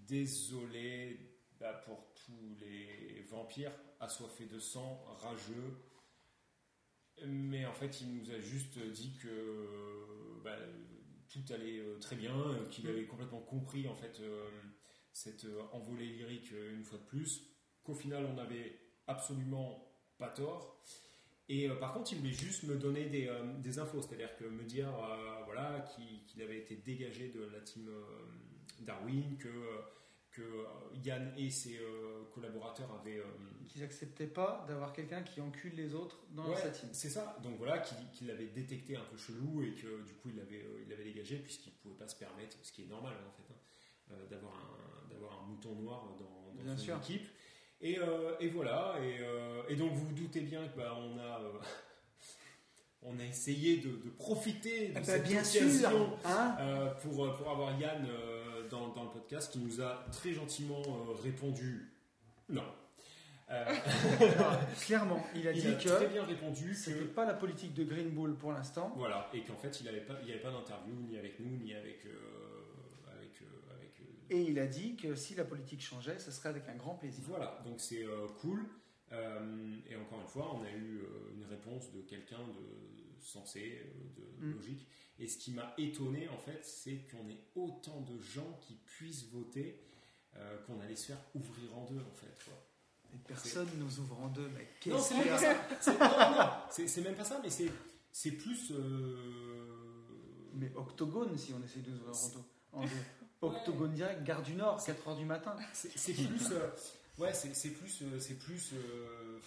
désolé 0.06 1.38
bah, 1.58 1.74
pour 1.84 2.12
tous 2.14 2.56
les 2.60 3.22
vampires 3.28 3.72
assoiffés 4.00 4.46
de 4.46 4.58
sang, 4.58 5.04
rageux. 5.18 5.76
Mais 7.26 7.66
en 7.66 7.74
fait, 7.74 8.00
il 8.00 8.14
nous 8.16 8.30
a 8.30 8.40
juste 8.40 8.78
dit 8.78 9.18
que 9.18 10.40
bah, 10.42 10.56
tout 11.28 11.44
allait 11.52 11.78
euh, 11.78 11.98
très 11.98 12.16
bien, 12.16 12.34
euh, 12.34 12.66
qu'il 12.70 12.88
avait 12.88 13.06
complètement 13.06 13.40
compris 13.40 13.86
en 13.86 13.94
fait 13.94 14.18
euh, 14.20 14.48
cette 15.12 15.44
euh, 15.44 15.62
envolée 15.72 16.06
lyrique 16.06 16.50
euh, 16.52 16.74
une 16.74 16.82
fois 16.82 16.98
de 16.98 17.04
plus, 17.04 17.46
qu'au 17.84 17.94
final 17.94 18.24
on 18.24 18.34
n'avait 18.34 18.80
absolument 19.06 19.94
pas 20.18 20.30
tort. 20.30 20.82
Et 21.52 21.68
euh, 21.68 21.74
par 21.74 21.92
contre, 21.92 22.12
il 22.12 22.18
voulait 22.18 22.32
juste 22.32 22.62
me 22.62 22.76
donner 22.76 23.06
des, 23.06 23.26
euh, 23.26 23.42
des 23.58 23.80
infos, 23.80 24.00
c'est-à-dire 24.00 24.36
que 24.36 24.44
me 24.44 24.62
dire 24.62 24.88
euh, 24.88 25.42
voilà 25.46 25.84
qu'il 26.30 26.40
avait 26.40 26.58
été 26.58 26.76
dégagé 26.76 27.28
de 27.30 27.40
la 27.52 27.58
team 27.60 27.90
Darwin, 28.78 29.36
que, 29.36 29.48
que 30.30 30.42
Yann 31.04 31.32
et 31.36 31.50
ses 31.50 31.80
collaborateurs 32.32 32.94
avaient 33.00 33.20
Qu'ils 33.68 33.82
acceptaient 33.82 34.28
pas 34.28 34.64
d'avoir 34.68 34.92
quelqu'un 34.92 35.22
qui 35.24 35.40
encule 35.40 35.74
les 35.74 35.92
autres 35.92 36.20
dans 36.30 36.48
Ouais, 36.48 36.56
sa 36.56 36.70
team. 36.70 36.88
C'est 36.92 37.10
ça. 37.10 37.36
Donc 37.42 37.58
voilà, 37.58 37.80
qu'il 37.80 37.98
qu'il 38.12 38.28
l'avait 38.28 38.46
détecté 38.46 38.96
un 38.96 39.04
peu 39.04 39.16
chelou 39.16 39.62
et 39.64 39.72
que 39.74 40.04
du 40.06 40.14
coup 40.14 40.28
il 40.28 40.36
l'avait 40.36 40.64
il 40.84 40.88
l'avait 40.88 41.04
dégagé 41.04 41.38
puisqu'il 41.38 41.72
pouvait 41.72 41.96
pas 41.96 42.06
se 42.08 42.16
permettre, 42.16 42.56
ce 42.62 42.70
qui 42.72 42.82
est 42.82 42.86
normal 42.88 43.14
en 43.28 43.32
fait, 43.32 43.52
hein, 43.52 44.16
d'avoir 44.30 44.54
un, 44.54 45.08
d'avoir 45.12 45.42
un 45.42 45.46
mouton 45.48 45.74
noir 45.74 46.16
dans, 46.20 46.64
dans 46.64 46.76
son 46.76 46.82
sûr. 46.84 46.96
équipe. 46.98 47.26
Et, 47.82 47.98
euh, 47.98 48.32
et 48.40 48.48
voilà. 48.48 48.94
Et, 49.02 49.18
euh, 49.20 49.62
et 49.68 49.76
donc 49.76 49.92
vous 49.92 50.06
vous 50.06 50.12
doutez 50.14 50.40
bien 50.40 50.66
que 50.68 50.76
bah, 50.76 50.96
on 50.98 51.18
a 51.18 51.40
euh, 51.40 51.52
on 53.02 53.18
a 53.18 53.24
essayé 53.24 53.78
de, 53.78 53.88
de 53.88 54.10
profiter 54.18 54.88
de 54.88 54.92
Ah 54.96 55.00
bah, 55.00 55.04
cette 55.06 55.22
bien 55.24 55.40
occasion 55.40 55.70
sûr 55.70 56.18
hein 56.24 56.56
euh, 56.60 56.90
pour, 57.02 57.34
pour 57.36 57.50
avoir 57.50 57.78
Yann 57.80 58.06
euh, 58.06 58.68
dans, 58.68 58.88
dans 58.88 59.04
le 59.04 59.10
podcast 59.10 59.50
qui 59.52 59.58
nous 59.60 59.80
a 59.80 60.04
très 60.12 60.32
gentiment 60.32 60.82
euh, 60.86 61.14
répondu 61.22 61.90
non. 62.50 62.64
Euh, 63.50 63.64
Clairement, 64.80 65.24
il 65.34 65.46
a 65.48 65.52
il 65.52 65.60
dit 65.62 65.68
a 65.68 65.72
très 65.74 66.06
que 66.06 66.12
bien 66.12 66.24
répondu 66.24 66.76
que 66.84 67.04
pas 67.04 67.24
la 67.24 67.34
politique 67.34 67.74
de 67.74 67.84
Green 67.84 68.10
Bull 68.10 68.36
pour 68.36 68.52
l'instant. 68.52 68.92
voilà, 68.96 69.28
et 69.32 69.40
qu'en 69.42 69.56
fait, 69.56 69.80
il 69.80 69.84
n'y 69.84 69.88
avait 69.88 70.00
pas, 70.02 70.14
il 70.24 70.30
avait 70.30 70.40
pas 70.40 70.50
d'interview 70.50 70.94
ni 71.08 71.16
avec 71.18 71.40
nous, 71.40 71.56
ni 71.56 71.74
avec. 71.74 72.04
Et 74.30 74.42
il 74.42 74.58
a 74.58 74.66
dit 74.66 74.96
que 74.96 75.14
si 75.16 75.34
la 75.34 75.44
politique 75.44 75.80
changeait, 75.82 76.18
ce 76.18 76.30
serait 76.30 76.48
avec 76.50 76.68
un 76.68 76.76
grand 76.76 76.94
plaisir. 76.94 77.22
Voilà, 77.26 77.60
donc 77.64 77.80
c'est 77.80 78.04
euh, 78.04 78.28
cool. 78.40 78.64
Euh, 79.12 79.76
et 79.88 79.96
encore 79.96 80.20
une 80.20 80.28
fois, 80.28 80.54
on 80.54 80.62
a 80.64 80.70
eu 80.70 80.98
euh, 81.00 81.32
une 81.34 81.44
réponse 81.44 81.90
de 81.92 82.00
quelqu'un 82.02 82.38
de 82.38 83.20
sensé, 83.20 83.82
de 84.16 84.46
Mm. 84.46 84.52
logique. 84.54 84.86
Et 85.18 85.26
ce 85.26 85.36
qui 85.36 85.52
m'a 85.52 85.74
étonné, 85.76 86.28
en 86.28 86.38
fait, 86.38 86.60
c'est 86.64 87.06
qu'on 87.10 87.28
ait 87.28 87.40
autant 87.54 88.00
de 88.02 88.18
gens 88.20 88.56
qui 88.62 88.74
puissent 88.74 89.26
voter 89.30 89.82
qu'on 90.66 90.80
allait 90.80 90.94
se 90.96 91.06
faire 91.08 91.18
ouvrir 91.34 91.76
en 91.76 91.84
deux, 91.86 91.98
en 92.00 92.14
fait. 92.14 92.32
quoi. 92.44 92.54
Et 93.12 93.18
personne 93.26 93.68
nous 93.78 93.98
ouvre 93.98 94.18
en 94.20 94.28
deux, 94.28 94.48
mec. 94.48 94.68
Non, 94.86 94.96
Qu'est-ce 94.96 95.08
c'est 95.08 95.16
même 95.18 95.28
pas 95.28 95.38
ça. 95.38 95.66
C'est- 95.80 95.90
non, 95.92 95.98
non, 95.98 96.36
non, 96.96 97.04
même 97.10 97.16
pas 97.16 97.24
ça, 97.24 97.40
mais 97.42 97.50
c'est 98.12 98.30
plus. 98.30 98.72
Mais 100.54 100.72
octogone, 100.76 101.36
si 101.36 101.52
on 101.52 101.62
essaie 101.64 101.80
de 101.80 101.90
nous 101.90 101.98
ouvrir 101.98 102.44
en 102.72 102.82
deux. 102.84 102.88
Octogone 103.42 103.92
direct, 103.94 104.22
gare 104.24 104.42
du 104.42 104.54
Nord, 104.54 104.80
4h 104.84 105.16
du 105.16 105.24
matin. 105.24 105.56
C'est 105.72 105.96
c'est 105.96 106.12
plus. 106.12 106.50
euh, 106.52 106.68
ouais, 107.18 107.32
c'est 107.32 107.54
c'est 107.54 107.70
plus. 107.70 108.02
euh, 108.02 108.18
c'est 108.20 108.34
plus. 108.38 108.72
euh, 108.74 109.38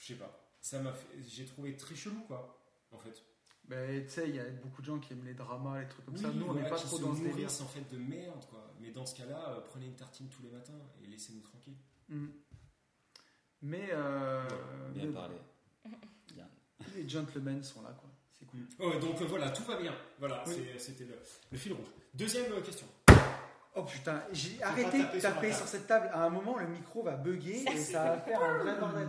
je 0.00 0.06
sais 0.08 0.14
pas. 0.14 0.38
Ça 0.60 0.78
m'a. 0.80 0.92
J'ai 1.26 1.46
trouvé 1.46 1.74
très 1.76 1.94
chelou, 1.94 2.20
quoi, 2.26 2.58
en 2.92 2.98
fait. 2.98 3.22
Ben, 3.64 4.04
tu 4.04 4.10
sais, 4.10 4.28
il 4.28 4.34
y 4.34 4.40
a 4.40 4.44
beaucoup 4.62 4.82
de 4.82 4.86
gens 4.86 4.98
qui 4.98 5.12
aiment 5.12 5.24
les 5.24 5.32
dramas, 5.34 5.80
les 5.80 5.88
trucs 5.88 6.04
comme 6.04 6.16
ça. 6.16 6.28
Nous, 6.30 6.44
on 6.46 6.54
n'est 6.54 6.68
pas 6.68 6.76
trop 6.76 6.96
se 6.98 7.02
dans 7.02 7.14
ce 7.14 7.20
délire. 7.20 7.36
nourrissent, 7.36 7.60
en 7.60 7.66
fait 7.68 7.88
de 7.90 7.96
merde, 7.98 8.44
quoi. 8.50 8.74
Mais 8.80 8.90
dans 8.90 9.06
ce 9.06 9.14
cas-là, 9.16 9.50
euh, 9.50 9.60
prenez 9.70 9.86
une 9.86 9.94
tartine 9.94 10.28
tous 10.28 10.42
les 10.42 10.50
matins 10.50 10.72
et 11.02 11.06
laissez-nous 11.06 11.40
tranquilles. 11.40 11.76
Mm. 12.08 12.26
Mais 13.62 13.88
euh, 13.92 14.42
Bien 14.94 15.12
parlé. 15.12 15.36
Bien. 16.34 16.48
les 16.96 17.08
gentlemen 17.08 17.62
sont 17.62 17.82
là, 17.82 17.90
quoi. 18.00 18.10
C'est 18.38 18.46
cool. 18.46 18.66
Oh, 18.78 18.92
donc 18.98 19.20
euh, 19.20 19.26
voilà, 19.26 19.50
tout 19.50 19.62
va 19.64 19.76
bien. 19.80 19.94
Voilà, 20.18 20.42
Oui. 20.46 20.54
c'est- 20.56 20.78
c'était 20.78 21.04
le, 21.04 21.18
le 21.52 21.58
fil 21.58 21.72
rouge. 21.74 21.86
Deuxième 22.14 22.50
euh, 22.52 22.60
question. 22.62 22.86
Oh 23.74 23.84
putain, 23.84 24.22
j'ai 24.32 24.60
arrêté 24.62 24.98
de 24.98 25.20
taper 25.20 25.52
sur 25.52 25.60
taper 25.60 25.68
cette 25.68 25.86
table. 25.86 26.10
À 26.12 26.24
un 26.24 26.30
moment, 26.30 26.58
le 26.58 26.66
micro 26.66 27.02
va 27.02 27.16
bugger 27.16 27.64
et 27.70 27.76
ça 27.78 28.04
va 28.04 28.20
faire 28.20 28.42
un 28.42 28.58
vrai 28.58 28.78
bordel. 28.78 29.08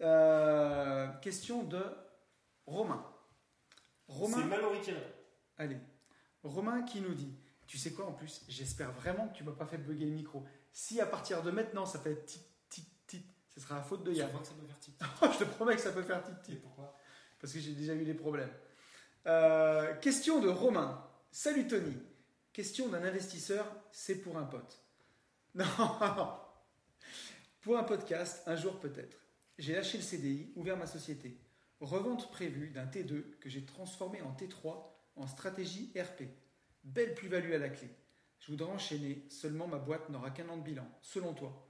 Euh, 0.00 1.08
question 1.22 1.62
de 1.64 1.80
Romain. 2.66 3.04
C'est 4.06 4.12
Romain, 4.14 4.44
Mallory 4.44 4.80
qui 4.80 4.90
est 4.90 4.94
là. 4.94 5.00
allez. 5.58 5.78
Romain 6.42 6.82
qui 6.82 7.00
nous 7.00 7.14
dit 7.14 7.36
Tu 7.66 7.78
sais 7.78 7.92
quoi 7.92 8.06
en 8.06 8.12
plus 8.12 8.42
J'espère 8.48 8.92
vraiment 8.92 9.28
que 9.28 9.36
tu 9.36 9.44
m'as 9.44 9.52
pas 9.52 9.66
fait 9.66 9.78
bugger 9.78 10.06
le 10.06 10.12
micro. 10.12 10.44
Si 10.72 11.00
à 11.00 11.06
partir 11.06 11.42
de 11.42 11.50
maintenant 11.50 11.84
ça 11.86 11.98
fait 11.98 12.24
tic 12.24 12.42
tic 12.68 12.86
tic, 13.06 13.26
ce 13.48 13.60
sera 13.60 13.76
la 13.76 13.82
faute 13.82 14.04
de 14.04 14.12
Je 14.12 14.18
Yann. 14.18 14.30
vois 14.30 14.40
que 14.40 14.46
ça 14.46 14.54
peut 14.54 14.66
faire 14.66 14.78
tic. 14.78 14.94
Je 15.32 15.44
te 15.44 15.50
promets 15.50 15.74
que 15.76 15.80
ça 15.82 15.92
peut 15.92 16.02
faire 16.02 16.22
tic 16.22 16.34
Et 16.34 16.42
tic. 16.52 16.62
pourquoi? 16.62 16.94
Parce 17.40 17.52
que 17.52 17.58
j'ai 17.60 17.72
déjà 17.72 17.94
eu 17.94 18.04
des 18.04 18.14
problèmes. 18.14 18.50
Euh, 19.26 19.94
question 19.96 20.40
de 20.40 20.48
Romain. 20.48 21.04
Salut 21.30 21.66
Tony. 21.66 21.96
Question 22.52 22.88
d'un 22.88 23.04
investisseur, 23.04 23.66
c'est 23.92 24.20
pour 24.20 24.36
un 24.38 24.44
pote. 24.44 24.84
Non, 25.54 25.64
pour 27.60 27.78
un 27.78 27.84
podcast, 27.84 28.42
un 28.46 28.54
jour 28.54 28.78
peut-être. 28.78 29.16
J'ai 29.58 29.74
lâché 29.74 29.98
le 29.98 30.04
CDI, 30.04 30.52
ouvert 30.56 30.76
ma 30.76 30.86
société. 30.86 31.40
Revente 31.80 32.30
prévue 32.30 32.70
d'un 32.70 32.86
T2 32.86 33.38
que 33.38 33.48
j'ai 33.48 33.64
transformé 33.64 34.22
en 34.22 34.32
T3 34.32 34.84
en 35.16 35.26
stratégie 35.26 35.92
RP. 35.96 36.24
Belle 36.84 37.14
plus-value 37.14 37.52
à 37.52 37.58
la 37.58 37.68
clé. 37.68 37.88
Je 38.38 38.52
voudrais 38.52 38.70
enchaîner, 38.70 39.26
seulement 39.28 39.66
ma 39.66 39.78
boîte 39.78 40.08
n'aura 40.10 40.30
qu'un 40.30 40.48
an 40.48 40.56
de 40.56 40.62
bilan. 40.62 40.88
Selon 41.02 41.34
toi, 41.34 41.68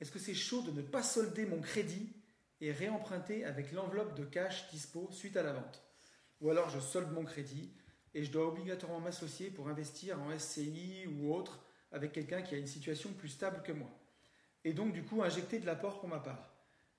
est-ce 0.00 0.12
que 0.12 0.18
c'est 0.18 0.34
chaud 0.34 0.62
de 0.62 0.70
ne 0.70 0.82
pas 0.82 1.02
solder 1.02 1.46
mon 1.46 1.60
crédit 1.60 2.12
et 2.60 2.72
réemprunter 2.72 3.44
avec 3.44 3.72
l'enveloppe 3.72 4.16
de 4.16 4.24
cash 4.24 4.70
dispo 4.70 5.10
suite 5.10 5.36
à 5.36 5.42
la 5.42 5.52
vente? 5.52 5.82
Ou 6.40 6.50
alors 6.50 6.70
je 6.70 6.80
solde 6.80 7.12
mon 7.12 7.24
crédit 7.24 7.72
et 8.14 8.24
je 8.24 8.30
dois 8.32 8.48
obligatoirement 8.48 9.00
m'associer 9.00 9.50
pour 9.50 9.68
investir 9.68 10.20
en 10.22 10.36
SCI 10.38 11.06
ou 11.06 11.34
autre 11.34 11.60
avec 11.92 12.12
quelqu'un 12.12 12.42
qui 12.42 12.54
a 12.54 12.58
une 12.58 12.66
situation 12.66 13.12
plus 13.12 13.28
stable 13.28 13.62
que 13.62 13.72
moi. 13.72 13.88
Et 14.64 14.72
donc 14.72 14.92
du 14.92 15.02
coup 15.04 15.22
injecter 15.22 15.58
de 15.58 15.66
l'apport 15.66 16.00
pour 16.00 16.08
ma 16.08 16.18
part. 16.20 16.52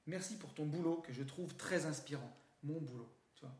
Merci 0.05 0.38
pour 0.38 0.53
ton 0.53 0.66
boulot 0.66 1.01
que 1.05 1.12
je 1.12 1.24
trouve 1.24 1.53
très 1.55 1.86
inspirant. 1.86 2.32
Mon 2.64 2.80
boulot, 2.80 3.10
tu 3.36 3.41
vois. 3.41 3.53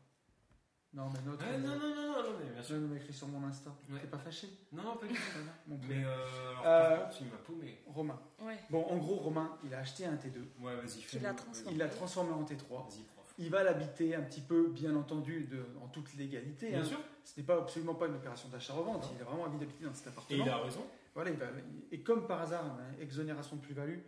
Non 0.94 1.10
mais 1.12 1.20
notre... 1.30 1.44
Ah, 1.46 1.58
non, 1.58 1.68
non, 1.68 1.78
non, 1.78 1.94
non, 1.94 2.22
non, 2.22 2.38
mais 2.38 2.50
bien 2.52 2.62
Je 2.62 2.66
sûr. 2.68 2.76
m'écrire 2.78 3.14
sur 3.14 3.28
mon 3.28 3.46
Insta. 3.46 3.70
Ouais. 3.90 4.00
T'es 4.00 4.06
pas 4.06 4.18
fâché 4.18 4.48
Non, 4.72 4.82
non, 4.82 4.96
pas 4.96 5.06
du 5.06 5.12
tout. 5.14 5.20
Mon 5.66 5.76
Mais 5.76 5.84
poulet. 5.86 6.04
euh, 6.04 6.50
alors, 6.50 6.66
Euh, 6.66 6.96
par 6.96 7.04
contre, 7.10 7.20
il 7.22 7.26
m'a 7.28 7.36
paumé. 7.36 7.78
Romain. 7.86 8.20
Ouais. 8.40 8.58
Bon, 8.70 8.84
en 8.86 8.96
gros, 8.96 9.16
Romain, 9.16 9.58
il 9.64 9.74
a 9.74 9.80
acheté 9.80 10.06
un 10.06 10.16
T2. 10.16 10.38
Ouais, 10.60 10.74
vas-y, 10.76 11.02
fais-le. 11.02 11.24
l'a 11.24 11.34
transformé. 11.34 11.72
Il 11.72 11.78
l'a 11.78 11.88
transformé 11.88 12.32
en 12.32 12.44
T3. 12.44 12.88
Vas-y. 12.88 13.04
Il 13.38 13.50
va 13.50 13.62
l'habiter 13.62 14.14
un 14.16 14.22
petit 14.22 14.40
peu, 14.40 14.68
bien 14.68 14.96
entendu, 14.96 15.44
de, 15.44 15.64
en 15.80 15.88
toute 15.88 16.12
légalité. 16.14 16.70
Bien 16.70 16.80
hein. 16.80 16.84
sûr. 16.84 16.98
Ce 17.24 17.38
n'est 17.38 17.46
pas 17.46 17.56
absolument 17.56 17.94
pas 17.94 18.06
une 18.06 18.16
opération 18.16 18.48
d'achat-revente. 18.48 19.08
Il 19.16 19.22
a 19.22 19.24
vraiment 19.24 19.44
envie 19.44 19.58
d'habiter 19.58 19.84
dans 19.84 19.94
cet 19.94 20.06
Et 20.06 20.08
appartement. 20.10 20.44
il 20.44 20.50
a 20.50 20.56
raison. 20.58 20.84
Voilà, 21.14 21.30
il 21.30 21.36
va- 21.36 21.46
et 21.92 22.00
comme 22.00 22.26
par 22.26 22.40
hasard, 22.42 22.64
hein, 22.64 22.78
exonération 23.00 23.56
de 23.56 23.60
plus-value, 23.60 23.98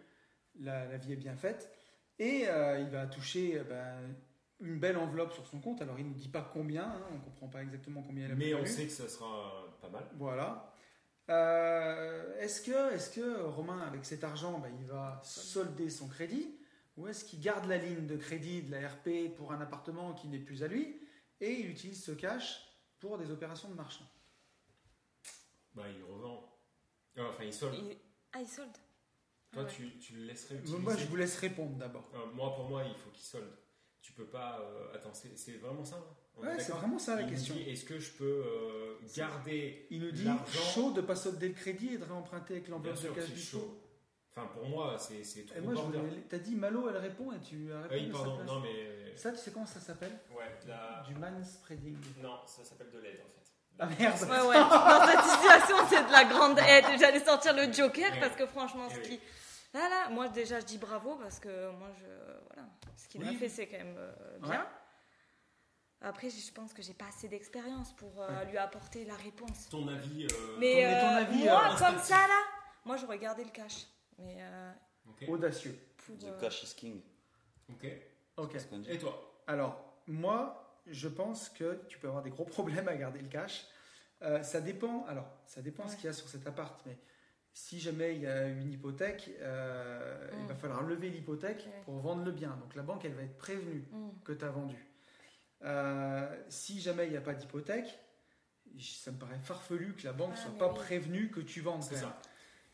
la, 0.60 0.86
la 0.86 0.96
vie 0.96 1.12
est 1.12 1.16
bien 1.16 1.36
faite. 1.36 1.70
Et 2.18 2.48
euh, 2.48 2.80
il 2.80 2.88
va 2.90 3.06
toucher 3.06 3.58
euh, 3.58 3.64
ben, 3.64 4.14
une 4.60 4.78
belle 4.78 4.96
enveloppe 4.96 5.32
sur 5.32 5.46
son 5.46 5.60
compte. 5.60 5.80
Alors, 5.80 5.98
il 5.98 6.04
ne 6.04 6.10
nous 6.10 6.16
dit 6.16 6.28
pas 6.28 6.48
combien, 6.52 6.84
hein, 6.84 7.02
on 7.12 7.14
ne 7.14 7.20
comprend 7.20 7.48
pas 7.48 7.62
exactement 7.62 8.02
combien 8.02 8.26
il 8.26 8.32
a 8.32 8.34
Mais 8.34 8.54
on 8.54 8.66
sait 8.66 8.86
que 8.86 8.92
ça 8.92 9.08
sera 9.08 9.64
pas 9.80 9.88
mal. 9.88 10.04
Voilà. 10.18 10.74
Euh, 11.30 12.38
est-ce 12.40 12.60
que, 12.62 12.94
est 12.94 13.14
que 13.14 13.42
Romain, 13.42 13.78
avec 13.80 14.04
cet 14.04 14.24
argent, 14.24 14.58
ben, 14.58 14.72
il 14.80 14.86
va 14.86 15.20
solder 15.22 15.88
son 15.88 16.08
crédit? 16.08 16.56
Ou 17.00 17.08
est-ce 17.08 17.24
qu'il 17.24 17.40
garde 17.40 17.64
la 17.64 17.78
ligne 17.78 18.06
de 18.06 18.16
crédit 18.16 18.60
de 18.62 18.70
la 18.72 18.86
RP 18.86 19.34
pour 19.34 19.52
un 19.52 19.60
appartement 19.62 20.12
qui 20.12 20.28
n'est 20.28 20.38
plus 20.38 20.62
à 20.62 20.68
lui 20.68 21.00
et 21.40 21.50
il 21.60 21.70
utilise 21.70 22.04
ce 22.04 22.12
cash 22.12 22.60
pour 22.98 23.16
des 23.16 23.30
opérations 23.30 23.70
de 23.70 23.74
marchand? 23.74 24.04
Bah, 25.74 25.84
il 25.88 26.02
revend. 26.04 26.58
Euh, 27.16 27.28
Enfin, 27.30 27.44
il 27.44 27.54
solde. 27.54 27.74
Il- 27.76 27.96
Ah, 28.32 28.40
il 28.42 28.46
solde. 28.46 28.76
Toi, 29.52 29.62
Ouais. 29.64 29.68
tu, 29.70 29.98
tu 29.98 30.12
le 30.14 30.24
laisserais 30.24 30.56
utiliser. 30.56 30.78
Moi, 30.78 30.94
je 30.96 31.06
vous 31.06 31.16
laisse 31.16 31.38
répondre 31.38 31.76
d'abord. 31.76 32.10
Euh, 32.14 32.26
moi, 32.34 32.54
pour 32.54 32.68
moi, 32.68 32.84
il 32.84 32.94
faut 32.94 33.10
qu'il 33.10 33.24
solde. 33.24 33.50
Tu 34.02 34.12
peux 34.12 34.26
pas. 34.26 34.60
euh, 34.60 34.94
attends, 34.94 35.12
c'est 35.14 35.36
c'est 35.38 35.52
vraiment 35.58 35.84
ça 35.84 35.96
hein? 35.96 36.16
On 36.36 36.42
Ouais, 36.42 36.58
c'est 36.58 36.72
vraiment 36.72 36.98
ça 36.98 37.16
la 37.16 37.22
Il 37.22 37.28
question. 37.30 37.54
dit, 37.54 37.62
Est-ce 37.62 37.84
que 37.84 37.98
je 37.98 38.12
peux 38.12 38.44
euh, 38.46 38.94
garder 39.16 39.86
Il 39.90 40.00
nous 40.00 40.10
dit 40.12 40.24
l'argent? 40.24 40.60
chaud 40.74 40.92
de 40.92 41.00
pas 41.00 41.16
solder 41.16 41.48
le 41.48 41.54
crédit 41.54 41.94
et 41.94 41.98
de 41.98 42.04
réemprunter 42.04 42.54
avec 42.54 42.64
Bien 42.66 42.74
l'enveloppe 42.76 42.94
de 42.96 43.00
sûr, 43.00 43.14
cash 43.14 43.24
c'est 43.26 43.34
du 43.34 43.40
chaud. 43.40 43.79
Enfin, 44.36 44.46
pour 44.48 44.64
moi, 44.66 44.96
c'est 44.98 45.24
c'est 45.24 45.44
trop 45.44 45.58
Et 45.58 45.60
moi, 45.60 45.74
je 45.74 45.80
bordel. 45.80 46.00
voulais- 46.02 46.22
t'as 46.28 46.38
dit 46.38 46.54
Malo, 46.54 46.88
elle 46.88 46.96
répond 46.98 47.32
et 47.32 47.40
tu 47.40 47.72
as 47.72 47.82
répondu 47.82 48.00
Oui, 48.06 48.12
sa 48.12 48.18
pardon. 48.18 48.36
place. 48.36 48.46
Non, 48.48 48.60
mais. 48.60 49.16
Ça, 49.16 49.32
tu 49.32 49.38
sais 49.38 49.50
comment 49.50 49.66
ça 49.66 49.80
s'appelle? 49.80 50.18
Ouais, 50.30 50.44
la... 50.68 51.02
Du 51.06 51.14
manspreading. 51.16 51.98
Non, 52.22 52.38
ça 52.46 52.64
s'appelle 52.64 52.90
de 52.90 52.98
l'aide 53.00 53.20
en 53.20 53.28
fait. 53.28 53.52
Ah 53.82 53.86
merde 53.86 54.20
Ouais, 54.22 54.48
ouais. 54.48 54.58
Dans 54.60 55.06
cette 55.06 55.24
situation, 55.32 55.76
c'est 55.88 56.06
de 56.06 56.12
la 56.12 56.24
grande 56.24 56.58
aide. 56.58 56.84
J'allais 56.98 57.24
sortir 57.24 57.54
le 57.54 57.72
Joker 57.72 58.12
Ouais. 58.12 58.20
parce 58.20 58.36
que 58.36 58.46
franchement, 58.46 58.86
Eh 58.90 58.94
ce 58.94 58.98
oui. 59.00 59.02
qui. 59.08 59.20
Là, 59.74 59.88
là, 59.88 60.08
moi 60.10 60.28
déjà, 60.28 60.60
je 60.60 60.64
dis 60.66 60.78
bravo 60.78 61.16
parce 61.16 61.38
que 61.40 61.70
moi, 61.72 61.88
je. 61.98 62.04
Voilà. 62.54 62.68
Ce 62.96 63.08
qu'il 63.08 63.22
a 63.24 63.28
Oui. 63.30 63.36
fait, 63.36 63.48
c'est 63.48 63.66
quand 63.66 63.78
même 63.78 63.96
euh, 63.98 64.38
bien. 64.42 64.66
Après, 66.02 66.30
je 66.30 66.52
pense 66.52 66.72
que 66.72 66.82
j'ai 66.82 66.94
pas 66.94 67.06
assez 67.08 67.28
d'expérience 67.28 67.92
pour 67.94 68.22
euh, 68.22 68.44
lui 68.44 68.56
apporter 68.58 69.04
la 69.04 69.14
réponse. 69.16 69.68
Ton 69.70 69.86
avis. 69.88 70.24
euh, 70.24 70.56
Mais 70.58 70.84
ton 71.00 71.06
euh, 71.06 71.18
avis, 71.18 71.44
moi, 71.44 71.62
euh, 71.74 71.78
comme 71.78 71.98
ça, 72.02 72.16
là, 72.16 72.40
moi, 72.86 72.96
je 72.96 73.04
regardais 73.06 73.44
le 73.44 73.50
cash. 73.50 73.86
Mais 74.20 74.38
euh. 74.40 74.72
Audacieux. 75.28 75.78
pour. 75.98 76.18
The 76.18 76.24
euh, 76.24 76.40
cash 76.40 76.62
is 76.62 76.74
king. 76.76 77.00
Ok. 77.70 77.86
Ok. 78.36 78.56
Et 78.88 78.98
toi 78.98 79.42
Alors, 79.46 80.00
moi, 80.06 80.80
je 80.86 81.08
pense 81.08 81.48
que 81.48 81.82
tu 81.88 81.98
peux 81.98 82.08
avoir 82.08 82.22
des 82.22 82.30
gros 82.30 82.44
problèmes 82.44 82.88
à 82.88 82.96
garder 82.96 83.20
le 83.20 83.28
cash. 83.28 83.66
Euh, 84.22 84.42
ça 84.42 84.60
dépend. 84.60 85.04
Alors, 85.06 85.28
ça 85.46 85.62
dépend 85.62 85.88
ce 85.88 85.96
qu'il 85.96 86.06
y 86.06 86.08
a 86.08 86.12
sur 86.12 86.28
cet 86.28 86.46
appart, 86.46 86.80
mais 86.86 86.98
si 87.52 87.80
jamais 87.80 88.14
il 88.14 88.22
y 88.22 88.26
a 88.26 88.46
une 88.48 88.72
hypothèque, 88.72 89.30
euh, 89.40 90.28
il 90.32 90.44
Mm. 90.44 90.46
va 90.46 90.54
falloir 90.54 90.82
lever 90.82 91.10
l'hypothèque 91.10 91.68
pour 91.84 91.98
vendre 91.98 92.24
le 92.24 92.32
bien. 92.32 92.56
Donc 92.60 92.74
la 92.74 92.82
banque, 92.82 93.04
elle 93.04 93.14
va 93.14 93.22
être 93.22 93.38
prévenue 93.38 93.84
hmm. 93.90 94.10
que 94.24 94.32
tu 94.32 94.44
as 94.44 94.50
vendu. 94.50 94.76
Euh, 95.62 96.44
si 96.48 96.80
jamais 96.80 97.06
il 97.06 97.10
n'y 97.10 97.16
a 97.16 97.20
pas 97.20 97.34
d'hypothèque, 97.34 97.98
ça 98.78 99.10
me 99.10 99.18
paraît 99.18 99.38
farfelu 99.38 99.94
que 99.94 100.04
la 100.04 100.12
banque 100.12 100.32
Ah, 100.34 100.40
soit 100.40 100.58
pas 100.58 100.68
oui. 100.68 100.74
prévenue 100.78 101.30
que 101.30 101.40
tu. 101.40 101.64
C'est 101.80 101.96
ça. 101.96 102.20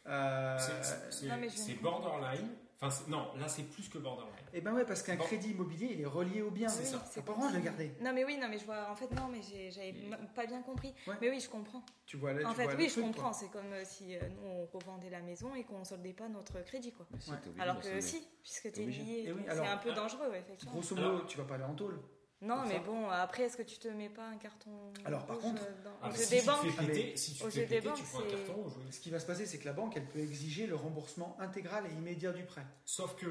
Euh, 0.09 0.57
C'est- 0.59 0.83
c'est- 0.83 1.11
C'est 1.11 1.51
c'est 1.51 1.75
borderline. 1.83 2.49
Enfin, 2.79 2.91
c'est- 2.91 3.09
non, 3.11 3.29
là, 3.39 3.49
c'est 3.49 3.63
plus 3.63 3.89
que 3.89 3.97
borderline. 3.97 4.35
Eh 4.53 4.61
ben 4.61 4.75
ouais, 4.75 4.85
parce 4.85 5.03
qu'un 5.03 5.17
Bon. 5.17 5.25
crédit 5.25 5.51
immobilier, 5.53 5.93
il 5.95 6.01
est 6.03 6.07
relié 6.07 6.43
au 6.43 6.51
bien. 6.51 6.69
C'est 6.69 6.83
Oui, 6.83 6.89
ça. 6.91 7.05
T'as 7.15 7.23
pas 7.23 7.33
de 7.51 7.55
le 7.57 7.61
garder. 7.63 7.93
Non, 8.03 8.13
mais 8.13 8.23
oui, 8.25 8.37
non, 8.39 8.49
mais 8.51 8.59
je 8.59 8.67
vois. 8.67 8.91
En 8.91 8.95
fait, 8.95 9.11
non, 9.13 9.29
mais 9.29 9.41
j'ai- 9.43 9.71
j'avais 9.71 9.89
Et- 9.91 10.11
pas 10.35 10.45
bien 10.47 10.61
compris. 10.61 10.93
Ouais. 11.07 11.15
Mais 11.23 11.31
oui, 11.31 11.41
je 11.41 11.49
comprends. 11.49 11.83
Tu 12.05 12.19
vois 12.19 12.35
là, 12.35 12.47
en 12.47 12.51
tu 12.51 12.57
fait, 12.57 12.65
vois 12.65 12.75
oui, 12.75 12.89
je 12.95 13.01
comprends. 13.01 13.33
C'est 13.33 13.49
comme 13.49 13.73
euh, 13.73 13.83
si 13.85 14.15
euh, 14.15 14.21
nous, 14.29 14.47
on 14.47 14.67
revendait 14.67 15.09
la 15.11 15.21
maison 15.23 15.55
et 15.55 15.65
qu'on 15.65 15.85
soldait 15.85 16.13
pas 16.13 16.29
notre 16.29 16.61
crédit, 16.65 16.93
quoi. 16.93 17.07
Si, 17.19 17.31
Ouais. 17.31 17.37
Alors 17.59 17.81
que 17.81 18.01
si, 18.01 18.27
puisque 18.43 18.71
t'es 18.73 18.85
lié, 18.85 19.25
Eh 19.27 19.33
oui, 19.33 19.43
c'est 19.49 19.59
un 19.67 19.79
peu 19.79 19.91
ah, 19.93 19.95
dangereux, 19.95 20.33
effectivement. 20.35 20.75
Grosso 20.75 20.95
modo, 20.95 21.25
tu 21.27 21.39
vas 21.39 21.45
pas 21.45 21.55
aller 21.55 21.65
en 21.65 21.75
tôle. 21.75 21.99
Non, 22.43 22.67
mais 22.67 22.75
ça. 22.75 22.81
bon, 22.81 23.09
après, 23.09 23.45
est-ce 23.45 23.57
que 23.57 23.63
tu 23.63 23.79
te 23.79 23.89
mets 23.89 24.11
pas 24.11 24.27
un 24.29 24.37
carton 24.37 24.93
Alors, 25.07 25.25
par 25.25 25.39
contre- 25.39 25.63
euh, 25.63 25.83
dans, 25.85 25.97
Ah, 26.03 26.13
si 26.15 26.29
des 26.31 26.37
tu 26.41 26.43
te 26.43 26.47
banques 26.51 26.77
péter, 26.77 27.17
si 27.17 27.33
tu 27.35 27.43
te 27.43 27.51
fais 27.51 27.63
péter, 27.67 27.81
banques, 27.89 27.97
tu 27.97 28.03
prends 28.05 28.19
un 28.21 28.23
c'est- 28.25 28.37
carton 28.37 28.67
au. 28.67 28.93
Ce 28.93 29.01
qui 29.01 29.11
va 29.11 29.19
se 29.19 29.27
passer, 29.27 29.47
c'est 29.47 29.59
que 29.59 29.65
la 29.65 29.73
banque, 29.73 29.97
elle 29.97 30.07
peut 30.07 30.19
exiger 30.19 30.67
le 30.67 30.75
remboursement 30.77 31.35
intégral 31.41 31.87
et 31.87 31.95
immédiat 31.95 32.33
du 32.33 32.45
prêt. 32.45 32.67
Sauf 32.85 33.17
que, 33.17 33.27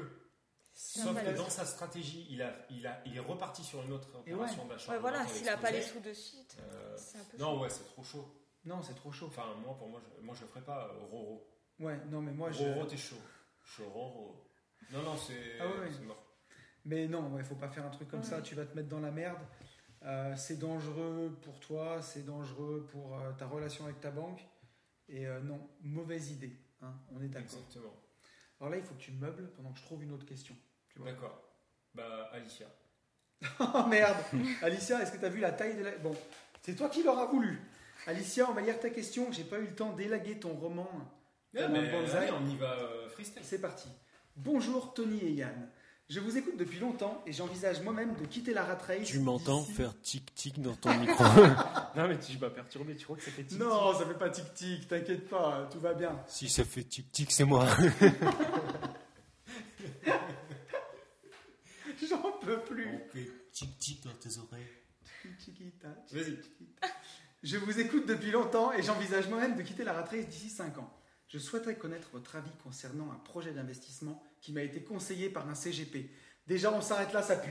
sauf 0.74 1.14
que 1.22 1.36
dans 1.36 1.48
sa 1.48 1.64
stratégie, 1.64 2.26
il, 2.30 2.42
a, 2.42 2.52
il, 2.70 2.84
a, 2.86 3.00
il 3.06 3.16
est 3.16 3.20
reparti 3.20 3.62
sur 3.62 3.80
une 3.84 3.92
autre 3.92 4.08
opération 4.18 4.66
d'achat. 4.66 4.90
Ouais, 4.92 4.98
voilà, 4.98 5.24
s'il 5.28 5.48
a 5.48 5.56
pas 5.56 5.70
les 5.70 5.82
sous 5.82 6.00
de 6.00 6.12
suite, 6.12 6.56
Euh, 6.60 6.96
c'est 6.98 7.18
un 7.18 7.24
peu 7.24 7.38
Non, 7.38 7.54
chaud. 7.54 7.62
ouais, 7.62 7.70
c'est 7.70 7.84
trop 7.84 8.02
chaud. 8.02 8.28
Non, 8.64 8.82
c'est 8.82 8.94
trop 8.94 9.12
chaud. 9.12 9.26
Enfin, 9.28 9.44
moi, 9.64 9.76
pour 9.78 9.88
moi, 9.88 10.00
je, 10.04 10.20
moi, 10.24 10.34
je 10.34 10.40
le 10.40 10.48
ferais 10.48 10.62
pas. 10.64 10.88
euh, 10.92 10.98
Roro. 11.12 11.46
Ouais, 11.78 11.96
non, 12.10 12.20
mais 12.20 12.32
moi, 12.32 12.50
je. 12.50 12.64
Roro, 12.64 12.84
t'es 12.86 12.96
chaud. 12.96 13.14
Chaud, 13.64 13.88
Roro. 13.88 14.42
Non, 14.90 15.02
non, 15.02 15.16
c'est 15.16 15.60
Ah 15.60 15.66
ouais, 15.68 15.78
ouais. 15.78 15.90
c'est 15.92 16.04
mort. 16.04 16.25
Mais 16.86 17.06
non, 17.08 17.32
il 17.36 17.44
faut 17.44 17.54
pas 17.56 17.68
faire 17.68 17.84
un 17.84 17.90
truc 17.90 18.08
comme 18.08 18.20
Ouais. 18.20 18.26
ça. 18.26 18.40
Tu 18.40 18.54
vas 18.54 18.64
te 18.64 18.74
mettre 18.74 18.88
dans 18.88 19.00
la 19.00 19.10
merde. 19.10 19.38
Euh, 20.04 20.34
c'est 20.36 20.58
dangereux 20.58 21.36
pour 21.42 21.58
toi, 21.60 22.00
c'est 22.00 22.24
dangereux 22.24 22.86
pour 22.92 23.18
euh, 23.18 23.32
ta 23.32 23.46
relation 23.46 23.84
avec 23.84 24.00
ta 24.00 24.10
banque. 24.10 24.40
Et 25.08 25.26
euh, 25.26 25.40
non, 25.40 25.60
mauvaise 25.82 26.30
idée. 26.30 26.56
hein, 26.82 26.94
on 27.14 27.20
est 27.22 27.28
d'accord. 27.28 27.58
Exactement. 27.58 27.92
Alors 28.60 28.70
là, 28.70 28.76
il 28.78 28.82
faut 28.84 28.94
que 28.94 29.00
tu 29.00 29.12
meubles 29.12 29.50
pendant 29.56 29.70
que 29.72 29.78
je 29.78 29.84
trouve 29.84 30.02
une 30.02 30.12
autre 30.12 30.24
question. 30.26 30.54
D'accord. 31.04 31.42
Bah, 31.94 32.30
Alicia. 32.32 32.66
Oh 33.60 33.86
merde 33.86 34.16
Alicia, 34.62 35.02
est-ce 35.02 35.12
que 35.12 35.18
tu 35.18 35.24
as 35.26 35.28
vu 35.28 35.40
la 35.40 35.52
taille 35.52 35.76
de 35.76 35.84
la... 35.84 35.90
Bon, 35.98 36.14
c'est 36.62 36.74
toi 36.74 36.88
qui 36.88 37.02
l'auras 37.02 37.26
voulu. 37.26 37.60
Alicia, 38.06 38.48
on 38.48 38.54
va 38.54 38.62
lire 38.62 38.80
ta 38.80 38.88
question. 38.90 39.30
J'ai 39.30 39.44
pas 39.44 39.58
eu 39.58 39.66
le 39.66 39.74
temps 39.74 39.92
d'élaguer 39.92 40.38
ton 40.38 40.54
roman. 40.54 40.88
Ouais, 41.52 41.62
Comme 41.62 41.72
mais, 41.72 41.90
allez, 41.90 42.30
on 42.32 42.46
y 42.46 42.56
va 42.56 42.72
euh, 42.72 43.08
freestyle. 43.10 43.42
C'est 43.44 43.60
parti. 43.60 43.88
Bonjour 44.36 44.94
Tony 44.94 45.18
et 45.18 45.32
Yann. 45.32 45.68
Je 46.08 46.20
vous 46.20 46.38
écoute 46.38 46.56
depuis 46.56 46.78
longtemps 46.78 47.20
et 47.26 47.32
j'envisage 47.32 47.82
moi-même 47.82 48.14
de 48.14 48.24
quitter 48.26 48.54
la 48.54 48.62
rat 48.64 48.76
race. 48.76 49.08
Tu 49.08 49.18
m'entends 49.18 49.64
faire 49.64 49.92
tic-tic 50.02 50.62
dans 50.62 50.76
ton 50.76 50.94
micro 51.00 51.24
Non, 51.96 52.06
mais 52.06 52.16
tu 52.20 52.38
m'as 52.38 52.50
perturbé, 52.50 52.94
tu 52.94 53.04
crois 53.06 53.16
que 53.16 53.24
ça 53.24 53.32
fait 53.32 53.42
tic-tic 53.42 53.58
Non, 53.58 53.92
ça 53.92 54.06
fait 54.06 54.14
pas 54.14 54.30
tic-tic, 54.30 54.86
t'inquiète 54.86 55.28
pas, 55.28 55.68
tout 55.72 55.80
va 55.80 55.94
bien. 55.94 56.16
Si 56.28 56.48
ça 56.48 56.64
fait 56.64 56.84
tic-tic, 56.84 57.32
c'est 57.32 57.42
moi. 57.44 57.66
J'en 62.08 62.32
peux 62.40 62.60
plus. 62.60 62.86
On 62.88 63.08
fait 63.12 63.28
tic-tic 63.50 64.04
dans 64.04 64.12
tes 64.12 64.38
oreilles. 64.38 64.66
Vas-y. 66.12 66.36
chiquita. 66.36 66.86
Je 67.42 67.56
vous 67.56 67.80
écoute 67.80 68.06
depuis 68.06 68.30
longtemps 68.30 68.72
et 68.72 68.82
j'envisage 68.82 69.28
moi-même 69.28 69.56
de 69.56 69.62
quitter 69.62 69.82
la 69.82 69.92
rat 69.92 70.04
race 70.04 70.28
d'ici 70.28 70.50
5 70.50 70.78
ans. 70.78 70.92
Je 71.26 71.38
souhaiterais 71.38 71.76
connaître 71.76 72.10
votre 72.12 72.36
avis 72.36 72.52
concernant 72.62 73.10
un 73.10 73.16
projet 73.16 73.52
d'investissement 73.52 74.22
qui 74.46 74.52
m'a 74.52 74.62
été 74.62 74.80
conseillé 74.80 75.28
par 75.28 75.48
un 75.48 75.56
CGP. 75.56 76.08
Déjà, 76.46 76.70
on 76.72 76.80
s'arrête 76.80 77.12
là, 77.12 77.20
ça 77.20 77.34
pue. 77.34 77.50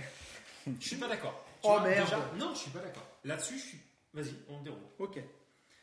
Je 0.80 0.88
suis 0.88 0.96
pas 0.96 1.10
d'accord. 1.10 1.46
Tu 1.62 1.68
Oh, 1.68 1.72
vois, 1.74 1.82
merde. 1.90 2.06
déjà- 2.06 2.32
non, 2.38 2.54
je 2.54 2.60
suis 2.60 2.72
pas 2.72 2.80
d'accord. 2.80 3.06
Là-dessus, 3.26 3.58
je 3.60 3.64
suis. 3.64 3.80
Vas-y, 4.14 4.34
on 4.48 4.62
déroule. 4.64 4.80
Ok. 5.00 5.20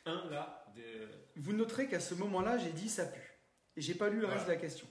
Un 0.07 0.27
là. 0.31 0.65
De... 0.75 0.81
Vous 1.35 1.53
noterez 1.53 1.87
qu'à 1.87 1.99
ce 1.99 2.15
moment-là, 2.15 2.57
j'ai 2.57 2.71
dit 2.71 2.89
ça 2.89 3.05
pue. 3.05 3.37
Et 3.77 3.81
j'ai 3.81 3.93
pas 3.93 4.09
lu 4.09 4.19
le 4.21 4.25
reste 4.25 4.45
de 4.45 4.49
la 4.51 4.55
question. 4.57 4.87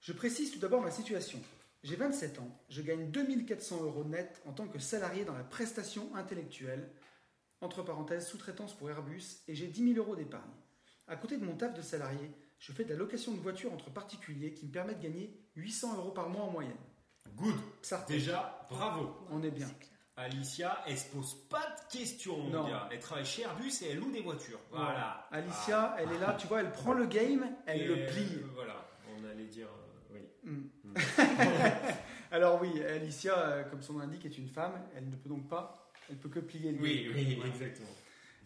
Je 0.00 0.12
précise 0.12 0.50
tout 0.50 0.58
d'abord 0.58 0.82
ma 0.82 0.90
situation. 0.90 1.40
J'ai 1.84 1.94
27 1.94 2.40
ans, 2.40 2.50
je 2.68 2.82
gagne 2.82 3.08
2400 3.12 3.80
euros 3.84 4.02
net 4.02 4.42
en 4.44 4.52
tant 4.52 4.66
que 4.66 4.80
salarié 4.80 5.24
dans 5.24 5.34
la 5.36 5.44
prestation 5.44 6.12
intellectuelle, 6.16 6.90
entre 7.60 7.82
parenthèses 7.84 8.26
sous-traitance 8.26 8.76
pour 8.76 8.90
Airbus, 8.90 9.22
et 9.46 9.54
j'ai 9.54 9.68
10 9.68 9.94
000 9.94 9.98
euros 10.04 10.16
d'épargne. 10.16 10.50
À 11.06 11.14
côté 11.14 11.36
de 11.36 11.44
mon 11.44 11.54
taf 11.54 11.74
de 11.74 11.82
salarié, 11.82 12.32
je 12.58 12.72
fais 12.72 12.84
de 12.84 12.90
la 12.90 12.96
location 12.96 13.32
de 13.32 13.38
voitures 13.40 13.72
entre 13.72 13.90
particuliers 13.90 14.52
qui 14.52 14.66
me 14.66 14.72
permet 14.72 14.94
de 14.94 15.02
gagner 15.02 15.30
800 15.56 15.96
euros 15.98 16.10
par 16.10 16.28
mois 16.28 16.44
en 16.44 16.50
moyenne. 16.50 16.76
Good. 17.36 17.54
Ça, 17.82 18.04
Déjà, 18.08 18.64
bravo. 18.70 19.14
on 19.30 19.42
est 19.42 19.50
bien. 19.50 19.68
Alicia, 20.18 20.78
elle 20.86 20.96
se 20.96 21.10
pose 21.14 21.34
pas 21.50 21.60
de 21.76 21.92
questions, 21.98 22.38
mon 22.38 22.48
Non. 22.50 22.68
gars. 22.68 22.88
Elle 22.90 23.00
travaille 23.00 23.26
chez 23.26 23.42
Airbus 23.42 23.70
et 23.82 23.90
elle 23.90 23.98
loue 23.98 24.10
des 24.10 24.22
voitures. 24.22 24.60
Voilà. 24.70 25.28
Alicia, 25.30 25.94
elle 25.98 26.10
est 26.12 26.18
là, 26.18 26.34
tu 26.38 26.46
vois, 26.46 26.60
elle 26.60 26.72
prend 26.72 26.94
le 26.94 27.04
game, 27.18 27.46
elle 27.66 27.82
Et, 27.82 27.84
le 27.86 27.98
euh, 27.98 28.06
plie. 28.06 28.40
voilà, 28.54 28.88
on 29.14 29.24
allait 29.28 29.44
dire. 29.44 29.66
euh, 29.68 30.14
oui. 30.14 30.50
Mm. 30.50 30.94
Alors 32.30 32.60
oui, 32.62 32.82
Alicia, 32.82 33.36
euh, 33.38 33.64
comme 33.64 33.82
son 33.82 33.94
nom 33.94 33.98
l'indique, 34.00 34.24
est 34.24 34.38
une 34.38 34.48
femme. 34.48 34.72
Elle 34.96 35.08
ne 35.10 35.16
peut 35.16 35.28
donc 35.28 35.48
pas, 35.48 35.90
elle 36.08 36.16
peut 36.16 36.28
que 36.30 36.40
plier 36.40 36.72
le 36.72 36.80
Oui, 36.80 37.10
oui, 37.14 37.34
Voilà. 37.36 37.50
exactement. 37.50 37.88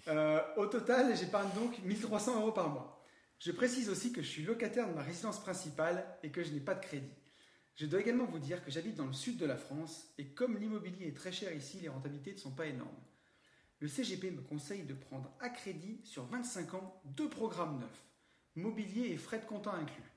Euh, 0.08 0.40
au 0.56 0.66
total, 0.66 1.16
j'épargne 1.16 1.50
donc 1.54 1.78
1300 1.84 2.40
euros 2.40 2.52
par 2.52 2.68
mois. 2.68 2.99
Je 3.40 3.52
précise 3.52 3.88
aussi 3.88 4.12
que 4.12 4.20
je 4.20 4.28
suis 4.28 4.42
locataire 4.42 4.86
de 4.86 4.92
ma 4.92 5.02
résidence 5.02 5.40
principale 5.40 6.06
et 6.22 6.30
que 6.30 6.42
je 6.42 6.52
n'ai 6.52 6.60
pas 6.60 6.74
de 6.74 6.84
crédit. 6.84 7.14
Je 7.74 7.86
dois 7.86 8.00
également 8.00 8.26
vous 8.26 8.38
dire 8.38 8.62
que 8.62 8.70
j'habite 8.70 8.96
dans 8.96 9.06
le 9.06 9.14
sud 9.14 9.38
de 9.38 9.46
la 9.46 9.56
France 9.56 10.12
et 10.18 10.26
comme 10.26 10.58
l'immobilier 10.58 11.06
est 11.06 11.16
très 11.16 11.32
cher 11.32 11.50
ici, 11.54 11.78
les 11.80 11.88
rentabilités 11.88 12.34
ne 12.34 12.38
sont 12.38 12.50
pas 12.50 12.66
énormes. 12.66 12.90
Le 13.78 13.88
CGP 13.88 14.30
me 14.30 14.42
conseille 14.42 14.82
de 14.82 14.92
prendre 14.92 15.32
à 15.40 15.48
crédit 15.48 16.02
sur 16.04 16.26
25 16.26 16.74
ans 16.74 17.00
deux 17.06 17.30
programmes 17.30 17.80
neufs, 17.80 18.04
mobilier 18.56 19.06
et 19.06 19.16
frais 19.16 19.38
de 19.38 19.46
comptant 19.46 19.72
inclus. 19.72 20.12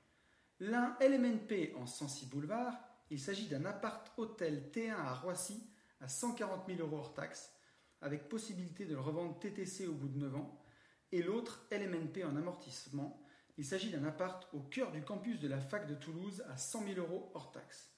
L'un 0.60 0.94
LMNP 1.00 1.74
en 1.76 1.86
Sancy 1.86 2.26
Boulevard, 2.26 2.78
il 3.10 3.18
s'agit 3.18 3.48
d'un 3.48 3.64
appart-hôtel 3.64 4.70
T1 4.70 4.96
à 4.96 5.14
Roissy 5.14 5.66
à 6.02 6.08
140 6.08 6.66
000 6.66 6.80
euros 6.80 6.98
hors 6.98 7.14
taxes, 7.14 7.54
avec 8.02 8.28
possibilité 8.28 8.84
de 8.84 8.92
le 8.92 9.00
revendre 9.00 9.38
TTC 9.38 9.86
au 9.86 9.94
bout 9.94 10.08
de 10.08 10.18
9 10.18 10.36
ans, 10.36 10.63
et 11.14 11.22
l'autre 11.22 11.64
LMNP 11.70 12.24
en 12.24 12.34
amortissement. 12.34 13.22
Il 13.56 13.64
s'agit 13.64 13.90
d'un 13.90 14.04
appart 14.04 14.48
au 14.52 14.58
cœur 14.58 14.90
du 14.90 15.00
campus 15.00 15.38
de 15.38 15.46
la 15.46 15.60
fac 15.60 15.86
de 15.86 15.94
Toulouse 15.94 16.42
à 16.50 16.56
100 16.56 16.88
000 16.88 16.98
euros 16.98 17.30
hors 17.34 17.52
taxes. 17.52 17.92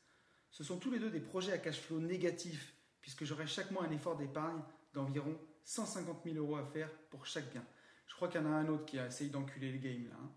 Ce 0.50 0.62
sont 0.62 0.76
tous 0.76 0.90
les 0.90 0.98
deux 0.98 1.10
des 1.10 1.20
projets 1.20 1.52
à 1.52 1.58
cash 1.58 1.80
flow 1.80 1.98
négatif, 1.98 2.74
puisque 3.00 3.24
j'aurai 3.24 3.46
chaque 3.46 3.70
mois 3.70 3.84
un 3.84 3.90
effort 3.90 4.18
d'épargne 4.18 4.60
d'environ 4.92 5.34
150 5.64 6.24
000 6.24 6.36
euros 6.36 6.56
à 6.56 6.64
faire 6.66 6.90
pour 7.08 7.24
chaque 7.24 7.50
bien. 7.50 7.64
Je 8.06 8.14
crois 8.14 8.28
qu'il 8.28 8.38
y 8.38 8.44
en 8.44 8.52
a 8.52 8.54
un 8.54 8.68
autre 8.68 8.84
qui 8.84 8.98
a 8.98 9.06
essayé 9.06 9.30
d'enculer 9.30 9.72
le 9.72 9.78
game 9.78 10.08
là. 10.10 10.16
hein. 10.22 10.30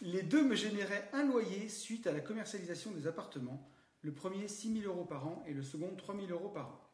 Les 0.00 0.22
deux 0.22 0.44
me 0.44 0.54
généraient 0.54 1.10
un 1.12 1.24
loyer 1.24 1.68
suite 1.68 2.06
à 2.06 2.12
la 2.12 2.20
commercialisation 2.20 2.92
des 2.92 3.08
appartements. 3.08 3.68
Le 4.02 4.14
premier 4.14 4.46
6 4.46 4.82
000 4.82 4.92
euros 4.94 5.04
par 5.04 5.26
an 5.26 5.42
et 5.48 5.52
le 5.52 5.64
second 5.64 5.96
3 5.96 6.14
000 6.14 6.28
euros 6.28 6.50
par 6.50 6.68
an. 6.68 6.87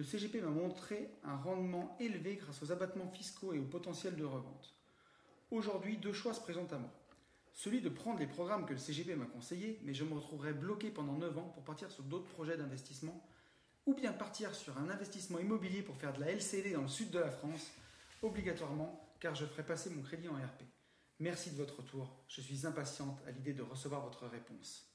Le 0.00 0.06
CGP 0.06 0.40
m'a 0.40 0.48
montré 0.48 1.10
un 1.24 1.36
rendement 1.36 1.94
élevé 2.00 2.36
grâce 2.36 2.62
aux 2.62 2.72
abattements 2.72 3.10
fiscaux 3.10 3.52
et 3.52 3.58
au 3.58 3.66
potentiel 3.66 4.16
de 4.16 4.24
revente. 4.24 4.74
Aujourd'hui, 5.50 5.98
deux 5.98 6.14
choix 6.14 6.32
se 6.32 6.40
présentent 6.40 6.72
à 6.72 6.78
moi. 6.78 6.90
Celui 7.52 7.82
de 7.82 7.90
prendre 7.90 8.18
les 8.18 8.26
programmes 8.26 8.64
que 8.64 8.72
le 8.72 8.78
CGP 8.78 9.14
m'a 9.14 9.26
conseillés, 9.26 9.78
mais 9.82 9.92
je 9.92 10.04
me 10.04 10.14
retrouverai 10.14 10.54
bloqué 10.54 10.88
pendant 10.88 11.18
9 11.18 11.36
ans 11.36 11.50
pour 11.50 11.64
partir 11.64 11.90
sur 11.90 12.02
d'autres 12.04 12.30
projets 12.30 12.56
d'investissement, 12.56 13.22
ou 13.84 13.92
bien 13.92 14.14
partir 14.14 14.54
sur 14.54 14.78
un 14.78 14.88
investissement 14.88 15.38
immobilier 15.38 15.82
pour 15.82 15.98
faire 15.98 16.14
de 16.14 16.20
la 16.20 16.30
LCD 16.30 16.72
dans 16.72 16.80
le 16.80 16.88
sud 16.88 17.10
de 17.10 17.18
la 17.18 17.30
France, 17.30 17.70
obligatoirement, 18.22 19.14
car 19.20 19.34
je 19.34 19.44
ferai 19.44 19.66
passer 19.66 19.90
mon 19.90 20.00
crédit 20.00 20.28
en 20.28 20.34
RP. 20.36 20.62
Merci 21.18 21.50
de 21.50 21.56
votre 21.56 21.76
retour. 21.76 22.24
Je 22.26 22.40
suis 22.40 22.66
impatiente 22.66 23.20
à 23.26 23.32
l'idée 23.32 23.52
de 23.52 23.60
recevoir 23.60 24.00
votre 24.00 24.26
réponse. 24.28 24.90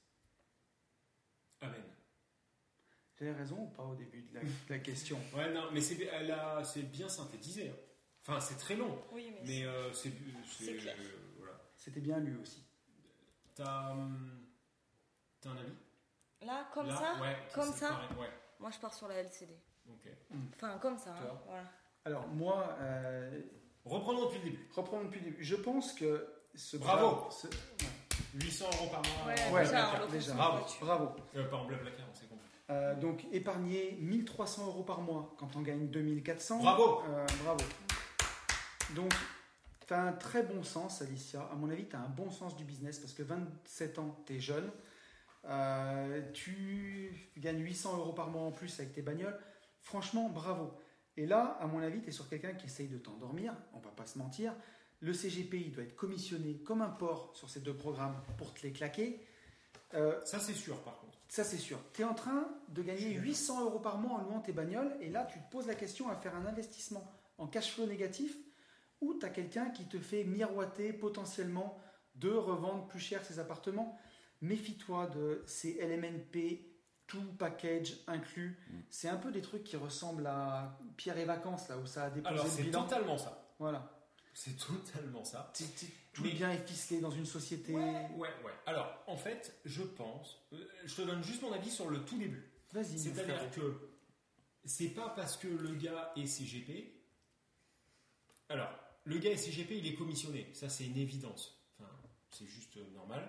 Amen. 1.61 1.94
J'avais 3.19 3.31
raison 3.33 3.57
ou 3.61 3.67
pas 3.67 3.83
au 3.83 3.95
début 3.95 4.21
de 4.23 4.33
la, 4.35 4.41
de 4.43 4.47
la 4.69 4.79
question 4.79 5.17
Ouais, 5.35 5.51
non, 5.53 5.69
mais 5.71 5.81
c'est 5.81 5.97
elle 6.03 6.31
a- 6.31 6.63
c'est 6.63 6.83
bien 6.83 7.07
synthétisé. 7.09 7.69
hein. 7.69 7.75
Enfin, 8.27 8.39
c'est 8.39 8.57
très 8.57 8.75
long, 8.75 8.97
Oui, 9.11 9.31
mais, 9.35 9.41
mais 9.45 9.65
euh, 9.65 9.93
c'est. 9.93 10.11
c'est- 10.49 10.65
C'est 10.65 10.75
clair. 10.77 10.95
euh, 10.99 11.17
voilà. 11.37 11.53
C'était 11.77 12.01
bien 12.01 12.19
lu 12.19 12.37
aussi. 12.41 12.63
T'as. 13.53 13.95
T'as 15.41 15.49
un 15.51 15.57
avis? 15.57 15.73
Là, 16.41 16.67
comme 16.73 16.87
Là, 16.87 16.95
ça, 16.97 17.21
ouais, 17.21 17.37
comme 17.53 17.71
ça 17.71 17.89
pareil, 17.89 18.07
Ouais, 18.19 18.29
moi 18.59 18.69
je 18.71 18.79
pars 18.79 18.93
sur 18.93 19.07
la 19.07 19.15
LCD. 19.15 19.55
ok. 19.89 20.09
Enfin, 20.55 20.77
comme 20.79 20.97
ça, 20.97 21.11
hein, 21.11 21.39
voilà. 21.45 21.63
Alors 22.03 22.27
moi, 22.27 22.75
euh, 22.81 23.41
Reprenons 23.85 24.25
depuis 24.25 24.39
le 24.39 24.43
début. 24.51 24.67
reprenons 24.75 25.03
depuis 25.05 25.19
le 25.19 25.25
début. 25.31 25.43
Je 25.43 25.55
pense 25.55 25.93
que 25.93 26.27
ce 26.55 26.77
Bravo. 26.77 27.29
ce- 27.31 27.47
800 28.33 28.65
euros 28.73 28.89
par 28.91 29.01
mois. 29.01 29.27
Ouais, 29.33 29.51
Ouais, 29.53 29.63
déjà, 29.65 30.07
déjà. 30.11 30.33
Bravo. 30.33 30.65
bravo. 30.81 31.09
Euh, 31.35 31.47
pas 31.47 31.57
en 31.57 31.65
blablacar, 31.65 32.05
on 32.11 32.13
s'est 32.13 32.25
compris. 32.25 32.34
Euh, 32.71 32.95
donc 32.95 33.25
épargner 33.31 33.97
1300 34.01 34.65
euros 34.65 34.83
par 34.83 35.01
mois 35.01 35.35
quand 35.37 35.55
on 35.55 35.61
gagne 35.61 35.87
2400. 35.87 36.59
Bravo. 36.61 37.01
Euh, 37.07 37.25
bravo. 37.43 37.63
Donc 38.95 39.13
tu 39.87 39.93
as 39.93 40.01
un 40.01 40.13
très 40.13 40.43
bon 40.43 40.63
sens, 40.63 41.01
Alicia. 41.01 41.43
À 41.51 41.55
mon 41.55 41.69
avis, 41.69 41.85
tu 41.85 41.95
as 41.95 41.99
un 41.99 42.09
bon 42.09 42.31
sens 42.31 42.55
du 42.55 42.63
business 42.63 42.99
parce 42.99 43.13
que 43.13 43.23
27 43.23 43.99
ans, 43.99 44.17
tu 44.25 44.35
es 44.35 44.39
jeune. 44.39 44.69
Euh, 45.47 46.21
tu 46.33 47.31
gagnes 47.37 47.61
800 47.61 47.97
euros 47.97 48.13
par 48.13 48.29
mois 48.29 48.41
en 48.41 48.51
plus 48.51 48.79
avec 48.79 48.93
tes 48.93 49.03
bagnoles. 49.03 49.39
Franchement, 49.81 50.29
bravo. 50.29 50.73
Et 51.17 51.27
là, 51.27 51.57
à 51.61 51.67
mon 51.67 51.81
avis, 51.81 52.01
tu 52.01 52.09
es 52.09 52.11
sur 52.11 52.27
quelqu'un 52.27 52.53
qui 52.53 52.65
essaye 52.65 52.87
de 52.87 52.97
t'endormir. 52.97 53.53
On 53.73 53.79
va 53.79 53.91
pas 53.91 54.07
se 54.07 54.17
mentir. 54.17 54.53
Le 55.01 55.13
CGP, 55.13 55.57
il 55.57 55.71
doit 55.71 55.83
être 55.83 55.95
commissionné 55.95 56.55
comme 56.65 56.81
un 56.81 56.89
porc 56.89 57.35
sur 57.35 57.49
ces 57.49 57.59
deux 57.59 57.75
programmes 57.75 58.15
pour 58.37 58.53
te 58.53 58.63
les 58.63 58.71
claquer. 58.71 59.23
Euh, 59.93 60.19
Ça, 60.25 60.39
c'est 60.39 60.53
sûr, 60.53 60.77
par 60.81 60.99
contre. 60.99 61.14
Ça, 61.27 61.43
c'est 61.43 61.57
sûr. 61.57 61.79
Tu 61.93 62.01
es 62.01 62.05
en 62.05 62.13
train 62.13 62.47
de 62.69 62.81
gagner 62.81 62.99
suis 62.99 63.09
d'accord. 63.09 63.25
800 63.25 63.65
euros 63.65 63.79
par 63.79 63.97
mois 63.97 64.19
en 64.19 64.23
louant 64.23 64.39
tes 64.39 64.51
bagnoles, 64.53 64.95
et 65.01 65.09
là, 65.09 65.25
tu 65.25 65.39
te 65.39 65.51
poses 65.51 65.67
la 65.67 65.75
question 65.75 66.09
à 66.09 66.15
faire 66.15 66.35
un 66.35 66.45
investissement 66.45 67.05
en 67.37 67.47
cash 67.47 67.73
flow 67.73 67.85
négatif, 67.85 68.35
ou 69.01 69.13
tu 69.19 69.25
as 69.25 69.29
quelqu'un 69.29 69.69
qui 69.69 69.85
te 69.85 69.99
fait 69.99 70.23
miroiter 70.23 70.93
potentiellement 70.93 71.77
de 72.15 72.31
revendre 72.31 72.87
plus 72.87 72.99
cher 72.99 73.23
ses 73.25 73.39
appartements. 73.39 73.97
Méfie-toi 74.41 75.07
de 75.07 75.43
ces 75.45 75.73
LMNP, 75.85 76.65
tout 77.07 77.23
package 77.37 77.97
inclus. 78.07 78.57
Mm. 78.69 78.73
C'est 78.89 79.09
un 79.09 79.17
peu 79.17 79.31
des 79.31 79.41
trucs 79.41 79.63
qui 79.63 79.75
ressemblent 79.75 80.27
à 80.27 80.79
Pierre 80.97 81.17
et 81.17 81.25
Vacances, 81.25 81.67
là 81.67 81.77
où 81.77 81.85
ça 81.85 82.05
a 82.05 82.09
déposé 82.09 82.33
Alors, 82.33 82.47
c'est 82.47 82.71
totalement 82.71 83.17
ça. 83.17 83.53
Voilà. 83.59 83.91
C'est 84.33 84.57
totalement 84.57 85.23
ça. 85.23 85.51
T- 85.53 85.65
t- 85.65 85.93
Tout 86.15 86.23
Mais- 86.23 86.31
bien 86.31 86.49
est 86.51 86.65
ficelé 86.65 87.01
dans 87.01 87.11
une 87.11 87.25
société. 87.25 87.73
Ouais, 87.73 88.07
ouais, 88.15 88.29
ouais. 88.43 88.51
Alors, 88.65 89.03
en 89.05 89.17
fait, 89.17 89.53
je 89.65 89.83
pense. 89.83 90.39
euh, 90.53 90.65
Je 90.85 90.95
te 90.95 91.01
donne 91.03 91.21
juste 91.23 91.41
mon 91.43 91.51
avis 91.51 91.69
sur 91.69 91.89
le 91.89 92.03
tout 92.05 92.17
début. 92.17 92.49
Vas-y. 92.71 92.97
C'est-à-dire 92.97 93.51
que 93.51 93.91
c'est 94.63 94.89
pas 94.89 95.09
parce 95.09 95.35
que 95.37 95.47
le 95.47 95.75
gars 95.75 96.11
est 96.15 96.25
CGP. 96.25 96.93
Alors, 98.49 98.69
le 99.03 99.17
gars 99.17 99.31
est 99.31 99.37
CGP, 99.37 99.77
il 99.77 99.87
est 99.87 99.95
commissionné. 99.95 100.49
Ça, 100.53 100.69
c'est 100.69 100.85
une 100.85 100.97
évidence. 100.97 101.61
Enfin, 101.79 101.91
c'est 102.31 102.45
juste 102.47 102.77
euh, 102.77 102.89
normal. 102.93 103.27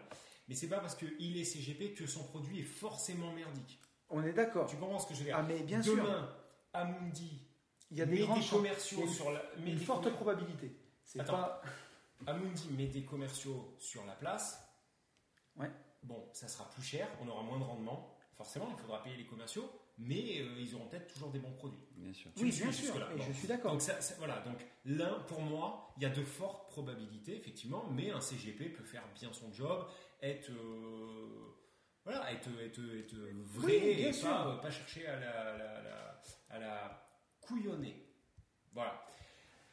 Mais 0.48 0.54
c'est 0.54 0.68
pas 0.68 0.78
parce 0.78 0.94
qu'il 0.94 1.36
est 1.36 1.44
CGP 1.44 1.94
que 1.94 2.06
son 2.06 2.22
produit 2.24 2.60
est 2.60 2.64
forcément 2.64 3.32
merdique. 3.32 3.80
On 4.10 4.22
est 4.22 4.32
d'accord. 4.32 4.68
Tu 4.70 4.76
comprends 4.76 4.98
ce 5.00 5.08
que 5.08 5.14
je 5.14 5.18
veux 5.20 5.24
dire 5.26 5.36
Ah, 5.36 5.42
mais 5.42 5.60
bien 5.60 5.82
sûr. 5.82 5.96
Demain, 5.96 6.32
Amundi 6.72 7.42
Il 7.90 7.96
y 7.98 8.02
a 8.02 8.06
des 8.06 8.18
grands 8.18 8.40
commerciaux 8.40 8.98
Il 8.98 9.00
y 9.00 9.02
a 9.02 9.06
une- 9.10 9.12
sur 9.14 9.30
la. 9.32 9.42
met 9.58 9.72
Une 9.72 9.80
forte 9.80 10.08
probabilité. 10.12 10.76
C'est 11.02 11.24
pas. 11.24 11.60
Amundi 12.26 12.68
met 12.70 12.86
des 12.86 13.04
commerciaux 13.04 13.74
sur 13.78 14.04
la 14.06 14.14
place. 14.14 14.62
Ouais. 15.56 15.70
Bon, 16.02 16.28
ça 16.32 16.48
sera 16.48 16.68
plus 16.70 16.82
cher, 16.82 17.08
on 17.22 17.28
aura 17.28 17.42
moins 17.42 17.58
de 17.58 17.64
rendement. 17.64 18.16
Forcément, 18.36 18.68
il 18.70 18.76
faudra 18.80 19.02
payer 19.02 19.16
les 19.16 19.26
commerciaux, 19.26 19.70
mais 19.98 20.40
euh, 20.40 20.60
ils 20.60 20.74
auront 20.74 20.86
peut-être 20.88 21.12
toujours 21.12 21.30
des 21.30 21.38
bons 21.38 21.52
produits. 21.54 21.82
Bien 21.96 22.12
sûr. 22.12 22.30
Tu 22.36 22.44
Oui, 22.44 22.50
bien 22.50 22.70
sûr. 22.72 22.94
Et 23.12 23.20
je 23.22 23.32
suis 23.32 23.48
d'accord. 23.48 23.72
Donc, 23.72 23.80
ça- 23.82 24.00
ça- 24.00 24.14
voilà, 24.18 24.40
donc 24.40 24.58
l'un, 24.84 25.20
pour 25.20 25.40
moi, 25.40 25.92
il 25.96 26.02
y 26.02 26.06
a 26.06 26.10
de 26.10 26.22
fortes 26.22 26.68
probabilités, 26.70 27.36
effectivement, 27.36 27.84
mais 27.90 28.10
un 28.10 28.20
CGP 28.20 28.68
peut 28.68 28.84
faire 28.84 29.04
bien 29.14 29.32
son 29.32 29.50
job, 29.52 29.86
être, 30.20 30.50
euh, 30.50 31.54
voilà, 32.04 32.30
être, 32.32 32.48
être, 32.60 32.80
être 32.98 33.14
vrai 33.54 33.66
Oui, 33.66 33.74
et 33.74 34.12
pas, 34.22 34.58
pas 34.58 34.70
chercher 34.70 35.06
à 35.06 35.18
la, 35.18 35.56
la- 35.56 35.82
la- 35.82 36.20
à 36.50 36.58
la 36.58 37.08
couillonner. 37.40 38.06
Voilà. 38.72 39.02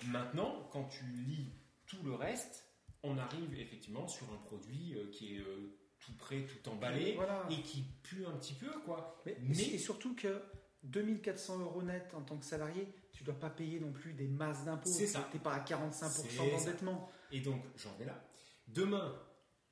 Maintenant, 0.05 0.67
quand 0.71 0.85
tu 0.85 1.03
lis 1.05 1.49
tout 1.97 2.03
le 2.03 2.15
reste, 2.15 2.67
on 3.03 3.17
arrive 3.17 3.53
effectivement 3.59 4.07
sur 4.07 4.31
un 4.33 4.37
produit 4.37 4.95
euh, 4.95 5.09
qui 5.11 5.35
est 5.35 5.39
euh, 5.39 5.77
tout 5.99 6.13
prêt, 6.17 6.45
tout 6.45 6.69
emballé, 6.69 7.13
Voilà. 7.15 7.45
et 7.49 7.61
qui 7.61 7.83
pue 8.03 8.25
un 8.25 8.31
petit 8.37 8.53
peu, 8.53 8.71
quoi. 8.85 9.21
Mais, 9.25 9.37
Mais- 9.41 9.57
et 9.73 9.77
surtout 9.77 10.15
que 10.15 10.41
2400 10.83 11.59
euros 11.59 11.81
net 11.83 12.13
en 12.13 12.21
tant 12.21 12.37
que 12.37 12.45
salarié, 12.45 12.87
tu 13.13 13.23
dois 13.23 13.39
pas 13.39 13.49
payer 13.49 13.79
non 13.79 13.91
plus 13.93 14.13
des 14.13 14.27
masses 14.27 14.65
d'impôts. 14.65 14.89
C'est 14.89 15.07
ça. 15.07 15.27
Tu 15.31 15.37
n'es 15.37 15.43
pas 15.43 15.53
à 15.53 15.59
45% 15.59 16.09
C'est 16.29 16.29
ça. 16.29 16.43
d'endettement. 16.65 17.09
Et 17.31 17.39
donc, 17.41 17.63
j'en 17.75 17.93
vais 17.95 18.05
là. 18.05 18.21
Demain, 18.67 19.17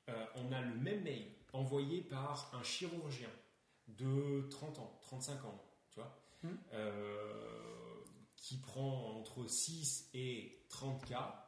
euh, 0.08 0.26
on 0.36 0.52
a 0.52 0.60
le 0.62 0.74
même 0.76 1.02
mail 1.02 1.26
envoyé 1.52 2.00
par 2.02 2.50
un 2.54 2.62
chirurgien 2.62 3.28
de 3.88 4.46
30 4.50 4.78
ans, 4.78 4.98
35 5.02 5.44
ans, 5.44 5.62
tu 5.90 6.00
vois, 6.00 6.18
Hmm. 6.42 6.56
euh, 6.72 8.04
qui 8.36 8.58
prend 8.58 9.16
entre 9.18 9.46
6 9.46 10.08
et 10.14 10.64
30 10.70 11.04
cas, 11.04 11.46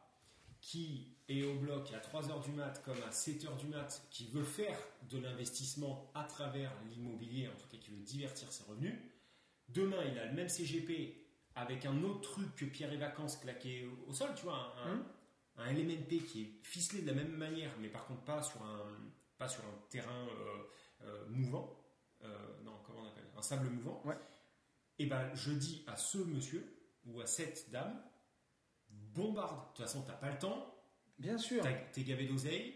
qui 0.67 1.15
est 1.29 1.43
au 1.45 1.55
bloc 1.59 1.93
à 1.93 1.99
3 1.99 2.31
heures 2.31 2.41
du 2.41 2.51
mat 2.53 2.83
comme 2.85 2.97
à 3.07 3.11
7 3.13 3.45
heures 3.45 3.57
du 3.57 3.67
mat, 3.67 4.03
qui 4.11 4.29
veut 4.29 4.43
faire 4.45 4.79
de 5.11 5.19
l'investissement 5.19 6.11
à 6.15 6.25
travers 6.25 6.73
l'immobilier, 6.91 7.49
en 7.49 7.57
tout 7.61 7.69
cas 7.69 7.77
qui 7.77 7.91
veut 7.91 8.01
divertir 8.03 8.51
ses 8.51 8.65
revenus. 8.65 8.95
Demain, 9.69 10.03
il 10.11 10.19
a 10.19 10.25
le 10.25 10.33
même 10.33 10.49
CGP 10.49 11.21
avec 11.55 11.85
un 11.85 12.03
autre 12.03 12.23
truc 12.33 12.55
que 12.57 12.65
Pierre 12.65 12.93
et 12.93 12.97
Vacances 12.97 13.37
claqué 13.37 13.87
au, 14.09 14.13
sol, 14.15 14.31
tu 14.37 14.45
vois, 14.45 14.75
un- 14.87 15.05
un 15.59 15.67
LMNP 15.73 16.19
qui 16.27 16.43
est 16.43 16.53
ficelé 16.63 17.03
de 17.03 17.09
la 17.09 17.13
même 17.15 17.37
manière, 17.37 17.71
mais 17.81 17.89
par 17.89 18.07
contre 18.07 18.23
pas 18.23 18.43
sur 18.43 18.63
un, 18.63 18.97
pas 19.37 19.49
sur 19.49 19.63
un 19.65 19.79
terrain 19.91 20.27
euh, 20.29 20.63
euh, 21.03 21.27
mouvant, 21.29 21.79
euh, 22.23 22.29
non, 22.65 22.73
comment 22.87 23.03
on 23.03 23.07
appelle 23.09 23.29
Un 23.37 23.43
sable 23.43 23.69
mouvant. 23.69 24.01
Ouais. 24.07 24.17
Et 24.99 25.05
ben, 25.07 25.31
je 25.35 25.53
dis 25.53 25.85
à 25.87 25.97
ce 25.97 26.17
monsieur 26.19 26.65
ou 27.07 27.21
à 27.21 27.27
cette 27.27 27.71
dame, 27.71 28.03
bombarde. 29.15 29.61
De 29.61 29.77
toute 29.77 29.87
façon, 29.87 30.03
t'as 30.03 30.13
pas 30.15 30.31
le 30.31 30.39
temps, 30.39 30.75
Bien 31.19 31.39
sûr. 31.39 31.65
t'es 31.93 32.03
gavé 32.03 32.27
d'oseille, 32.27 32.75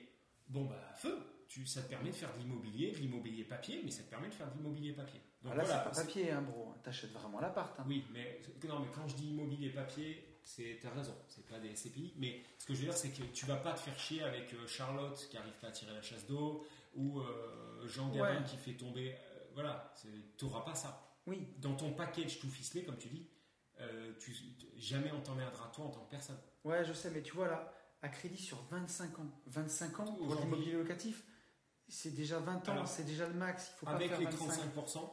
bon 0.49 0.65
bah 0.65 0.81
feu. 0.97 1.19
Tu, 1.49 1.67
ça 1.67 1.81
te 1.81 1.89
permet 1.89 2.11
de 2.11 2.15
faire 2.15 2.33
de 2.35 2.41
l'immobilier, 2.41 2.91
de 2.93 2.99
l'immobilier 2.99 3.43
papier, 3.43 3.81
mais 3.83 3.91
ça 3.91 4.03
te 4.03 4.11
permet 4.11 4.29
de 4.29 4.35
faire 4.35 4.51
de 4.53 4.57
l'immobilier 4.59 4.93
papier. 4.93 5.19
Donc 5.43 5.53
Ah, 5.55 5.57
là, 5.57 5.65
voilà, 5.65 5.85
c'est 5.93 6.01
pas 6.01 6.05
papier, 6.07 6.31
hein, 6.31 6.43
bro. 6.43 6.75
T'achètes 6.83 7.11
vraiment 7.13 7.41
l'appart. 7.41 7.79
hein. 7.81 7.85
oui, 7.89 8.05
mais, 8.13 8.39
non, 8.69 8.81
mais 8.81 8.89
quand 8.95 9.09
je 9.09 9.17
dis 9.17 9.29
immobilier 9.31 9.71
papier, 9.71 10.39
c'est 10.43 10.79
t'as 10.83 10.91
raison, 10.91 11.15
c'est 11.27 11.47
pas 11.47 11.59
des 11.59 11.73
CPI. 11.73 12.13
Mais 12.19 12.43
ce 12.59 12.67
que 12.67 12.75
je 12.75 12.81
veux 12.81 12.85
dire, 12.85 12.95
c'est 12.97 13.11
que 13.11 13.23
tu 13.33 13.47
vas 13.47 13.57
pas 13.57 13.73
te 13.73 13.81
faire 13.81 13.99
chier 13.99 14.23
avec 14.23 14.53
euh, 14.53 14.67
Charlotte 14.67 15.27
qui 15.31 15.39
arrive 15.39 15.55
pas 15.55 15.69
à 15.69 15.71
tirer 15.71 15.95
la 15.95 16.03
chasse 16.03 16.27
d'eau 16.27 16.67
ou 16.95 17.21
euh, 17.21 17.87
Jean 17.87 18.11
Gabin 18.11 18.41
Ouais. 18.41 18.45
qui 18.47 18.57
fait 18.59 18.75
tomber. 18.75 19.15
euh, 19.15 19.39
voilà, 19.55 19.95
tu 20.39 20.45
n'auras 20.45 20.61
pas 20.67 20.75
ça. 20.75 21.17
Oui. 21.27 21.47
Dans 21.59 21.75
ton 21.77 21.93
package 21.95 22.41
tout 22.41 22.49
ficelé, 22.51 22.85
comme 22.85 22.99
tu 22.99 23.09
dis, 23.09 23.27
euh, 23.81 24.13
tu, 24.19 24.35
jamais 24.77 25.11
on 25.13 25.21
t'emmerdera 25.21 25.71
toi 25.75 25.87
en 25.87 25.91
tant 25.91 26.05
que 26.05 26.11
personne. 26.11 26.39
Ouais, 26.65 26.85
je 26.85 26.93
sais, 26.93 27.11
mais 27.11 27.23
tu 27.23 27.33
vois 27.35 27.49
là, 27.49 27.73
à 28.03 28.09
crédit 28.09 28.37
sur 28.43 28.61
25 28.71 29.19
ans. 29.19 29.27
25 29.47 30.01
ans 30.01 30.05
pour 30.13 30.23
Aujourd'hui- 30.27 30.45
l'immobilier 30.45 30.73
locatif, 30.73 31.25
c'est 31.89 32.15
déjà 32.15 32.39
20 32.41 32.69
ans, 32.69 32.87
c'est 32.87 33.05
déjà 33.05 33.27
le 33.29 33.35
max. 33.35 33.73
Il 33.75 33.79
faut 33.79 33.87
pas 33.87 33.93
Avec 33.93 34.09
faire 34.11 34.19
les 34.21 34.25
25. 34.27 34.75
35%, 34.75 35.11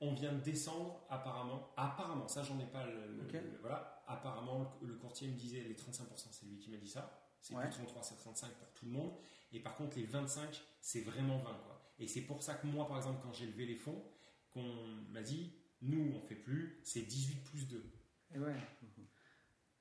on 0.00 0.14
vient 0.14 0.32
de 0.32 0.40
descendre 0.40 1.04
apparemment. 1.10 1.72
Apparemment, 1.76 2.26
ça 2.28 2.42
j'en 2.42 2.58
ai 2.58 2.66
pas 2.66 2.86
le, 2.86 3.06
le- 3.16 3.24
Ok. 3.24 3.32
le- 3.32 3.58
voilà. 3.60 4.02
Apparemment, 4.06 4.76
le, 4.82 4.88
le 4.88 4.94
courtier 4.96 5.28
me 5.28 5.34
disait 5.36 5.60
les 5.62 5.74
35%, 5.74 6.28
c'est 6.32 6.46
lui 6.46 6.58
qui 6.58 6.70
m'a 6.70 6.78
dit 6.78 6.88
ça. 6.88 7.16
C'est 7.40 7.54
Ouais. 7.54 7.62
plus 7.62 7.70
33, 7.72 8.02
c'est 8.02 8.16
35 8.16 8.50
pour 8.54 8.70
tout 8.72 8.84
le 8.86 8.90
monde. 8.90 9.12
Et 9.52 9.60
par 9.60 9.74
contre, 9.76 9.96
les 9.96 10.04
25%, 10.06 10.60
c'est 10.80 11.00
vraiment 11.02 11.38
20 11.38 11.54
quoi. 11.64 11.94
Et 11.98 12.06
c'est 12.08 12.22
pour 12.22 12.42
ça 12.42 12.54
que 12.54 12.66
moi, 12.66 12.86
par 12.86 12.96
exemple, 12.96 13.20
quand 13.22 13.32
j'ai 13.32 13.46
levé 13.46 13.66
les 13.66 13.76
fonds, 13.76 14.02
qu'on 14.50 14.62
m'a 15.10 15.22
dit, 15.22 15.52
nous 15.82 16.12
on 16.16 16.20
fait 16.20 16.34
plus, 16.34 16.80
c'est 16.84 17.02
18 17.02 17.44
plus 17.44 17.68
2. 17.68 17.84
Et 18.34 18.38
ouais. 18.38 18.54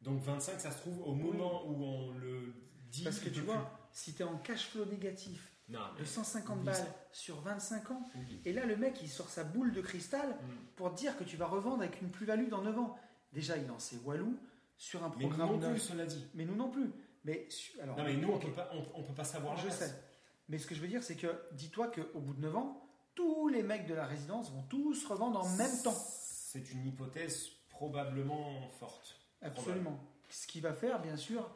Donc 0.02 0.22
25, 0.22 0.60
ça 0.60 0.72
se 0.72 0.78
trouve 0.80 1.02
au 1.08 1.14
moment 1.14 1.68
où 1.68 1.84
on 1.84 2.12
le 2.18 2.54
dit. 2.90 3.04
Parce 3.04 3.20
que 3.20 3.30
tu 3.30 3.42
vois, 3.42 3.70
si 3.92 4.14
tu 4.14 4.22
es 4.22 4.26
en 4.26 4.38
cash 4.38 4.68
flow 4.70 4.86
négatif. 4.86 5.46
Non, 5.68 5.80
de 6.00 6.04
150 6.04 6.56
oublie 6.56 6.66
balles 6.66 6.76
ça. 6.76 7.08
sur 7.12 7.42
25 7.42 7.92
ans, 7.92 8.10
et 8.44 8.54
là 8.54 8.66
le 8.66 8.76
mec 8.76 8.98
il 9.04 9.08
sort 9.08 9.30
sa 9.30 9.44
boule 9.44 9.72
de 9.72 9.82
cristal 9.82 10.28
Mm. 10.30 10.52
pour 10.76 10.90
dire 10.92 11.16
que 11.16 11.24
tu 11.24 11.38
vas 11.38 11.46
revendre 11.46 11.84
avec 11.84 12.02
une 12.02 12.10
plus-value 12.10 12.50
dans 12.50 12.64
9 12.64 12.80
ans. 12.80 12.98
Déjà 13.34 13.56
il 13.56 13.70
en 13.70 13.78
sait 13.78 13.98
Walou 14.04 14.36
sur 14.78 15.04
un 15.04 15.10
Mais 15.10 15.24
nous 15.26 15.30
programme 15.30 15.60
non 15.60 15.70
plus, 15.72 15.80
cela 15.80 16.08
dit. 16.08 16.26
Mais 16.34 16.46
nous 16.46 16.56
non 16.56 16.72
plus. 16.72 16.90
Mais 17.24 17.48
alors, 17.82 17.98
Non, 17.98 18.04
mais 18.04 18.16
nous, 18.16 18.30
on 18.30 18.36
ok, 18.38 18.46
peut 18.48 18.54
pas, 18.54 18.72
on, 18.74 19.00
on 19.00 19.04
peut 19.04 19.14
pas 19.14 19.24
savoir. 19.26 19.58
je 19.58 19.70
sais. 19.70 19.94
Mais 20.48 20.58
ce 20.58 20.66
que 20.66 20.74
je 20.74 20.80
veux 20.82 20.88
dire, 20.88 21.04
c'est 21.04 21.16
que 21.18 21.28
dis-toi 21.52 21.92
qu'au 21.92 22.20
bout 22.20 22.34
de 22.34 22.42
9 22.42 22.56
ans, 22.56 22.89
tous 23.20 23.50
les 23.50 23.64
mecs 23.64 23.86
de 23.86 23.94
la 23.94 24.06
résidence 24.06 24.50
vont 24.52 24.64
tous 24.64 25.06
revendre 25.06 25.42
en 25.44 25.50
même 25.58 25.82
temps. 25.84 25.92
C'est 25.92 26.72
une 26.72 26.86
hypothèse 26.86 27.50
probablement 27.70 28.70
forte. 28.80 29.20
Absolument. 29.42 30.00
Ce 30.30 30.48
qui 30.48 30.62
va 30.62 30.74
faire, 30.74 31.02
bien 31.02 31.18
sûr, 31.18 31.50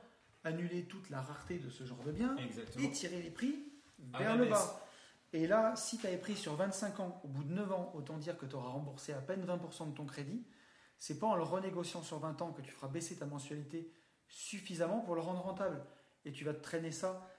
annuler 0.43 0.85
toute 0.85 1.09
la 1.09 1.21
rareté 1.21 1.59
de 1.59 1.69
ce 1.69 1.85
genre 1.85 2.03
de 2.03 2.11
bien 2.11 2.35
Exactement. 2.37 2.85
et 2.85 2.91
tirer 2.91 3.21
les 3.21 3.29
prix 3.31 3.55
À 4.13 4.17
vers 4.19 4.29
la 4.31 4.35
le 4.35 4.43
baisse. 4.43 4.51
bas. 4.51 4.79
Et 5.31 5.47
là, 5.47 5.73
si 5.77 5.97
tu 5.97 6.05
avais 6.05 6.17
pris 6.17 6.35
sur 6.35 6.55
25 6.55 6.99
ans, 6.99 7.21
au 7.23 7.27
bout 7.29 7.43
de 7.45 7.53
9 7.53 7.71
ans, 7.71 7.91
autant 7.95 8.17
dire 8.17 8.37
que 8.37 8.45
tu 8.45 8.55
auras 8.55 8.69
remboursé 8.69 9.13
à 9.13 9.21
peine 9.21 9.45
20% 9.45 9.89
de 9.91 9.95
ton 9.95 10.05
crédit. 10.05 10.45
C'est 10.97 11.17
pas 11.17 11.27
en 11.27 11.35
le 11.35 11.43
renégociant 11.43 12.03
sur 12.03 12.19
20 12.19 12.41
ans 12.41 12.51
que 12.51 12.61
tu 12.61 12.71
feras 12.71 12.87
baisser 12.89 13.15
ta 13.17 13.25
mensualité 13.25 13.89
suffisamment 14.27 14.99
pour 14.99 15.15
le 15.15 15.21
rendre 15.21 15.41
rentable. 15.41 15.85
Et 16.25 16.31
tu 16.33 16.43
vas 16.43 16.53
te 16.53 16.61
traîner 16.61 16.91
ça. 16.91 17.29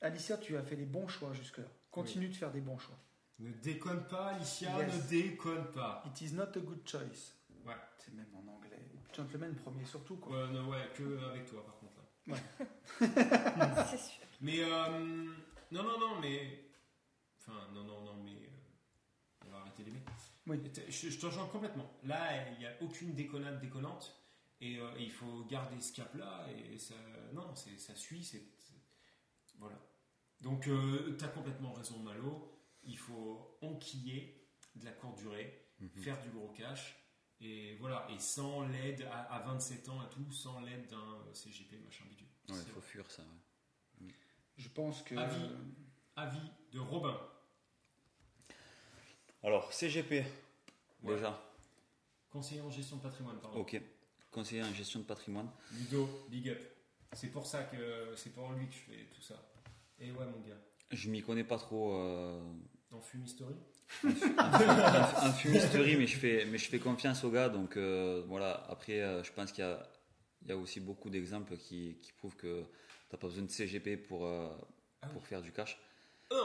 Alicia, 0.00 0.36
tu 0.38 0.56
as 0.56 0.62
fait 0.62 0.76
les 0.76 0.86
bons 0.86 1.08
choix 1.08 1.32
jusque-là. 1.32 1.66
Continue 1.90 2.28
de 2.28 2.34
faire 2.36 2.52
des 2.52 2.60
bons 2.60 2.78
choix. 2.78 2.96
Ne 3.38 3.52
déconne 3.52 4.04
pas, 4.08 4.28
Alicia, 4.30 4.76
Yes. 4.78 4.94
ne 4.94 5.08
déconne 5.08 5.70
pas. 5.72 6.02
It 6.06 6.20
is 6.22 6.32
not 6.34 6.44
a 6.56 6.60
good 6.60 6.86
choice. 6.88 7.34
Ouais. 7.64 7.74
C'est 7.98 8.12
même 8.14 8.34
en 8.34 8.46
anglais. 8.52 8.78
Gentleman 9.14 9.54
premier 9.54 9.84
surtout. 9.84 10.16
Quoi. 10.16 10.36
Ouais, 10.46 10.52
non, 10.52 10.68
ouais, 10.68 10.90
que 10.94 11.18
avec 11.24 11.46
toi 11.46 11.64
par 11.64 11.76
contre 11.78 11.98
là. 12.26 12.36
C'est 13.90 13.96
sûr. 13.98 14.22
Mais 14.40 14.60
euh, 14.62 14.98
non, 15.70 15.82
non, 15.82 15.98
non, 15.98 16.20
mais 16.20 16.64
enfin, 17.40 17.68
non, 17.72 17.84
non, 17.84 18.02
non, 18.04 18.22
mais 18.24 18.32
euh, 18.32 19.46
on 19.46 19.50
va 19.50 19.58
arrêter 19.58 19.84
les 19.84 19.92
mecs. 19.92 20.02
Oui. 20.46 20.60
Je, 20.88 21.08
je 21.10 21.18
te 21.18 21.26
rejoins 21.26 21.46
complètement. 21.46 21.90
Là, 22.04 22.48
il 22.52 22.58
n'y 22.58 22.66
a 22.66 22.72
aucune 22.82 23.14
déconnade 23.14 23.60
déconnante 23.60 24.14
et 24.60 24.78
euh, 24.78 24.90
il 24.98 25.10
faut 25.10 25.44
garder 25.44 25.80
ce 25.80 25.92
cap 25.92 26.14
là 26.14 26.46
et 26.50 26.78
ça, 26.78 26.94
non, 27.32 27.54
ça 27.54 27.94
suit, 27.94 28.24
c'est, 28.24 28.42
c'est- 28.58 28.74
voilà. 29.58 29.76
Donc, 30.40 30.62
tu 31.18 31.24
as 31.24 31.28
complètement 31.28 31.72
raison, 31.72 31.98
Malo. 32.00 32.54
Il 32.84 32.96
faut 32.98 33.56
enquiller 33.62 34.46
de 34.76 34.84
la 34.84 34.92
courte 34.92 35.18
durée, 35.18 35.64
Mhm. 35.80 35.88
faire 36.02 36.20
du 36.22 36.30
gros 36.30 36.48
cash. 36.48 36.94
Et 37.40 37.76
voilà, 37.76 38.06
et 38.10 38.18
sans 38.18 38.66
l'aide 38.66 39.02
à, 39.12 39.22
à 39.34 39.40
27 39.42 39.88
ans 39.88 40.02
et 40.04 40.10
tout, 40.10 40.30
sans 40.32 40.60
l'aide 40.60 40.88
d'un 40.88 41.22
CGP, 41.32 41.76
machin 41.78 42.04
bidule. 42.06 42.26
Ouais, 42.48 42.56
il 42.66 42.72
faut 42.72 42.80
fuir 42.80 43.08
ça. 43.10 43.22
ouais. 43.22 44.08
Je 44.56 44.68
pense 44.68 45.02
que. 45.02 45.14
Avis. 45.14 45.48
Avis 46.16 46.50
de 46.72 46.80
Robin. 46.80 47.16
Alors, 49.42 49.72
CGP, 49.72 50.24
Ouais. 51.02 51.14
déjà. 51.14 51.40
Conseiller 52.30 52.60
en 52.60 52.70
gestion 52.70 52.96
de 52.96 53.02
patrimoine, 53.02 53.38
pardon. 53.40 53.60
Ok. 53.60 53.80
Conseiller 54.32 54.62
en 54.64 54.72
gestion 54.74 55.00
de 55.00 55.04
patrimoine. 55.04 55.48
Ludo, 55.72 56.08
big 56.28 56.48
up. 56.50 56.60
C'est 57.12 57.30
pour 57.30 57.46
ça 57.46 57.62
que 57.64 58.14
c'est 58.16 58.30
pour 58.34 58.52
lui 58.52 58.66
que 58.66 58.72
je 58.74 58.78
fais 58.78 59.06
tout 59.14 59.22
ça. 59.22 59.40
Et 60.00 60.10
ouais, 60.10 60.26
mon 60.26 60.40
gars. 60.40 60.60
Je 60.90 61.10
m'y 61.10 61.22
connais 61.22 61.44
pas 61.44 61.58
trop 61.58 61.94
euh, 61.94 62.40
En 62.92 63.00
fumisterie 63.00 63.54
en 64.38 65.32
fumisterie, 65.32 65.96
mais 65.96 66.06
je 66.06 66.16
fais, 66.18 66.44
mais 66.46 66.58
je 66.58 66.68
fais 66.68 66.78
confiance 66.78 67.24
aux 67.24 67.30
gars. 67.30 67.48
Donc 67.48 67.76
euh, 67.76 68.22
voilà. 68.26 68.64
Après, 68.68 69.00
euh, 69.00 69.22
je 69.22 69.32
pense 69.32 69.50
qu'il 69.52 69.64
y 69.64 69.66
a, 69.66 69.88
il 70.42 70.48
y 70.48 70.52
a 70.52 70.56
aussi 70.56 70.80
beaucoup 70.80 71.08
d'exemples 71.10 71.56
qui, 71.56 71.96
qui 72.02 72.12
prouvent 72.12 72.36
que 72.36 72.64
t'as 73.08 73.16
pas 73.16 73.26
besoin 73.28 73.44
de 73.44 73.50
CGP 73.50 73.96
pour, 73.96 74.26
euh, 74.26 74.48
Ah 75.02 75.06
oui. 75.06 75.12
pour 75.14 75.26
faire 75.26 75.40
du 75.42 75.52
cash. 75.52 75.78
Non 76.30 76.36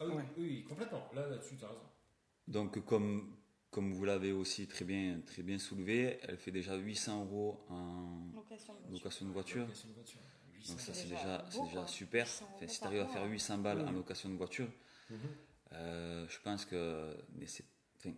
Ah 0.00 0.04
oui, 0.06 0.12
Ouais. 0.14 0.24
oui, 0.38 0.64
complètement. 0.68 1.08
Là, 1.14 1.26
là-dessus, 1.28 1.56
t'as 1.58 1.68
raison. 1.68 1.80
Donc 2.48 2.84
comme, 2.84 3.36
comme 3.70 3.92
vous 3.92 4.04
l'avez 4.04 4.32
aussi 4.32 4.66
très 4.66 4.84
bien, 4.84 5.20
très 5.26 5.42
bien 5.42 5.58
soulevé, 5.58 6.18
elle 6.22 6.36
fait 6.36 6.50
déjà 6.50 6.74
800 6.76 7.24
euros 7.24 7.64
en 7.70 8.26
Location 8.34 8.74
de 9.26 9.32
voiture. 9.32 9.62
location 9.62 9.88
de 9.88 9.94
voiture. 9.94 10.20
Location 10.68 10.74
de 10.74 10.74
voiture. 10.74 10.74
800. 10.74 10.74
Donc 10.74 10.80
ça 10.80 10.94
c'est 10.94 11.08
déjà 11.08 11.38
déjà, 11.70 11.86
super. 11.86 12.26
800 12.26 12.44
Enfin, 12.44 12.54
euros 12.64 12.68
si 12.72 12.78
tu 12.80 12.84
arrives 12.86 13.00
à 13.00 13.06
faire 13.06 13.24
800 13.24 13.58
balles 13.58 13.78
Oui. 13.78 13.84
en 13.88 13.92
location 13.92 14.28
de 14.30 14.36
voiture, 14.36 14.68
Mhm. 15.10 15.18
euh, 15.72 16.26
je 16.28 16.38
pense 16.40 16.64
que 16.64 17.16
mais 17.34 17.46
c'est, 17.46 17.64
enfin, 17.98 18.14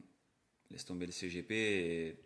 laisse 0.71 0.85
tomber 0.85 1.07
le 1.07 1.13
CGP 1.13 1.51
et 1.55 2.21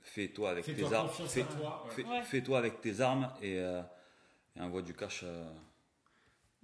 fais-toi 0.00 0.50
avec 0.50 0.64
tes 0.64 0.92
armes. 0.92 1.08
Fais, 1.08 1.44
toi. 1.44 1.84
ouais. 1.86 1.90
fais- 1.94 2.04
Ouais. 2.04 2.22
fais-toi 2.22 2.58
avec 2.58 2.80
tes 2.80 3.00
armes 3.00 3.32
et, 3.40 3.58
euh, 3.58 3.82
et 4.56 4.60
envoie 4.60 4.82
du 4.82 4.94
cash 4.94 5.20
euh, 5.24 5.50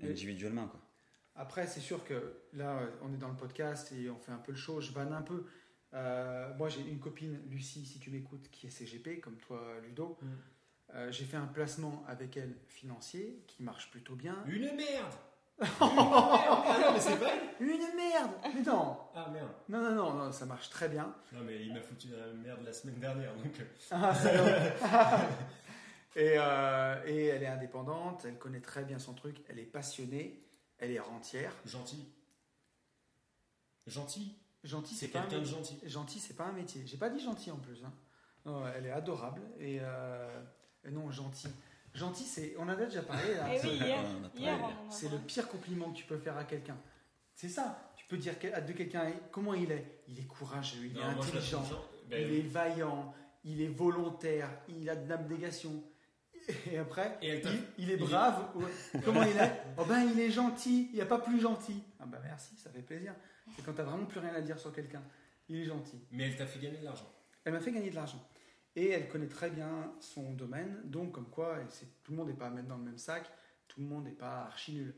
individuellement. 0.03 0.67
Quoi. 0.69 0.81
Après, 1.37 1.67
c'est 1.67 1.81
sûr 1.81 2.05
que 2.05 2.41
là, 2.53 2.79
euh, 2.81 2.91
on 3.03 3.13
est 3.13 3.17
dans 3.17 3.29
le 3.29 3.37
podcast 3.37 3.93
et 3.93 4.11
on 4.11 4.19
fait 4.19 4.33
un 4.33 4.39
peu 4.39 4.53
le 4.53 4.59
show, 4.59 4.81
je 4.81 4.91
vanne 4.93 5.13
un 5.13 5.23
peu. 5.23 5.47
Euh, 5.95 6.53
moi, 6.57 6.69
j'ai 6.69 6.81
une 6.83 6.99
copine, 6.99 7.41
Lucie, 7.49 7.87
si 7.87 7.99
tu 7.99 8.11
m'écoutes, 8.11 8.51
qui 8.51 8.67
est 8.67 8.71
CGP, 8.71 9.21
comme 9.21 9.37
toi, 9.39 9.63
Ludo. 9.83 10.19
Mm. 10.21 10.27
Euh, 10.95 11.13
j'ai 11.13 11.25
fait 11.25 11.37
un 11.37 11.47
placement 11.47 12.03
avec 12.09 12.37
elle 12.37 12.57
financier 12.67 13.43
qui 13.47 13.63
marche 13.63 13.91
plutôt 13.91 14.15
bien. 14.15 14.37
Une 14.47 14.63
merde 14.75 15.15
Une 15.61 15.67
merde 15.67 15.75
Ah 15.81 16.79
non, 16.83 16.93
mais 16.93 17.01
c'est 17.01 17.17
vrai 17.17 17.33
Une 17.61 17.95
merde 17.97 18.31
Mais 18.55 18.63
non 18.63 18.97
Ah 19.15 19.29
merde. 19.31 19.51
Non, 19.69 19.83
non, 19.83 19.95
non, 19.95 20.13
non, 20.15 20.33
ça 20.33 20.47
marche 20.47 20.71
très 20.71 20.89
bien. 20.89 21.15
Non, 21.33 21.41
mais 21.45 21.65
il 21.65 21.75
m'a 21.75 21.81
foutu 21.83 22.09
la 22.09 22.33
merde 22.33 22.61
la 22.65 22.73
semaine 22.73 22.99
dernière, 23.01 23.35
donc. 23.35 23.53
euh, 23.61 23.65
Ah, 23.91 25.21
et, 26.17 26.35
euh, 26.39 27.03
et 27.07 27.27
elle 27.27 27.43
est 27.43 27.47
indépendante, 27.49 28.25
elle 28.25 28.39
connaît 28.39 28.61
très 28.61 28.85
bien 28.85 28.99
son 28.99 29.15
truc, 29.15 29.43
elle 29.49 29.59
est 29.59 29.65
passionnée, 29.65 30.43
elle 30.79 30.93
est 30.93 31.01
rentière. 31.01 31.53
Gentil. 31.67 32.09
Gentil 33.87 34.37
Gentil, 34.65 34.95
C'est 34.95 35.07
c'est 35.07 35.13
pas 35.13 35.21
un 35.21 35.23
quelqu'un 35.23 35.39
de 35.41 35.45
gentil. 35.45 35.79
Gentil, 35.85 36.19
c'est 36.19 36.35
pas 36.35 36.45
un 36.45 36.53
métier. 36.53 36.83
J'ai 36.87 36.97
pas 36.97 37.09
dit 37.11 37.21
gentil 37.21 37.51
en 37.51 37.57
plus. 37.59 37.85
hein. 37.85 37.93
Non, 38.45 38.67
elle 38.69 38.87
est 38.87 38.91
adorable 38.91 39.41
et, 39.59 39.79
euh, 39.81 40.41
et 40.41 40.58
non 40.91 41.11
gentil. 41.11 41.49
Gentil, 41.95 42.25
c'est. 42.25 42.55
On 42.59 42.63
en 42.63 42.69
a 42.69 42.77
déjà 42.77 43.03
parlé. 43.03 43.35
là. 43.35 43.47
Eh 43.53 43.59
C'est- 43.59 43.69
oui, 43.69 43.77
hier, 43.77 43.99
on 43.99 44.25
a 44.25 44.29
parlé. 44.29 44.41
hier, 44.41 44.59
on 44.61 44.65
en 44.65 44.89
a 44.89 44.91
C'est 44.91 45.07
le 45.07 45.13
parlé. 45.13 45.27
pire 45.27 45.49
compliment 45.49 45.91
que 45.91 45.97
tu 45.99 46.05
peux 46.05 46.19
faire 46.19 46.37
à 46.37 46.45
quelqu'un. 46.45 46.77
C'est 47.35 47.49
ça. 47.49 47.93
Tu 47.97 48.05
peux 48.07 48.17
dire 48.17 48.39
que- 48.39 48.61
de 48.67 48.73
quelqu'un 48.73 49.11
comment 49.33 49.55
il 49.55 49.71
est? 49.73 50.03
Il 50.09 50.19
est 50.19 50.27
courageux, 50.27 50.79
il 50.85 50.97
est 50.97 51.01
Non, 51.01 51.13
moi, 51.13 51.25
je 51.27 51.33
la 51.33 51.39
intelligent, 51.39 51.65
ben, 52.09 52.27
il 52.29 52.35
est 52.39 52.43
vaillant, 52.49 53.15
il 53.45 53.61
est 53.63 53.69
volontaire, 53.69 54.51
il 54.69 54.89
a 54.91 54.97
de 54.97 55.09
l'abnégation. 55.09 55.83
Et 56.71 56.79
après, 56.79 57.19
Et 57.21 57.29
elle 57.29 57.41
t'a- 57.43 57.51
il, 57.51 57.63
il 57.79 57.91
est 57.91 57.95
il 57.95 58.03
est- 58.03 58.07
brave. 58.07 58.49
Comment 59.05 59.23
il 59.23 59.37
est? 59.37 59.63
Oh 59.77 59.85
ben, 59.87 60.03
il 60.05 60.19
est 60.21 60.31
gentil. 60.31 60.89
Il 60.93 60.95
n'y 60.95 61.01
a 61.03 61.07
pas 61.07 61.19
plus 61.19 61.41
gentil. 61.41 61.83
Ah 62.01 62.07
ben 62.07 62.19
merci, 62.23 62.57
ça 62.57 62.71
fait 62.71 62.81
plaisir. 62.83 63.15
C'est 63.57 63.65
quand 63.65 63.73
t'as 63.75 63.83
vraiment 63.83 64.07
plus 64.07 64.21
rien 64.21 64.35
à 64.35 64.41
dire 64.41 64.59
sur 64.59 64.73
quelqu'un. 64.73 65.03
Il 65.49 65.57
est 65.61 65.65
gentil. 65.65 66.01
Mais 66.13 66.25
elle 66.25 66.37
t'a 66.37 66.47
fait 66.47 66.59
gagner 66.59 66.79
de 66.79 66.85
l'argent. 66.85 67.11
Elle 67.45 67.53
m'a 67.55 67.61
fait 67.61 67.73
gagner 67.73 67.91
de 67.91 67.95
l'argent. 67.97 68.23
Et 68.81 68.91
elle 68.91 69.09
connaît 69.09 69.27
très 69.27 69.51
bien 69.51 69.93
son 69.99 70.35
domaine, 70.35 70.81
donc 70.85 71.11
comme 71.11 71.29
quoi 71.29 71.59
tout 72.05 72.13
le 72.13 72.17
monde 72.17 72.29
n'est 72.29 72.35
pas 72.37 72.47
à 72.47 72.51
mettre 72.51 72.69
dans 72.69 72.77
le 72.77 72.85
même 72.85 72.97
sac, 72.99 73.29
tout 73.67 73.81
le 73.81 73.87
monde 73.89 74.05
n'est 74.05 74.13
pas 74.13 74.43
archi 74.45 74.73
nul. 74.73 74.95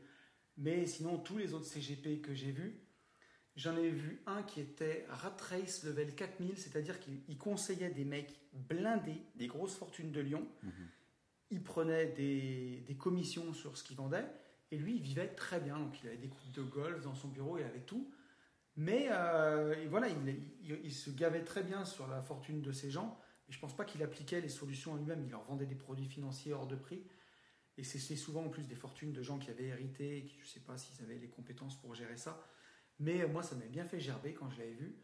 Mais 0.57 0.85
sinon, 0.85 1.17
tous 1.17 1.37
les 1.39 1.55
autres 1.55 1.65
CGP 1.65 2.21
que 2.21 2.35
j'ai 2.35 2.51
vus, 2.51 2.79
j'en 3.55 3.75
ai 3.77 3.89
vu 3.89 4.21
un 4.27 4.43
qui 4.43 4.61
était 4.61 5.07
Rat 5.09 5.35
Race 5.49 5.83
level 5.83 6.13
4000, 6.13 6.59
c'est-à-dire 6.59 6.99
qu'il 6.99 7.21
il 7.27 7.39
conseillait 7.39 7.89
des 7.89 8.05
mecs 8.05 8.39
blindés, 8.53 9.23
des 9.33 9.47
grosses 9.47 9.73
fortunes 9.75 10.11
de 10.11 10.21
Lyon. 10.21 10.47
Mhm. 10.61 10.71
Il 11.49 11.63
prenait 11.63 12.05
des, 12.05 12.83
des 12.85 12.95
commissions 12.95 13.51
sur 13.51 13.77
ce 13.77 13.83
qu'il 13.83 13.97
vendait, 13.97 14.27
et 14.69 14.77
lui, 14.77 14.97
il 14.97 15.01
vivait 15.01 15.29
très 15.29 15.59
bien. 15.59 15.79
Donc 15.79 15.99
il 16.03 16.07
avait 16.07 16.17
des 16.17 16.29
coupes 16.29 16.51
de 16.51 16.61
golf 16.61 17.01
dans 17.01 17.15
son 17.15 17.29
bureau, 17.29 17.57
il 17.57 17.63
avait 17.63 17.81
tout. 17.81 18.13
Mais 18.75 19.07
euh, 19.09 19.73
et 19.81 19.87
voilà, 19.87 20.07
il, 20.07 20.17
il- 20.61 20.79
il 20.83 20.93
se 20.93 21.09
gavait 21.09 21.43
très 21.43 21.63
bien 21.63 21.83
sur 21.83 22.07
la 22.07 22.21
fortune 22.21 22.61
de 22.61 22.71
ces 22.71 22.91
gens. 22.91 23.19
Mais 23.51 23.55
je 23.55 23.59
pense 23.59 23.75
pas 23.75 23.83
qu'il 23.83 24.01
appliquait 24.01 24.39
les 24.39 24.47
solutions 24.47 24.95
à 24.95 24.97
lui-même. 24.97 25.25
Il 25.25 25.29
leur 25.29 25.43
vendait 25.43 25.65
des 25.65 25.75
produits 25.75 26.05
financiers 26.05 26.53
hors 26.53 26.67
de 26.67 26.77
prix. 26.77 27.03
Et 27.77 27.83
c'est 27.83 28.15
souvent 28.15 28.45
en 28.45 28.49
plus 28.49 28.63
des 28.63 28.75
fortunes 28.75 29.11
de 29.11 29.21
gens 29.21 29.39
qui 29.39 29.49
avaient 29.49 29.65
hérité 29.65 30.19
et 30.19 30.23
qui, 30.23 30.39
je 30.39 30.47
sais 30.47 30.61
pas 30.61 30.77
s'ils 30.77 31.03
avaient 31.03 31.17
les 31.17 31.27
compétences 31.27 31.77
pour 31.81 31.93
gérer 31.93 32.15
ça. 32.15 32.47
Mais 32.99 33.21
euh, 33.21 33.27
moi, 33.27 33.43
ça 33.43 33.55
m'avait 33.55 33.67
bien 33.67 33.83
fait 33.83 33.99
gerber 33.99 34.33
quand 34.33 34.49
je 34.49 34.57
l'avais 34.59 34.71
vu. 34.75 34.95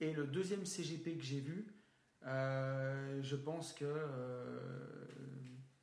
Et 0.00 0.12
le 0.12 0.26
deuxième 0.26 0.66
CGP 0.66 1.16
que 1.18 1.22
j'ai 1.22 1.38
vu, 1.38 1.72
euh, 2.24 3.22
je 3.22 3.36
pense 3.36 3.72
que 3.72 3.84
euh, 3.84 5.06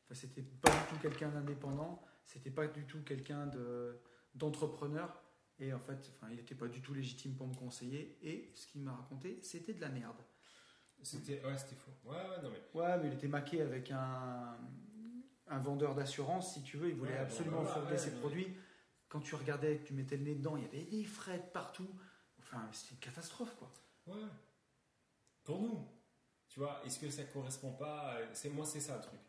enfin, 0.03 0.13
c'était 0.15 0.41
pas 0.41 0.69
du 0.69 0.87
tout 0.89 1.01
quelqu'un 1.01 1.29
d'indépendant, 1.29 2.03
c'était 2.25 2.51
pas 2.51 2.67
du 2.67 2.83
tout 2.87 3.01
quelqu'un 3.03 3.47
de- 3.47 3.97
d'entrepreneur. 4.35 5.17
Et 5.59 5.71
en 5.71 5.79
fait, 5.79 6.11
il 6.29 6.35
n'était 6.35 6.55
pas 6.55 6.67
du 6.67 6.81
tout 6.81 6.93
légitime 6.93 7.35
pour 7.35 7.47
me 7.47 7.53
conseiller. 7.55 8.17
Et 8.21 8.51
ce 8.53 8.67
qu'il 8.67 8.81
m'a 8.81 8.95
raconté, 8.95 9.39
c'était 9.43 9.73
de 9.73 9.79
la 9.79 9.89
merde. 9.89 10.21
C'était 11.03 11.43
ouais, 11.45 11.57
c'était 11.57 11.75
faux. 11.75 11.91
Ouais, 12.05 12.15
ouais, 12.15 12.41
non, 12.43 12.49
mais. 12.51 12.79
Ouais, 12.79 12.97
mais 12.99 13.07
il 13.07 13.13
était 13.13 13.27
maqué 13.27 13.61
avec 13.61 13.89
un, 13.91 14.57
un 15.47 15.59
vendeur 15.59 15.95
d'assurance, 15.95 16.53
si 16.53 16.63
tu 16.63 16.77
veux. 16.77 16.89
Il 16.89 16.95
voulait 16.95 17.11
Ouais, 17.13 17.17
absolument 17.19 17.61
ouais, 17.63 17.91
ouais, 17.91 17.97
ses 17.97 18.11
produits. 18.19 18.55
Quand 19.09 19.19
tu 19.19 19.35
regardais, 19.35 19.77
que 19.79 19.87
tu 19.87 19.93
mettais 19.93 20.17
le 20.17 20.23
nez 20.23 20.35
dedans, 20.35 20.55
il 20.57 20.63
y 20.63 20.67
avait 20.67 20.83
des 20.89 21.03
frais 21.03 21.37
de 21.39 21.51
partout. 21.51 21.89
Enfin, 22.39 22.67
c'était 22.71 22.93
une 22.95 22.99
catastrophe, 22.99 23.55
quoi. 23.57 23.71
Ouais. 24.07 24.21
Pour 25.43 25.59
nous, 25.61 25.87
tu 26.47 26.59
vois, 26.59 26.81
est-ce 26.85 26.99
que 26.99 27.09
ça 27.09 27.23
correspond 27.25 27.73
pas 27.73 28.13
à- 28.13 28.33
C'est 28.33 28.49
moi, 28.49 28.65
c'est 28.65 28.79
ça 28.79 28.95
le 28.97 29.01
truc. 29.03 29.19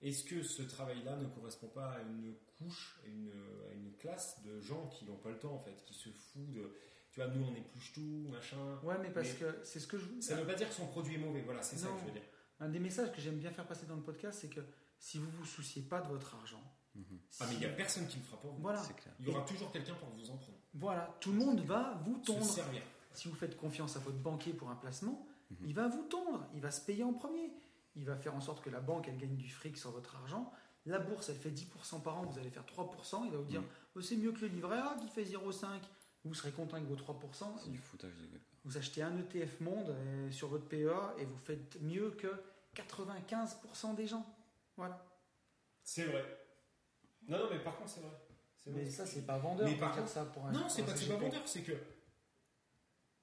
Est-ce 0.00 0.24
que 0.24 0.42
ce 0.42 0.62
travail-là 0.62 1.16
ne 1.16 1.26
correspond 1.26 1.68
pas 1.68 1.92
à 1.92 2.00
une 2.00 2.34
couche, 2.58 3.00
à 3.04 3.08
une, 3.08 3.30
à 3.70 3.74
une 3.74 3.92
classe 3.98 4.42
de 4.42 4.58
gens 4.60 4.86
qui 4.88 5.04
n'ont 5.04 5.16
pas 5.18 5.28
le 5.30 5.38
temps 5.38 5.52
en 5.52 5.58
fait, 5.58 5.84
qui 5.84 5.92
se 5.94 6.08
foutent 6.08 6.52
de. 6.52 6.72
Tu 7.12 7.20
vois, 7.20 7.28
nous 7.28 7.44
on 7.44 7.54
épluche 7.54 7.92
tout, 7.92 8.26
machin. 8.30 8.56
Ouais, 8.84 8.96
mais 9.02 9.10
parce 9.10 9.28
Mais- 9.30 9.34
que 9.34 9.58
c'est 9.64 9.80
ce 9.80 9.86
que 9.86 9.98
je. 9.98 10.04
Ça 10.20 10.36
ne 10.36 10.40
veut 10.42 10.46
pas 10.46 10.54
dire 10.54 10.68
que 10.68 10.74
son 10.74 10.86
produit 10.86 11.16
est 11.16 11.18
mauvais. 11.18 11.42
Voilà, 11.42 11.62
c'est 11.62 11.76
ça 11.76 11.88
que 11.88 11.98
je 12.00 12.04
veux 12.04 12.12
dire. 12.12 12.22
Un 12.60 12.68
des 12.68 12.78
messages 12.78 13.10
que 13.12 13.20
j'aime 13.20 13.38
bien 13.38 13.50
faire 13.50 13.66
passer 13.66 13.86
dans 13.86 13.96
le 13.96 14.02
podcast, 14.02 14.38
c'est 14.42 14.48
que 14.48 14.60
si 14.98 15.18
vous 15.18 15.30
vous 15.30 15.44
souciez 15.44 15.82
pas 15.82 16.00
de 16.02 16.08
votre 16.08 16.34
argent, 16.36 16.62
Mhm. 16.94 17.04
si- 17.28 17.42
Ah, 17.42 17.46
mais 17.48 17.54
il 17.54 17.58
n'y 17.60 17.64
a 17.66 17.70
personne 17.70 18.06
qui 18.06 18.18
le 18.18 18.24
fera 18.24 18.36
pour 18.40 18.52
vous. 18.52 18.60
voilà, 18.62 18.80
clair. 18.82 19.14
Il 19.20 19.26
y 19.26 19.30
aura 19.30 19.44
toujours 19.44 19.72
quelqu'un 19.72 19.94
pour 19.94 20.08
vous 20.10 20.30
en 20.30 20.36
prendre. 20.36 20.58
voilà, 20.74 21.16
tout 21.20 21.32
le 21.32 21.38
monde 21.38 21.60
va 21.60 22.00
vous 22.04 22.20
Se 22.20 22.26
tondre. 22.26 22.44
servir. 22.44 22.82
Si 23.12 23.28
vous 23.28 23.34
faites 23.34 23.56
confiance 23.56 23.96
à 23.96 24.00
votre 24.00 24.18
banquier 24.18 24.52
pour 24.52 24.70
un 24.70 24.76
placement, 24.76 25.26
Mhm. 25.50 25.56
il 25.66 25.74
va 25.74 25.88
vous 25.88 26.02
tondre, 26.04 26.46
il 26.54 26.60
va 26.60 26.70
se 26.70 26.80
payer 26.84 27.02
en 27.02 27.12
premier. 27.12 27.50
Il 27.96 28.04
va 28.04 28.14
faire 28.16 28.34
en 28.36 28.40
sorte 28.40 28.62
que 28.62 28.70
la 28.70 28.80
banque, 28.80 29.08
elle 29.08 29.16
gagne 29.18 29.36
du 29.36 29.48
fric 29.50 29.76
sur 29.76 29.90
votre 29.90 30.14
argent. 30.16 30.52
La 30.86 30.98
bourse, 31.00 31.28
elle 31.28 31.36
fait 31.36 31.50
10% 31.50 31.98
par 32.00 32.18
an, 32.18 32.24
vous 32.26 32.38
allez 32.38 32.50
faire 32.50 32.64
3%. 32.66 33.24
Il 33.24 33.32
va 33.32 33.38
vous 33.38 33.44
dire, 33.44 33.60
Mhm. 33.62 33.66
Oh, 33.96 34.00
c'est 34.00 34.16
mieux 34.16 34.30
que 34.32 34.40
le 34.42 34.46
livret 34.48 34.78
A 34.78 34.96
qui 35.00 35.08
fait 35.08 35.24
0,5. 35.24 35.82
Vous 36.24 36.34
serez 36.34 36.52
content 36.52 36.76
avec 36.76 36.88
vos 36.88 36.96
3%. 36.96 37.58
C'est 37.58 37.70
du 37.70 37.78
foutage 37.78 38.14
de 38.16 38.26
gueule. 38.26 38.40
Vous 38.64 38.76
achetez 38.76 39.02
un 39.02 39.16
ETF 39.18 39.60
monde 39.60 39.88
euh, 39.88 40.30
sur 40.30 40.48
votre 40.48 40.66
PEA 40.68 41.14
et 41.18 41.24
vous 41.24 41.38
faites 41.38 41.80
mieux 41.80 42.10
que 42.10 42.28
95% 42.76 43.94
des 43.94 44.06
gens. 44.06 44.26
Voilà. 44.76 45.02
C'est 45.82 46.04
vrai. 46.04 46.24
Non, 47.26 47.38
non, 47.38 47.48
mais 47.50 47.58
par 47.60 47.76
contre, 47.76 47.90
c'est 47.90 48.00
vrai. 48.00 48.10
Mais 48.66 48.90
ça, 48.90 49.06
c'est 49.06 49.24
pas 49.26 49.38
vendeur 49.38 49.66
Mais 49.68 49.76
par 49.78 49.96
contre- 49.96 50.08
ça 50.08 50.24
pour 50.26 50.44
un 50.46 50.52
Non, 50.52 50.68
c'est 50.68 50.84
pas 50.84 50.92
que 50.92 50.98
c'est 50.98 51.08
pas 51.08 51.16
vendeur, 51.16 51.46
c'est 51.48 51.62
que. 51.62 51.72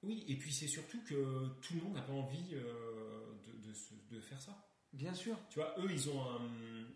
Oui, 0.02 0.24
et 0.28 0.36
puis 0.36 0.52
c'est 0.52 0.66
surtout 0.68 1.02
que 1.04 1.48
tout 1.60 1.74
le 1.74 1.80
monde 1.82 1.94
n'a 1.94 2.02
pas 2.02 2.12
envie 2.12 2.50
euh, 2.54 3.32
de, 3.44 4.14
de 4.16 4.20
faire 4.20 4.40
ça. 4.40 4.64
Bien 4.92 5.14
sûr. 5.14 5.36
Tu 5.50 5.58
vois, 5.58 5.74
eux, 5.78 5.90
ils 5.90 6.08
ont 6.10 6.22
un, 6.22 6.40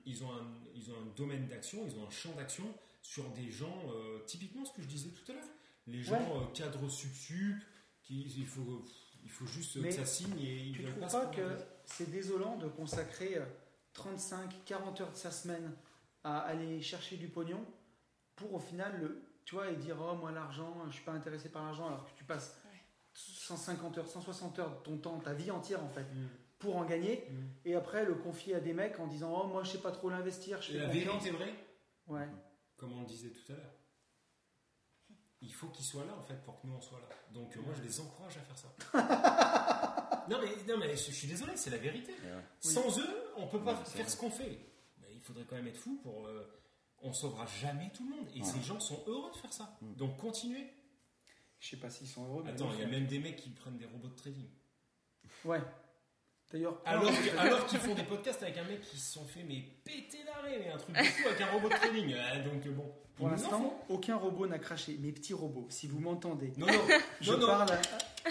ils 0.06 0.24
ont 0.24 0.32
un, 0.32 0.46
ils 0.74 0.90
ont 0.90 0.96
un 1.00 1.06
domaine 1.16 1.46
d'action, 1.46 1.84
ils 1.86 1.96
ont 1.98 2.06
un 2.06 2.10
champ 2.10 2.32
d'action 2.34 2.64
sur 3.02 3.28
des 3.30 3.50
gens, 3.50 3.82
euh, 3.94 4.20
typiquement 4.26 4.64
ce 4.64 4.72
que 4.72 4.82
je 4.82 4.86
disais 4.88 5.10
tout 5.10 5.30
à 5.32 5.34
l'heure, 5.34 5.48
les 5.86 6.02
gens 6.02 6.14
Ouais. 6.14 6.36
euh, 6.42 6.46
cadres 6.54 6.88
sub-sup, 6.88 7.62
qui, 8.02 8.22
il, 8.38 8.46
faut, 8.46 8.84
il 9.22 9.30
faut 9.30 9.46
juste 9.46 9.76
Mais 9.76 9.88
que 9.88 9.94
ça 9.94 10.04
signe 10.06 10.38
et 10.40 10.56
ils 10.66 10.76
Tu 10.76 10.84
trouves 10.84 11.00
pas 11.00 11.06
prendre 11.06 11.30
que 11.36 11.56
c'est 11.84 12.10
désolant 12.10 12.56
de 12.56 12.68
consacrer 12.68 13.36
euh, 13.38 13.44
35, 13.94 14.64
40 14.64 15.00
heures 15.00 15.12
de 15.12 15.16
sa 15.16 15.30
semaine 15.30 15.72
à 16.24 16.38
aller 16.40 16.80
chercher 16.82 17.16
du 17.16 17.28
pognon 17.28 17.64
pour 18.36 18.54
au 18.54 18.58
final 18.58 18.98
le, 19.00 19.22
tu 19.44 19.54
vois, 19.56 19.70
et 19.70 19.76
dire 19.76 19.96
oh 20.00 20.14
moi 20.14 20.30
l'argent, 20.32 20.74
je 20.88 20.92
suis 20.94 21.04
pas 21.04 21.12
intéressé 21.12 21.48
par 21.50 21.64
l'argent 21.64 21.86
alors 21.88 22.04
que 22.04 22.16
tu 22.16 22.24
passes 22.24 22.58
Ouais. 22.64 22.78
150 23.14 23.98
heures, 23.98 24.08
160 24.08 24.58
heures 24.58 24.70
de 24.78 24.82
ton 24.84 24.96
temps, 24.98 25.18
ta 25.20 25.34
vie 25.34 25.50
entière 25.50 25.82
en 25.84 25.88
fait, 25.88 26.02
Mm. 26.04 26.28
pour 26.58 26.76
en 26.76 26.84
gagner 26.84 27.26
Mm. 27.30 27.44
et 27.66 27.74
après 27.74 28.04
le 28.04 28.14
confier 28.14 28.54
à 28.54 28.60
des 28.60 28.72
mecs 28.72 28.98
en 29.00 29.06
disant 29.06 29.42
oh 29.44 29.46
moi 29.48 29.62
je 29.64 29.72
sais 29.72 29.82
pas 29.82 29.92
trop 29.92 30.08
l'investir, 30.10 30.62
je 30.62 30.70
Et 30.70 30.72
fais 30.74 30.78
la 30.78 30.86
confiance. 30.86 31.22
vérité 31.24 31.30
vraie, 31.30 31.54
Ouais. 32.08 32.28
comme 32.76 32.92
on 32.92 33.00
le 33.00 33.06
disait 33.06 33.30
tout 33.30 33.52
à 33.52 33.56
l'heure, 33.56 33.74
il 35.42 35.52
faut 35.52 35.68
qu'ils 35.68 35.84
soient 35.84 36.04
là 36.04 36.14
en 36.18 36.22
fait 36.22 36.36
pour 36.44 36.60
que 36.60 36.66
nous 36.66 36.74
on 36.74 36.80
soit 36.80 37.00
là. 37.00 37.08
Donc 37.32 37.56
euh, 37.56 37.60
moi 37.62 37.74
je 37.76 37.82
les 37.82 38.00
encourage 38.00 38.36
à 38.38 38.40
faire 38.40 38.56
ça. 38.58 40.24
non, 40.30 40.38
mais, 40.40 40.72
non 40.72 40.78
mais 40.78 40.96
je, 40.96 41.04
je 41.10 41.16
suis 41.16 41.28
désolé, 41.28 41.52
c'est 41.56 41.70
la 41.70 41.78
vérité. 41.78 42.12
Ouais. 42.12 42.42
Sans 42.60 42.98
eux, 42.98 43.32
on 43.36 43.46
peut 43.48 43.60
pas 43.62 43.72
Ouais, 43.74 43.84
faire 43.84 44.02
vrai. 44.02 44.10
ce 44.10 44.16
qu'on 44.16 44.30
fait. 44.30 44.58
Mais 45.00 45.08
il 45.12 45.20
faudrait 45.20 45.44
quand 45.44 45.56
même 45.56 45.66
être 45.66 45.78
fou 45.78 45.98
pour. 46.02 46.26
euh, 46.26 46.48
on 47.04 47.12
sauvera 47.12 47.44
jamais 47.46 47.90
tout 47.92 48.08
le 48.08 48.14
monde. 48.16 48.28
Et 48.34 48.40
Ouais. 48.40 48.44
ces 48.46 48.60
gens 48.62 48.78
sont 48.78 49.02
heureux 49.08 49.30
de 49.32 49.36
faire 49.36 49.52
ça. 49.52 49.76
Mm. 49.80 49.94
Donc 49.94 50.16
continuez. 50.18 50.72
Je 51.58 51.70
sais 51.70 51.76
pas 51.76 51.90
s'ils 51.90 52.08
sont 52.08 52.24
heureux. 52.28 52.42
mais 52.44 52.50
Attends, 52.52 52.72
il 52.72 52.80
y 52.80 52.82
a 52.82 52.86
même 52.86 53.06
des 53.06 53.18
mecs 53.18 53.36
qui 53.36 53.50
prennent 53.50 53.78
des 53.78 53.86
robots 53.86 54.08
de 54.08 54.14
trading. 54.16 54.48
Ouais. 55.44 55.60
D'ailleurs, 56.52 56.78
Alors, 56.84 57.04
que- 57.10 57.38
alors 57.38 57.66
qu'ils 57.66 57.78
font 57.78 57.94
des 57.94 58.02
podcasts 58.02 58.42
avec 58.42 58.58
un 58.58 58.64
mec 58.64 58.82
qui 58.82 58.98
se 58.98 59.12
sont 59.14 59.24
fait 59.24 59.42
mais 59.42 59.64
péter 59.84 60.18
l'arrêt, 60.26 60.58
mais 60.60 60.70
un 60.70 60.76
truc 60.76 60.94
de 60.96 61.02
fou 61.02 61.28
avec 61.28 61.40
un 61.40 61.46
robot 61.50 61.68
de 61.68 61.74
trading. 61.74 62.14
Ah, 62.32 62.38
donc 62.40 62.66
euh, 62.66 62.70
bon. 62.72 62.92
pour 63.16 63.28
l'instant, 63.30 63.82
aucun 63.88 64.16
robot 64.16 64.46
n'a 64.46 64.58
craché. 64.58 64.98
Mes 65.00 65.12
petits 65.12 65.32
robots, 65.34 65.66
si 65.70 65.86
vous 65.86 65.98
m'entendez, 66.00 66.52
Non, 66.58 66.66
non, 66.66 66.72
Je 67.20 67.32
non, 67.32 67.38
non. 67.38 67.46
parle 67.46 67.70
à, 67.72 67.80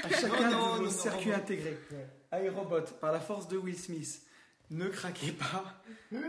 à 0.06 0.10
chacun 0.10 0.50
Non, 0.52 0.78
de 0.78 0.84
vos 0.84 0.90
circuits 0.92 1.34
intégrés. 1.34 1.78
iRobot, 2.32 2.82
par 3.00 3.12
la 3.12 3.20
force 3.20 3.48
de 3.48 3.58
Will 3.58 3.78
Smith, 3.78 4.22
ne 4.70 4.88
craquez 4.88 5.32
pas. 5.32 5.82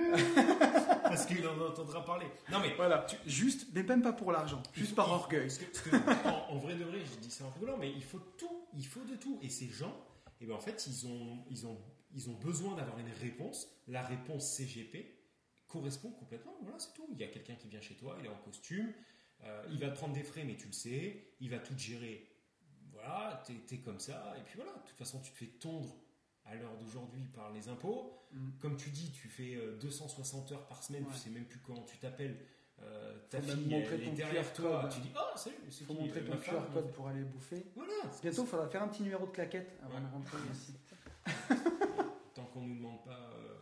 Parce 1.04 1.26
qu'il 1.26 1.46
en 1.46 1.60
entendra 1.60 2.04
parler. 2.04 2.26
Non, 2.50 2.58
mais. 2.60 2.72
Voilà, 2.76 3.06
juste, 3.26 3.66
mais 3.74 3.82
même 3.82 4.02
pas 4.02 4.12
pour 4.12 4.32
l'argent, 4.32 4.62
juste 4.74 4.94
par 4.94 5.08
il- 5.08 5.12
orgueil. 5.12 5.42
parce 5.42 5.58
que- 5.58 5.96
parce 5.96 6.18
que, 6.22 6.28
en, 6.28 6.54
en 6.54 6.58
vrai 6.58 6.74
de 6.74 6.84
vrai, 6.84 6.98
je 7.04 7.18
dis 7.20 7.30
ça 7.30 7.44
en 7.44 7.50
rigolant, 7.50 7.76
mais 7.78 7.90
il 7.90 8.02
faut 8.02 8.20
tout, 8.38 8.66
il 8.76 8.86
faut 8.86 9.04
de 9.04 9.16
tout. 9.16 9.38
Et 9.42 9.48
ces 9.50 9.68
gens, 9.68 9.94
et 10.42 10.46
bien 10.46 10.54
en 10.56 10.60
fait, 10.60 10.86
ils 10.86 11.06
ont, 11.06 11.44
ils 11.50 11.66
ont, 11.66 11.78
ils 12.12 12.28
ont 12.28 12.34
besoin 12.34 12.74
d'avoir 12.74 12.98
une 12.98 13.10
réponse. 13.20 13.68
La 13.86 14.02
réponse 14.02 14.50
CGP 14.56 15.18
correspond 15.68 16.10
complètement. 16.10 16.54
Voilà, 16.62 16.78
c'est 16.78 16.92
tout. 16.94 17.08
Il 17.12 17.18
y 17.18 17.24
a 17.24 17.28
quelqu'un 17.28 17.54
qui 17.54 17.68
vient 17.68 17.80
chez 17.80 17.94
toi, 17.94 18.16
il 18.18 18.26
est 18.26 18.28
en 18.28 18.36
costume, 18.38 18.92
euh, 19.44 19.64
il 19.70 19.78
va 19.78 19.88
te 19.88 19.96
prendre 19.96 20.12
des 20.14 20.22
frais, 20.24 20.44
mais 20.44 20.56
tu 20.56 20.66
le 20.66 20.72
sais, 20.72 21.34
il 21.40 21.48
va 21.50 21.58
tout 21.58 21.76
gérer. 21.78 22.28
Voilà, 22.90 23.42
t'es 23.46 23.74
es 23.74 23.78
comme 23.78 24.00
ça, 24.00 24.34
et 24.38 24.42
puis 24.42 24.56
voilà. 24.56 24.72
De 24.72 24.88
toute 24.88 24.98
façon, 24.98 25.20
tu 25.20 25.32
te 25.32 25.36
fais 25.38 25.46
tondre 25.46 25.96
à 26.44 26.54
l'heure 26.56 26.76
d'aujourd'hui 26.76 27.24
par 27.34 27.52
les 27.52 27.68
impôts. 27.68 28.18
Mm. 28.32 28.50
Comme 28.60 28.76
tu 28.76 28.90
dis, 28.90 29.12
tu 29.12 29.28
fais 29.28 29.54
euh, 29.54 29.78
260 29.78 30.52
heures 30.52 30.66
par 30.66 30.82
semaine, 30.82 31.04
Ouais. 31.04 31.12
tu 31.12 31.18
sais 31.18 31.30
même 31.30 31.46
plus 31.46 31.60
comment 31.60 31.84
tu 31.84 31.96
t'appelles. 31.98 32.36
Euh, 32.84 33.14
ta 33.30 33.40
Faut 33.40 33.46
même 33.48 33.56
fille, 33.58 33.68
montrer 33.70 33.94
elle 33.94 34.08
est 34.08 34.10
derrière 34.12 34.52
QR 34.52 34.62
toi, 34.62 34.80
code. 34.82 34.90
tu 34.92 35.00
dis 35.00 35.12
Ah, 35.14 35.32
salut, 35.36 35.56
c'est 35.70 35.84
faut 35.84 35.94
qui 35.94 36.00
montrer 36.02 36.20
Euh, 36.20 36.30
ton 36.32 36.36
QR 36.38 36.72
code 36.72 36.92
pour 36.92 37.08
aller 37.08 37.22
bouffer. 37.22 37.66
Voilà. 37.76 37.92
Bientôt, 38.22 38.42
il 38.42 38.48
faudra 38.48 38.68
faire 38.68 38.82
un 38.82 38.88
petit 38.88 39.02
numéro 39.04 39.26
de 39.26 39.30
claquette 39.32 39.78
avant 39.82 39.94
Ouais. 39.94 40.00
de 40.00 40.12
rentrer 40.12 40.38
ici. 40.52 40.74
Tant 42.34 42.44
qu'on 42.46 42.60
nous 42.62 42.74
demande 42.76 43.04
pas 43.04 43.10
euh, 43.34 43.54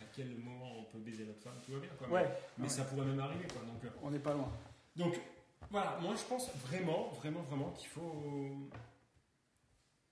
à 0.00 0.04
quel 0.14 0.36
moment 0.36 0.72
on 0.80 0.84
peut 0.84 0.98
baiser 0.98 1.24
notre 1.24 1.40
femme, 1.42 1.54
tout 1.64 1.72
va 1.72 1.78
bien. 1.80 1.90
Quoi. 1.98 2.08
Ouais, 2.08 2.22
Mais, 2.24 2.30
mais 2.58 2.64
ouais. 2.64 2.68
ça 2.68 2.84
pourrait 2.84 3.06
même 3.06 3.20
arriver. 3.20 3.46
Quoi. 3.48 3.62
Donc, 3.62 3.84
euh, 3.84 3.88
on 4.02 4.10
n'est 4.10 4.18
pas 4.18 4.34
loin. 4.34 4.50
donc, 4.96 5.18
voilà, 5.70 5.98
moi 6.00 6.14
je 6.14 6.22
pense 6.24 6.48
vraiment, 6.66 7.08
vraiment, 7.18 7.42
vraiment 7.42 7.70
qu'il 7.70 7.88
faut. 7.88 8.68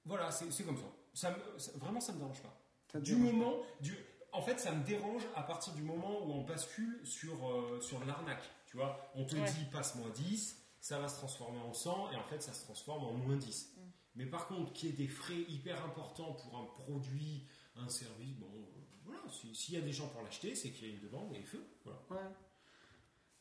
Voilà, 0.05 0.31
c'est 0.31 0.65
comme 0.65 0.77
ça. 0.77 0.83
ça, 1.13 1.31
me- 1.31 1.59
ça- 1.59 1.73
vraiment, 1.77 2.01
ça 2.01 2.13
me 2.13 2.19
dérange 2.19 2.43
pas. 2.43 2.55
Ça 2.93 3.01
Du 3.01 3.15
moment, 3.17 3.55
du, 3.81 3.97
en 4.35 4.43
fait, 4.43 4.59
ça 4.61 4.73
me 4.73 4.85
dérange 4.85 5.23
à 5.35 5.43
partir 5.43 5.73
du 5.75 5.83
moment 5.83 6.25
où 6.27 6.33
on 6.33 6.43
bascule 6.45 7.01
sur, 7.05 7.49
euh, 7.51 7.81
sur 7.81 8.05
l'arnaque. 8.05 8.45
Tu 8.67 8.77
vois, 8.77 9.11
on 9.15 9.25
te 9.25 9.37
Ouais. 9.37 9.45
dit 9.51 9.65
passe-moi 9.73 10.11
10, 10.11 10.61
ça 10.81 10.99
va 10.99 11.09
se 11.09 11.17
transformer 11.17 11.61
en 11.61 11.73
100 11.73 12.11
et 12.13 12.17
en 12.17 12.25
fait, 12.25 12.43
ça 12.43 12.53
se 12.53 12.65
transforme 12.65 13.05
en 13.05 13.13
moins 13.13 13.37
10. 13.37 13.73
Mm. 13.77 13.81
Mais 14.17 14.27
par 14.27 14.47
contre, 14.47 14.73
qu'il 14.73 14.91
y 14.91 14.93
ait 14.93 14.97
des 14.97 15.09
frais 15.09 15.41
hyper 15.49 15.85
importants 15.85 16.33
pour 16.35 16.59
un 16.59 16.65
produit, 16.67 17.47
un 17.77 17.89
service, 17.89 18.37
bon, 18.37 18.47
euh, 18.55 18.81
voilà, 19.05 19.21
si- 19.31 19.55
s'il 19.55 19.75
y 19.75 19.79
a 19.79 19.81
des 19.81 19.93
gens 19.93 20.09
pour 20.09 20.23
l'acheter, 20.23 20.55
c'est 20.55 20.71
qu'il 20.71 20.89
y 20.89 20.91
a 20.91 20.95
une 20.95 21.01
demande 21.01 21.35
et 21.35 21.43
feu. 21.43 21.65
Voilà. 21.85 22.01
Ouais. 22.11 22.35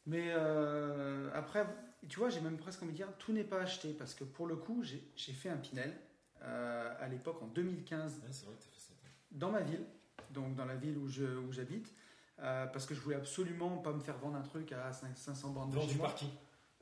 Mais 0.05 0.31
euh, 0.31 1.29
après, 1.33 1.65
tu 2.09 2.19
vois, 2.19 2.29
j'ai 2.29 2.41
même 2.41 2.57
presque 2.57 2.81
envie 2.83 2.91
de 2.91 2.97
dire, 2.97 3.09
tout 3.17 3.31
n'est 3.31 3.43
pas 3.43 3.61
acheté 3.61 3.93
parce 3.93 4.13
que 4.13 4.23
pour 4.23 4.47
le 4.47 4.55
coup, 4.57 4.83
j'ai 4.83 5.33
fait 5.33 5.49
un 5.49 5.57
Pinel 5.57 5.97
euh, 6.41 6.93
à 6.99 7.07
l'époque 7.07 7.41
en 7.41 7.47
2015 7.47 8.15
Ouais, 8.23 8.27
c'est 8.31 8.45
vrai 8.45 8.55
que 8.55 8.61
tu 8.63 8.67
as 8.67 8.71
fait 8.73 8.79
ça. 8.79 8.93
toi. 8.99 9.09
dans 9.31 9.51
ma 9.51 9.61
ville, 9.61 9.85
donc 10.31 10.55
dans 10.55 10.65
la 10.65 10.75
ville 10.75 10.97
où 10.97 11.07
je- 11.07 11.23
où 11.37 11.51
j'habite, 11.51 11.93
euh, 12.39 12.65
parce 12.67 12.85
que 12.85 12.93
je 12.95 12.99
voulais 12.99 13.15
absolument 13.15 13.77
pas 13.77 13.91
me 13.93 13.99
faire 13.99 14.17
vendre 14.17 14.37
un 14.37 14.41
truc 14.41 14.71
à 14.71 14.91
5- 14.91 15.15
500 15.15 15.49
bornes 15.51 15.69
de 15.71 15.75
Vendu 15.75 15.97
par 15.97 16.15
qui 16.15 16.29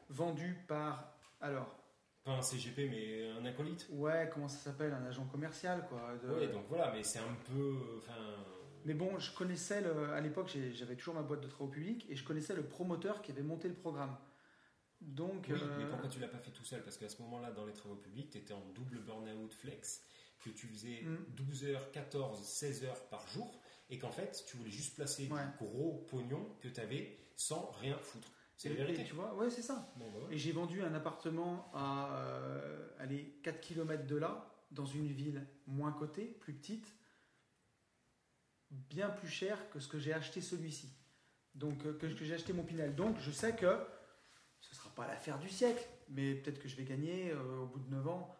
Vendu 0.09 0.57
par, 0.67 1.13
alors, 1.39 1.77
Pas 2.23 2.33
un 2.33 2.41
CGP, 2.41 2.89
mais 2.89 3.29
un 3.31 3.45
acolyte. 3.45 3.87
ouais, 3.91 4.29
comment 4.33 4.47
ça 4.47 4.57
s'appelle, 4.57 4.93
un 4.93 5.05
agent 5.05 5.25
commercial, 5.25 5.85
quoi. 5.87 6.15
de- 6.21 6.29
Ouais, 6.33 6.47
donc 6.49 6.65
voilà, 6.69 6.91
mais 6.91 7.03
c'est 7.03 7.19
un 7.19 7.35
peu. 7.49 7.77
Enfin. 7.97 8.13
Mais 8.85 8.93
bon, 8.93 9.17
je 9.19 9.33
connaissais, 9.35 9.81
le- 9.81 10.11
à 10.11 10.19
l'époque, 10.21 10.49
j'avais 10.73 10.95
toujours 10.95 11.13
ma 11.15 11.21
boîte 11.21 11.41
de 11.41 11.47
travaux 11.47 11.69
publics 11.69 12.05
et 12.09 12.15
je 12.15 12.23
connaissais 12.23 12.55
le 12.55 12.63
promoteur 12.63 13.21
qui 13.21 13.31
avait 13.31 13.41
monté 13.43 13.67
le 13.69 13.73
programme. 13.75 14.17
Donc, 14.99 15.45
Oui, 15.49 15.55
euh, 15.59 15.77
mais 15.79 15.85
pourquoi 15.89 16.09
tu 16.09 16.19
l'as 16.19 16.27
pas 16.27 16.37
fait 16.39 16.51
tout 16.51 16.63
seul? 16.63 16.83
Parce 16.83 16.97
qu'à 16.97 17.09
ce 17.09 17.19
moment-là, 17.23 17.51
dans 17.51 17.65
les 17.65 17.73
travaux 17.73 17.95
publics, 17.95 18.29
tu 18.31 18.37
étais 18.37 18.53
en 18.53 18.63
double 18.75 18.99
burn-out 18.99 19.53
flex, 19.53 20.03
que 20.43 20.49
tu 20.49 20.67
faisais 20.67 21.01
Mm. 21.03 21.25
12 21.35 21.63
heures, 21.65 21.91
14, 21.91 22.43
16 22.43 22.83
heures 22.85 23.03
par 23.09 23.27
jour, 23.29 23.61
et 23.89 23.97
qu'en 23.99 24.11
fait, 24.11 24.43
tu 24.47 24.57
voulais 24.57 24.69
juste 24.71 24.95
placer 24.95 25.27
Ouais. 25.29 25.41
du 25.45 25.65
gros 25.65 26.05
pognon 26.09 26.55
que 26.61 26.67
tu 26.67 26.79
avais 26.79 27.17
sans 27.35 27.71
rien 27.79 27.97
foutre. 27.97 28.27
C'est 28.55 28.69
la 28.69 28.75
vérité. 28.75 29.01
et 29.01 29.05
tu 29.05 29.13
vois, 29.15 29.33
ouais, 29.35 29.49
c'est 29.49 29.63
ça. 29.63 29.91
Bon, 29.97 30.09
bah 30.11 30.19
ouais. 30.27 30.35
Et 30.35 30.37
j'ai 30.37 30.51
vendu 30.51 30.83
un 30.83 30.93
appartement 30.93 31.71
à 31.73 32.13
euh, 32.15 32.87
allez, 32.99 33.39
4 33.43 33.59
km 33.59 34.05
de 34.05 34.15
là, 34.17 34.47
dans 34.71 34.85
une 34.85 35.07
ville 35.11 35.47
moins 35.65 35.91
cotée, 35.91 36.25
plus 36.27 36.53
petite, 36.53 36.87
bien 38.69 39.09
plus 39.09 39.27
cher 39.27 39.57
que 39.71 39.79
ce 39.79 39.87
que 39.87 39.99
j'ai 39.99 40.13
acheté 40.13 40.41
celui-ci. 40.41 40.89
Donc, 41.55 41.85
euh, 41.85 41.93
que, 41.97 42.05
que 42.07 42.23
j'ai 42.23 42.35
acheté 42.35 42.53
mon 42.53 42.63
Pinel. 42.63 42.95
Donc, 42.95 43.17
je 43.19 43.31
sais 43.31 43.55
que 43.55 43.77
ce 44.61 44.69
ne 44.71 44.75
sera 44.75 44.89
pas 44.91 45.07
l'affaire 45.07 45.39
du 45.39 45.49
siècle, 45.49 45.85
mais 46.09 46.35
peut-être 46.35 46.59
que 46.59 46.69
je 46.69 46.75
vais 46.77 46.85
gagner 46.85 47.31
euh, 47.31 47.59
au 47.63 47.65
bout 47.65 47.79
de 47.79 47.89
9 47.89 48.07
ans 48.07 48.35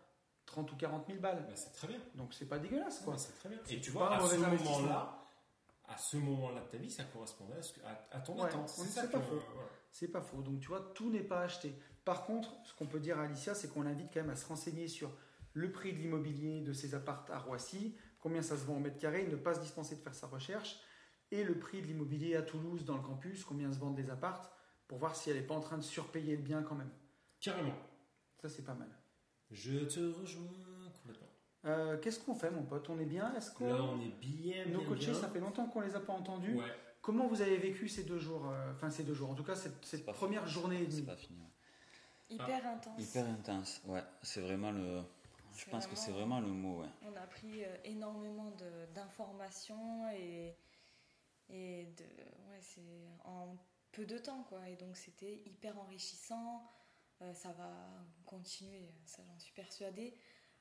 30 0.52 0.72
ou 0.72 0.76
40 0.76 1.08
000 1.08 1.20
balles. 1.20 1.46
C'est 1.56 1.72
très 1.74 1.88
bien. 1.88 1.98
Donc, 2.16 2.34
c'est 2.34 2.46
pas 2.46 2.60
dégueulasse, 2.60 3.00
quoi. 3.00 3.18
C'est 3.18 3.34
très 3.40 3.50
bien. 3.50 3.58
Et 3.70 3.80
tu 3.82 3.92
vois, 3.92 4.14
à 4.16 4.20
ce 4.28 4.36
moment-là, 4.36 5.18
à 5.88 5.98
ce 5.98 6.18
moment-là 6.18 6.62
de 6.62 6.68
ta 6.68 6.78
vie, 6.78 6.92
ça 6.92 7.04
correspondait 7.06 7.56
à, 7.86 8.18
à- 8.18 8.20
ton 8.22 8.36
Ouais, 8.36 8.44
attente. 8.48 8.70
c'est 8.70 9.08
que- 9.08 9.12
pas 9.12 9.20
faux. 9.22 9.42
C'est 9.90 10.08
pas 10.08 10.22
faux. 10.22 10.42
Donc 10.42 10.60
tu 10.62 10.68
vois, 10.70 10.92
tout 10.96 11.10
n'est 11.10 11.24
pas 11.24 11.42
acheté. 11.42 11.76
Par 12.06 12.26
contre, 12.26 12.54
ce 12.64 12.74
qu'on 12.76 12.88
peut 12.88 13.00
dire 13.02 13.20
à 13.20 13.24
Alicia, 13.24 13.54
c'est 13.56 13.68
qu'on 13.68 13.82
l'invite 13.84 14.10
quand 14.14 14.22
même 14.22 14.30
à 14.30 14.36
se 14.38 14.46
renseigner 14.48 14.88
sur 14.88 15.12
le 15.54 15.70
prix 15.72 15.92
de 15.92 15.98
l'immobilier 15.98 16.62
de 16.62 16.72
ses 16.72 16.96
appartes 16.96 17.30
à 17.30 17.40
Roissy, 17.40 17.98
combien 18.22 18.42
ça 18.42 18.56
se 18.58 18.64
vend 18.64 18.76
au 18.78 18.80
mètre 18.80 18.98
carré, 19.00 19.28
ne 19.28 19.36
pas 19.36 19.54
se 19.54 19.60
dispenser 19.60 19.96
de 19.98 20.02
faire 20.02 20.16
sa 20.16 20.28
recherche, 20.28 20.80
et 21.32 21.44
le 21.44 21.60
prix 21.60 21.82
de 21.82 21.88
l'immobilier 21.88 22.36
à 22.38 22.42
Toulouse 22.42 22.86
dans 22.86 22.96
le 22.96 23.04
campus, 23.04 23.44
combien 23.44 23.72
se 23.74 23.80
vendent 23.80 23.96
des 23.96 24.10
appartes, 24.10 24.50
pour 24.88 24.98
voir 24.98 25.14
si 25.16 25.30
elle 25.30 25.36
n'est 25.38 25.46
pas 25.46 25.56
en 25.56 25.60
train 25.62 25.78
de 25.78 25.84
surpayer 25.84 26.38
le 26.38 26.42
bien 26.42 26.64
quand 26.64 26.76
même. 26.76 26.92
Carrément. 27.42 27.76
Ça, 28.42 28.48
c'est 28.48 28.64
pas 28.64 28.74
mal. 28.76 28.90
Je 29.52 29.80
te 29.86 30.00
rejoins 30.00 30.48
complètement. 31.02 31.28
Euh, 31.66 31.98
Qu'est-ce 32.00 32.20
qu'on 32.20 32.34
fait, 32.36 32.50
mon 32.52 32.64
pote? 32.64 32.90
On 32.90 33.00
est 33.00 33.06
bien 33.06 33.34
Est-ce 33.36 33.52
qu'on... 33.52 33.68
Là, 33.74 33.84
on 33.84 34.00
est 34.02 34.16
bien, 34.20 34.66
Nos 34.68 34.80
bien, 34.80 34.88
coachés, 34.88 35.12
bien. 35.12 35.22
ça 35.22 35.30
fait 35.30 35.40
longtemps 35.40 35.68
qu'on 35.68 35.82
les 35.82 35.96
a 35.96 36.00
pas 36.00 36.14
entendus. 36.14 36.56
Ouais. 36.56 36.66
Comment 37.02 37.28
vous 37.28 37.42
avez 37.42 37.58
vécu 37.58 37.88
ces 37.88 38.04
deux 38.04 38.18
jours 38.20 38.48
euh, 38.50 38.72
Enfin, 38.74 38.90
ces 38.90 39.04
deux 39.04 39.14
jours? 39.14 39.30
En 39.30 39.36
tout 39.36 39.44
cas, 39.44 39.56
cette, 39.56 39.74
cette 39.86 40.00
C'est 40.00 40.06
pas 40.06 40.14
première 40.14 40.42
fini. 40.44 40.54
journée 40.54 40.82
et 40.84 40.90
C'est 40.92 41.06
pas 41.06 41.16
fini. 41.18 41.40
ouais. 41.40 42.36
Hyper 42.36 42.66
intense. 42.66 43.00
Hyper 43.02 43.26
intense, 43.30 43.82
ouais. 43.88 44.04
C'est 44.24 44.42
vraiment 44.42 44.72
le. 44.72 45.02
Je 45.58 45.66
pense 45.70 45.86
que 45.86 45.96
c'est 45.98 46.12
vraiment- 46.12 46.40
le 46.40 46.48
mot, 46.48 46.80
ouais. 46.82 46.88
On 47.04 47.16
a 47.18 47.28
pris 47.28 47.64
euh, 47.66 47.76
énormément 47.84 48.52
de- 48.52 48.86
d'informations 48.94 50.10
et, 50.12 50.56
et 51.50 51.86
de, 51.98 52.04
ouais, 52.50 52.60
c'est 52.62 52.80
en 53.26 53.58
peu 53.92 54.06
de 54.06 54.18
temps 54.18 54.44
quoi. 54.48 54.60
Et 54.70 54.78
donc 54.78 54.96
c'était 54.96 55.42
hyper 55.46 55.78
enrichissant. 55.78 56.64
Euh, 57.22 57.34
ça 57.34 57.52
va 57.54 57.72
continuer, 58.26 58.90
ça 59.06 59.24
j'en 59.26 59.38
suis 59.40 59.54
persuadée. 59.54 60.16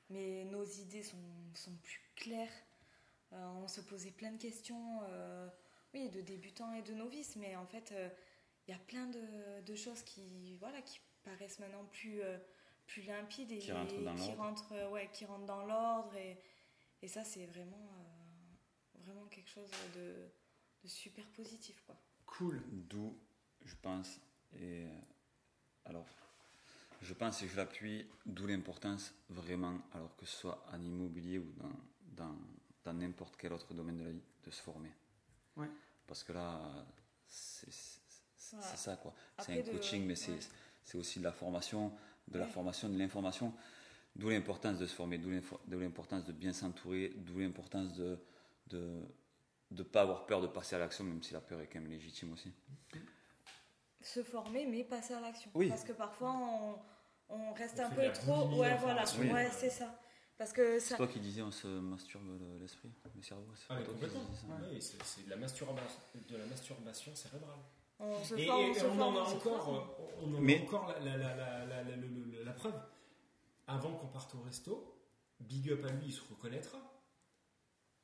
Mais 0.09 0.45
nos 0.45 0.65
idées 0.65 1.03
sont, 1.03 1.17
sont 1.55 1.75
plus 1.77 2.01
claires. 2.17 2.53
Euh, 3.33 3.47
on 3.63 3.69
se 3.69 3.81
posait 3.81 4.11
plein 4.11 4.33
de 4.33 4.39
questions, 4.39 5.01
euh, 5.05 5.49
oui, 5.95 6.09
de 6.11 6.21
débutants 6.21 6.73
et 6.73 6.83
de 6.83 6.93
novices, 6.95 7.37
mais 7.37 7.55
en 7.55 7.65
fait, 7.67 7.93
euh, 7.93 8.09
il 8.67 8.73
y 8.73 8.75
a 8.75 8.79
plein 8.79 9.07
de, 9.07 9.61
de 9.65 9.75
choses 9.77 10.03
qui, 10.03 10.57
voilà, 10.57 10.83
qui 10.83 10.99
paraissent 11.23 11.61
maintenant 11.61 11.85
plus, 11.93 12.21
euh, 12.23 12.39
plus 12.87 13.03
limpides 13.03 13.53
et 13.53 13.59
Qui 13.59 13.71
rentrent 13.71 14.01
dans 14.03 14.15
qui 14.17 14.27
l'ordre. 14.27 14.43
rentrent, 14.43 14.91
ouais, 14.91 15.09
qui 15.13 15.25
rentrent 15.27 15.47
dans 15.47 15.65
l'ordre. 15.65 16.15
Et, 16.17 16.39
et 17.03 17.09
ça, 17.09 17.23
c'est 17.23 17.47
vraiment, 17.47 17.89
euh, 17.99 18.99
vraiment 19.05 19.27
quelque 19.29 19.49
chose 19.51 19.71
de, 19.95 20.29
de 20.83 20.89
super 20.89 21.25
positif. 21.29 21.81
Quoi. 21.87 21.97
Cool. 22.27 22.61
D'où, 22.73 23.17
je 23.65 23.77
pense, 23.77 24.21
et 24.59 24.89
alors, 25.85 26.07
je 27.01 27.15
pense 27.15 27.43
et 27.43 27.49
je 27.49 27.57
l'appuie, 27.57 28.07
d'où 28.27 28.47
l'importance 28.47 29.15
vraiment, 29.29 29.79
alors 29.95 30.15
que 30.17 30.27
ce 30.27 30.37
soit 30.37 30.65
en 30.73 30.81
immobilier 30.83 31.39
ou 31.39 31.53
dans, 31.53 32.25
dans, 32.25 32.37
dans 32.85 32.93
n'importe 32.93 33.37
quel 33.37 33.53
autre 33.53 33.73
domaine 33.75 33.97
de 33.99 34.05
la 34.05 34.11
vie, 34.13 34.23
de 34.45 34.51
se 34.51 34.61
former. 34.63 34.93
Ouais. 35.57 35.69
Parce 36.07 36.25
que 36.25 36.33
là, 36.33 36.61
c'est 37.27 37.69
Voilà. 38.53 38.77
ça 38.77 38.97
quoi. 38.97 39.15
C'est 39.39 39.53
un 39.53 39.63
de- 39.63 39.71
coaching, 39.71 40.05
mais 40.07 40.17
c'est 40.17 40.33
ouais. 40.33 41.01
aussi 41.01 41.19
de 41.21 41.25
la 41.25 41.33
formation, 41.33 41.93
de 42.29 42.39
la 42.39 42.47
formation, 42.47 42.89
de 42.89 42.99
l'information. 42.99 43.55
D'où 44.17 44.29
l'importance 44.29 44.79
de 44.79 44.87
se 44.87 44.95
former, 44.95 45.19
d'où 45.19 45.31
l'importance 45.79 46.25
de 46.27 46.33
bien 46.33 46.53
s'entourer, 46.53 47.13
d'où 47.17 47.39
l'importance 47.39 47.95
de 47.95 48.19
de 48.67 49.01
ne 49.73 49.83
pas 49.83 50.03
avoir 50.03 50.27
peur 50.27 50.41
de 50.41 50.47
passer 50.49 50.77
à 50.77 50.79
l'action, 50.79 51.05
même 51.05 51.23
si 51.23 51.33
la 51.33 51.41
peur 51.41 51.61
est 51.61 51.67
quand 51.69 51.81
même 51.81 51.91
légitime 51.91 52.33
aussi. 52.33 52.53
Se 54.03 54.23
former, 54.23 54.67
mais 54.67 54.85
passer 54.85 55.15
à 55.15 55.21
l'action. 55.21 55.51
Oui. 55.55 55.69
Parce 55.69 55.85
que 55.85 55.93
parfois, 55.93 56.33
on, 56.33 56.79
on 57.29 57.53
reste 57.53 57.79
On 57.81 57.85
un 57.85 57.91
peu 57.91 58.11
trop. 58.13 58.49
Ouais, 58.59 58.77
voilà. 58.79 59.05
Oui. 59.19 59.31
Ouais, 59.31 59.51
c'est 59.51 59.71
ça. 59.71 59.95
Parce 60.39 60.53
que 60.55 60.79
C'est 60.79 60.91
ça. 60.91 60.97
toi 60.97 61.07
qui 61.07 61.21
disais 61.21 61.43
on 61.43 61.51
se 61.51 61.67
masturbe 61.67 62.27
le- 62.41 62.59
l'esprit, 62.59 62.91
le 63.15 63.21
cerveau. 63.23 63.45
c'est 63.55 63.67
Ah, 63.69 63.83
complètement. 63.83 64.23
Oui, 64.71 64.81
c'est 64.81 65.03
c'est 65.03 65.25
de 65.27 65.31
la, 65.31 65.37
masturbation, 65.37 66.01
de 66.15 66.37
la 66.37 66.47
masturbation 66.47 67.15
cérébrale. 67.15 67.59
On 67.99 68.25
se 68.25 68.35
Et, 68.37 68.47
forme, 68.47 68.61
et 68.63 68.71
on 68.71 68.75
se 68.75 68.85
on 68.87 69.01
en 69.03 69.17
a 69.17 69.21
encore, 69.21 69.75
euh, 69.75 70.07
on 70.23 70.35
en 70.35 70.49
a 70.49 70.63
encore 70.63 70.89
la, 70.89 70.99
la- 71.05 71.17
la- 71.19 71.37
la- 71.37 71.67
la- 71.67 71.83
la- 71.83 71.97
le- 71.97 72.07
le- 72.09 72.43
la 72.43 72.53
preuve. 72.55 72.81
Avant 73.67 73.93
qu'on 73.93 74.07
parte 74.07 74.35
au 74.35 74.41
resto, 74.41 74.97
big 75.41 75.71
up 75.71 75.85
à 75.85 75.93
lui, 75.93 76.07
il 76.07 76.13
se 76.15 76.23
reconnaîtra. 76.23 76.79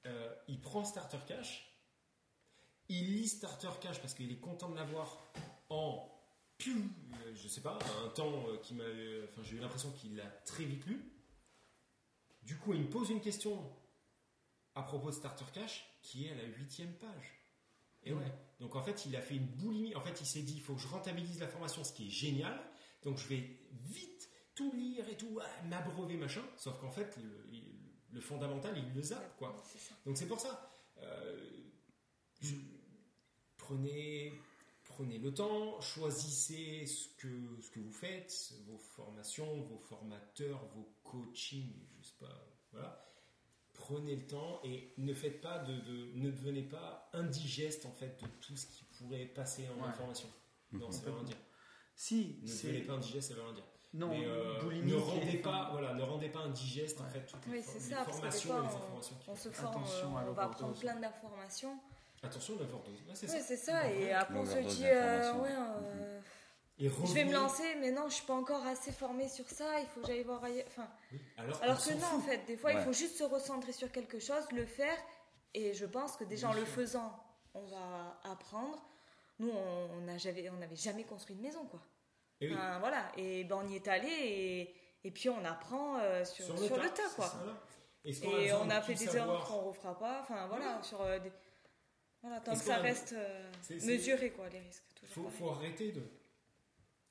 Euh, 0.04 0.34
il 0.48 0.60
prend 0.60 0.84
Starter 0.84 1.18
Cash, 1.26 1.74
il 2.90 3.16
lit 3.16 3.28
Starter 3.28 3.70
Cash 3.80 3.98
parce 4.02 4.12
qu'il 4.12 4.30
est 4.30 4.38
content 4.40 4.68
de 4.68 4.76
l'avoir 4.76 5.32
en, 5.68 6.08
je 7.34 7.48
sais 7.48 7.60
pas, 7.60 7.78
un 8.04 8.08
temps 8.10 8.48
euh, 8.48 8.58
qui 8.58 8.74
m'a, 8.74 8.84
enfin 9.24 9.42
j'ai 9.42 9.56
eu 9.56 9.60
l'impression 9.60 9.90
qu'il 9.92 10.16
l'a 10.16 10.26
très 10.44 10.64
vite 10.64 10.86
lu. 10.86 11.12
Du 12.42 12.56
coup, 12.56 12.72
il 12.74 12.82
me 12.82 12.88
pose 12.90 13.10
une 13.10 13.20
question 13.20 13.72
à 14.74 14.82
propos 14.82 15.10
de 15.10 15.14
Starter 15.14 15.44
Cash 15.52 15.84
qui 16.02 16.26
est 16.26 16.30
à 16.32 16.34
la 16.36 16.44
huitième 16.44 16.92
page. 16.94 17.40
Et 18.04 18.12
ouais. 18.12 18.32
Donc 18.60 18.76
en 18.76 18.82
fait, 18.82 19.04
il 19.06 19.16
a 19.16 19.20
fait 19.20 19.34
une 19.36 19.46
boulimie. 19.46 19.94
En 19.96 20.00
fait, 20.00 20.20
il 20.20 20.26
s'est 20.26 20.42
dit, 20.42 20.54
il 20.54 20.60
faut 20.62 20.74
que 20.76 20.80
je 20.80 20.86
rentabilise 20.86 21.40
la 21.40 21.48
formation, 21.48 21.82
ce 21.82 21.92
qui 21.92 22.06
est 22.06 22.10
génial. 22.10 22.58
Donc 23.02 23.18
je 23.18 23.26
vais 23.26 23.58
vite 23.72 24.30
tout 24.54 24.72
lire 24.74 25.08
et 25.08 25.16
tout, 25.16 25.38
ah, 25.42 25.62
m'abreuver, 25.64 26.16
machin. 26.16 26.42
Sauf 26.56 26.78
qu'en 26.80 26.90
fait, 26.90 27.16
le, 27.18 27.44
le 28.12 28.20
fondamental, 28.20 28.78
il 28.78 28.94
le 28.94 29.02
zappe, 29.02 29.36
quoi. 29.38 29.56
Donc 30.04 30.16
c'est 30.16 30.28
pour 30.28 30.40
ça. 30.40 30.72
euh, 30.98 31.50
je- 32.40 32.54
prenez, 33.56 34.32
prenez 34.96 35.18
le 35.18 35.32
temps, 35.34 35.78
choisissez 35.80 36.86
ce 36.86 37.08
que, 37.18 37.60
ce 37.60 37.70
que 37.70 37.80
vous 37.80 37.92
faites, 37.92 38.54
vos 38.66 38.78
formations, 38.78 39.60
vos 39.62 39.78
formateurs, 39.78 40.64
vos 40.74 40.88
coachings, 41.04 41.74
je 42.00 42.06
sais 42.06 42.14
pas, 42.18 42.46
voilà. 42.72 43.02
Prenez 43.74 44.16
le 44.16 44.26
temps 44.26 44.60
et 44.64 44.94
ne 44.96 45.12
faites 45.12 45.42
pas 45.42 45.58
de, 45.58 45.74
de- 45.80 46.12
ne 46.14 46.30
devenez 46.30 46.62
pas 46.62 47.10
indigeste 47.12 47.84
en 47.84 47.92
fait 47.92 48.18
de 48.22 48.26
tout 48.40 48.56
ce 48.56 48.66
qui 48.66 48.84
pourrait 48.84 49.26
passer 49.26 49.68
en 49.68 49.82
Ouais. 49.82 49.88
information. 49.88 50.28
Non, 50.72 50.90
ça 50.90 51.02
veut 51.04 51.12
rien 51.12 51.24
dire. 51.24 51.36
Si, 51.94 52.38
Ne 52.42 52.48
devenez 52.48 52.80
pas 52.82 52.94
indigeste, 52.94 53.28
ça 53.28 53.34
veut 53.34 53.42
rien 53.42 53.52
dire. 53.52 53.64
Non, 53.92 54.08
Mais, 54.08 54.24
euh, 54.26 54.82
ne 54.82 54.94
rendez 54.94 55.38
pas, 55.38 55.68
voilà, 55.72 55.92
ne 55.94 56.02
rendez 56.02 56.28
pas 56.30 56.40
indigeste 56.40 57.00
en 57.00 57.04
Ouais. 57.04 57.10
fait 57.10 57.26
toutes 57.26 57.46
les, 57.46 57.52
Oui, 57.52 57.62
for- 57.62 57.74
les 57.74 57.80
ça, 57.80 57.96
parce 57.96 58.06
que 58.06 58.12
des 58.12 58.16
formations 58.18 58.48
fois, 58.50 58.58
et 58.58 58.62
les 58.62 58.66
on- 58.66 58.76
informations. 58.76 59.16
On 59.28 59.34
faut. 59.34 59.42
se 59.42 59.48
forme, 59.50 59.76
Attention 59.76 60.18
euh, 60.18 60.20
on 60.28 60.32
va 60.32 60.48
prendre 60.48 60.78
plein 60.78 60.96
d'informations. 61.00 61.78
Attention 62.22 62.54
l'overdose. 62.58 62.94
Ouais, 63.08 63.14
c'est 63.14 63.26
Oui, 63.30 63.38
ça. 63.38 63.44
c'est 63.44 63.56
ça. 63.56 63.90
Et 63.90 64.12
après, 64.12 64.34
on 64.38 64.44
se 64.44 64.58
dit, 64.58 64.84
euh, 64.84 65.32
ouais, 65.34 65.50
euh, 65.52 66.20
Et 66.78 66.88
je 66.88 67.14
vais 67.14 67.24
me 67.24 67.32
lancer, 67.32 67.74
mais 67.80 67.90
non, 67.92 68.08
je 68.08 68.14
suis 68.14 68.26
pas 68.26 68.34
encore 68.34 68.64
assez 68.66 68.92
formée 68.92 69.28
sur 69.28 69.48
ça. 69.48 69.80
Il 69.80 69.86
faut 69.86 70.00
que 70.00 70.06
j'aille 70.08 70.22
voir 70.24 70.42
ailleurs. 70.42 70.64
Enfin, 70.68 70.88
Oui, 71.12 71.20
Alors, 71.36 71.60
que 71.60 71.92
non, 71.92 71.98
fout. 72.00 72.14
en 72.18 72.20
fait, 72.20 72.38
des 72.46 72.56
fois, 72.56 72.72
il 72.72 72.78
Ouais. 72.78 72.84
faut 72.84 72.92
juste 72.92 73.16
se 73.16 73.24
recentrer 73.24 73.72
sur 73.72 73.90
quelque 73.92 74.18
chose, 74.18 74.44
le 74.52 74.66
faire. 74.66 74.96
Et 75.54 75.72
je 75.74 75.86
pense 75.86 76.16
que 76.16 76.24
déjà 76.24 76.48
en 76.50 76.52
le 76.54 76.64
faisant, 76.64 77.12
on 77.54 77.64
va 77.66 78.20
apprendre. 78.24 78.82
Nous, 79.38 79.50
on 79.50 79.90
on 79.96 80.00
n'a 80.02 80.18
jamais, 80.18 80.48
on 80.50 80.56
n'avait 80.56 80.76
jamais 80.76 81.04
construit 81.04 81.36
de 81.36 81.42
maison, 81.42 81.64
quoi. 81.66 81.80
Et 82.40 82.48
oui. 82.48 82.56
Voilà. 82.80 83.10
Et 83.16 83.44
ben, 83.44 83.60
on 83.64 83.68
y 83.68 83.76
est 83.76 83.88
allé 83.88 84.08
et, 84.08 84.74
et 85.04 85.10
puis 85.10 85.28
on 85.28 85.44
apprend 85.44 85.98
euh, 85.98 86.24
sur, 86.24 86.44
sur 86.58 86.76
le, 86.76 86.88
tas, 86.90 87.08
quoi. 87.14 87.32
Et 88.04 88.52
on 88.52 88.68
a 88.70 88.80
de 88.80 88.84
fait 88.84 88.94
des 88.94 89.06
savoir 89.06 89.26
erreurs 89.28 89.44
qu'on 89.46 89.60
refera 89.62 89.98
pas. 89.98 90.20
Enfin, 90.20 90.46
voilà, 90.48 90.82
sur 90.82 91.00
euh, 91.00 91.18
des... 91.18 91.32
Voilà, 92.26 92.40
que 92.40 92.66
ça 92.66 92.76
qu'on 92.76 92.82
reste 92.82 93.12
euh, 93.12 93.52
C'est- 93.62 93.78
c'est- 93.78 93.86
mesuré, 93.86 94.30
quoi, 94.32 94.48
les 94.48 94.58
risques. 94.60 94.82
Toujours 94.94 95.30
faut, 95.30 95.50
arrêter 95.50 95.92
de. 95.92 96.02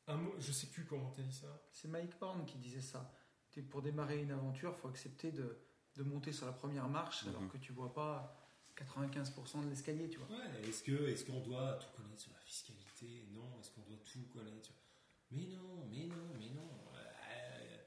Un 0.07 0.18
mot, 0.18 0.34
je 0.39 0.51
sais 0.51 0.68
plus 0.68 0.86
comment 0.86 1.09
t'as 1.11 1.22
dit 1.24 1.34
ça. 1.34 1.47
C'est 1.72 1.88
Mike 1.88 2.11
Horn 2.22 2.45
qui 2.45 2.57
disait 2.57 2.82
ça. 2.82 3.11
Pour 3.70 3.82
démarrer 3.82 4.22
une 4.22 4.32
aventure, 4.32 4.74
il 4.78 4.82
faut 4.82 4.89
accepter 4.89 5.32
de, 5.32 5.57
de 5.95 6.03
monter 6.03 6.34
sur 6.34 6.45
la 6.45 6.51
première 6.51 6.89
marche 6.89 7.26
alors 7.28 7.41
Mhm. 7.41 7.49
que 7.49 7.57
tu 7.57 7.72
vois 7.72 7.93
pas 7.93 8.36
95% 8.76 9.61
de 9.63 9.70
l'escalier, 9.70 10.09
tu 10.09 10.20
vois. 10.20 10.28
Ouais, 10.38 10.68
est-ce 10.68 10.84
que 10.84 11.07
est-ce 11.07 11.24
qu'on 11.24 11.39
doit 11.39 11.76
tout 11.76 11.88
connaître 11.95 12.20
sur 12.22 12.34
la 12.34 12.39
fiscalité? 12.39 13.26
Non, 13.32 13.57
est-ce 13.61 13.72
qu'on 13.72 13.82
doit 13.84 13.97
tout 14.03 14.26
connaître 14.34 14.66
sur... 14.66 14.76
Mais 15.32 15.45
non, 15.45 15.86
mais 15.89 16.05
non, 16.07 16.28
mais 16.38 16.49
non. 16.49 16.70
Euh, 16.93 17.78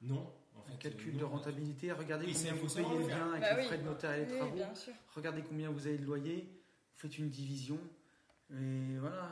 non, 0.00 0.26
fait. 0.26 0.42
Un 0.42 0.43
calcul 0.90 1.16
de 1.16 1.24
rentabilité, 1.24 1.92
regardez 1.92 2.26
Oui, 2.26 2.32
combien 2.34 2.54
vous 2.54 2.74
payez 2.74 2.98
le 2.98 3.06
bien 3.06 3.30
avec 3.30 3.40
Bah 3.42 3.54
les 3.54 3.60
oui. 3.62 3.66
frais 3.66 3.78
de 3.78 3.82
notaire 3.84 4.12
et 4.12 4.24
les 4.24 4.32
Oui, 4.32 4.38
travaux. 4.38 4.54
bien 4.56 4.74
sûr. 4.74 4.92
Regardez 5.14 5.42
combien 5.42 5.70
vous 5.70 5.86
avez 5.86 5.98
de 5.98 6.04
loyer, 6.04 6.42
vous 6.94 7.00
faites 7.00 7.18
une 7.18 7.30
division. 7.30 7.78
Et 8.50 8.98
voilà. 8.98 9.30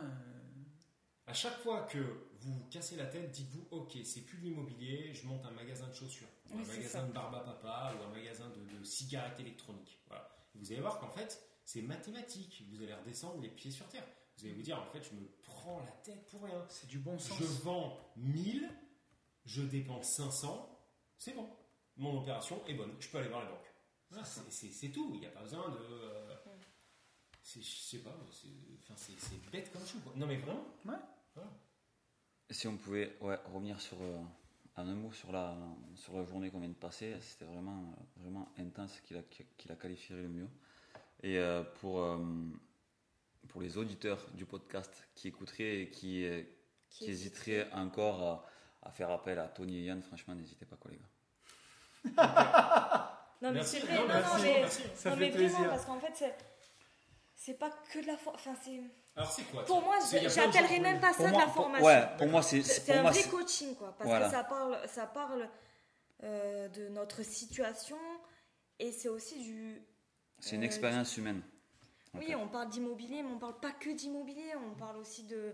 À 1.26 1.32
chaque 1.34 1.58
fois 1.60 1.82
que 1.82 1.98
vous 2.40 2.52
vous 2.52 2.64
cassez 2.70 2.96
la 2.96 3.06
tête, 3.06 3.30
dites-vous 3.30 3.66
ok, 3.70 3.96
c'est 4.04 4.22
plus 4.22 4.38
de 4.38 4.42
l'immobilier, 4.44 5.12
je 5.14 5.26
monte 5.26 5.44
un 5.46 5.52
magasin 5.52 5.86
de 5.86 5.94
chaussures, 5.94 6.26
ou 6.50 6.54
un 6.58 6.64
magasin 6.64 6.88
ça. 6.88 7.02
de 7.06 7.12
barbe 7.12 7.34
à 7.36 7.40
papa, 7.40 7.94
ou 7.98 8.02
un 8.04 8.08
magasin 8.14 8.48
de, 8.50 8.78
de 8.78 8.84
cigarettes 8.84 9.38
électroniques. 9.38 10.00
Voilà. 10.08 10.28
Vous 10.56 10.72
allez 10.72 10.80
voir 10.80 10.98
qu'en 10.98 11.08
fait, 11.10 11.40
c'est 11.64 11.82
mathématique. 11.82 12.64
Vous 12.70 12.82
allez 12.82 12.92
redescendre 12.94 13.40
les 13.40 13.48
pieds 13.48 13.70
sur 13.70 13.86
terre. 13.88 14.04
Vous 14.36 14.46
allez 14.46 14.54
vous 14.54 14.62
dire 14.62 14.78
en 14.80 14.84
fait, 14.86 15.02
je 15.02 15.14
me 15.14 15.26
prends 15.44 15.78
la 15.80 15.92
tête 16.02 16.26
pour 16.30 16.42
rien. 16.42 16.64
C'est 16.68 16.88
du 16.88 16.98
bon 16.98 17.16
sens. 17.18 17.38
Je 17.38 17.44
vends 17.62 17.96
1000, 18.16 18.68
je 19.46 19.62
dépense 19.62 20.08
500, 20.10 20.71
c'est 21.22 21.34
bon. 21.34 21.48
Mon 21.96 22.18
opération 22.20 22.60
est 22.66 22.74
bonne, 22.74 22.92
je 22.98 23.08
peux 23.08 23.18
aller 23.18 23.28
voir 23.28 23.44
la 23.44 23.50
banque. 23.50 23.72
Voilà, 24.10 24.24
C'est 24.24 24.88
tout, 24.90 25.10
il 25.14 25.20
n'y 25.20 25.26
a 25.26 25.30
pas 25.30 25.42
besoin 25.42 25.68
de. 25.70 25.76
euh, 25.78 26.34
c'est- 27.42 27.62
je 27.62 27.76
sais 27.80 27.98
pas, 27.98 28.14
c'est 28.30 28.48
enfin, 28.82 28.94
c'est- 28.96 29.18
c'est 29.18 29.50
bête 29.50 29.72
comme 29.72 29.86
chou. 29.86 30.00
quoi. 30.00 30.12
Non 30.16 30.26
mais 30.26 30.36
vraiment 30.38 30.66
Si 32.50 32.66
on 32.66 32.76
pouvait 32.76 33.16
ouais, 33.20 33.38
revenir 33.52 33.80
sur, 33.80 33.96
euh, 34.02 34.18
en 34.76 34.86
un 34.88 34.94
mot 34.94 35.12
sur 35.12 35.32
la, 35.32 35.56
sur 35.94 36.14
la 36.18 36.24
journée 36.24 36.50
qu'on 36.50 36.60
vient 36.60 36.68
de 36.68 36.74
passer, 36.74 37.18
c'était 37.20 37.44
vraiment, 37.46 37.94
vraiment 38.16 38.52
intense 38.58 39.00
qu'il 39.00 39.16
a, 39.16 39.22
qu'il 39.22 39.70
a 39.72 39.76
qualifié 39.76 40.16
le 40.16 40.28
mieux. 40.28 40.48
Et 41.22 41.38
euh, 41.38 41.62
pour, 41.80 42.04
pour 43.48 43.62
les 43.62 43.76
auditeurs 43.78 44.28
du 44.34 44.44
podcast 44.44 45.08
qui 45.14 45.28
écouteraient 45.28 45.82
et 45.82 45.90
qui, 45.90 46.26
qui 46.90 47.04
hésiteraient 47.10 47.70
encore 47.72 48.22
à, 48.22 48.46
à 48.82 48.90
faire 48.90 49.10
appel 49.10 49.38
à 49.38 49.48
Tony 49.48 49.78
et 49.78 49.84
Yann, 49.84 50.02
franchement, 50.02 50.34
n'hésitez 50.34 50.66
pas, 50.66 50.76
quoi, 50.76 50.90
les 50.90 50.98
gars. 50.98 51.08
Non, 52.04 53.50
mais 53.52 53.62
c'est 53.64 53.80
vrai, 53.80 53.94
Non, 53.96 54.02
non, 54.02 54.06
merci, 54.08 54.36
non, 54.36 54.42
mais, 54.42 54.60
merci. 54.60 54.82
Ça 54.94 55.10
non, 55.10 55.16
fait 55.16 55.20
mais 55.20 55.30
vraiment, 55.48 55.68
parce 55.68 55.84
qu'en 55.84 55.98
fait, 56.00 56.12
c'est, 56.14 56.34
c'est 57.34 57.54
pas 57.54 57.70
que 57.92 57.98
de 57.98 58.06
la 58.06 58.16
formation. 58.16 58.50
Enfin, 58.52 58.60
c'est, 58.64 58.80
Alors 59.16 59.30
c'est 59.32 59.42
quoi 59.44 59.64
pour 59.64 59.82
moi, 59.82 59.96
j'appellerais 60.10 60.78
même 60.78 61.00
pas 61.00 61.12
ça 61.12 61.28
de 61.28 61.32
la 61.36 61.44
pour- 61.46 61.54
formation. 61.54 61.86
ouais, 61.86 62.06
pour 62.18 62.28
moi, 62.28 62.42
c'est, 62.42 62.62
C'est, 62.62 62.84
pour 62.86 62.94
un 62.96 63.02
moi, 63.02 63.10
vrai 63.10 63.20
c'est- 63.20 63.30
coaching, 63.30 63.74
quoi. 63.74 63.94
Parce 63.98 64.08
Voilà. 64.08 64.26
que 64.26 64.32
ça 64.32 64.44
parle, 64.44 64.78
ça 64.88 65.06
parle 65.06 65.48
euh, 66.22 66.68
de 66.68 66.88
notre 66.90 67.24
situation 67.24 67.98
et 68.78 68.92
c'est 68.92 69.08
aussi 69.08 69.42
du. 69.42 69.82
c'est 70.38 70.54
une 70.54 70.62
euh, 70.62 70.66
expérience 70.66 71.16
humaine. 71.16 71.42
Oui, 72.14 72.26
fait. 72.26 72.34
on 72.36 72.46
parle 72.46 72.68
d'immobilier, 72.68 73.22
mais 73.24 73.30
on 73.32 73.38
parle 73.40 73.58
pas 73.58 73.72
que 73.72 73.90
d'immobilier, 73.90 74.52
on 74.70 74.74
parle 74.76 74.98
aussi 74.98 75.24
de. 75.24 75.52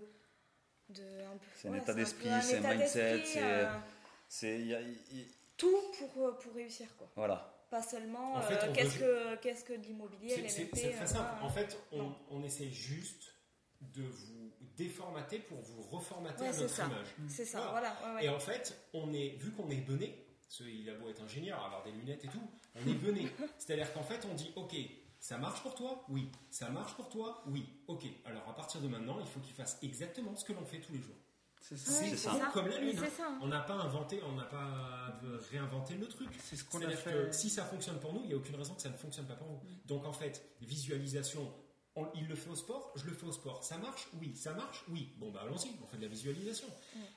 de 0.90 1.02
un 1.24 1.36
peu, 1.38 1.46
C'est 1.56 1.68
un 1.68 1.72
ouais, 1.72 1.78
état 1.78 1.94
d'esprit, 1.94 2.28
un 2.28 2.40
c'est 2.42 2.56
un 2.56 2.58
état 2.60 2.74
mindset, 2.74 3.24
c'est- 3.24 3.42
euh, 3.42 4.56
y 4.58 4.74
il- 5.10 5.37
tout 5.58 5.76
pour, 5.98 6.26
euh, 6.28 6.32
pour 6.38 6.54
réussir, 6.54 6.86
quoi. 6.96 7.10
voilà. 7.16 7.54
Pas 7.70 7.82
seulement 7.82 8.32
En 8.36 8.40
fait, 8.40 8.54
euh, 8.54 8.72
qu'est-ce 8.72 8.98
veut- 8.98 9.36
que, 9.36 9.42
qu'est-ce 9.42 9.62
que 9.64 9.74
de 9.74 9.82
l'immobilier, 9.82 10.30
C'est- 10.30 10.48
C'est 10.48 10.62
l'MLP, 10.62 10.76
c'est 10.76 10.90
très 10.92 11.02
euh, 11.02 11.06
simple. 11.06 11.44
En 11.44 11.50
fait, 11.50 11.78
on, 11.92 12.14
on 12.30 12.42
essaie 12.42 12.70
juste 12.70 13.34
de 13.82 14.04
vous 14.04 14.50
déformater 14.76 15.38
pour 15.40 15.58
vous 15.60 15.82
reformater 15.82 16.42
Ouais, 16.42 16.48
à 16.48 16.52
c'est 16.54 16.62
notre 16.62 16.74
ça. 16.74 16.86
image. 16.86 17.06
C'est 17.28 17.44
ça, 17.44 17.60
Voilà. 17.70 17.94
voilà. 18.00 18.14
ouais, 18.14 18.20
ouais. 18.20 18.24
Et 18.24 18.28
en 18.30 18.38
fait, 18.40 18.74
on 18.94 19.12
est, 19.12 19.36
vu 19.38 19.50
qu'on 19.52 19.68
est 19.68 19.82
bené, 19.82 20.24
qu'il 20.48 20.88
a 20.88 20.94
beau 20.94 21.10
être 21.10 21.22
ingénieur, 21.22 21.62
avoir 21.62 21.82
des 21.84 21.92
lunettes 21.92 22.24
et 22.24 22.28
tout, 22.28 22.40
on 22.76 22.88
est 22.90 22.94
bené. 22.94 23.26
C'est-à-dire 23.58 23.92
qu'en 23.92 24.02
fait, 24.02 24.26
on 24.30 24.34
dit, 24.34 24.50
ok, 24.56 24.74
ça 25.20 25.36
marche 25.36 25.60
pour 25.62 25.74
toi? 25.74 26.04
Oui. 26.08 26.30
Ça 26.50 26.70
marche 26.70 26.94
pour 26.94 27.08
toi? 27.10 27.42
Oui. 27.48 27.66
Ok. 27.88 28.04
Alors 28.24 28.48
à 28.48 28.54
partir 28.54 28.80
de 28.80 28.88
maintenant, 28.88 29.18
il 29.20 29.26
faut 29.26 29.40
qu'il 29.40 29.52
fasse 29.54 29.78
exactement 29.82 30.34
ce 30.36 30.44
que 30.46 30.54
l'on 30.54 30.64
fait 30.64 30.78
tous 30.80 30.92
les 30.92 31.00
jours. 31.02 31.16
C'est 31.60 31.76
ça. 31.76 31.92
C'est 31.92 32.10
Oui, 32.10 32.16
ça. 32.16 32.30
fou 32.30 32.40
comme 32.52 32.68
la 32.68 32.78
lune. 32.78 32.98
On 33.42 33.46
n'a 33.48 33.60
pas 33.60 33.74
inventé, 33.74 34.20
on 34.26 34.32
n'a 34.36 34.44
pas 34.44 35.20
réinventé 35.50 35.94
le 35.94 36.06
truc. 36.06 36.28
C'est 36.42 36.56
ce 36.56 36.64
qu'on 36.64 36.80
a 36.82 36.88
fait. 36.90 37.10
que 37.28 37.32
si 37.32 37.50
ça 37.50 37.64
fonctionne 37.64 37.98
pour 38.00 38.12
nous, 38.14 38.20
il 38.22 38.28
n'y 38.28 38.34
a 38.34 38.36
aucune 38.36 38.56
raison 38.56 38.74
que 38.74 38.82
ça 38.82 38.88
ne 38.90 38.96
fonctionne 38.96 39.26
pas 39.26 39.34
pour 39.34 39.48
vous. 39.48 39.60
Donc 39.86 40.04
en 40.06 40.12
fait, 40.12 40.42
visualisation, 40.62 41.52
on- 41.96 42.08
il 42.14 42.26
le 42.28 42.34
fait 42.34 42.50
au 42.50 42.54
sport, 42.54 42.92
je 42.96 43.04
le 43.06 43.12
fais 43.12 43.26
au 43.26 43.32
sport. 43.32 43.62
Ça 43.64 43.76
marche? 43.78 44.08
Oui. 44.20 44.34
Ça 44.36 44.52
marche? 44.54 44.84
Oui. 44.88 45.12
Bon, 45.18 45.30
bah 45.30 45.40
allons-y, 45.42 45.70
on 45.82 45.86
fait 45.86 45.96
de 45.96 46.02
la 46.02 46.08
visualisation. 46.08 46.68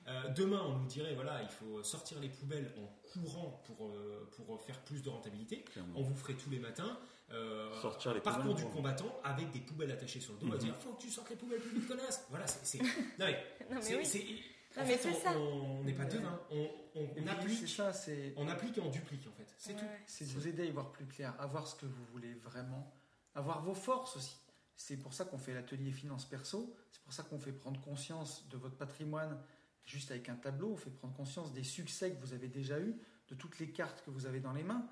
Euh, 0.07 0.27
demain, 0.29 0.61
on 0.65 0.77
nous 0.79 0.87
dirait, 0.87 1.13
voilà, 1.13 1.41
il 1.43 1.49
faut 1.49 1.83
sortir 1.83 2.19
les 2.19 2.29
poubelles 2.29 2.73
en 2.77 2.87
courant 3.11 3.61
pour, 3.65 3.87
euh, 3.87 4.29
pour 4.35 4.59
faire 4.61 4.79
plus 4.81 5.01
de 5.03 5.09
rentabilité. 5.09 5.63
Clairement. 5.63 5.93
On 5.97 6.01
vous 6.01 6.15
ferait 6.15 6.33
tous 6.35 6.49
les 6.49 6.59
matins. 6.59 6.97
euh, 7.33 7.79
Sortir 7.81 8.13
les 8.13 8.19
parcours 8.19 8.53
du 8.55 8.65
combattant 8.65 9.15
avec 9.23 9.51
des 9.51 9.61
poubelles 9.61 9.91
attachées 9.91 10.19
sur 10.19 10.33
le 10.33 10.39
dos 10.39 10.47
Mhm. 10.47 10.53
à 10.53 10.57
dire 10.57 10.75
faut 10.81 10.91
que 10.91 11.01
tu 11.03 11.09
sortes 11.09 11.29
les 11.29 11.37
poubelles 11.37 11.61
plus 11.61 11.79
vite 11.79 11.87
connasse 11.87 12.25
voilà 12.29 12.45
c'est 12.45 12.79
non 13.19 13.25
mais 13.25 13.45
Non, 13.69 13.75
mais 13.77 13.81
c'est- 13.81 13.95
oui. 13.97 14.05
c'est- 14.05 14.19
en 14.19 14.81
Non, 14.83 14.87
mais 14.89 14.97
fait, 14.97 15.13
c'est 15.13 15.27
on- 15.29 15.79
on 15.79 15.83
n'est 15.85 15.93
pas 15.93 16.03
devin 16.03 16.41
on, 16.49 16.69
on- 16.95 17.07
on 17.17 17.27
applique 17.27 17.65
ça, 17.69 17.93
on 18.35 18.47
applique 18.49 18.77
et 18.77 18.81
on 18.81 18.89
duplique 18.89 19.25
en 19.27 19.31
fait 19.31 19.47
c'est 19.57 19.71
Ouais, 19.75 19.79
tout. 19.79 19.85
C'est 20.07 20.25
de 20.25 20.29
vous 20.31 20.45
aider 20.45 20.63
à 20.63 20.65
y 20.65 20.71
voir 20.71 20.91
plus 20.91 21.05
clair, 21.05 21.33
à 21.39 21.45
voir 21.47 21.65
ce 21.67 21.75
que 21.75 21.85
vous 21.85 22.03
voulez 22.11 22.33
vraiment, 22.33 22.93
à 23.33 23.39
voir 23.39 23.61
vos 23.61 23.75
forces 23.75 24.17
aussi. 24.17 24.35
C'est 24.81 24.97
pour 24.97 25.13
ça 25.13 25.25
qu'on 25.25 25.37
fait 25.37 25.53
l'atelier 25.53 25.91
finance 25.91 26.25
perso, 26.25 26.75
c'est 26.89 27.03
pour 27.03 27.13
ça 27.13 27.21
qu'on 27.21 27.37
fait 27.37 27.51
prendre 27.51 27.79
conscience 27.81 28.47
de 28.49 28.57
votre 28.57 28.75
patrimoine 28.75 29.39
juste 29.85 30.09
avec 30.09 30.27
un 30.27 30.35
tableau, 30.35 30.71
on 30.71 30.75
fait 30.75 30.89
prendre 30.89 31.13
conscience 31.13 31.53
des 31.53 31.63
succès 31.63 32.11
que 32.15 32.19
vous 32.19 32.33
avez 32.33 32.47
déjà 32.47 32.79
eus, 32.79 32.95
de 33.27 33.35
toutes 33.35 33.59
les 33.59 33.71
cartes 33.71 34.03
que 34.03 34.09
vous 34.09 34.25
avez 34.25 34.39
dans 34.39 34.53
les 34.53 34.63
mains. 34.63 34.89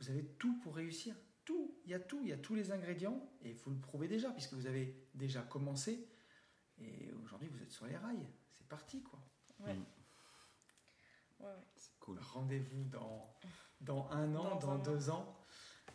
Vous 0.00 0.10
avez 0.10 0.24
tout 0.24 0.58
pour 0.60 0.74
réussir. 0.74 1.14
Tout, 1.44 1.72
il 1.84 1.90
y 1.92 1.94
a 1.94 2.00
tout, 2.00 2.20
il 2.24 2.30
y 2.30 2.32
a 2.32 2.36
tous 2.36 2.56
les 2.56 2.72
ingrédients 2.72 3.20
et 3.42 3.52
vous 3.52 3.70
le 3.70 3.76
prouvez 3.78 4.08
déjà 4.08 4.28
puisque 4.30 4.54
vous 4.54 4.66
avez 4.66 5.08
déjà 5.14 5.42
commencé 5.42 6.04
et 6.78 7.12
aujourd'hui 7.12 7.48
vous 7.48 7.62
êtes 7.62 7.70
sur 7.72 7.86
les 7.86 7.96
rails. 7.96 8.26
C'est 8.50 8.66
parti 8.66 9.02
quoi. 9.04 9.20
Ouais. 9.60 9.74
Mm. 9.74 9.84
Ouais, 11.40 11.46
ouais. 11.46 11.52
C'est 11.76 11.96
cool. 12.00 12.18
Rendez-vous 12.20 12.84
dans, 12.84 13.32
dans 13.80 14.08
un 14.10 14.34
an, 14.34 14.56
Dans 14.56 14.58
dans, 14.58 14.70
un 14.70 14.74
an. 14.74 14.78
deux 14.78 15.10
ans. 15.10 15.41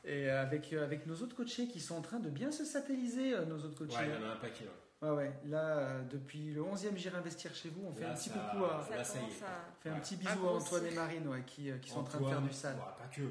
Et 0.09 0.29
euh, 0.29 0.41
avec, 0.41 0.71
euh, 0.73 0.83
avec 0.83 1.05
nos 1.05 1.15
autres 1.21 1.35
coachés 1.35 1.67
qui 1.67 1.79
sont 1.81 1.95
en 1.95 2.01
train 2.01 2.19
de 2.19 2.29
bien 2.29 2.49
se 2.51 2.63
satelliser, 2.65 3.33
euh, 3.33 3.45
nos 3.45 3.57
autres 3.57 3.75
coachés. 3.77 3.97
ouais 3.97 4.07
il 4.17 4.21
y 4.21 4.25
en 4.25 4.29
a 4.29 4.33
un 4.33 4.37
paquet 4.37 4.63
ouais. 4.65 4.71
Ouais, 5.09 5.15
ouais. 5.15 5.31
Là, 5.45 5.99
depuis 6.09 6.51
le 6.53 6.61
11e 6.63 6.95
J'irai 6.95 7.17
investir 7.17 7.53
chez 7.53 7.69
vous, 7.69 7.83
on 7.87 7.91
fait 7.93 8.01
Là, 8.01 8.11
un 8.11 8.15
petit 8.15 8.29
ça- 8.29 8.39
coucou 8.51 8.63
à. 8.65 8.83
Ça 8.89 8.95
Là, 8.95 9.03
ça 9.03 9.19
y 9.19 9.25
est. 9.25 9.43
fait 9.81 9.89
un 9.89 9.99
petit 9.99 10.15
bisou 10.15 10.47
à. 10.47 10.53
Antoine 10.55 10.85
et 10.87 10.91
Marine 10.91 11.27
ouais, 11.27 11.43
qui, 11.45 11.69
qui 11.81 11.89
sont 11.91 11.99
en 11.99 12.03
train 12.03 12.19
de 12.21 12.25
faire 12.27 12.41
du 12.41 12.51
sale. 12.53 12.75
ouais, 12.77 12.81
pas 12.97 13.07
que 13.13 13.21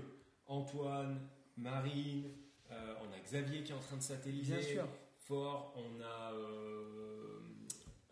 Antoine 0.47 1.19
Marine 1.57 2.31
euh, 2.71 2.95
on 3.01 3.13
a 3.13 3.19
Xavier 3.21 3.63
qui 3.65 3.73
est 3.73 3.75
en 3.75 3.81
train 3.81 3.97
de 3.97 4.03
satelliser 4.03 4.55
Bien 4.59 4.63
sûr. 4.63 4.89
fort 5.19 5.75
on 5.77 6.01
a 6.03 6.33
euh, 6.35 7.41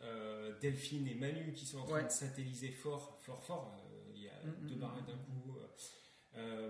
euh, 0.03 0.59
Delphine 0.61 1.07
et 1.09 1.15
Manu 1.15 1.53
qui 1.53 1.65
sont 1.67 1.79
en 1.81 1.85
train 1.85 1.97
Ouais. 1.99 2.05
de 2.05 2.11
satelliser 2.11 2.71
fort 2.71 3.19
fort 3.21 3.43
fort 3.45 3.73
Euh, 3.79 4.11
il 4.17 4.23
y 4.23 4.29
a 4.29 4.33
Mm, 4.45 4.67
deux 4.67 4.75
mm, 4.75 4.79
barrettes 4.79 5.03
mm. 5.05 5.07
d'un 5.07 5.13
coup 5.19 5.44
Euh, 6.37 6.69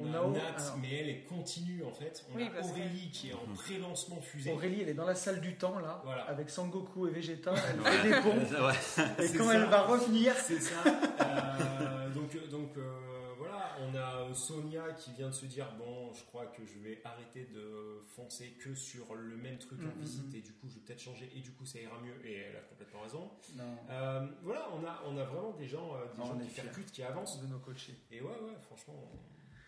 on, 0.00 0.08
On 0.10 0.14
a, 0.14 0.18
a- 0.18 0.26
Nat, 0.28 0.40
alors- 0.56 0.78
mais 0.82 0.94
elle 1.00 1.08
est 1.08 1.20
continue 1.24 1.82
en 1.84 1.92
fait. 1.92 2.24
On 2.32 2.36
Oui, 2.36 2.44
a 2.44 2.60
que- 2.60 2.64
Aurélie 2.68 3.10
qui 3.12 3.30
est 3.30 3.34
en 3.34 3.54
pré-lancement 3.54 4.20
fusée. 4.20 4.52
Aurélie, 4.52 4.82
elle 4.82 4.88
est 4.90 4.94
dans 4.94 5.06
la 5.06 5.14
salle 5.14 5.40
du 5.40 5.54
temps 5.56 5.78
là, 5.78 6.00
Voilà. 6.04 6.22
avec 6.24 6.50
Sangoku 6.50 7.06
et 7.08 7.10
Vegeta. 7.10 7.54
Elle 7.54 7.80
fait 7.92 8.08
des 8.08 8.20
ponts. 8.20 8.36
Et 9.22 9.38
quand 9.38 9.44
ça. 9.44 9.54
elle 9.54 9.64
va 9.66 9.82
revenir, 9.82 10.34
C'est 10.34 10.60
ça. 10.60 10.82
Euh, 10.84 12.08
donc, 12.10 12.30
donc 12.50 12.70
euh, 12.76 13.15
voilà, 13.48 13.76
on 13.80 13.94
a 13.94 14.34
Sonia 14.34 14.92
qui 14.92 15.12
vient 15.12 15.28
de 15.28 15.34
se 15.34 15.46
dire 15.46 15.72
bon, 15.78 16.12
je 16.12 16.24
crois 16.24 16.46
que 16.46 16.64
je 16.64 16.78
vais 16.78 17.00
arrêter 17.04 17.44
de 17.46 18.02
foncer 18.16 18.50
que 18.62 18.74
sur 18.74 19.14
le 19.14 19.36
même 19.36 19.58
truc 19.58 19.80
en 19.80 19.84
Mhm, 19.84 20.00
visite 20.00 20.28
mhm. 20.28 20.34
et 20.36 20.40
du 20.42 20.52
coup 20.54 20.68
je 20.68 20.74
vais 20.74 20.80
peut-être 20.80 21.00
changer 21.00 21.30
et 21.34 21.40
du 21.40 21.52
coup 21.52 21.64
ça 21.66 21.78
ira 21.80 21.98
mieux 22.00 22.14
et 22.26 22.34
elle 22.36 22.56
a 22.56 22.60
complètement 22.60 23.00
raison. 23.02 23.30
non, 23.54 23.76
Euh, 23.90 24.26
voilà, 24.42 24.68
on 24.74 24.84
a, 24.84 25.02
on 25.06 25.16
a 25.16 25.24
vraiment 25.24 25.52
des 25.52 25.66
gens, 25.68 25.94
euh, 25.96 26.04
des 26.14 26.22
Oh, 26.22 26.26
gens 26.26 26.38
qui 26.38 26.48
percutent, 26.50 27.00
avancent 27.00 27.40
de 27.40 27.46
nos 27.46 27.58
coachés. 27.58 27.94
et 28.10 28.20
ouais, 28.20 28.28
ouais, 28.28 28.56
franchement, 28.62 28.94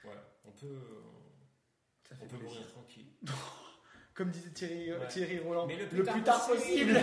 on- 0.04 0.08
ouais, 0.08 0.16
on 0.44 0.50
peut, 0.52 0.78
Ça 2.08 2.14
fait 2.16 2.24
on 2.24 2.28
peut 2.28 2.36
plaisir. 2.38 2.54
mourir 2.60 2.72
tranquille. 2.72 3.06
Comme 4.14 4.30
disait 4.30 4.50
Thierry, 4.50 4.90
euh, 4.90 4.98
Ouais. 4.98 5.06
Thierry 5.08 5.38
Roland, 5.38 5.66
Mais 5.68 5.76
le 5.76 5.86
plus, 5.88 6.02
tard, 6.24 6.44
possible. 6.48 6.96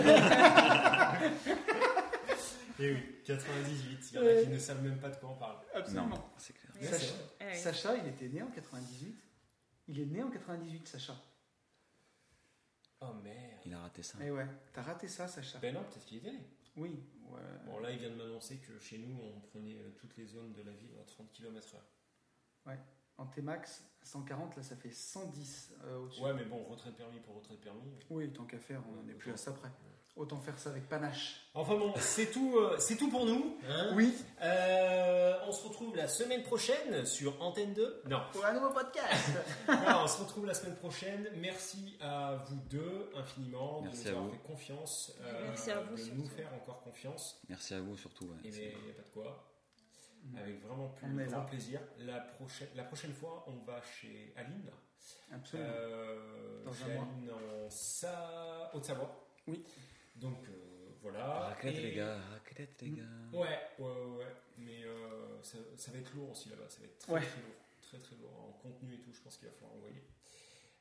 Et 2.78 2.90
oui, 2.92 3.02
98, 3.24 4.10
il 4.12 4.16
y 4.16 4.18
en 4.18 4.26
a 4.26 4.42
qui 4.42 4.48
ne 4.48 4.58
savent 4.58 4.82
même 4.82 4.98
pas 4.98 5.08
de 5.08 5.16
quoi 5.16 5.30
on 5.30 5.36
parle. 5.36 5.56
Absolument. 5.74 6.08
Non, 6.08 6.22
c'est 6.36 6.52
clair. 6.52 6.65
Oui. 6.80 7.56
Sacha, 7.56 7.96
il 7.96 8.06
était 8.08 8.28
né 8.28 8.42
en 8.42 8.50
98. 8.50 9.22
Il 9.88 10.00
est 10.00 10.06
né 10.06 10.22
en 10.22 10.30
98, 10.30 10.88
Sacha. 10.88 11.16
Oh 13.00 13.12
merde. 13.22 13.60
Il 13.64 13.74
a 13.74 13.80
raté 13.80 14.02
ça. 14.02 14.18
Eh 14.22 14.30
ouais, 14.30 14.46
t'as 14.72 14.82
raté 14.82 15.08
ça, 15.08 15.28
Sacha. 15.28 15.58
Ben 15.58 15.74
non, 15.74 15.82
peut-être 15.84 16.04
qu'il 16.06 16.18
était 16.18 16.32
né. 16.32 16.40
Oui, 16.76 17.02
ouais. 17.30 17.40
Bon, 17.64 17.78
là, 17.80 17.90
il 17.90 17.98
vient 17.98 18.10
de 18.10 18.14
m'annoncer 18.14 18.58
que 18.58 18.78
chez 18.80 18.98
nous, 18.98 19.18
on 19.18 19.40
prenait 19.40 19.76
euh, 19.76 19.90
toutes 19.96 20.16
les 20.16 20.26
zones 20.26 20.52
de 20.52 20.62
la 20.62 20.72
ville 20.72 20.92
à 21.00 21.04
30 21.04 21.30
km/h. 21.32 21.78
En 23.18 23.24
T-Max, 23.26 23.82
140, 24.02 24.56
là, 24.56 24.62
ça 24.62 24.76
fait 24.76 24.90
110 24.90 25.72
euh, 25.84 25.98
au-dessus. 26.00 26.20
Ouais, 26.22 26.34
mais 26.34 26.44
bon, 26.44 26.62
retrait 26.64 26.90
de 26.90 26.96
permis 26.96 27.18
pour 27.20 27.36
retrait 27.36 27.54
de 27.54 27.60
permis. 27.60 27.90
Oui, 28.10 28.30
tant 28.30 28.44
qu'à 28.44 28.58
faire, 28.58 28.82
on 28.88 28.92
n'en 28.92 29.08
est 29.08 29.14
plus 29.14 29.32
à 29.32 29.36
ça 29.38 29.52
près. 29.52 29.70
Autant 30.16 30.40
faire 30.40 30.58
ça 30.58 30.70
avec 30.70 30.88
panache. 30.88 31.42
Enfin 31.52 31.74
bon, 31.76 31.92
c'est 31.98 32.30
tout, 32.30 32.56
euh, 32.56 32.78
c'est 32.78 32.96
tout 32.96 33.10
pour 33.10 33.26
nous. 33.26 33.58
hein. 33.68 33.90
Oui, 33.94 34.14
Euh, 34.42 35.34
on 35.46 35.52
se 35.52 35.68
retrouve 35.68 35.94
la 35.94 36.08
semaine 36.08 36.42
prochaine 36.42 37.04
sur 37.04 37.40
Antenne 37.42 37.74
2. 37.74 38.02
Non, 38.06 38.22
pour 38.32 38.42
un 38.46 38.54
nouveau 38.54 38.70
podcast. 38.70 39.30
Voilà, 39.66 40.02
on 40.02 40.06
se 40.06 40.18
retrouve 40.22 40.46
la 40.46 40.54
semaine 40.54 40.76
prochaine. 40.76 41.28
Merci 41.36 41.98
à 42.00 42.36
vous 42.48 42.56
deux 42.70 43.10
infiniment 43.14 43.82
Merci 43.82 44.04
de 44.04 44.08
nous 44.08 44.10
avoir 44.16 44.24
vous. 44.28 44.32
fait 44.32 44.42
confiance, 44.46 45.12
euh, 45.20 45.44
Merci 45.48 45.70
à 45.70 45.80
vous 45.80 45.94
de 45.96 46.00
surtout. 46.00 46.18
nous 46.22 46.28
faire 46.28 46.50
encore 46.54 46.80
confiance. 46.80 47.38
Merci 47.50 47.74
à 47.74 47.80
vous 47.80 47.96
surtout. 47.98 48.24
ouais. 48.24 48.36
Et 48.44 48.50
mais 48.52 48.74
il 48.78 48.84
n'y 48.84 48.90
a 48.90 48.94
pas 48.94 49.02
de 49.02 49.12
quoi. 49.12 49.52
Avec 50.38 50.60
vraiment 50.66 50.88
plus 50.88 51.22
est 51.22 51.26
grand 51.26 51.38
là. 51.40 51.44
plaisir. 51.44 51.80
La 51.98 52.20
prochaine, 52.20 52.68
la 52.74 52.84
prochaine 52.84 53.12
fois, 53.12 53.44
on 53.48 53.58
va 53.70 53.82
chez 53.82 54.32
Aline. 54.36 54.70
Absolument. 55.30 55.68
Euh, 55.70 56.64
Dans 56.64 56.72
chez 56.72 56.84
un 56.84 56.94
mois. 56.94 57.02
Aline 57.04 57.30
en 57.32 57.68
Sa... 57.70 58.70
Haute-Savoie. 58.74 59.14
Oui. 59.46 59.62
Donc 60.16 60.38
euh, 60.48 60.88
voilà. 61.02 61.24
Raclette 61.26 61.76
Et- 61.76 61.82
les 61.82 61.94
gars, 61.94 62.18
raclette 62.32 62.82
les 62.82 62.90
gars. 62.90 63.02
Ouais, 63.32 63.58
ouais, 63.78 63.84
ouais, 63.86 64.16
ouais. 64.18 64.34
Mais 64.58 64.84
euh, 64.84 65.42
ça, 65.42 65.58
ça 65.76 65.92
va 65.92 65.98
être 65.98 66.14
lourd 66.14 66.30
aussi 66.30 66.48
là-bas. 66.48 66.68
Ça 66.68 66.80
va 66.80 66.86
être 66.86 66.98
très, 66.98 67.12
Ouais. 67.12 67.20
très 67.20 67.40
lourd. 67.40 67.54
Très, 67.82 67.98
très 67.98 68.16
lourd. 68.16 68.30
En 68.48 68.52
contenu 68.62 68.94
et 68.94 68.98
tout, 69.00 69.12
je 69.12 69.20
pense 69.20 69.36
qu'il 69.36 69.46
va 69.48 69.54
falloir 69.54 69.74
envoyer. 69.74 70.02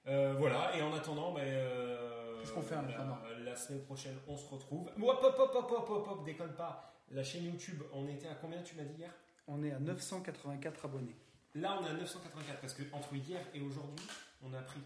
Euh, 0.08 0.34
voilà, 0.38 0.76
et 0.78 0.82
en 0.84 0.94
attendant, 0.94 1.34
Qu'est-ce 1.36 2.52
qu'on 2.54 2.62
fait 2.62 2.76
en 2.76 2.84
la, 2.84 3.22
la 3.44 3.56
semaine 3.56 3.82
prochaine, 3.84 4.16
on 4.28 4.38
se 4.38 4.48
retrouve. 4.48 4.88
Hop, 4.88 5.20
hop, 5.24 5.36
hop, 5.40 5.52
hop, 5.56 5.72
hop, 5.72 5.90
hop, 5.90 6.08
hop, 6.10 6.26
déconne 6.26 6.54
pas. 6.54 6.94
La 7.12 7.24
chaîne 7.24 7.46
YouTube, 7.46 7.82
on 7.92 8.08
était 8.08 8.28
à 8.28 8.36
combien, 8.36 8.62
tu 8.62 8.76
m'as 8.76 8.84
dit 8.84 9.00
hier? 9.00 9.12
On 9.48 9.64
est 9.64 9.72
à 9.72 9.80
984 9.80 10.86
abonnés. 10.86 11.16
Là, 11.56 11.80
on 11.82 11.86
est 11.86 11.90
à 11.90 11.94
984 11.94 12.60
parce 12.62 12.74
que 12.74 12.84
entre 12.94 13.16
hier 13.16 13.40
et 13.54 13.62
aujourd'hui, 13.62 14.06
on 14.44 14.54
a 14.54 14.62
pris. 14.62 14.80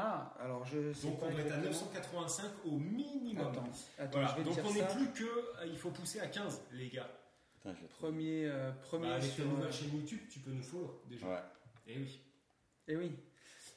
Ah, 0.00 0.34
alors 0.40 0.64
je 0.64 0.92
sais 0.92 1.08
Donc 1.08 1.18
pas 1.20 1.26
on 1.26 1.30
doit 1.30 1.40
être 1.40 1.52
à 1.52 1.58
exactement. 1.58 1.90
985 1.92 2.44
au 2.66 2.70
minimum. 2.78 3.46
Attends, 3.48 3.64
attends 3.98 4.10
Voilà. 4.12 4.28
je 4.28 4.34
vais 4.36 4.40
te 4.42 4.44
Donc 4.46 4.54
dire 4.54 4.64
on 4.66 4.72
ça. 4.72 4.74
n'est 4.78 4.94
plus 4.94 5.12
que. 5.12 5.24
euh, 5.28 5.66
il 5.66 5.76
faut 5.78 5.90
pousser 5.90 6.20
à 6.20 6.26
15, 6.28 6.60
les 6.72 6.88
gars. 6.88 7.08
Putain, 7.54 7.74
je. 7.74 7.86
Premier, 7.96 8.46
euh, 8.46 8.70
premier 8.82 9.08
Bah, 9.08 9.14
avec 9.16 9.30
sur... 9.32 9.44
ta 9.44 9.50
nouvelle 9.50 9.72
chaîne 9.72 9.94
YouTube, 9.96 10.20
tu 10.30 10.38
peux 10.38 10.50
nous 10.52 10.62
follow 10.62 11.02
déjà. 11.08 11.26
Ouais. 11.28 11.42
Et 11.88 11.98
oui. 11.98 12.20
Eh 12.86 12.96
oui. 12.96 13.12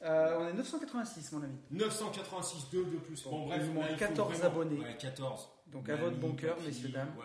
Euh, 0.02 0.38
on 0.40 0.48
est 0.48 0.52
986, 0.52 1.32
mon 1.32 1.42
ami. 1.42 1.56
986, 1.70 2.70
2 2.70 2.84
de 2.84 2.96
plus. 2.98 3.22
Bon, 3.24 3.30
Bon, 3.30 3.46
bref, 3.46 3.60
il 3.64 3.68
nous 3.72 3.80
là, 3.80 3.80
manque 3.88 3.90
faut 3.92 3.98
14 3.98 4.28
vraiment- 4.38 4.46
abonnés. 4.54 4.80
Ouais, 4.80 4.96
14. 4.98 5.48
Donc 5.66 5.88
à 5.88 5.96
votre 5.96 6.16
bon 6.16 6.32
cœur, 6.34 6.56
messieurs, 6.64 6.88
dames. 6.88 7.14
Ouais. 7.18 7.24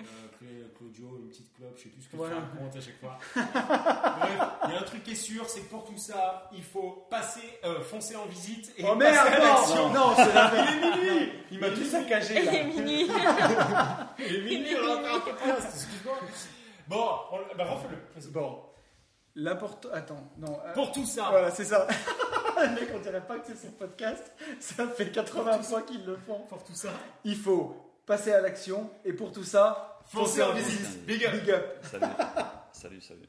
Euh, 0.00 0.04
Clé- 0.44 0.64
Claudio, 0.76 1.16
une 1.22 1.28
petite 1.28 1.52
clope, 1.54 1.72
je 1.76 1.82
sais 1.84 1.88
plus 1.88 2.02
ce 2.02 2.08
que 2.08 2.16
Voilà. 2.16 2.36
tu 2.36 2.40
racontes 2.58 2.76
à 2.76 2.80
chaque 2.80 3.00
fois. 3.00 3.18
Bref, 3.34 4.40
il 4.66 4.70
y 4.72 4.76
a 4.76 4.80
un 4.80 4.82
truc 4.82 5.02
qui 5.04 5.12
est 5.12 5.14
sûr, 5.14 5.48
c'est 5.48 5.60
que 5.60 5.70
pour 5.70 5.84
tout 5.84 5.96
ça, 5.96 6.48
il 6.52 6.62
faut 6.62 7.06
passer, 7.10 7.60
euh, 7.64 7.80
foncer 7.82 8.16
en 8.16 8.26
visite 8.26 8.72
et 8.76 8.84
Oh 8.84 8.96
passer 8.96 9.12
merde, 9.12 9.26
à 9.28 9.38
l'action. 9.38 9.88
non, 9.88 10.08
non, 10.10 10.16
c'est 10.16 10.32
la 10.34 10.52
Il 10.54 10.58
est 10.58 10.96
minuit 10.96 11.32
Il 11.52 11.60
m'a 11.60 11.70
tout 11.70 11.84
saccagé 11.84 12.34
Il 12.42 12.48
est 12.48 12.52
là. 12.52 12.64
minuit. 12.64 13.10
Il 14.18 14.34
est 14.36 14.40
minuit, 14.44 14.76
on 14.82 15.04
un 15.16 15.20
podcast, 15.20 15.68
excuse-moi. 15.74 16.14
Bon, 16.88 17.08
on- 17.32 17.56
bah 17.56 17.64
refais-le. 17.64 18.30
Bon. 18.30 18.60
L'important. 19.36 19.88
Attends, 19.92 20.30
non. 20.38 20.58
euh, 20.66 20.72
Pour 20.74 20.92
tout 20.92 21.06
ça, 21.06 21.28
Voilà, 21.30 21.50
c'est 21.50 21.64
ça. 21.64 21.86
Les 22.60 22.68
mecs, 22.68 22.90
on 22.94 23.00
dirait 23.00 23.24
pas 23.26 23.38
que 23.38 23.46
c'est 23.48 23.56
son 23.66 23.72
podcast. 23.72 24.32
Ça 24.60 24.86
fait 24.88 25.10
80 25.10 25.62
fois 25.62 25.82
qu'ils 25.82 26.04
le 26.04 26.16
font. 26.16 26.40
pour 26.48 26.62
tout 26.62 26.74
ça, 26.74 26.90
Il 27.24 27.36
faut 27.36 27.76
passer 28.06 28.32
à 28.32 28.40
l'action. 28.40 28.90
Et 29.04 29.12
pour 29.12 29.32
tout 29.32 29.42
ça, 29.42 29.93
foncez 30.06 30.42
en 30.42 30.52
visite. 30.52 31.06
Big 31.06 31.24
up 31.24 31.32
Big 31.32 31.50
up. 31.50 31.62
Salut. 31.90 32.08
salut, 32.72 33.02
salut. 33.02 33.28